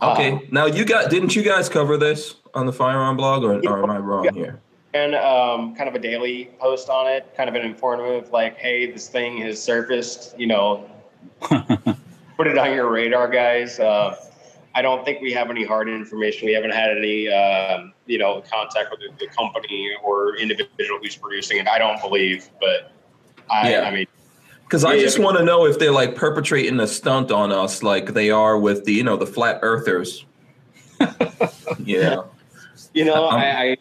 Okay. 0.00 0.32
Um, 0.32 0.42
now 0.50 0.64
you 0.64 0.86
got 0.86 1.10
didn't 1.10 1.36
you 1.36 1.42
guys 1.42 1.68
cover 1.68 1.98
this 1.98 2.36
on 2.54 2.64
the 2.64 2.72
firearm 2.72 3.18
blog 3.18 3.44
or, 3.44 3.60
or 3.68 3.82
am 3.82 3.90
I 3.90 3.98
wrong 3.98 4.24
Yeah. 4.24 4.32
here? 4.32 4.60
And 4.92 5.14
um, 5.14 5.74
kind 5.76 5.88
of 5.88 5.94
a 5.94 5.98
daily 5.98 6.50
post 6.58 6.88
on 6.88 7.06
it, 7.06 7.32
kind 7.36 7.48
of 7.48 7.54
an 7.54 7.62
informative, 7.62 8.30
like, 8.32 8.56
hey, 8.56 8.90
this 8.90 9.08
thing 9.08 9.38
has 9.38 9.62
surfaced. 9.62 10.38
You 10.38 10.48
know, 10.48 10.90
put 11.40 12.46
it 12.46 12.58
on 12.58 12.74
your 12.74 12.90
radar, 12.90 13.28
guys. 13.28 13.78
Uh, 13.78 14.16
I 14.74 14.82
don't 14.82 15.04
think 15.04 15.20
we 15.20 15.32
have 15.32 15.50
any 15.50 15.64
hard 15.64 15.88
information. 15.88 16.46
We 16.46 16.52
haven't 16.52 16.72
had 16.72 16.96
any, 16.96 17.28
um, 17.28 17.92
you 18.06 18.18
know, 18.18 18.42
contact 18.50 18.90
with 18.90 19.00
the, 19.00 19.26
the 19.26 19.32
company 19.32 19.90
or 20.02 20.36
individual 20.36 21.00
who's 21.02 21.16
producing 21.16 21.58
it. 21.58 21.68
I 21.68 21.78
don't 21.78 22.00
believe, 22.00 22.48
but 22.60 22.92
I, 23.50 23.72
Yeah. 23.72 23.80
I 23.80 23.90
mean, 23.90 24.06
Because 24.64 24.84
I 24.84 24.98
just 24.98 25.18
want 25.18 25.38
to 25.38 25.44
know 25.44 25.66
if 25.66 25.78
they're 25.78 25.90
like 25.90 26.14
perpetrating 26.14 26.78
a 26.78 26.86
stunt 26.86 27.32
on 27.32 27.50
us, 27.50 27.82
like 27.82 28.14
they 28.14 28.30
are 28.30 28.58
with 28.58 28.84
the 28.84 28.92
you 28.92 29.02
know 29.02 29.16
the 29.16 29.26
flat 29.26 29.58
earthers. 29.62 30.24
yeah. 31.84 32.22
You 32.94 33.04
know, 33.04 33.28
Um, 33.28 33.34
I, 33.34 33.72
I 33.72 33.76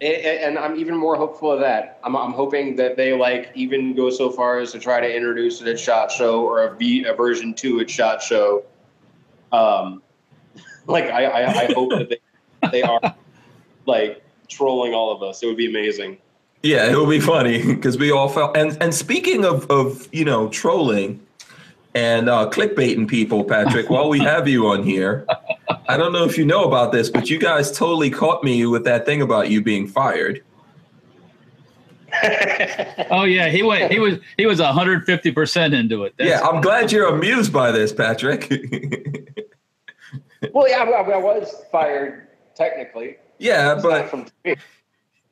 and 0.00 0.58
I'm 0.58 0.76
even 0.76 0.96
more 0.96 1.16
hopeful 1.16 1.52
of 1.52 1.60
that. 1.60 1.98
I'm, 2.04 2.16
I'm 2.16 2.32
hoping 2.32 2.76
that 2.76 2.96
they 2.96 3.12
like 3.14 3.50
even 3.54 3.94
go 3.94 4.10
so 4.10 4.30
far 4.30 4.58
as 4.58 4.72
to 4.72 4.78
try 4.78 5.00
to 5.00 5.14
introduce 5.16 5.60
it 5.60 5.68
at 5.68 5.78
Shot 5.78 6.10
Show 6.10 6.42
or 6.44 6.64
a, 6.64 6.76
v, 6.76 7.04
a 7.04 7.14
version 7.14 7.54
two 7.54 7.80
at 7.80 7.90
Shot 7.90 8.22
Show. 8.22 8.64
Um, 9.52 10.02
like 10.86 11.04
I, 11.04 11.24
I, 11.24 11.60
I 11.62 11.72
hope 11.72 11.90
that 11.90 12.08
they, 12.08 12.68
they 12.70 12.82
are 12.82 13.00
like 13.86 14.22
trolling 14.48 14.94
all 14.94 15.10
of 15.10 15.22
us. 15.22 15.42
It 15.42 15.46
would 15.46 15.56
be 15.56 15.68
amazing. 15.68 16.18
Yeah, 16.62 16.90
it 16.90 16.96
would 16.96 17.10
be 17.10 17.20
funny 17.20 17.64
because 17.64 17.98
we 17.98 18.10
all 18.10 18.28
felt. 18.28 18.56
And 18.56 18.76
and 18.82 18.94
speaking 18.94 19.44
of 19.44 19.70
of 19.70 20.08
you 20.12 20.24
know 20.24 20.48
trolling 20.48 21.24
and 21.98 22.28
uh, 22.28 22.48
clickbaiting 22.48 23.08
people, 23.08 23.42
Patrick, 23.42 23.90
while 23.90 24.08
we 24.08 24.20
have 24.20 24.46
you 24.46 24.68
on 24.68 24.84
here, 24.84 25.26
I 25.88 25.96
don't 25.96 26.12
know 26.12 26.24
if 26.24 26.38
you 26.38 26.46
know 26.46 26.62
about 26.64 26.92
this, 26.92 27.10
but 27.10 27.28
you 27.28 27.40
guys 27.40 27.72
totally 27.72 28.08
caught 28.08 28.44
me 28.44 28.64
with 28.66 28.84
that 28.84 29.04
thing 29.04 29.20
about 29.20 29.50
you 29.50 29.60
being 29.62 29.86
fired. 29.88 30.44
Oh 33.10 33.24
yeah, 33.24 33.48
he 33.48 33.62
went. 33.62 33.92
He 33.92 34.00
was. 34.00 34.18
He 34.36 34.46
was 34.46 34.58
150 34.60 35.30
percent 35.32 35.72
into 35.72 36.04
it. 36.04 36.14
That's- 36.18 36.40
yeah, 36.40 36.46
I'm 36.46 36.60
glad 36.60 36.90
you're 36.90 37.06
amused 37.06 37.52
by 37.52 37.70
this, 37.70 37.92
Patrick. 37.92 38.48
well, 40.52 40.68
yeah, 40.68 40.82
I, 40.82 41.00
I 41.00 41.16
was 41.18 41.54
fired 41.70 42.28
technically. 42.54 43.16
yeah, 43.38 43.78
but 43.80 44.08
from 44.08 44.26
TV. 44.44 44.58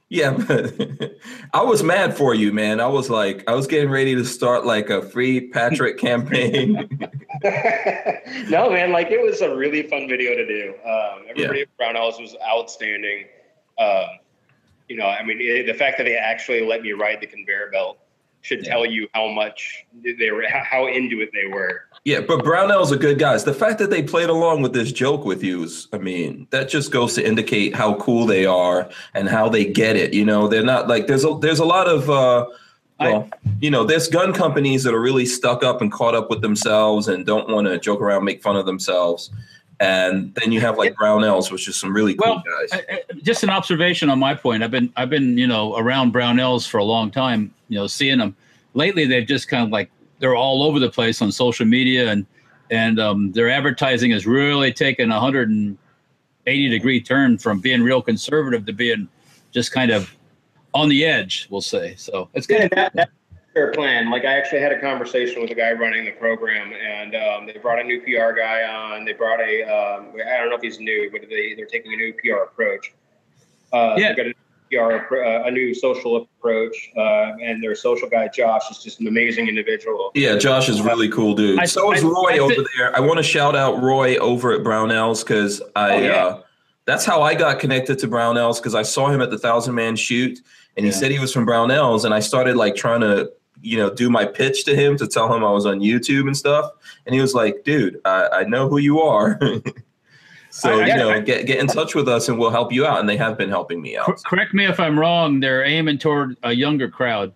Yeah, 0.09 0.31
but 0.49 1.19
I 1.53 1.63
was 1.63 1.83
mad 1.83 2.17
for 2.17 2.35
you, 2.35 2.53
man. 2.53 2.81
I 2.81 2.87
was 2.87 3.11
like, 3.11 3.49
I 3.49 3.55
was 3.55 3.67
getting 3.67 3.91
ready 3.91 4.15
to 4.15 4.25
start 4.25 4.65
like 4.65 4.89
a 4.89 5.03
free 5.03 5.49
Patrick 5.49 5.99
campaign. 5.99 6.75
no, 8.49 8.71
man, 8.71 8.93
like 8.93 9.11
it 9.11 9.21
was 9.21 9.41
a 9.41 9.55
really 9.55 9.83
fun 9.83 10.09
video 10.09 10.35
to 10.37 10.47
do. 10.47 10.75
Um, 10.85 11.25
everybody 11.29 11.63
at 11.63 11.69
Brownells 11.79 12.21
was 12.21 12.37
outstanding. 12.47 13.27
Um, 13.79 14.07
you 14.89 14.97
know, 14.97 15.07
I 15.07 15.25
mean, 15.25 15.39
it, 15.41 15.67
the 15.67 15.75
fact 15.75 15.99
that 15.99 16.05
they 16.05 16.17
actually 16.17 16.65
let 16.65 16.83
me 16.83 16.93
ride 16.93 17.21
the 17.21 17.27
conveyor 17.27 17.71
belt 17.73 17.99
should 18.43 18.65
tell 18.65 18.87
you 18.87 19.09
how 19.13 19.27
much 19.27 19.85
they 20.05 20.31
were, 20.31 20.47
how 20.49 20.87
into 20.87 21.21
it 21.21 21.31
they 21.35 21.47
were. 21.53 21.86
Yeah, 22.07 22.21
but 22.21 22.45
Brownells 22.45 22.93
are 22.93 22.97
good 22.97 23.19
guys. 23.19 23.43
The 23.43 23.53
fact 23.53 23.81
that 23.81 23.91
they 23.91 24.01
played 24.01 24.29
along 24.29 24.63
with 24.63 24.73
this 24.73 24.93
joke 24.93 25.25
with 25.25 25.43
you 25.43 25.65
is, 25.65 25.89
I 25.93 25.99
mean, 25.99 26.47
that 26.51 26.69
just 26.69 26.93
goes 26.93 27.15
to 27.15 27.27
indicate 27.27 27.75
how 27.75 27.97
cool 27.97 28.27
they 28.27 28.47
are 28.47 28.89
and 29.15 29.29
how 29.29 29.49
they 29.49 29.65
get 29.65 29.97
it. 29.97 30.15
You 30.15 30.25
know, 30.25 30.47
they're 30.47 30.63
not 30.63 30.87
like 30.87 31.09
there's 31.09 31.25
a 31.25 31.37
there's 31.41 31.59
a 31.59 31.65
lot 31.65 31.89
of 31.89 32.09
uh 32.09 32.47
well, 33.01 33.29
you 33.61 33.73
know, 33.73 33.83
there's 33.83 34.07
gun 34.07 34.33
companies 34.33 34.85
that 34.85 34.95
are 34.95 35.01
really 35.01 35.27
stuck 35.27 35.65
up 35.65 35.83
and 35.83 35.91
caught 35.91 36.15
up 36.15 36.31
with 36.31 36.43
themselves 36.43 37.09
and 37.09 37.27
don't 37.27 37.49
want 37.49 37.67
to 37.67 37.77
joke 37.77 38.01
around, 38.01 38.25
make 38.25 38.41
fun 38.41 38.55
of 38.55 38.67
themselves. 38.67 39.31
And 39.81 40.33
then 40.37 40.53
you 40.53 40.61
have 40.61 40.79
like 40.79 40.95
Brownells, 40.95 41.51
which 41.51 41.67
is 41.67 41.75
some 41.75 41.93
really 41.93 42.15
cool 42.15 42.37
Well, 42.37 42.43
guys. 42.61 42.71
I- 42.89 42.95
I- 42.95 43.03
just 43.21 43.43
an 43.43 43.51
observation 43.51 44.11
on 44.11 44.21
my 44.21 44.33
point. 44.33 44.63
I've 44.63 44.71
been 44.71 44.93
I've 44.97 45.11
been 45.11 45.37
you 45.37 45.49
know 45.49 45.77
around 45.77 46.15
Brownells 46.15 46.69
for 46.69 46.79
a 46.79 46.85
long 46.85 47.11
time. 47.11 47.53
You 47.69 47.81
know, 47.81 47.89
seeing 47.89 48.19
them 48.19 48.37
lately, 48.75 49.07
they've 49.07 49.27
just 49.27 49.49
kind 49.49 49.65
of 49.65 49.71
like 49.71 49.91
they're 50.19 50.35
all 50.35 50.63
over 50.63 50.79
the 50.79 50.91
place 50.91 51.21
on 51.23 51.31
social 51.33 51.67
media, 51.67 52.11
and 52.11 52.27
and 52.71 52.99
um, 52.99 53.33
their 53.33 53.49
advertising 53.51 54.11
has 54.11 54.27
really 54.27 54.73
taken 54.73 55.11
a 55.11 55.21
hundred 55.21 55.51
and 55.51 55.77
eighty 56.47 56.69
degree 56.69 57.01
turn 57.01 57.39
from 57.39 57.61
being 57.61 57.83
real 57.83 58.03
conservative 58.03 58.67
to 58.67 58.73
being 58.73 59.09
just 59.53 59.73
kind 59.73 59.91
of 59.91 60.15
on 60.75 60.89
the 60.89 61.05
edge. 61.05 61.47
We'll 61.51 61.61
say 61.61 61.95
so. 61.97 62.29
It's 62.35 62.47
Yeah, 62.49 62.69
good. 62.69 62.71
that, 62.73 62.95
a 62.99 63.09
fair 63.55 63.73
plan. 63.73 64.11
Like 64.11 64.25
I 64.25 64.37
actually 64.39 64.61
had 64.61 64.73
a 64.73 64.81
conversation 64.81 65.41
with 65.41 65.51
a 65.51 65.55
guy 65.55 65.73
running 65.73 66.05
the 66.05 66.13
program, 66.13 66.73
and 66.73 67.15
um, 67.15 67.47
they 67.47 67.59
brought 67.59 67.79
a 67.81 67.85
new 67.85 68.01
PR 68.01 68.33
guy 68.39 68.65
on. 68.65 69.05
They 69.05 69.13
brought 69.13 69.41
a 69.41 69.63
um, 69.63 70.13
I 70.15 70.37
don't 70.39 70.51
know 70.51 70.57
if 70.57 70.63
he's 70.63 70.81
new, 70.81 71.09
but 71.11 71.23
they 71.29 71.55
they're 71.55 71.67
taking 71.67 71.93
a 71.93 71.97
new 71.97 72.13
PR 72.23 72.45
approach. 72.45 72.93
Uh, 73.73 73.95
Yeah. 73.99 74.11
They 74.11 74.15
got 74.15 74.27
a 74.27 74.35
PR 74.71 75.15
uh, 75.17 75.45
a 75.45 75.51
new 75.51 75.75
social 75.75 76.17
approach, 76.17 76.91
uh, 76.97 77.33
and 77.43 77.63
their 77.63 77.75
social 77.75 78.09
guy 78.09 78.29
Josh 78.29 78.71
is 78.71 78.83
just 78.83 79.01
an 79.01 79.07
amazing 79.09 79.49
individual. 79.49 80.11
Yeah, 80.15 80.37
Josh 80.37 80.69
is 80.69 80.81
really 80.83 81.09
cool, 81.09 81.35
dude. 81.35 81.59
I- 81.59 81.65
so 81.67 81.93
is 81.93 82.03
Roy 82.03 82.35
I 82.35 82.39
over 82.39 82.55
thi- 82.55 82.67
there. 82.77 82.97
I 82.97 83.01
want 83.01 83.19
to 83.19 83.23
shout 83.23 83.55
out 83.57 83.83
Roy 83.83 84.17
over 84.19 84.53
at 84.53 84.61
Brownells 84.63 85.25
because 85.25 85.63
I. 85.75 85.95
Oh, 85.97 85.99
yeah. 86.01 86.13
uh, 86.27 86.43
that's 86.87 87.05
how 87.05 87.21
I 87.21 87.35
got 87.35 87.59
connected 87.59 87.99
to 87.99 88.07
Brownells 88.09 88.59
because 88.59 88.75
I 88.77 88.83
saw 88.83 89.09
him 89.09 89.21
at 89.21 89.31
the 89.31 89.39
Thousand 89.39 89.75
Man 89.75 89.97
Shoot, 89.97 90.39
and 90.77 90.87
he 90.87 90.93
Yeah. 90.93 90.97
said 90.99 91.11
he 91.11 91.19
was 91.19 91.33
from 91.33 91.45
Brownells, 91.47 92.05
and 92.05 92.15
I 92.15 92.21
started 92.21 92.55
like 92.57 92.77
trying 92.77 93.01
to, 93.01 93.33
you 93.61 93.77
know, 93.77 93.91
do 93.93 94.09
my 94.09 94.25
pitch 94.25 94.65
to 94.67 94.77
him 94.77 94.97
to 94.99 95.07
tell 95.09 95.33
him 95.35 95.43
I 95.45 95.51
was 95.51 95.67
on 95.67 95.81
YouTube 95.81 96.27
and 96.29 96.37
stuff, 96.37 96.71
and 97.05 97.13
he 97.15 97.21
was 97.21 97.35
like, 97.35 97.65
"Dude, 97.65 98.01
I, 98.05 98.29
I 98.29 98.45
know 98.45 98.69
who 98.69 98.79
you 98.79 99.01
are." 99.01 99.41
so 100.57 100.81
I- 100.81 100.87
you 100.87 100.93
I- 100.93 100.97
know, 100.97 101.21
get 101.21 101.47
get 101.47 101.59
in 101.61 101.67
touch 101.67 101.95
with 101.95 102.09
us, 102.09 102.29
and 102.29 102.39
we'll 102.39 102.51
help 102.51 102.73
you 102.73 102.87
out. 102.87 103.01
And 103.01 103.09
they 103.09 103.17
have 103.17 103.37
been 103.37 103.51
helping 103.51 103.81
me 103.83 103.97
Cor- 104.03 104.15
out. 104.15 104.25
correct 104.25 104.55
me 104.55 104.65
if 104.65 104.81
I'm 104.81 104.99
wrong. 104.99 105.41
They're 105.41 105.65
aiming 105.65 105.99
toward 105.99 106.37
a 106.43 106.53
younger 106.53 106.89
crowd. 106.89 107.33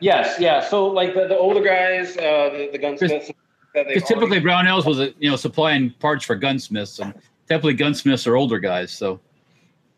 Yes, 0.00 0.38
yeah. 0.40 0.60
So 0.60 0.86
like 0.86 1.14
the, 1.14 1.26
the 1.26 1.36
older 1.36 1.62
guys, 1.62 2.16
uh, 2.16 2.50
the, 2.52 2.68
the 2.72 2.78
gunsmiths. 2.78 3.30
Because 3.74 4.04
typically 4.04 4.40
Brownells 4.40 4.86
was 4.86 4.98
a, 4.98 5.12
you 5.18 5.30
know 5.30 5.36
supplying 5.36 5.90
parts 6.00 6.24
for 6.24 6.34
gunsmiths, 6.34 6.98
and 6.98 7.14
typically 7.48 7.74
gunsmiths 7.74 8.26
are 8.26 8.36
older 8.36 8.58
guys. 8.58 8.90
So 8.90 9.20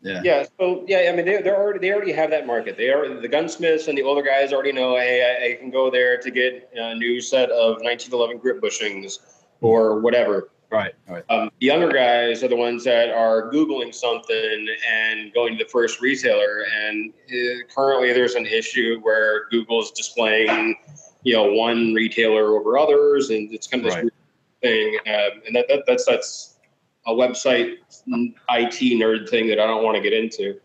yeah, 0.03 0.21
Yeah, 0.23 0.45
so 0.59 0.83
yeah, 0.87 1.09
I 1.11 1.15
mean 1.15 1.25
they 1.25 1.41
they're 1.41 1.55
already 1.55 1.79
they 1.79 1.93
already 1.93 2.11
have 2.11 2.29
that 2.31 2.45
market. 2.45 2.77
They 2.77 2.89
are 2.89 3.19
the 3.19 3.27
gunsmiths 3.27 3.87
and 3.87 3.97
the 3.97 4.03
older 4.03 4.21
guys 4.21 4.53
already 4.53 4.71
know. 4.71 4.95
Hey, 4.97 5.23
I, 5.23 5.53
I 5.53 5.55
can 5.55 5.69
go 5.71 5.89
there 5.89 6.17
to 6.17 6.31
get 6.31 6.69
a 6.75 6.93
new 6.95 7.21
set 7.21 7.49
of 7.49 7.77
1911 7.81 8.37
grip 8.37 8.61
bushings 8.61 9.19
or 9.61 9.99
whatever. 9.99 10.49
Right, 10.71 10.93
right. 11.07 11.23
Um, 11.29 11.51
the 11.59 11.67
younger 11.67 11.89
guys 11.89 12.43
are 12.43 12.47
the 12.47 12.55
ones 12.55 12.83
that 12.85 13.09
are 13.09 13.51
googling 13.51 13.93
something 13.93 14.67
and 14.89 15.33
going 15.33 15.57
to 15.57 15.63
the 15.63 15.69
first 15.69 16.01
retailer. 16.01 16.65
And 16.75 17.13
uh, 17.29 17.65
currently, 17.73 18.13
there's 18.13 18.35
an 18.35 18.45
issue 18.45 18.99
where 19.01 19.47
Google's 19.49 19.91
displaying, 19.91 20.75
you 21.23 21.33
know, 21.33 21.51
one 21.51 21.93
retailer 21.93 22.57
over 22.57 22.77
others, 22.77 23.29
and 23.29 23.51
it's 23.53 23.67
kind 23.67 23.81
of 23.81 23.85
this 23.85 23.95
Right. 23.95 24.03
weird 24.03 24.13
thing. 24.61 24.97
Um, 25.07 25.41
and 25.45 25.55
that, 25.55 25.67
that 25.67 25.83
that's 25.85 26.05
that's 26.05 26.59
a 27.07 27.11
website 27.11 27.77
IT 28.07 28.99
nerd 28.99 29.29
thing 29.29 29.47
that 29.47 29.59
I 29.59 29.67
don't 29.67 29.83
want 29.83 29.95
to 29.97 30.01
get 30.01 30.13
into. 30.13 30.59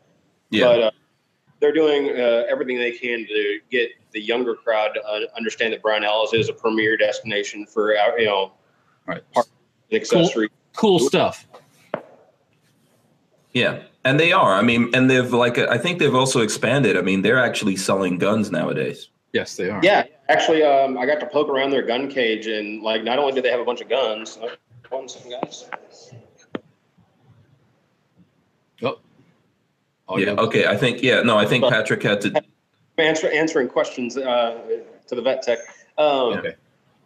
Yeah, 0.50 0.66
But 0.66 0.82
uh, 0.82 0.90
they're 1.60 1.72
doing 1.72 2.10
uh, 2.10 2.44
everything 2.48 2.78
they 2.78 2.92
can 2.92 3.26
to 3.26 3.60
get 3.70 3.90
the 4.12 4.20
younger 4.20 4.54
crowd 4.54 4.90
to 4.94 5.02
uh, 5.02 5.20
understand 5.36 5.72
that 5.72 5.82
Brownells 5.82 6.34
is 6.34 6.48
a 6.48 6.52
premier 6.52 6.96
destination 6.96 7.66
for 7.66 7.96
uh, 7.96 8.16
you 8.16 8.26
know 8.26 8.52
Right. 9.06 9.22
Accessory. 9.92 10.48
Cool 10.74 10.98
stuff. 10.98 11.46
yeah, 13.52 13.82
and 14.04 14.20
they 14.20 14.32
are. 14.32 14.54
I 14.54 14.62
mean, 14.62 14.90
and 14.94 15.08
they've 15.10 15.32
like 15.32 15.58
I 15.58 15.78
think 15.78 15.98
they've 15.98 16.14
also 16.14 16.40
expanded. 16.40 16.96
I 16.96 17.00
mean, 17.02 17.22
they're 17.22 17.42
actually 17.42 17.76
selling 17.76 18.18
guns 18.18 18.50
nowadays. 18.50 19.08
Yes, 19.32 19.56
they 19.56 19.70
are. 19.70 19.80
Yeah, 19.82 20.04
actually, 20.28 20.62
um, 20.62 20.96
I 20.98 21.06
got 21.06 21.20
to 21.20 21.26
poke 21.26 21.48
around 21.48 21.70
their 21.70 21.82
gun 21.82 22.08
cage, 22.08 22.46
and 22.46 22.82
like, 22.82 23.04
not 23.04 23.18
only 23.18 23.32
do 23.32 23.42
they 23.42 23.50
have 23.50 23.60
a 23.60 23.64
bunch 23.64 23.80
of 23.80 23.88
guns. 23.88 24.38
uh, 24.40 24.48
One 24.90 25.08
second, 25.08 25.32
guys. 25.42 25.64
Oh, 28.82 28.98
oh 30.08 30.18
yeah. 30.18 30.32
Okay. 30.32 30.66
I 30.66 30.76
think. 30.76 31.02
Yeah. 31.02 31.22
No. 31.22 31.36
I 31.38 31.46
think 31.46 31.64
Patrick 31.64 32.02
had 32.02 32.20
to. 32.22 32.42
Answer, 32.98 33.28
answering 33.30 33.68
questions 33.68 34.16
uh, 34.16 34.58
to 35.06 35.14
the 35.14 35.20
vet 35.20 35.42
tech. 35.42 35.58
Um, 35.98 36.32
Okay. 36.38 36.54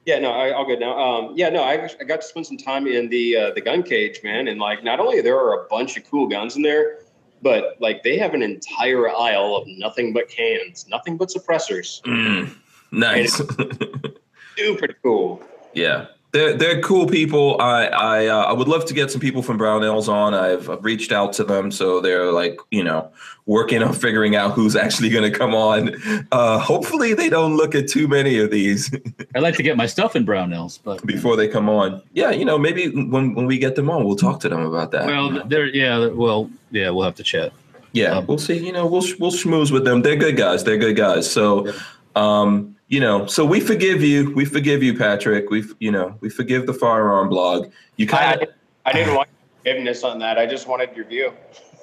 Yeah, 0.07 0.19
no, 0.19 0.33
I, 0.33 0.53
all 0.53 0.65
good 0.65 0.81
now. 0.81 0.99
Um, 0.99 1.35
yeah, 1.37 1.51
no, 1.51 1.63
I, 1.63 1.89
I 2.01 2.05
got 2.05 2.23
to 2.23 2.27
spend 2.27 2.47
some 2.47 2.57
time 2.57 2.87
in 2.87 3.09
the 3.11 3.37
uh, 3.37 3.51
the 3.53 3.61
gun 3.61 3.83
cage, 3.83 4.21
man, 4.25 4.49
and 4.49 4.59
like, 4.59 4.83
not 4.83 4.99
only 4.99 5.21
there 5.21 5.39
are 5.39 5.65
a 5.65 5.69
bunch 5.69 5.97
of 5.97 6.11
cool 6.11 6.27
guns 6.27 6.57
in 6.57 6.63
there, 6.63 7.01
but 7.43 7.77
like 7.81 8.03
they 8.03 8.17
have 8.19 8.35
an 8.35 8.43
entire 8.43 9.09
aisle 9.09 9.57
of 9.57 9.67
nothing 9.67 10.13
but 10.13 10.29
cans, 10.29 10.87
nothing 10.89 11.17
but 11.17 11.29
suppressors. 11.29 12.01
Mm, 12.03 12.55
nice. 12.93 13.37
Super 14.57 14.89
cool. 15.03 15.43
yeah. 15.75 16.07
They're, 16.33 16.57
they're 16.57 16.81
cool 16.81 17.07
people. 17.07 17.61
I 17.61 17.87
I 17.87 18.27
uh, 18.27 18.45
I 18.45 18.53
would 18.53 18.69
love 18.69 18.85
to 18.87 18.95
get 18.95 19.11
some 19.11 19.21
people 19.21 19.43
from 19.43 19.59
Brownells 19.59 20.09
on. 20.09 20.33
I've, 20.33 20.71
I've 20.71 20.85
reached 20.85 21.11
out 21.11 21.33
to 21.35 21.45
them, 21.45 21.71
so 21.73 22.01
they're 22.01 22.31
like 22.31 22.59
you 22.71 22.85
know 22.85 23.11
working 23.47 23.83
on 23.83 23.93
figuring 23.93 24.37
out 24.37 24.53
who's 24.53 24.77
actually 24.77 25.09
going 25.11 25.31
to 25.31 25.37
come 25.37 25.55
on. 25.55 25.97
Uh, 26.31 26.59
hopefully, 26.61 27.15
they 27.15 27.29
don't 27.29 27.57
look 27.57 27.75
at 27.75 27.89
too 27.89 28.07
many 28.07 28.39
of 28.39 28.51
these 28.53 28.95
I'd 29.35 29.43
like 29.43 29.57
to 29.57 29.63
get 29.65 29.77
my 29.77 29.87
stuff 29.87 30.15
in 30.15 30.25
Brownells, 30.25 30.79
but 30.85 31.05
before 31.05 31.35
they 31.37 31.49
come 31.49 31.69
on. 31.69 32.01
Yeah, 32.13 32.31
you 32.31 32.45
know, 32.45 32.59
maybe 32.59 32.89
when 32.91 33.35
when 33.35 33.47
we 33.47 33.59
get 33.59 33.75
them 33.75 33.91
on, 33.91 34.05
we'll 34.05 34.17
talk 34.17 34.39
to 34.41 34.49
them 34.49 34.65
about 34.65 34.93
that. 34.93 35.07
well, 35.07 35.43
they're 35.49 35.67
yeah, 35.67 36.07
well, 36.07 36.49
yeah, 36.71 36.91
we'll 36.91 37.05
have 37.05 37.17
to 37.17 37.25
chat. 37.25 37.53
Yeah, 37.93 38.19
Um, 38.19 38.27
we'll 38.27 38.39
see. 38.39 38.65
You 38.65 38.73
know, 38.73 38.87
we'll 38.87 39.03
we'll 39.19 39.33
schmooze 39.33 39.73
with 39.73 39.85
them. 39.85 40.03
They're 40.03 40.15
good 40.15 40.37
guys. 40.37 40.63
They're 40.63 40.79
good 40.79 40.95
guys. 40.97 41.29
So, 41.29 41.73
um, 42.15 42.77
you 42.91 42.99
know, 42.99 43.25
so 43.27 43.47
we 43.47 43.61
forgive 43.61 44.03
you. 44.03 44.33
We 44.35 44.45
forgive 44.45 44.83
you, 44.83 44.99
Patrick. 44.99 45.49
We, 45.49 45.65
you 45.79 45.93
know, 45.93 46.17
we 46.21 46.29
forgive 46.29 46.67
the 46.67 46.75
firearm 46.75 47.29
blog. 47.29 47.71
You 47.97 48.07
kind 48.09 48.41
I, 48.41 48.43
of, 48.43 48.49
I 48.85 48.93
didn't 48.93 49.15
want 49.15 49.29
forgiveness 49.59 50.03
on 50.03 50.19
that. 50.19 50.39
I 50.39 50.45
just 50.45 50.67
wanted 50.67 50.95
your 50.97 51.05
view. 51.05 51.33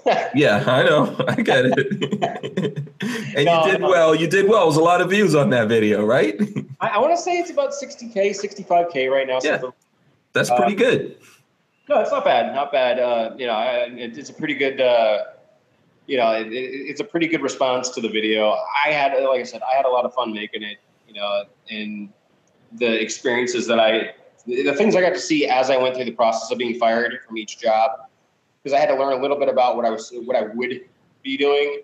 yeah, 0.36 0.64
I 0.68 0.84
know, 0.84 1.16
I 1.28 1.36
get 1.36 1.64
it. 1.66 2.88
and 3.36 3.46
No, 3.46 3.66
you 3.66 3.72
did 3.72 3.82
no. 3.82 3.90
well. 3.90 4.14
You 4.16 4.28
did 4.28 4.50
well. 4.50 4.64
It 4.64 4.68
was 4.68 4.76
a 4.76 4.84
lot 4.84 5.00
of 5.00 5.10
views 5.10 5.34
on 5.34 5.50
that 5.52 5.70
video, 5.70 6.06
right? 6.06 6.40
I, 6.82 6.90
I 6.90 6.98
want 7.00 7.16
to 7.16 7.22
say 7.22 7.38
it's 7.38 7.52
about 7.52 7.72
60K, 7.72 8.14
65K 8.14 9.10
right 9.10 9.28
now. 9.28 9.40
Yeah. 9.42 9.62
That's 10.34 10.50
pretty 10.50 10.76
Uh, 10.76 10.78
good. 10.78 11.18
No, 11.90 12.02
it's 12.02 12.12
not 12.12 12.26
bad. 12.26 12.54
Not 12.54 12.74
bad. 12.74 13.00
Uh, 13.00 13.34
you 13.38 13.48
know, 13.48 13.54
I, 13.54 13.86
it, 13.86 14.18
it's 14.18 14.30
a 14.30 14.34
pretty 14.34 14.56
good. 14.56 14.82
Uh, 14.82 15.20
you 16.06 16.18
know, 16.18 16.32
it, 16.34 16.48
it, 16.48 16.54
it's 16.90 17.00
a 17.00 17.04
pretty 17.06 17.28
good 17.28 17.42
response 17.42 17.90
to 17.92 18.02
the 18.02 18.10
video. 18.10 18.56
I 18.86 18.92
had, 18.92 19.12
like 19.24 19.40
I 19.40 19.44
said, 19.44 19.62
I 19.62 19.76
had 19.76 19.86
a 19.86 19.90
lot 19.90 20.04
of 20.06 20.14
fun 20.14 20.34
making 20.34 20.64
it. 20.64 20.78
You 21.08 21.14
know, 21.14 21.44
and 21.70 22.10
the 22.74 23.02
experiences 23.02 23.66
that 23.68 23.80
I, 23.80 24.14
the 24.46 24.74
things 24.74 24.96
I 24.96 25.02
got 25.02 25.14
to 25.14 25.20
see 25.20 25.48
as 25.48 25.70
I 25.70 25.78
went 25.78 25.96
through 25.96 26.06
the 26.06 26.12
process 26.12 26.52
of 26.52 26.58
being 26.58 26.78
fired 26.78 27.20
from 27.26 27.38
each 27.38 27.60
job, 27.60 27.92
because 28.62 28.76
I 28.76 28.80
had 28.80 28.88
to 28.88 28.96
learn 28.96 29.14
a 29.14 29.22
little 29.22 29.40
bit 29.40 29.50
about 29.50 29.76
what 29.76 29.86
I 29.86 29.90
was, 29.90 30.12
what 30.26 30.36
I 30.36 30.42
would 30.42 30.82
be 31.24 31.38
doing 31.38 31.82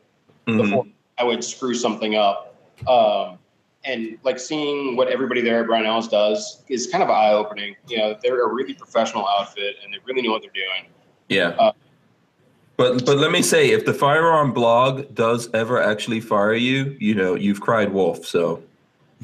Mhm. 0.48 0.62
before 0.62 0.86
I 1.18 1.24
would 1.24 1.44
screw 1.44 1.74
something 1.74 2.16
up. 2.16 2.56
Um, 2.88 3.40
and 3.86 4.18
like 4.24 4.40
seeing 4.40 4.96
what 4.96 5.10
everybody 5.10 5.42
there 5.42 5.62
at 5.62 5.70
Brownells 5.70 6.10
does 6.10 6.64
is 6.70 6.88
kind 6.88 7.04
of 7.04 7.10
eye 7.10 7.32
opening. 7.34 7.76
You 7.88 7.98
know, 7.98 8.18
they're 8.22 8.46
a 8.46 8.54
really 8.54 8.74
professional 8.74 9.28
outfit 9.28 9.76
and 9.84 9.94
they 9.94 9.98
really 10.06 10.22
know 10.22 10.32
what 10.32 10.42
they're 10.42 10.52
doing. 10.52 10.90
Yeah. 11.30 11.50
Uh, 11.60 11.72
but 12.78 13.06
but 13.06 13.18
let 13.18 13.32
me 13.32 13.42
say, 13.42 13.72
if 13.72 13.86
the 13.86 13.94
firearm 13.94 14.52
blog 14.54 15.14
does 15.14 15.50
ever 15.54 15.82
actually 15.82 16.22
fire 16.22 16.54
you, 16.54 16.96
you 17.00 17.14
know, 17.14 17.36
you've 17.36 17.62
cried 17.62 17.94
wolf. 17.94 18.26
So 18.26 18.64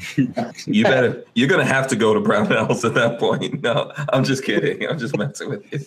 you 0.65 0.83
better 0.83 1.25
you're 1.33 1.47
gonna 1.47 1.65
have 1.65 1.87
to 1.87 1.95
go 1.95 2.13
to 2.13 2.19
Brownells 2.19 2.85
at 2.85 2.93
that 2.93 3.19
point. 3.19 3.61
No, 3.61 3.91
I'm 4.13 4.23
just 4.23 4.43
kidding. 4.43 4.87
I'm 4.87 4.97
just 4.97 5.17
messing 5.17 5.49
with 5.49 5.73
you. 5.73 5.79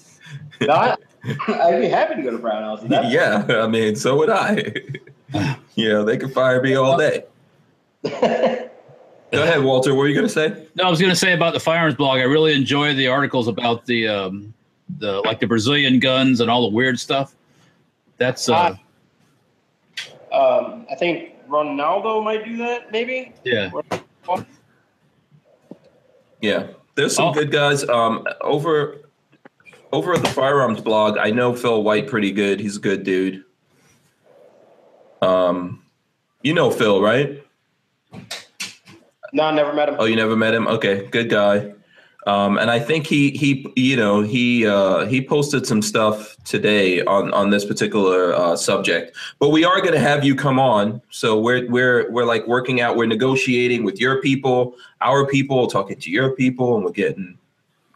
Not, 0.67 1.01
I'd 1.49 1.81
be 1.81 1.89
happy 1.89 2.17
to 2.17 2.23
go 2.23 2.31
to 2.31 2.39
Brownells. 2.39 2.87
That's- 2.89 3.13
yeah, 3.13 3.47
I 3.63 3.67
mean, 3.69 3.97
so 3.97 4.17
would 4.17 4.31
I. 4.31 4.75
you 5.75 5.89
know, 5.89 6.05
they 6.05 6.17
could 6.17 6.33
fire 6.33 6.63
me 6.63 6.75
all 6.75 6.97
day. 6.97 7.25
Go 9.33 9.43
ahead, 9.43 9.63
Walter. 9.63 9.95
What 9.95 10.01
were 10.01 10.09
you 10.09 10.15
gonna 10.15 10.29
say? 10.29 10.67
No, 10.75 10.85
I 10.85 10.91
was 10.91 11.01
going 11.01 11.11
to 11.11 11.17
say 11.17 11.33
about 11.33 11.55
the 11.55 11.61
firearms 11.61 11.95
blog. 11.95 12.19
I 12.19 12.25
really 12.25 12.55
enjoy 12.55 12.95
the 12.95 13.09
articles 13.09 13.49
about 13.49 13.87
the 13.87 14.07
um, 14.07 14.53
the 14.99 15.21
like 15.23 15.41
the 15.41 15.47
Brazilian 15.47 16.01
guns 16.01 16.41
and 16.41 16.51
all 16.51 16.69
the 16.69 16.75
weird 16.75 17.01
stuff. 17.01 17.35
That's 18.19 18.49
uh, 18.49 18.77
um, 20.33 20.87
I 20.91 20.95
think 20.99 21.32
Ronaldo 21.53 22.25
might 22.25 22.45
do 22.45 22.57
that, 22.59 22.91
maybe. 22.91 23.33
Yeah. 23.45 23.71
Yeah, 26.41 26.69
there's 26.97 27.15
some 27.15 27.27
Oh. 27.29 27.33
good 27.33 27.53
guys. 27.53 27.89
Um, 27.89 28.27
over 28.41 28.99
over 29.93 30.15
at 30.15 30.23
the 30.23 30.29
firearms 30.31 30.81
blog, 30.81 31.19
I 31.19 31.31
know 31.31 31.55
Phil 31.55 31.83
White 31.83 32.09
pretty 32.09 32.33
good. 32.33 32.59
He's 32.59 32.79
a 32.79 32.81
good 32.81 33.05
dude. 33.05 33.45
Um, 35.21 35.83
you 36.43 36.55
know 36.55 36.71
Phil, 36.71 37.01
right? 37.03 37.45
No, 39.35 39.45
I 39.45 39.55
never 39.55 39.73
met 39.73 39.89
him. 39.91 39.97
Oh, 39.99 40.05
you 40.07 40.17
never 40.17 40.35
met 40.35 40.55
him? 40.55 40.67
Okay, 40.67 41.07
good 41.11 41.29
guy. 41.31 41.73
Um, 42.27 42.57
and 42.57 42.71
I 42.71 42.79
think 42.79 43.07
he 43.07 43.31
he 43.31 43.67
you 43.75 43.97
know 43.97 44.23
he 44.23 44.67
uh, 44.67 45.07
he 45.07 45.25
posted 45.27 45.67
some 45.67 45.83
stuff 45.83 46.37
today 46.45 47.03
on 47.03 47.33
on 47.35 47.51
this 47.51 47.65
particular 47.65 48.33
uh, 48.33 48.57
subject. 48.57 49.17
But 49.41 49.49
we 49.49 49.65
are 49.65 49.81
going 49.81 49.95
to 49.95 50.01
have 50.01 50.25
you 50.25 50.37
come 50.37 50.61
on. 50.61 51.03
So 51.11 51.41
we're 51.41 51.69
we're 51.69 52.11
we're 52.11 52.25
like 52.25 52.47
working 52.47 52.81
out. 52.81 52.97
We're 52.97 53.07
negotiating 53.07 53.83
with 53.85 53.99
your 53.99 54.21
people, 54.23 54.77
our 55.01 55.27
people, 55.27 55.67
talking 55.67 55.99
to 55.99 56.11
your 56.11 56.37
people, 56.37 56.77
and 56.77 56.85
we're 56.85 56.93
getting 56.93 57.39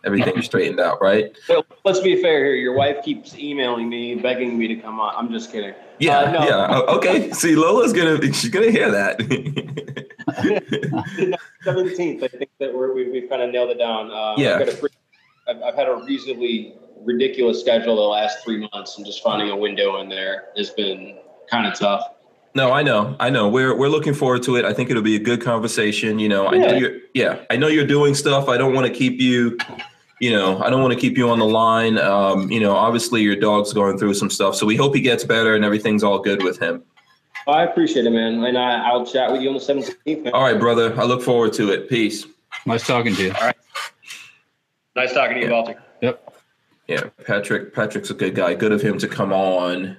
everything 0.07 0.40
straightened 0.40 0.80
out, 0.80 1.02
right? 1.02 1.36
Well, 1.48 1.66
let's 1.84 2.00
be 2.00 2.20
fair 2.22 2.44
here. 2.44 2.54
Your 2.54 2.74
wife 2.74 3.04
keeps 3.04 3.36
emailing 3.36 3.88
me, 3.88 4.14
begging 4.14 4.57
me 4.57 4.68
to 4.68 4.76
come 4.76 5.00
on. 5.00 5.14
I'm 5.16 5.32
just 5.32 5.50
kidding. 5.52 5.74
Yeah, 5.98 6.18
Uh, 6.20 6.30
no. 6.32 6.48
yeah. 6.48 6.80
Okay. 6.96 7.32
See, 7.32 7.57
Lola's 7.57 7.92
gonna 7.92 8.22
she's 8.32 8.50
gonna 8.50 8.70
hear 8.70 8.90
that. 8.90 9.20
Seventeenth, 11.64 12.22
I 12.22 12.28
think 12.28 12.50
that 12.61 12.72
we're, 12.74 12.92
we, 12.94 13.11
we've 13.11 13.28
kind 13.28 13.42
of 13.42 13.50
nailed 13.50 13.70
it 13.70 13.78
down. 13.78 14.11
Uh, 14.11 14.34
Yeah. 14.36 14.54
I've, 14.54 14.66
got 14.66 14.74
a, 14.74 14.76
pretty- 14.76 14.96
I've, 15.48 15.62
I've 15.62 15.74
had 15.74 15.88
a 15.88 15.96
reasonably 16.04 16.74
ridiculous 17.04 17.61
schedule 17.61 17.96
the 17.96 18.02
last 18.02 18.42
three 18.44 18.68
months, 18.72 18.96
and 18.96 19.07
just 19.07 19.22
finding 19.22 19.50
a 19.50 19.57
window 19.57 20.00
in 20.00 20.09
there 20.09 20.44
has 20.57 20.70
been 20.70 21.18
kind 21.50 21.66
of 21.66 21.78
tough. 21.78 22.02
No, 22.54 22.72
I 22.72 22.82
know, 22.82 23.14
I 23.20 23.28
know. 23.28 23.48
We're 23.48 23.76
we're 23.76 23.88
looking 23.90 24.14
forward 24.14 24.42
to 24.44 24.57
it. 24.57 24.64
I 24.64 24.72
think 24.72 24.88
it'll 24.90 25.02
be 25.02 25.16
a 25.16 25.20
good 25.20 25.42
conversation. 25.42 26.18
You 26.18 26.30
know, 26.30 26.46
I 26.46 26.57
know 26.57 26.72
you're 26.74 26.92
yeah, 27.12 27.40
I 27.50 27.57
know 27.57 27.66
you're 27.68 27.86
doing 27.86 28.14
stuff. 28.14 28.48
I 28.48 28.57
don't 28.57 28.72
want 28.74 28.86
to 28.86 28.92
keep 28.92 29.20
you, 29.20 29.59
you 30.21 30.31
know, 30.31 30.59
I 30.62 30.71
don't 30.71 30.81
want 30.83 30.95
to 30.95 31.01
keep 31.01 31.17
you 31.19 31.29
on 31.31 31.39
the 31.39 31.45
line. 31.47 31.99
Um, 31.99 32.51
you 32.51 32.61
know, 32.61 32.75
obviously 32.75 33.23
your 33.23 33.37
dog's 33.37 33.73
going 33.73 33.99
through 33.99 34.14
some 34.14 34.31
stuff, 34.31 34.55
so 34.55 34.67
we 34.67 34.77
hope 34.77 34.95
he 34.95 35.01
gets 35.01 35.25
better 35.25 35.55
and 35.55 35.64
everything's 35.64 36.03
all 36.03 36.19
good 36.19 36.43
with 36.43 36.59
him. 36.59 36.83
I 37.49 37.62
appreciate 37.62 38.07
it, 38.07 38.11
man, 38.11 38.43
and 38.43 38.59
I, 38.59 38.89
I'll 38.89 39.07
chat 39.07 39.31
with 39.31 39.41
you 39.41 39.49
on 39.49 39.55
the 39.55 39.61
seventeenth. 39.61 40.29
All 40.33 40.43
right, 40.43 40.59
brother. 40.59 40.99
I 41.01 41.05
look 41.05 41.23
forward 41.23 41.53
to 41.55 41.71
it. 41.71 41.89
Peace. 41.89 42.27
Nice 42.67 42.87
talking 42.87 43.14
to 43.14 43.23
you. 43.23 43.33
All 43.35 43.47
right. 43.47 43.57
Nice 44.97 45.12
talking 45.12 45.35
to 45.37 45.41
you, 45.41 45.47
Yeah. 45.47 45.53
Walter. 45.53 45.83
Yep. 46.01 46.35
Yeah, 46.89 47.03
Patrick. 47.25 47.75
Patrick's 47.75 48.11
a 48.11 48.14
good 48.14 48.35
guy. 48.35 48.55
Good 48.55 48.73
of 48.73 48.81
him 48.81 48.99
to 48.99 49.07
come 49.09 49.33
on. 49.33 49.97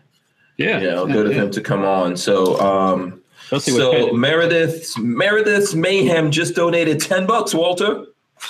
Yeah. 0.58 0.80
You 0.80 0.90
know, 0.90 1.06
good 1.08 1.28
of 1.28 1.34
him 1.34 1.52
to 1.52 1.62
come 1.62 1.84
on. 1.86 2.18
So, 2.18 2.60
um, 2.60 3.22
Especially 3.52 3.80
so 3.80 4.08
Ped- 4.08 4.16
Meredith 4.16 4.98
Meredith's 4.98 5.74
Mayhem 5.76 6.32
just 6.32 6.56
donated 6.56 7.00
ten 7.00 7.26
bucks, 7.28 7.54
Walter. 7.54 8.06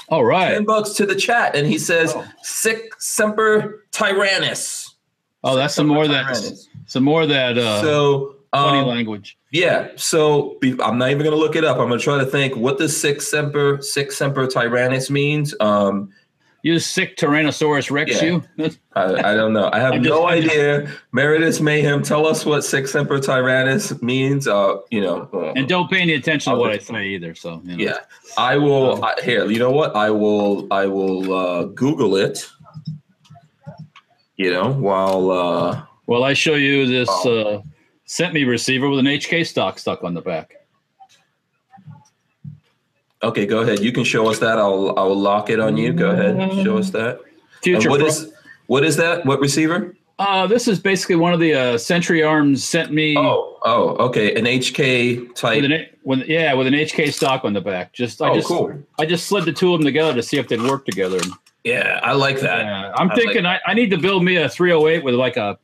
All 0.09 0.23
right. 0.25 0.53
ten 0.53 0.65
bucks 0.65 0.91
to 0.93 1.05
the 1.05 1.15
chat, 1.15 1.55
and 1.55 1.67
he 1.67 1.77
says, 1.77 2.13
Oh. 2.15 2.25
"Sic 2.43 2.91
semper 2.99 3.85
tyrannis." 3.91 4.89
Oh, 5.43 5.55
that's 5.55 5.75
some 5.75 5.87
more 5.87 6.03
of 6.03 6.09
that. 6.09 6.35
Some 6.87 7.03
more 7.03 7.25
that 7.25 7.57
uh, 7.57 7.81
So, 7.81 8.35
funny 8.53 8.79
um, 8.79 8.87
language. 8.87 9.37
yeah. 9.51 9.89
So 9.95 10.57
be, 10.61 10.71
I'm 10.81 10.97
not 10.97 11.09
even 11.11 11.23
going 11.23 11.35
to 11.35 11.39
look 11.39 11.55
it 11.55 11.63
up. 11.63 11.77
I'm 11.77 11.87
going 11.87 11.99
to 11.99 12.03
try 12.03 12.17
to 12.17 12.25
think 12.25 12.55
what 12.55 12.77
does 12.77 12.99
sic 12.99 13.21
semper 13.21 13.81
sic 13.81 14.11
semper 14.11 14.47
tyrannis 14.47 15.09
means. 15.09 15.53
Um, 15.59 16.09
You 16.67 16.79
sick 16.79 17.15
Tyrannosaurus 17.15 17.89
Rex, 17.89 18.21
Yeah. 18.21 18.41
you? 18.57 18.71
I, 18.93 19.03
I 19.31 19.35
don't 19.35 19.53
know. 19.53 19.69
I 19.71 19.79
have 19.79 19.93
just- 19.93 20.03
no 20.09 20.27
idea. 20.27 20.91
Meredith 21.13 21.61
Mayhem, 21.61 22.03
tell 22.03 22.27
us 22.27 22.45
what 22.45 22.61
sic 22.65 22.93
Emperor 22.93 23.21
Tyrannus 23.21 24.01
means. 24.01 24.49
Uh, 24.49 24.79
you 24.91 24.99
know, 24.99 25.29
uh, 25.33 25.53
And 25.55 25.65
don't 25.69 25.89
pay 25.89 26.01
any 26.01 26.15
attention 26.15 26.51
to 26.51 26.59
what 26.59 26.71
I 26.71 26.77
say 26.79 27.07
either. 27.07 27.35
So 27.35 27.61
you 27.63 27.77
know. 27.77 27.83
Yeah, 27.85 27.97
I 28.37 28.57
will. 28.57 29.01
I, 29.01 29.13
here, 29.23 29.49
you 29.49 29.59
know 29.59 29.71
what? 29.71 29.95
I 29.95 30.09
will. 30.09 30.67
I 30.69 30.87
will 30.87 31.33
uh, 31.33 31.63
Google 31.83 32.17
it. 32.17 32.45
You 34.35 34.51
know, 34.51 34.69
while 34.73 35.31
uh, 35.31 35.83
Well, 36.05 36.25
I 36.25 36.33
show 36.33 36.55
you 36.55 36.85
this 36.85 37.07
uh, 37.25 37.61
CETME 38.07 38.45
receiver 38.45 38.89
with 38.89 38.99
an 38.99 39.05
HK 39.05 39.47
stock 39.47 39.79
stuck 39.79 40.03
on 40.03 40.13
the 40.13 40.21
back. 40.21 40.53
Okay, 43.23 43.45
go 43.45 43.59
ahead. 43.61 43.79
You 43.79 43.91
can 43.91 44.03
show 44.03 44.27
us 44.29 44.39
that. 44.39 44.57
I'll 44.59 44.93
I'll 44.97 45.15
lock 45.15 45.49
it 45.49 45.59
on 45.59 45.75
you. 45.77 45.91
Go 45.93 46.09
ahead, 46.11 46.51
show 46.63 46.77
us 46.77 46.91
that. 46.91 47.19
Future. 47.63 47.89
what 47.89 48.01
is 48.01 48.31
what 48.67 48.83
is 48.83 48.95
that? 48.97 49.25
What 49.25 49.39
receiver? 49.39 49.95
uh, 50.19 50.47
this 50.47 50.67
is 50.67 50.79
basically 50.79 51.15
one 51.15 51.31
of 51.31 51.39
the 51.39 51.53
uh, 51.53 51.77
Century 51.77 52.23
Arms 52.23 52.63
CETME 52.63 53.15
Oh, 53.17 53.59
oh, 53.63 53.89
okay, 54.07 54.33
an 54.33 54.45
HK 54.45 55.35
type. 55.35 55.61
with 55.61 55.71
an 55.71 55.85
with 56.03 56.27
yeah 56.27 56.53
with 56.53 56.67
an 56.67 56.73
HK 56.73 57.11
stock 57.13 57.43
on 57.45 57.53
the 57.53 57.61
back. 57.61 57.93
Just 57.93 58.21
I 58.21 58.29
Oh, 58.29 58.35
just 58.35 58.47
cool. 58.47 58.73
I 58.99 59.05
just 59.05 59.25
slid 59.27 59.45
the 59.45 59.51
two 59.53 59.73
of 59.73 59.79
them 59.79 59.85
together 59.85 60.13
to 60.13 60.21
see 60.23 60.37
if 60.37 60.47
they'd 60.47 60.61
work 60.61 60.85
together. 60.85 61.19
Yeah, 61.63 61.99
I 62.03 62.13
like 62.13 62.39
that. 62.41 62.65
uh, 62.65 62.93
I'm 62.95 63.09
I 63.11 63.13
like 63.13 63.15
thinking 63.23 63.45
I, 63.45 63.59
I 63.65 63.73
need 63.73 63.89
to 63.91 63.97
build 63.97 64.23
me 64.23 64.37
a 64.37 64.47
308 64.47 65.03
with 65.03 65.15
like 65.15 65.37
a 65.37 65.57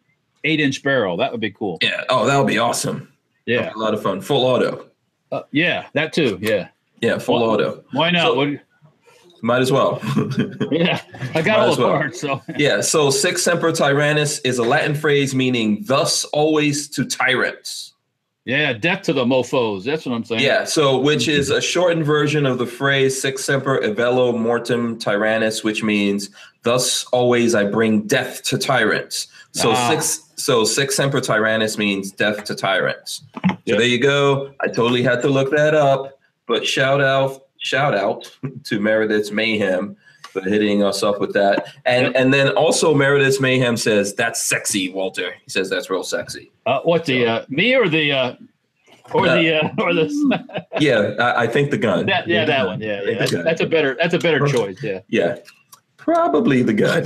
eight 0.43 0.59
inch 0.59 0.81
barrel. 0.83 1.17
That 1.17 1.31
would 1.31 1.41
be 1.41 1.51
cool. 1.51 1.77
Yeah. 1.81 2.03
Oh, 2.09 2.25
that 2.25 2.37
would 2.37 2.47
be 2.47 2.57
awesome. 2.57 3.11
Yeah, 3.45 3.69
be 3.69 3.73
a 3.75 3.77
lot 3.77 3.93
of 3.93 4.01
fun. 4.03 4.21
Full 4.21 4.43
auto. 4.45 4.87
uh, 5.31 5.43
yeah, 5.51 5.87
that 5.93 6.13
too. 6.13 6.37
Yeah, 6.41 6.69
Yeah, 7.03 7.17
full 7.19 7.41
Well- 7.41 7.51
auto. 7.51 7.83
why 7.91 8.09
not? 8.11 8.33
So- 8.33 8.57
Might 9.41 9.61
as 9.61 9.71
well. 9.73 9.99
yeah, 10.71 11.01
I 11.35 11.41
got 11.41 11.59
all 11.59 11.75
the 11.75 11.81
well. 11.81 11.91
parts. 11.97 12.21
So 12.21 12.41
yeah. 12.57 12.79
So 12.79 13.09
sic 13.09 13.37
semper 13.37 13.73
tyrannis 13.73 14.39
is 14.45 14.57
a 14.57 14.63
Latin 14.63 14.95
phrase 14.95 15.35
meaning 15.35 15.83
"thus 15.85 16.23
always 16.25 16.87
to 16.95 17.03
tyrants." 17.03 17.89
yeah, 18.45 18.71
death 18.73 19.01
to 19.03 19.13
the 19.13 19.25
mofo's. 19.25 19.83
That's 19.83 20.05
what 20.05 20.15
I'm 20.15 20.23
saying. 20.23 20.41
Yeah. 20.41 20.63
So, 20.65 20.97
which 20.97 21.27
is 21.29 21.49
a 21.49 21.61
shortened 21.61 22.05
version 22.05 22.45
of 22.45 22.57
the 22.57 22.65
phrase 22.65 23.21
"sic 23.21 23.37
semper 23.37 23.79
evello 23.83 24.31
mortem 24.37 24.97
tyrannis," 24.97 25.61
which 25.61 25.83
means 25.83 26.29
"thus 26.63 27.03
always 27.11 27.53
I 27.53 27.65
bring 27.65 28.03
death 28.07 28.43
to 28.43 28.57
tyrants." 28.57 29.27
So 29.51 29.71
Ah. 29.71 29.89
six. 29.89 30.21
So 30.37 30.63
sic 30.63 30.89
semper 30.93 31.19
tyrannis 31.19 31.77
means 31.77 32.11
death 32.13 32.45
to 32.45 32.55
tyrants. 32.55 33.23
So 33.35 33.55
Yep. 33.65 33.77
there 33.77 33.87
you 33.87 33.99
go. 33.99 34.51
I 34.61 34.67
totally 34.67 35.03
had 35.03 35.21
to 35.23 35.27
look 35.27 35.51
that 35.51 35.75
up, 35.75 36.17
but 36.47 36.65
shout 36.65 37.01
out, 37.01 37.45
shout 37.59 37.95
out 37.95 38.31
to 38.65 38.79
Meredith's 38.79 39.31
Mayhem 39.31 39.95
for 40.31 40.41
hitting 40.41 40.81
us 40.83 41.03
up 41.03 41.19
with 41.19 41.33
that. 41.33 41.67
And 41.85 42.05
Yep. 42.07 42.13
and 42.15 42.33
then 42.33 42.49
also 42.57 42.93
Meredith's 42.93 43.39
Mayhem 43.39 43.77
says 43.77 44.13
that's 44.15 44.41
sexy, 44.41 44.89
Walter. 44.91 45.31
He 45.43 45.49
says 45.49 45.69
that's 45.69 45.89
real 45.89 46.03
sexy. 46.03 46.51
Uh, 46.65 46.79
what 46.81 47.05
the 47.05 47.25
uh, 47.27 47.45
me 47.49 47.75
or 47.75 47.87
the 47.87 48.11
uh, 48.11 48.35
or 49.13 49.27
Uh, 49.27 49.35
the 49.35 49.63
uh, 49.63 49.69
or 49.83 49.93
the 49.93 50.65
Yeah, 50.79 51.13
I, 51.19 51.43
I 51.43 51.47
think 51.47 51.69
the 51.71 51.77
gun. 51.77 52.05
that 52.07 52.27
yeah 52.27 52.45
that 52.45 52.65
one 52.65 52.81
yeah, 52.81 53.01
yeah. 53.05 53.19
That's, 53.19 53.31
that's 53.31 53.61
a 53.61 53.67
better 53.67 53.95
that's 53.99 54.13
a 54.15 54.19
better 54.19 54.39
choice 54.47 54.81
yeah. 54.81 55.01
Yeah, 55.09 55.37
probably 56.03 56.61
the 56.61 56.73
gun. 56.73 57.05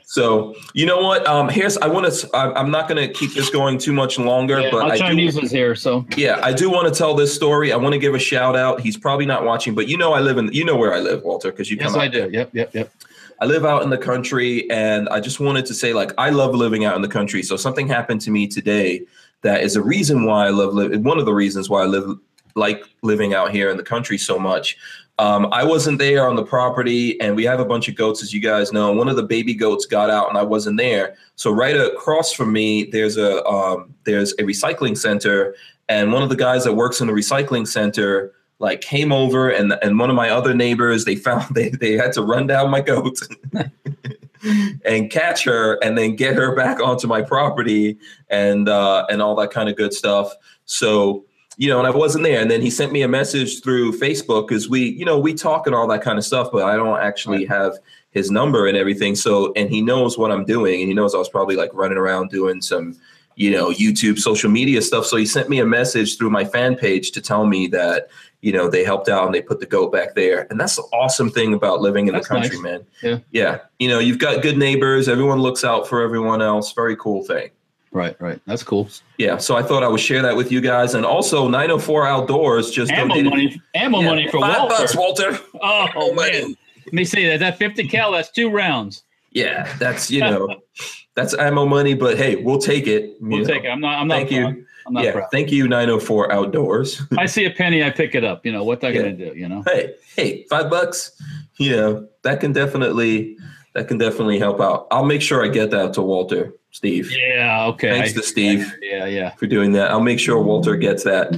so 0.04 0.54
you 0.74 0.84
know 0.84 1.00
what? 1.00 1.26
Um, 1.26 1.48
here's 1.48 1.78
I 1.78 1.86
want 1.86 2.12
to. 2.12 2.36
I'm 2.36 2.70
not 2.70 2.88
going 2.88 3.06
to 3.06 3.12
keep 3.12 3.32
this 3.32 3.48
going 3.48 3.78
too 3.78 3.94
much 3.94 4.18
longer, 4.18 4.60
yeah 4.60 4.70
but 4.70 4.86
my 4.86 4.94
I 4.94 5.14
do, 5.14 5.18
is 5.18 5.50
here 5.50 5.74
so 5.74 6.06
yeah, 6.16 6.40
I 6.42 6.52
do 6.52 6.70
want 6.70 6.92
to 6.92 6.96
tell 6.96 7.14
this 7.14 7.34
story. 7.34 7.72
I 7.72 7.76
want 7.76 7.94
to 7.94 7.98
give 7.98 8.14
a 8.14 8.18
shout 8.18 8.56
out. 8.56 8.80
He's 8.80 8.98
probably 8.98 9.24
not 9.24 9.44
watching, 9.44 9.74
but 9.74 9.88
you 9.88 9.96
know 9.96 10.12
I 10.12 10.20
live 10.20 10.36
in 10.36 10.52
you 10.52 10.64
know 10.64 10.76
where 10.76 10.94
I 10.94 11.00
live, 11.00 11.22
Walter, 11.22 11.50
because 11.50 11.70
you 11.70 11.78
yes 11.78 11.92
come 11.92 12.00
I 12.00 12.06
out 12.06 12.12
do 12.12 12.28
yep 12.30 12.50
yep 12.52 12.74
yep 12.74 12.92
I 13.40 13.46
live 13.46 13.64
out 13.64 13.82
in 13.82 13.90
the 13.90 13.98
country, 13.98 14.70
and 14.70 15.08
I 15.10 15.20
just 15.20 15.40
wanted 15.40 15.66
to 15.66 15.74
say, 15.74 15.92
like, 15.92 16.12
I 16.16 16.30
love 16.30 16.54
living 16.54 16.86
out 16.86 16.96
in 16.96 17.02
the 17.02 17.08
country. 17.08 17.42
So 17.42 17.58
something 17.58 17.86
happened 17.86 18.22
to 18.22 18.30
me 18.30 18.46
today 18.46 19.04
that 19.42 19.62
is 19.62 19.76
a 19.76 19.82
reason 19.82 20.24
why 20.24 20.46
I 20.46 20.50
love 20.50 20.72
living. 20.72 21.02
One 21.02 21.18
of 21.18 21.26
the 21.26 21.34
reasons 21.34 21.68
why 21.68 21.82
I 21.82 21.86
live 21.86 22.18
like 22.54 22.82
living 23.02 23.34
out 23.34 23.52
here 23.52 23.70
in 23.70 23.76
the 23.76 23.82
country 23.82 24.18
so 24.18 24.38
much. 24.38 24.76
Um, 25.18 25.48
I 25.50 25.64
wasn't 25.64 25.98
there 25.98 26.28
on 26.28 26.36
the 26.36 26.44
property, 26.44 27.18
and 27.20 27.34
we 27.34 27.44
have 27.44 27.58
a 27.58 27.64
bunch 27.64 27.88
of 27.88 27.94
goats, 27.94 28.22
as 28.22 28.34
you 28.34 28.40
guys 28.40 28.72
know. 28.72 28.92
One 28.92 29.08
of 29.08 29.16
the 29.16 29.22
baby 29.22 29.54
goats 29.54 29.86
got 29.86 30.10
out, 30.10 30.28
and 30.28 30.36
I 30.36 30.42
wasn't 30.42 30.76
there. 30.76 31.16
So 31.36 31.50
right 31.50 31.76
across 31.76 32.32
from 32.32 32.52
me, 32.52 32.84
there's 32.84 33.16
a 33.16 33.44
um, 33.46 33.94
there's 34.04 34.32
a 34.32 34.42
recycling 34.42 34.96
center, 34.96 35.54
and 35.88 36.12
one 36.12 36.22
of 36.22 36.28
the 36.28 36.36
guys 36.36 36.64
that 36.64 36.74
works 36.74 37.00
in 37.00 37.06
the 37.06 37.14
recycling 37.14 37.66
center 37.66 38.32
like 38.58 38.80
came 38.80 39.12
over 39.12 39.50
and 39.50 39.74
and 39.82 39.98
one 39.98 40.10
of 40.10 40.16
my 40.16 40.30
other 40.30 40.54
neighbors 40.54 41.04
they 41.04 41.16
found 41.26 41.54
they 41.54 41.68
they 41.68 41.92
had 41.92 42.12
to 42.12 42.22
run 42.22 42.46
down 42.46 42.70
my 42.70 42.80
goat 42.80 43.20
and 44.84 45.10
catch 45.10 45.44
her 45.44 45.74
and 45.82 45.96
then 45.96 46.16
get 46.16 46.34
her 46.34 46.54
back 46.54 46.80
onto 46.80 47.06
my 47.06 47.20
property 47.20 47.98
and 48.30 48.68
uh 48.68 49.04
and 49.10 49.20
all 49.20 49.34
that 49.34 49.50
kind 49.50 49.68
of 49.68 49.76
good 49.76 49.92
stuff 49.92 50.32
so 50.64 51.24
you 51.56 51.68
know 51.68 51.78
and 51.78 51.86
i 51.86 51.90
wasn't 51.90 52.22
there. 52.22 52.40
And 52.40 52.50
then 52.50 52.60
he 52.60 52.70
sent 52.70 52.92
me 52.92 53.02
a 53.02 53.08
message 53.08 53.62
through 53.62 53.98
facebook 53.98 54.48
because 54.48 54.68
we 54.68 54.88
you 54.90 55.04
know 55.04 55.18
we 55.18 55.34
talk 55.34 55.66
and 55.66 55.74
all 55.74 55.86
that 55.88 56.02
kind 56.02 56.18
of 56.18 56.24
stuff 56.24 56.48
but 56.52 56.62
i 56.64 56.76
don't 56.76 57.00
actually 57.00 57.44
have 57.46 57.78
his 58.10 58.30
number 58.30 58.66
and 58.66 58.78
everything. 58.78 59.14
So 59.14 59.52
and 59.56 59.68
he 59.68 59.82
knows 59.82 60.16
what 60.16 60.30
i'm 60.30 60.44
doing 60.44 60.80
and 60.80 60.88
he 60.88 60.94
knows 60.94 61.14
i 61.14 61.18
was 61.18 61.28
probably 61.28 61.56
like 61.56 61.70
running 61.74 61.98
around 61.98 62.30
doing 62.30 62.62
some 62.62 62.96
you 63.34 63.50
know 63.50 63.70
youtube 63.70 64.18
social 64.18 64.50
media 64.50 64.80
stuff. 64.82 65.06
So 65.06 65.16
he 65.16 65.26
sent 65.26 65.48
me 65.48 65.60
a 65.60 65.66
message 65.66 66.16
through 66.16 66.30
my 66.30 66.44
fan 66.44 66.76
page 66.76 67.10
to 67.12 67.20
tell 67.20 67.46
me 67.46 67.66
that 67.68 68.08
you 68.40 68.52
know 68.52 68.68
they 68.68 68.84
helped 68.84 69.08
out 69.08 69.26
and 69.26 69.34
they 69.34 69.42
put 69.42 69.60
the 69.60 69.66
goat 69.66 69.92
back 69.92 70.14
there. 70.14 70.46
And 70.50 70.58
that's 70.60 70.76
the 70.76 70.82
awesome 70.92 71.30
thing 71.30 71.52
about 71.54 71.80
living 71.80 72.06
in 72.06 72.14
That's 72.14 72.28
the 72.28 72.34
country 72.34 72.56
nice. 72.56 72.62
man. 72.62 72.86
Yeah. 73.02 73.18
yeah. 73.32 73.58
You 73.78 73.88
know 73.88 73.98
you've 73.98 74.18
got 74.18 74.42
good 74.42 74.56
neighbors. 74.56 75.08
Everyone 75.08 75.40
looks 75.40 75.64
out 75.64 75.86
for 75.86 76.02
everyone 76.02 76.40
else. 76.42 76.72
Very 76.72 76.96
cool 76.96 77.24
thing 77.24 77.50
Right, 77.96 78.14
right. 78.20 78.38
That's 78.46 78.62
cool. 78.62 78.90
Yeah, 79.16 79.38
so 79.38 79.56
I 79.56 79.62
thought 79.62 79.82
I 79.82 79.88
would 79.88 80.00
share 80.00 80.20
that 80.20 80.36
with 80.36 80.52
you 80.52 80.60
guys, 80.60 80.92
and 80.92 81.06
also 81.06 81.48
904 81.48 82.06
Outdoors 82.06 82.70
just 82.70 82.92
Ammo 82.92 83.08
donated 83.14 83.30
money, 83.30 83.62
ammo 83.74 84.00
Yeah, 84.00 84.06
money 84.06 84.28
for 84.28 84.38
five 84.38 84.58
Walter. 84.58 84.74
bucks, 84.76 84.94
Walter. 84.96 85.38
Oh, 85.62 85.88
Oh, 85.96 86.08
man. 86.12 86.16
money. 86.16 86.56
Let 86.84 86.92
me 86.92 87.04
see 87.06 87.26
that. 87.26 87.38
That 87.40 87.56
50 87.56 87.88
cal, 87.88 88.12
that's 88.12 88.30
two 88.30 88.50
rounds. 88.50 89.02
Yeah, 89.32 89.74
that's 89.78 90.10
you 90.10 90.20
know, 90.20 90.46
that's 91.14 91.32
ammo 91.38 91.64
money, 91.64 91.94
but 91.94 92.18
hey, 92.18 92.36
we'll 92.36 92.58
take 92.58 92.86
it. 92.86 93.16
We'll 93.18 93.38
know. 93.40 93.44
take 93.46 93.64
it. 93.64 93.68
I'm 93.68 93.80
not. 93.80 93.98
I'm 93.98 94.08
not. 94.08 94.14
Thank 94.16 94.28
proud. 94.30 94.56
you. 94.56 94.66
I'm 94.86 94.92
not 94.92 95.04
Yeah, 95.04 95.12
proud. 95.12 95.28
thank 95.32 95.50
you, 95.50 95.66
904 95.66 96.30
Outdoors. 96.32 97.00
I 97.16 97.24
see 97.24 97.46
a 97.46 97.50
penny, 97.50 97.82
I 97.82 97.88
pick 97.90 98.14
it 98.14 98.24
up. 98.24 98.44
You 98.44 98.52
know 98.52 98.62
what 98.62 98.82
they're 98.82 98.92
Yeah. 98.92 99.02
gonna 99.10 99.16
do. 99.16 99.32
You 99.34 99.48
know. 99.48 99.62
hey, 99.66 99.94
hey, 100.14 100.44
five 100.50 100.68
bucks. 100.68 101.12
You 101.56 101.74
know 101.76 102.08
that 102.24 102.40
can 102.40 102.52
definitely 102.52 103.38
that 103.72 103.88
can 103.88 103.96
definitely 103.96 104.38
help 104.38 104.60
out. 104.60 104.86
I'll 104.90 105.04
make 105.06 105.22
sure 105.22 105.42
I 105.44 105.48
get 105.48 105.70
that 105.70 105.92
to 105.94 106.02
Walter, 106.02 106.52
Steve, 106.76 107.10
Yeah. 107.10 107.64
Okay. 107.68 107.88
Thanks 107.90 108.12
to 108.12 108.22
Steve. 108.22 108.70
Yeah. 108.82 109.06
Yeah. 109.06 109.30
for 109.30 109.46
doing 109.46 109.72
that. 109.72 109.90
I'll 109.90 110.00
make 110.02 110.20
sure 110.20 110.38
Walter 110.42 110.76
gets 110.76 111.04
that 111.04 111.30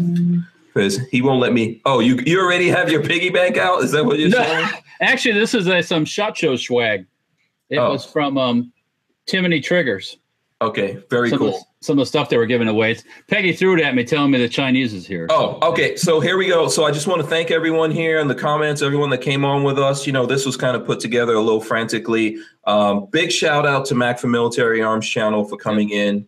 because 0.67 0.99
he 1.11 1.23
won't 1.23 1.39
let 1.41 1.53
me. 1.53 1.81
Oh, 1.85 2.01
you 2.01 2.19
you 2.27 2.41
already 2.41 2.67
have 2.69 2.91
your 2.91 3.05
piggy 3.05 3.31
bank 3.31 3.57
out? 3.57 3.85
Is 3.85 3.93
that 3.93 4.05
what 4.05 4.19
you're 4.19 4.31
No. 4.31 4.39
saying? 4.43 4.69
Actually, 5.01 5.35
this 5.39 5.55
is 5.55 5.69
a, 5.69 5.81
some 5.81 6.05
shot 6.05 6.37
show 6.37 6.57
swag. 6.57 7.07
It 7.71 7.79
Oh. 7.79 7.93
was 7.93 8.05
from 8.05 8.37
um, 8.37 8.73
Timney 9.29 9.63
Triggers. 9.63 10.17
Okay, 10.61 10.99
very 11.09 11.31
some, 11.31 11.39
cool. 11.39 11.68
Some 11.81 11.99
of 11.99 12.03
the 12.03 12.07
stuff 12.07 12.29
they 12.29 12.37
were 12.37 12.47
giving 12.47 12.69
away. 12.69 12.97
Peggy 13.29 13.53
threw 13.53 13.77
it 13.77 13.83
at 13.83 13.95
me, 13.95 14.05
telling 14.05 14.33
me 14.33 14.39
the 14.39 14.49
Chinese 14.49 14.93
is 14.93 15.07
here. 15.07 15.29
Oh, 15.31 15.59
okay. 15.71 15.95
So 15.97 16.19
here 16.19 16.37
we 16.37 16.49
go. 16.49 16.69
So 16.69 16.85
I 16.85 16.91
just 16.91 17.07
want 17.07 17.21
to 17.23 17.27
thank 17.27 17.51
everyone 17.51 17.91
here 17.91 18.19
in 18.19 18.27
the 18.27 18.35
comments, 18.35 18.83
everyone 18.83 19.11
that 19.11 19.21
came 19.21 19.45
on 19.45 19.63
with 19.63 19.79
us. 19.79 20.07
You 20.07 20.13
know, 20.13 20.27
this 20.27 20.45
was 20.45 20.57
kind 20.57 20.77
of 20.77 20.85
put 20.85 20.99
together 20.99 21.35
a 21.35 21.41
little 21.41 21.61
frantically. 21.61 22.39
Um, 22.65 23.07
big 23.11 23.31
shout 23.31 23.65
out 23.65 23.85
to 23.87 23.95
Mac 23.95 24.19
for 24.19 24.27
Military 24.27 24.83
Arms 24.83 25.09
channel 25.09 25.45
for 25.45 25.57
coming 25.57 25.91
in. 25.91 26.27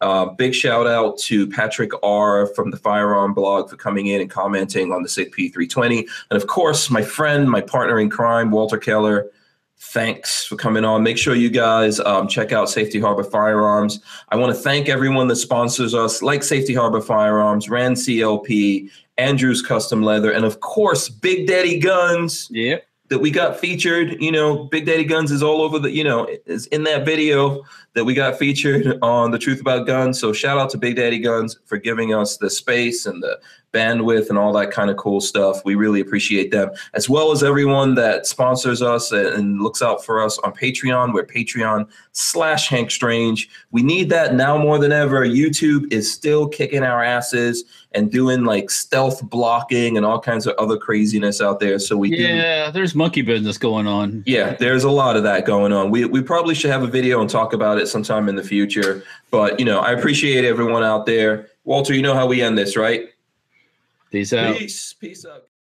Uh, 0.00 0.26
big 0.26 0.54
shout 0.54 0.86
out 0.86 1.18
to 1.18 1.48
Patrick 1.48 1.90
R 2.02 2.46
from 2.48 2.70
the 2.70 2.76
Firearm 2.76 3.34
blog 3.34 3.70
for 3.70 3.76
coming 3.76 4.08
in 4.08 4.20
and 4.20 4.30
commenting 4.30 4.92
on 4.92 5.02
the 5.02 5.08
SIG 5.08 5.34
P320. 5.34 6.06
And 6.30 6.40
of 6.40 6.46
course, 6.46 6.90
my 6.90 7.02
friend, 7.02 7.50
my 7.50 7.60
partner 7.60 7.98
in 7.98 8.10
crime, 8.10 8.50
Walter 8.50 8.78
Keller. 8.78 9.30
Thanks 9.78 10.44
for 10.44 10.56
coming 10.56 10.84
on. 10.84 11.02
Make 11.02 11.18
sure 11.18 11.34
you 11.34 11.50
guys 11.50 12.00
um, 12.00 12.26
check 12.26 12.52
out 12.52 12.68
Safety 12.68 13.00
Harbor 13.00 13.24
Firearms. 13.24 14.00
I 14.30 14.36
want 14.36 14.54
to 14.54 14.60
thank 14.60 14.88
everyone 14.88 15.28
that 15.28 15.36
sponsors 15.36 15.94
us, 15.94 16.22
like 16.22 16.42
Safety 16.42 16.74
Harbor 16.74 17.00
Firearms, 17.00 17.68
Rand 17.68 17.96
CLP, 17.96 18.90
Andrews 19.18 19.62
Custom 19.62 20.02
Leather, 20.02 20.32
and 20.32 20.44
of 20.44 20.60
course, 20.60 21.08
Big 21.08 21.46
Daddy 21.46 21.78
Guns 21.78 22.48
Yep. 22.50 22.84
that 23.08 23.18
we 23.18 23.30
got 23.30 23.58
featured. 23.60 24.20
You 24.20 24.32
know, 24.32 24.64
Big 24.64 24.86
Daddy 24.86 25.04
Guns 25.04 25.30
is 25.30 25.42
all 25.42 25.62
over 25.62 25.78
the, 25.78 25.90
you 25.90 26.02
know, 26.04 26.26
is 26.46 26.66
in 26.68 26.82
that 26.84 27.04
video 27.04 27.62
that 27.94 28.04
we 28.04 28.14
got 28.14 28.38
featured 28.38 28.98
on 29.02 29.30
The 29.30 29.38
Truth 29.38 29.60
About 29.60 29.86
Guns. 29.86 30.18
So 30.20 30.32
shout 30.32 30.58
out 30.58 30.70
to 30.70 30.78
Big 30.78 30.96
Daddy 30.96 31.18
Guns 31.18 31.58
for 31.64 31.76
giving 31.78 32.12
us 32.14 32.36
the 32.36 32.50
space 32.50 33.06
and 33.06 33.22
the 33.22 33.38
bandwidth 33.72 34.28
and 34.28 34.38
all 34.38 34.52
that 34.52 34.70
kind 34.70 34.88
of 34.88 34.96
cool 34.96 35.20
stuff. 35.20 35.64
We 35.64 35.74
really 35.74 36.00
appreciate 36.00 36.52
them, 36.52 36.70
as 36.92 37.08
well 37.10 37.32
as 37.32 37.42
everyone 37.42 37.96
that 37.96 38.24
sponsors 38.24 38.82
us 38.82 39.10
and 39.10 39.60
looks 39.60 39.82
out 39.82 40.04
for 40.04 40.22
us 40.22 40.38
on 40.38 40.52
Patreon. 40.52 41.12
We're 41.12 41.26
Patreon 41.26 41.88
slash 42.12 42.68
Hank 42.68 42.92
Strange. 42.92 43.48
We 43.72 43.82
need 43.82 44.10
that 44.10 44.34
now 44.34 44.56
more 44.58 44.78
than 44.78 44.92
ever. 44.92 45.26
YouTube 45.26 45.92
is 45.92 46.10
still 46.12 46.46
kicking 46.46 46.84
our 46.84 47.02
asses 47.02 47.64
and 47.90 48.12
doing 48.12 48.44
like 48.44 48.70
stealth 48.70 49.22
blocking 49.28 49.96
and 49.96 50.06
all 50.06 50.20
kinds 50.20 50.46
of 50.46 50.54
other 50.56 50.76
craziness 50.76 51.40
out 51.40 51.58
there. 51.58 51.80
So 51.80 51.96
we 51.96 52.10
do 52.10 52.16
Yeah. 52.22 52.70
There's 52.70 52.94
monkey 52.94 53.22
business 53.22 53.58
going 53.58 53.88
on. 53.88 54.22
yeah, 54.24 54.54
there's 54.54 54.84
a 54.84 54.90
lot 54.90 55.16
of 55.16 55.24
that 55.24 55.46
going 55.46 55.72
on. 55.72 55.90
We 55.90 56.04
we 56.04 56.22
probably 56.22 56.54
should 56.54 56.70
have 56.70 56.84
a 56.84 56.88
video 56.88 57.20
and 57.20 57.28
talk 57.28 57.52
about 57.52 57.78
it 57.84 57.86
sometime 57.86 58.28
in 58.28 58.36
the 58.36 58.42
future. 58.42 59.04
But 59.30 59.60
you 59.60 59.64
know, 59.64 59.80
I 59.80 59.92
appreciate 59.92 60.44
everyone 60.44 60.82
out 60.82 61.06
there. 61.06 61.50
Walter, 61.64 61.94
you 61.94 62.02
know 62.02 62.14
how 62.14 62.26
we 62.26 62.42
end 62.42 62.58
this, 62.58 62.76
right? 62.76 63.08
Peace 64.10 64.32
out. 64.32 64.56
Peace. 64.56 64.92
Peace 64.92 65.24
out. 65.24 65.48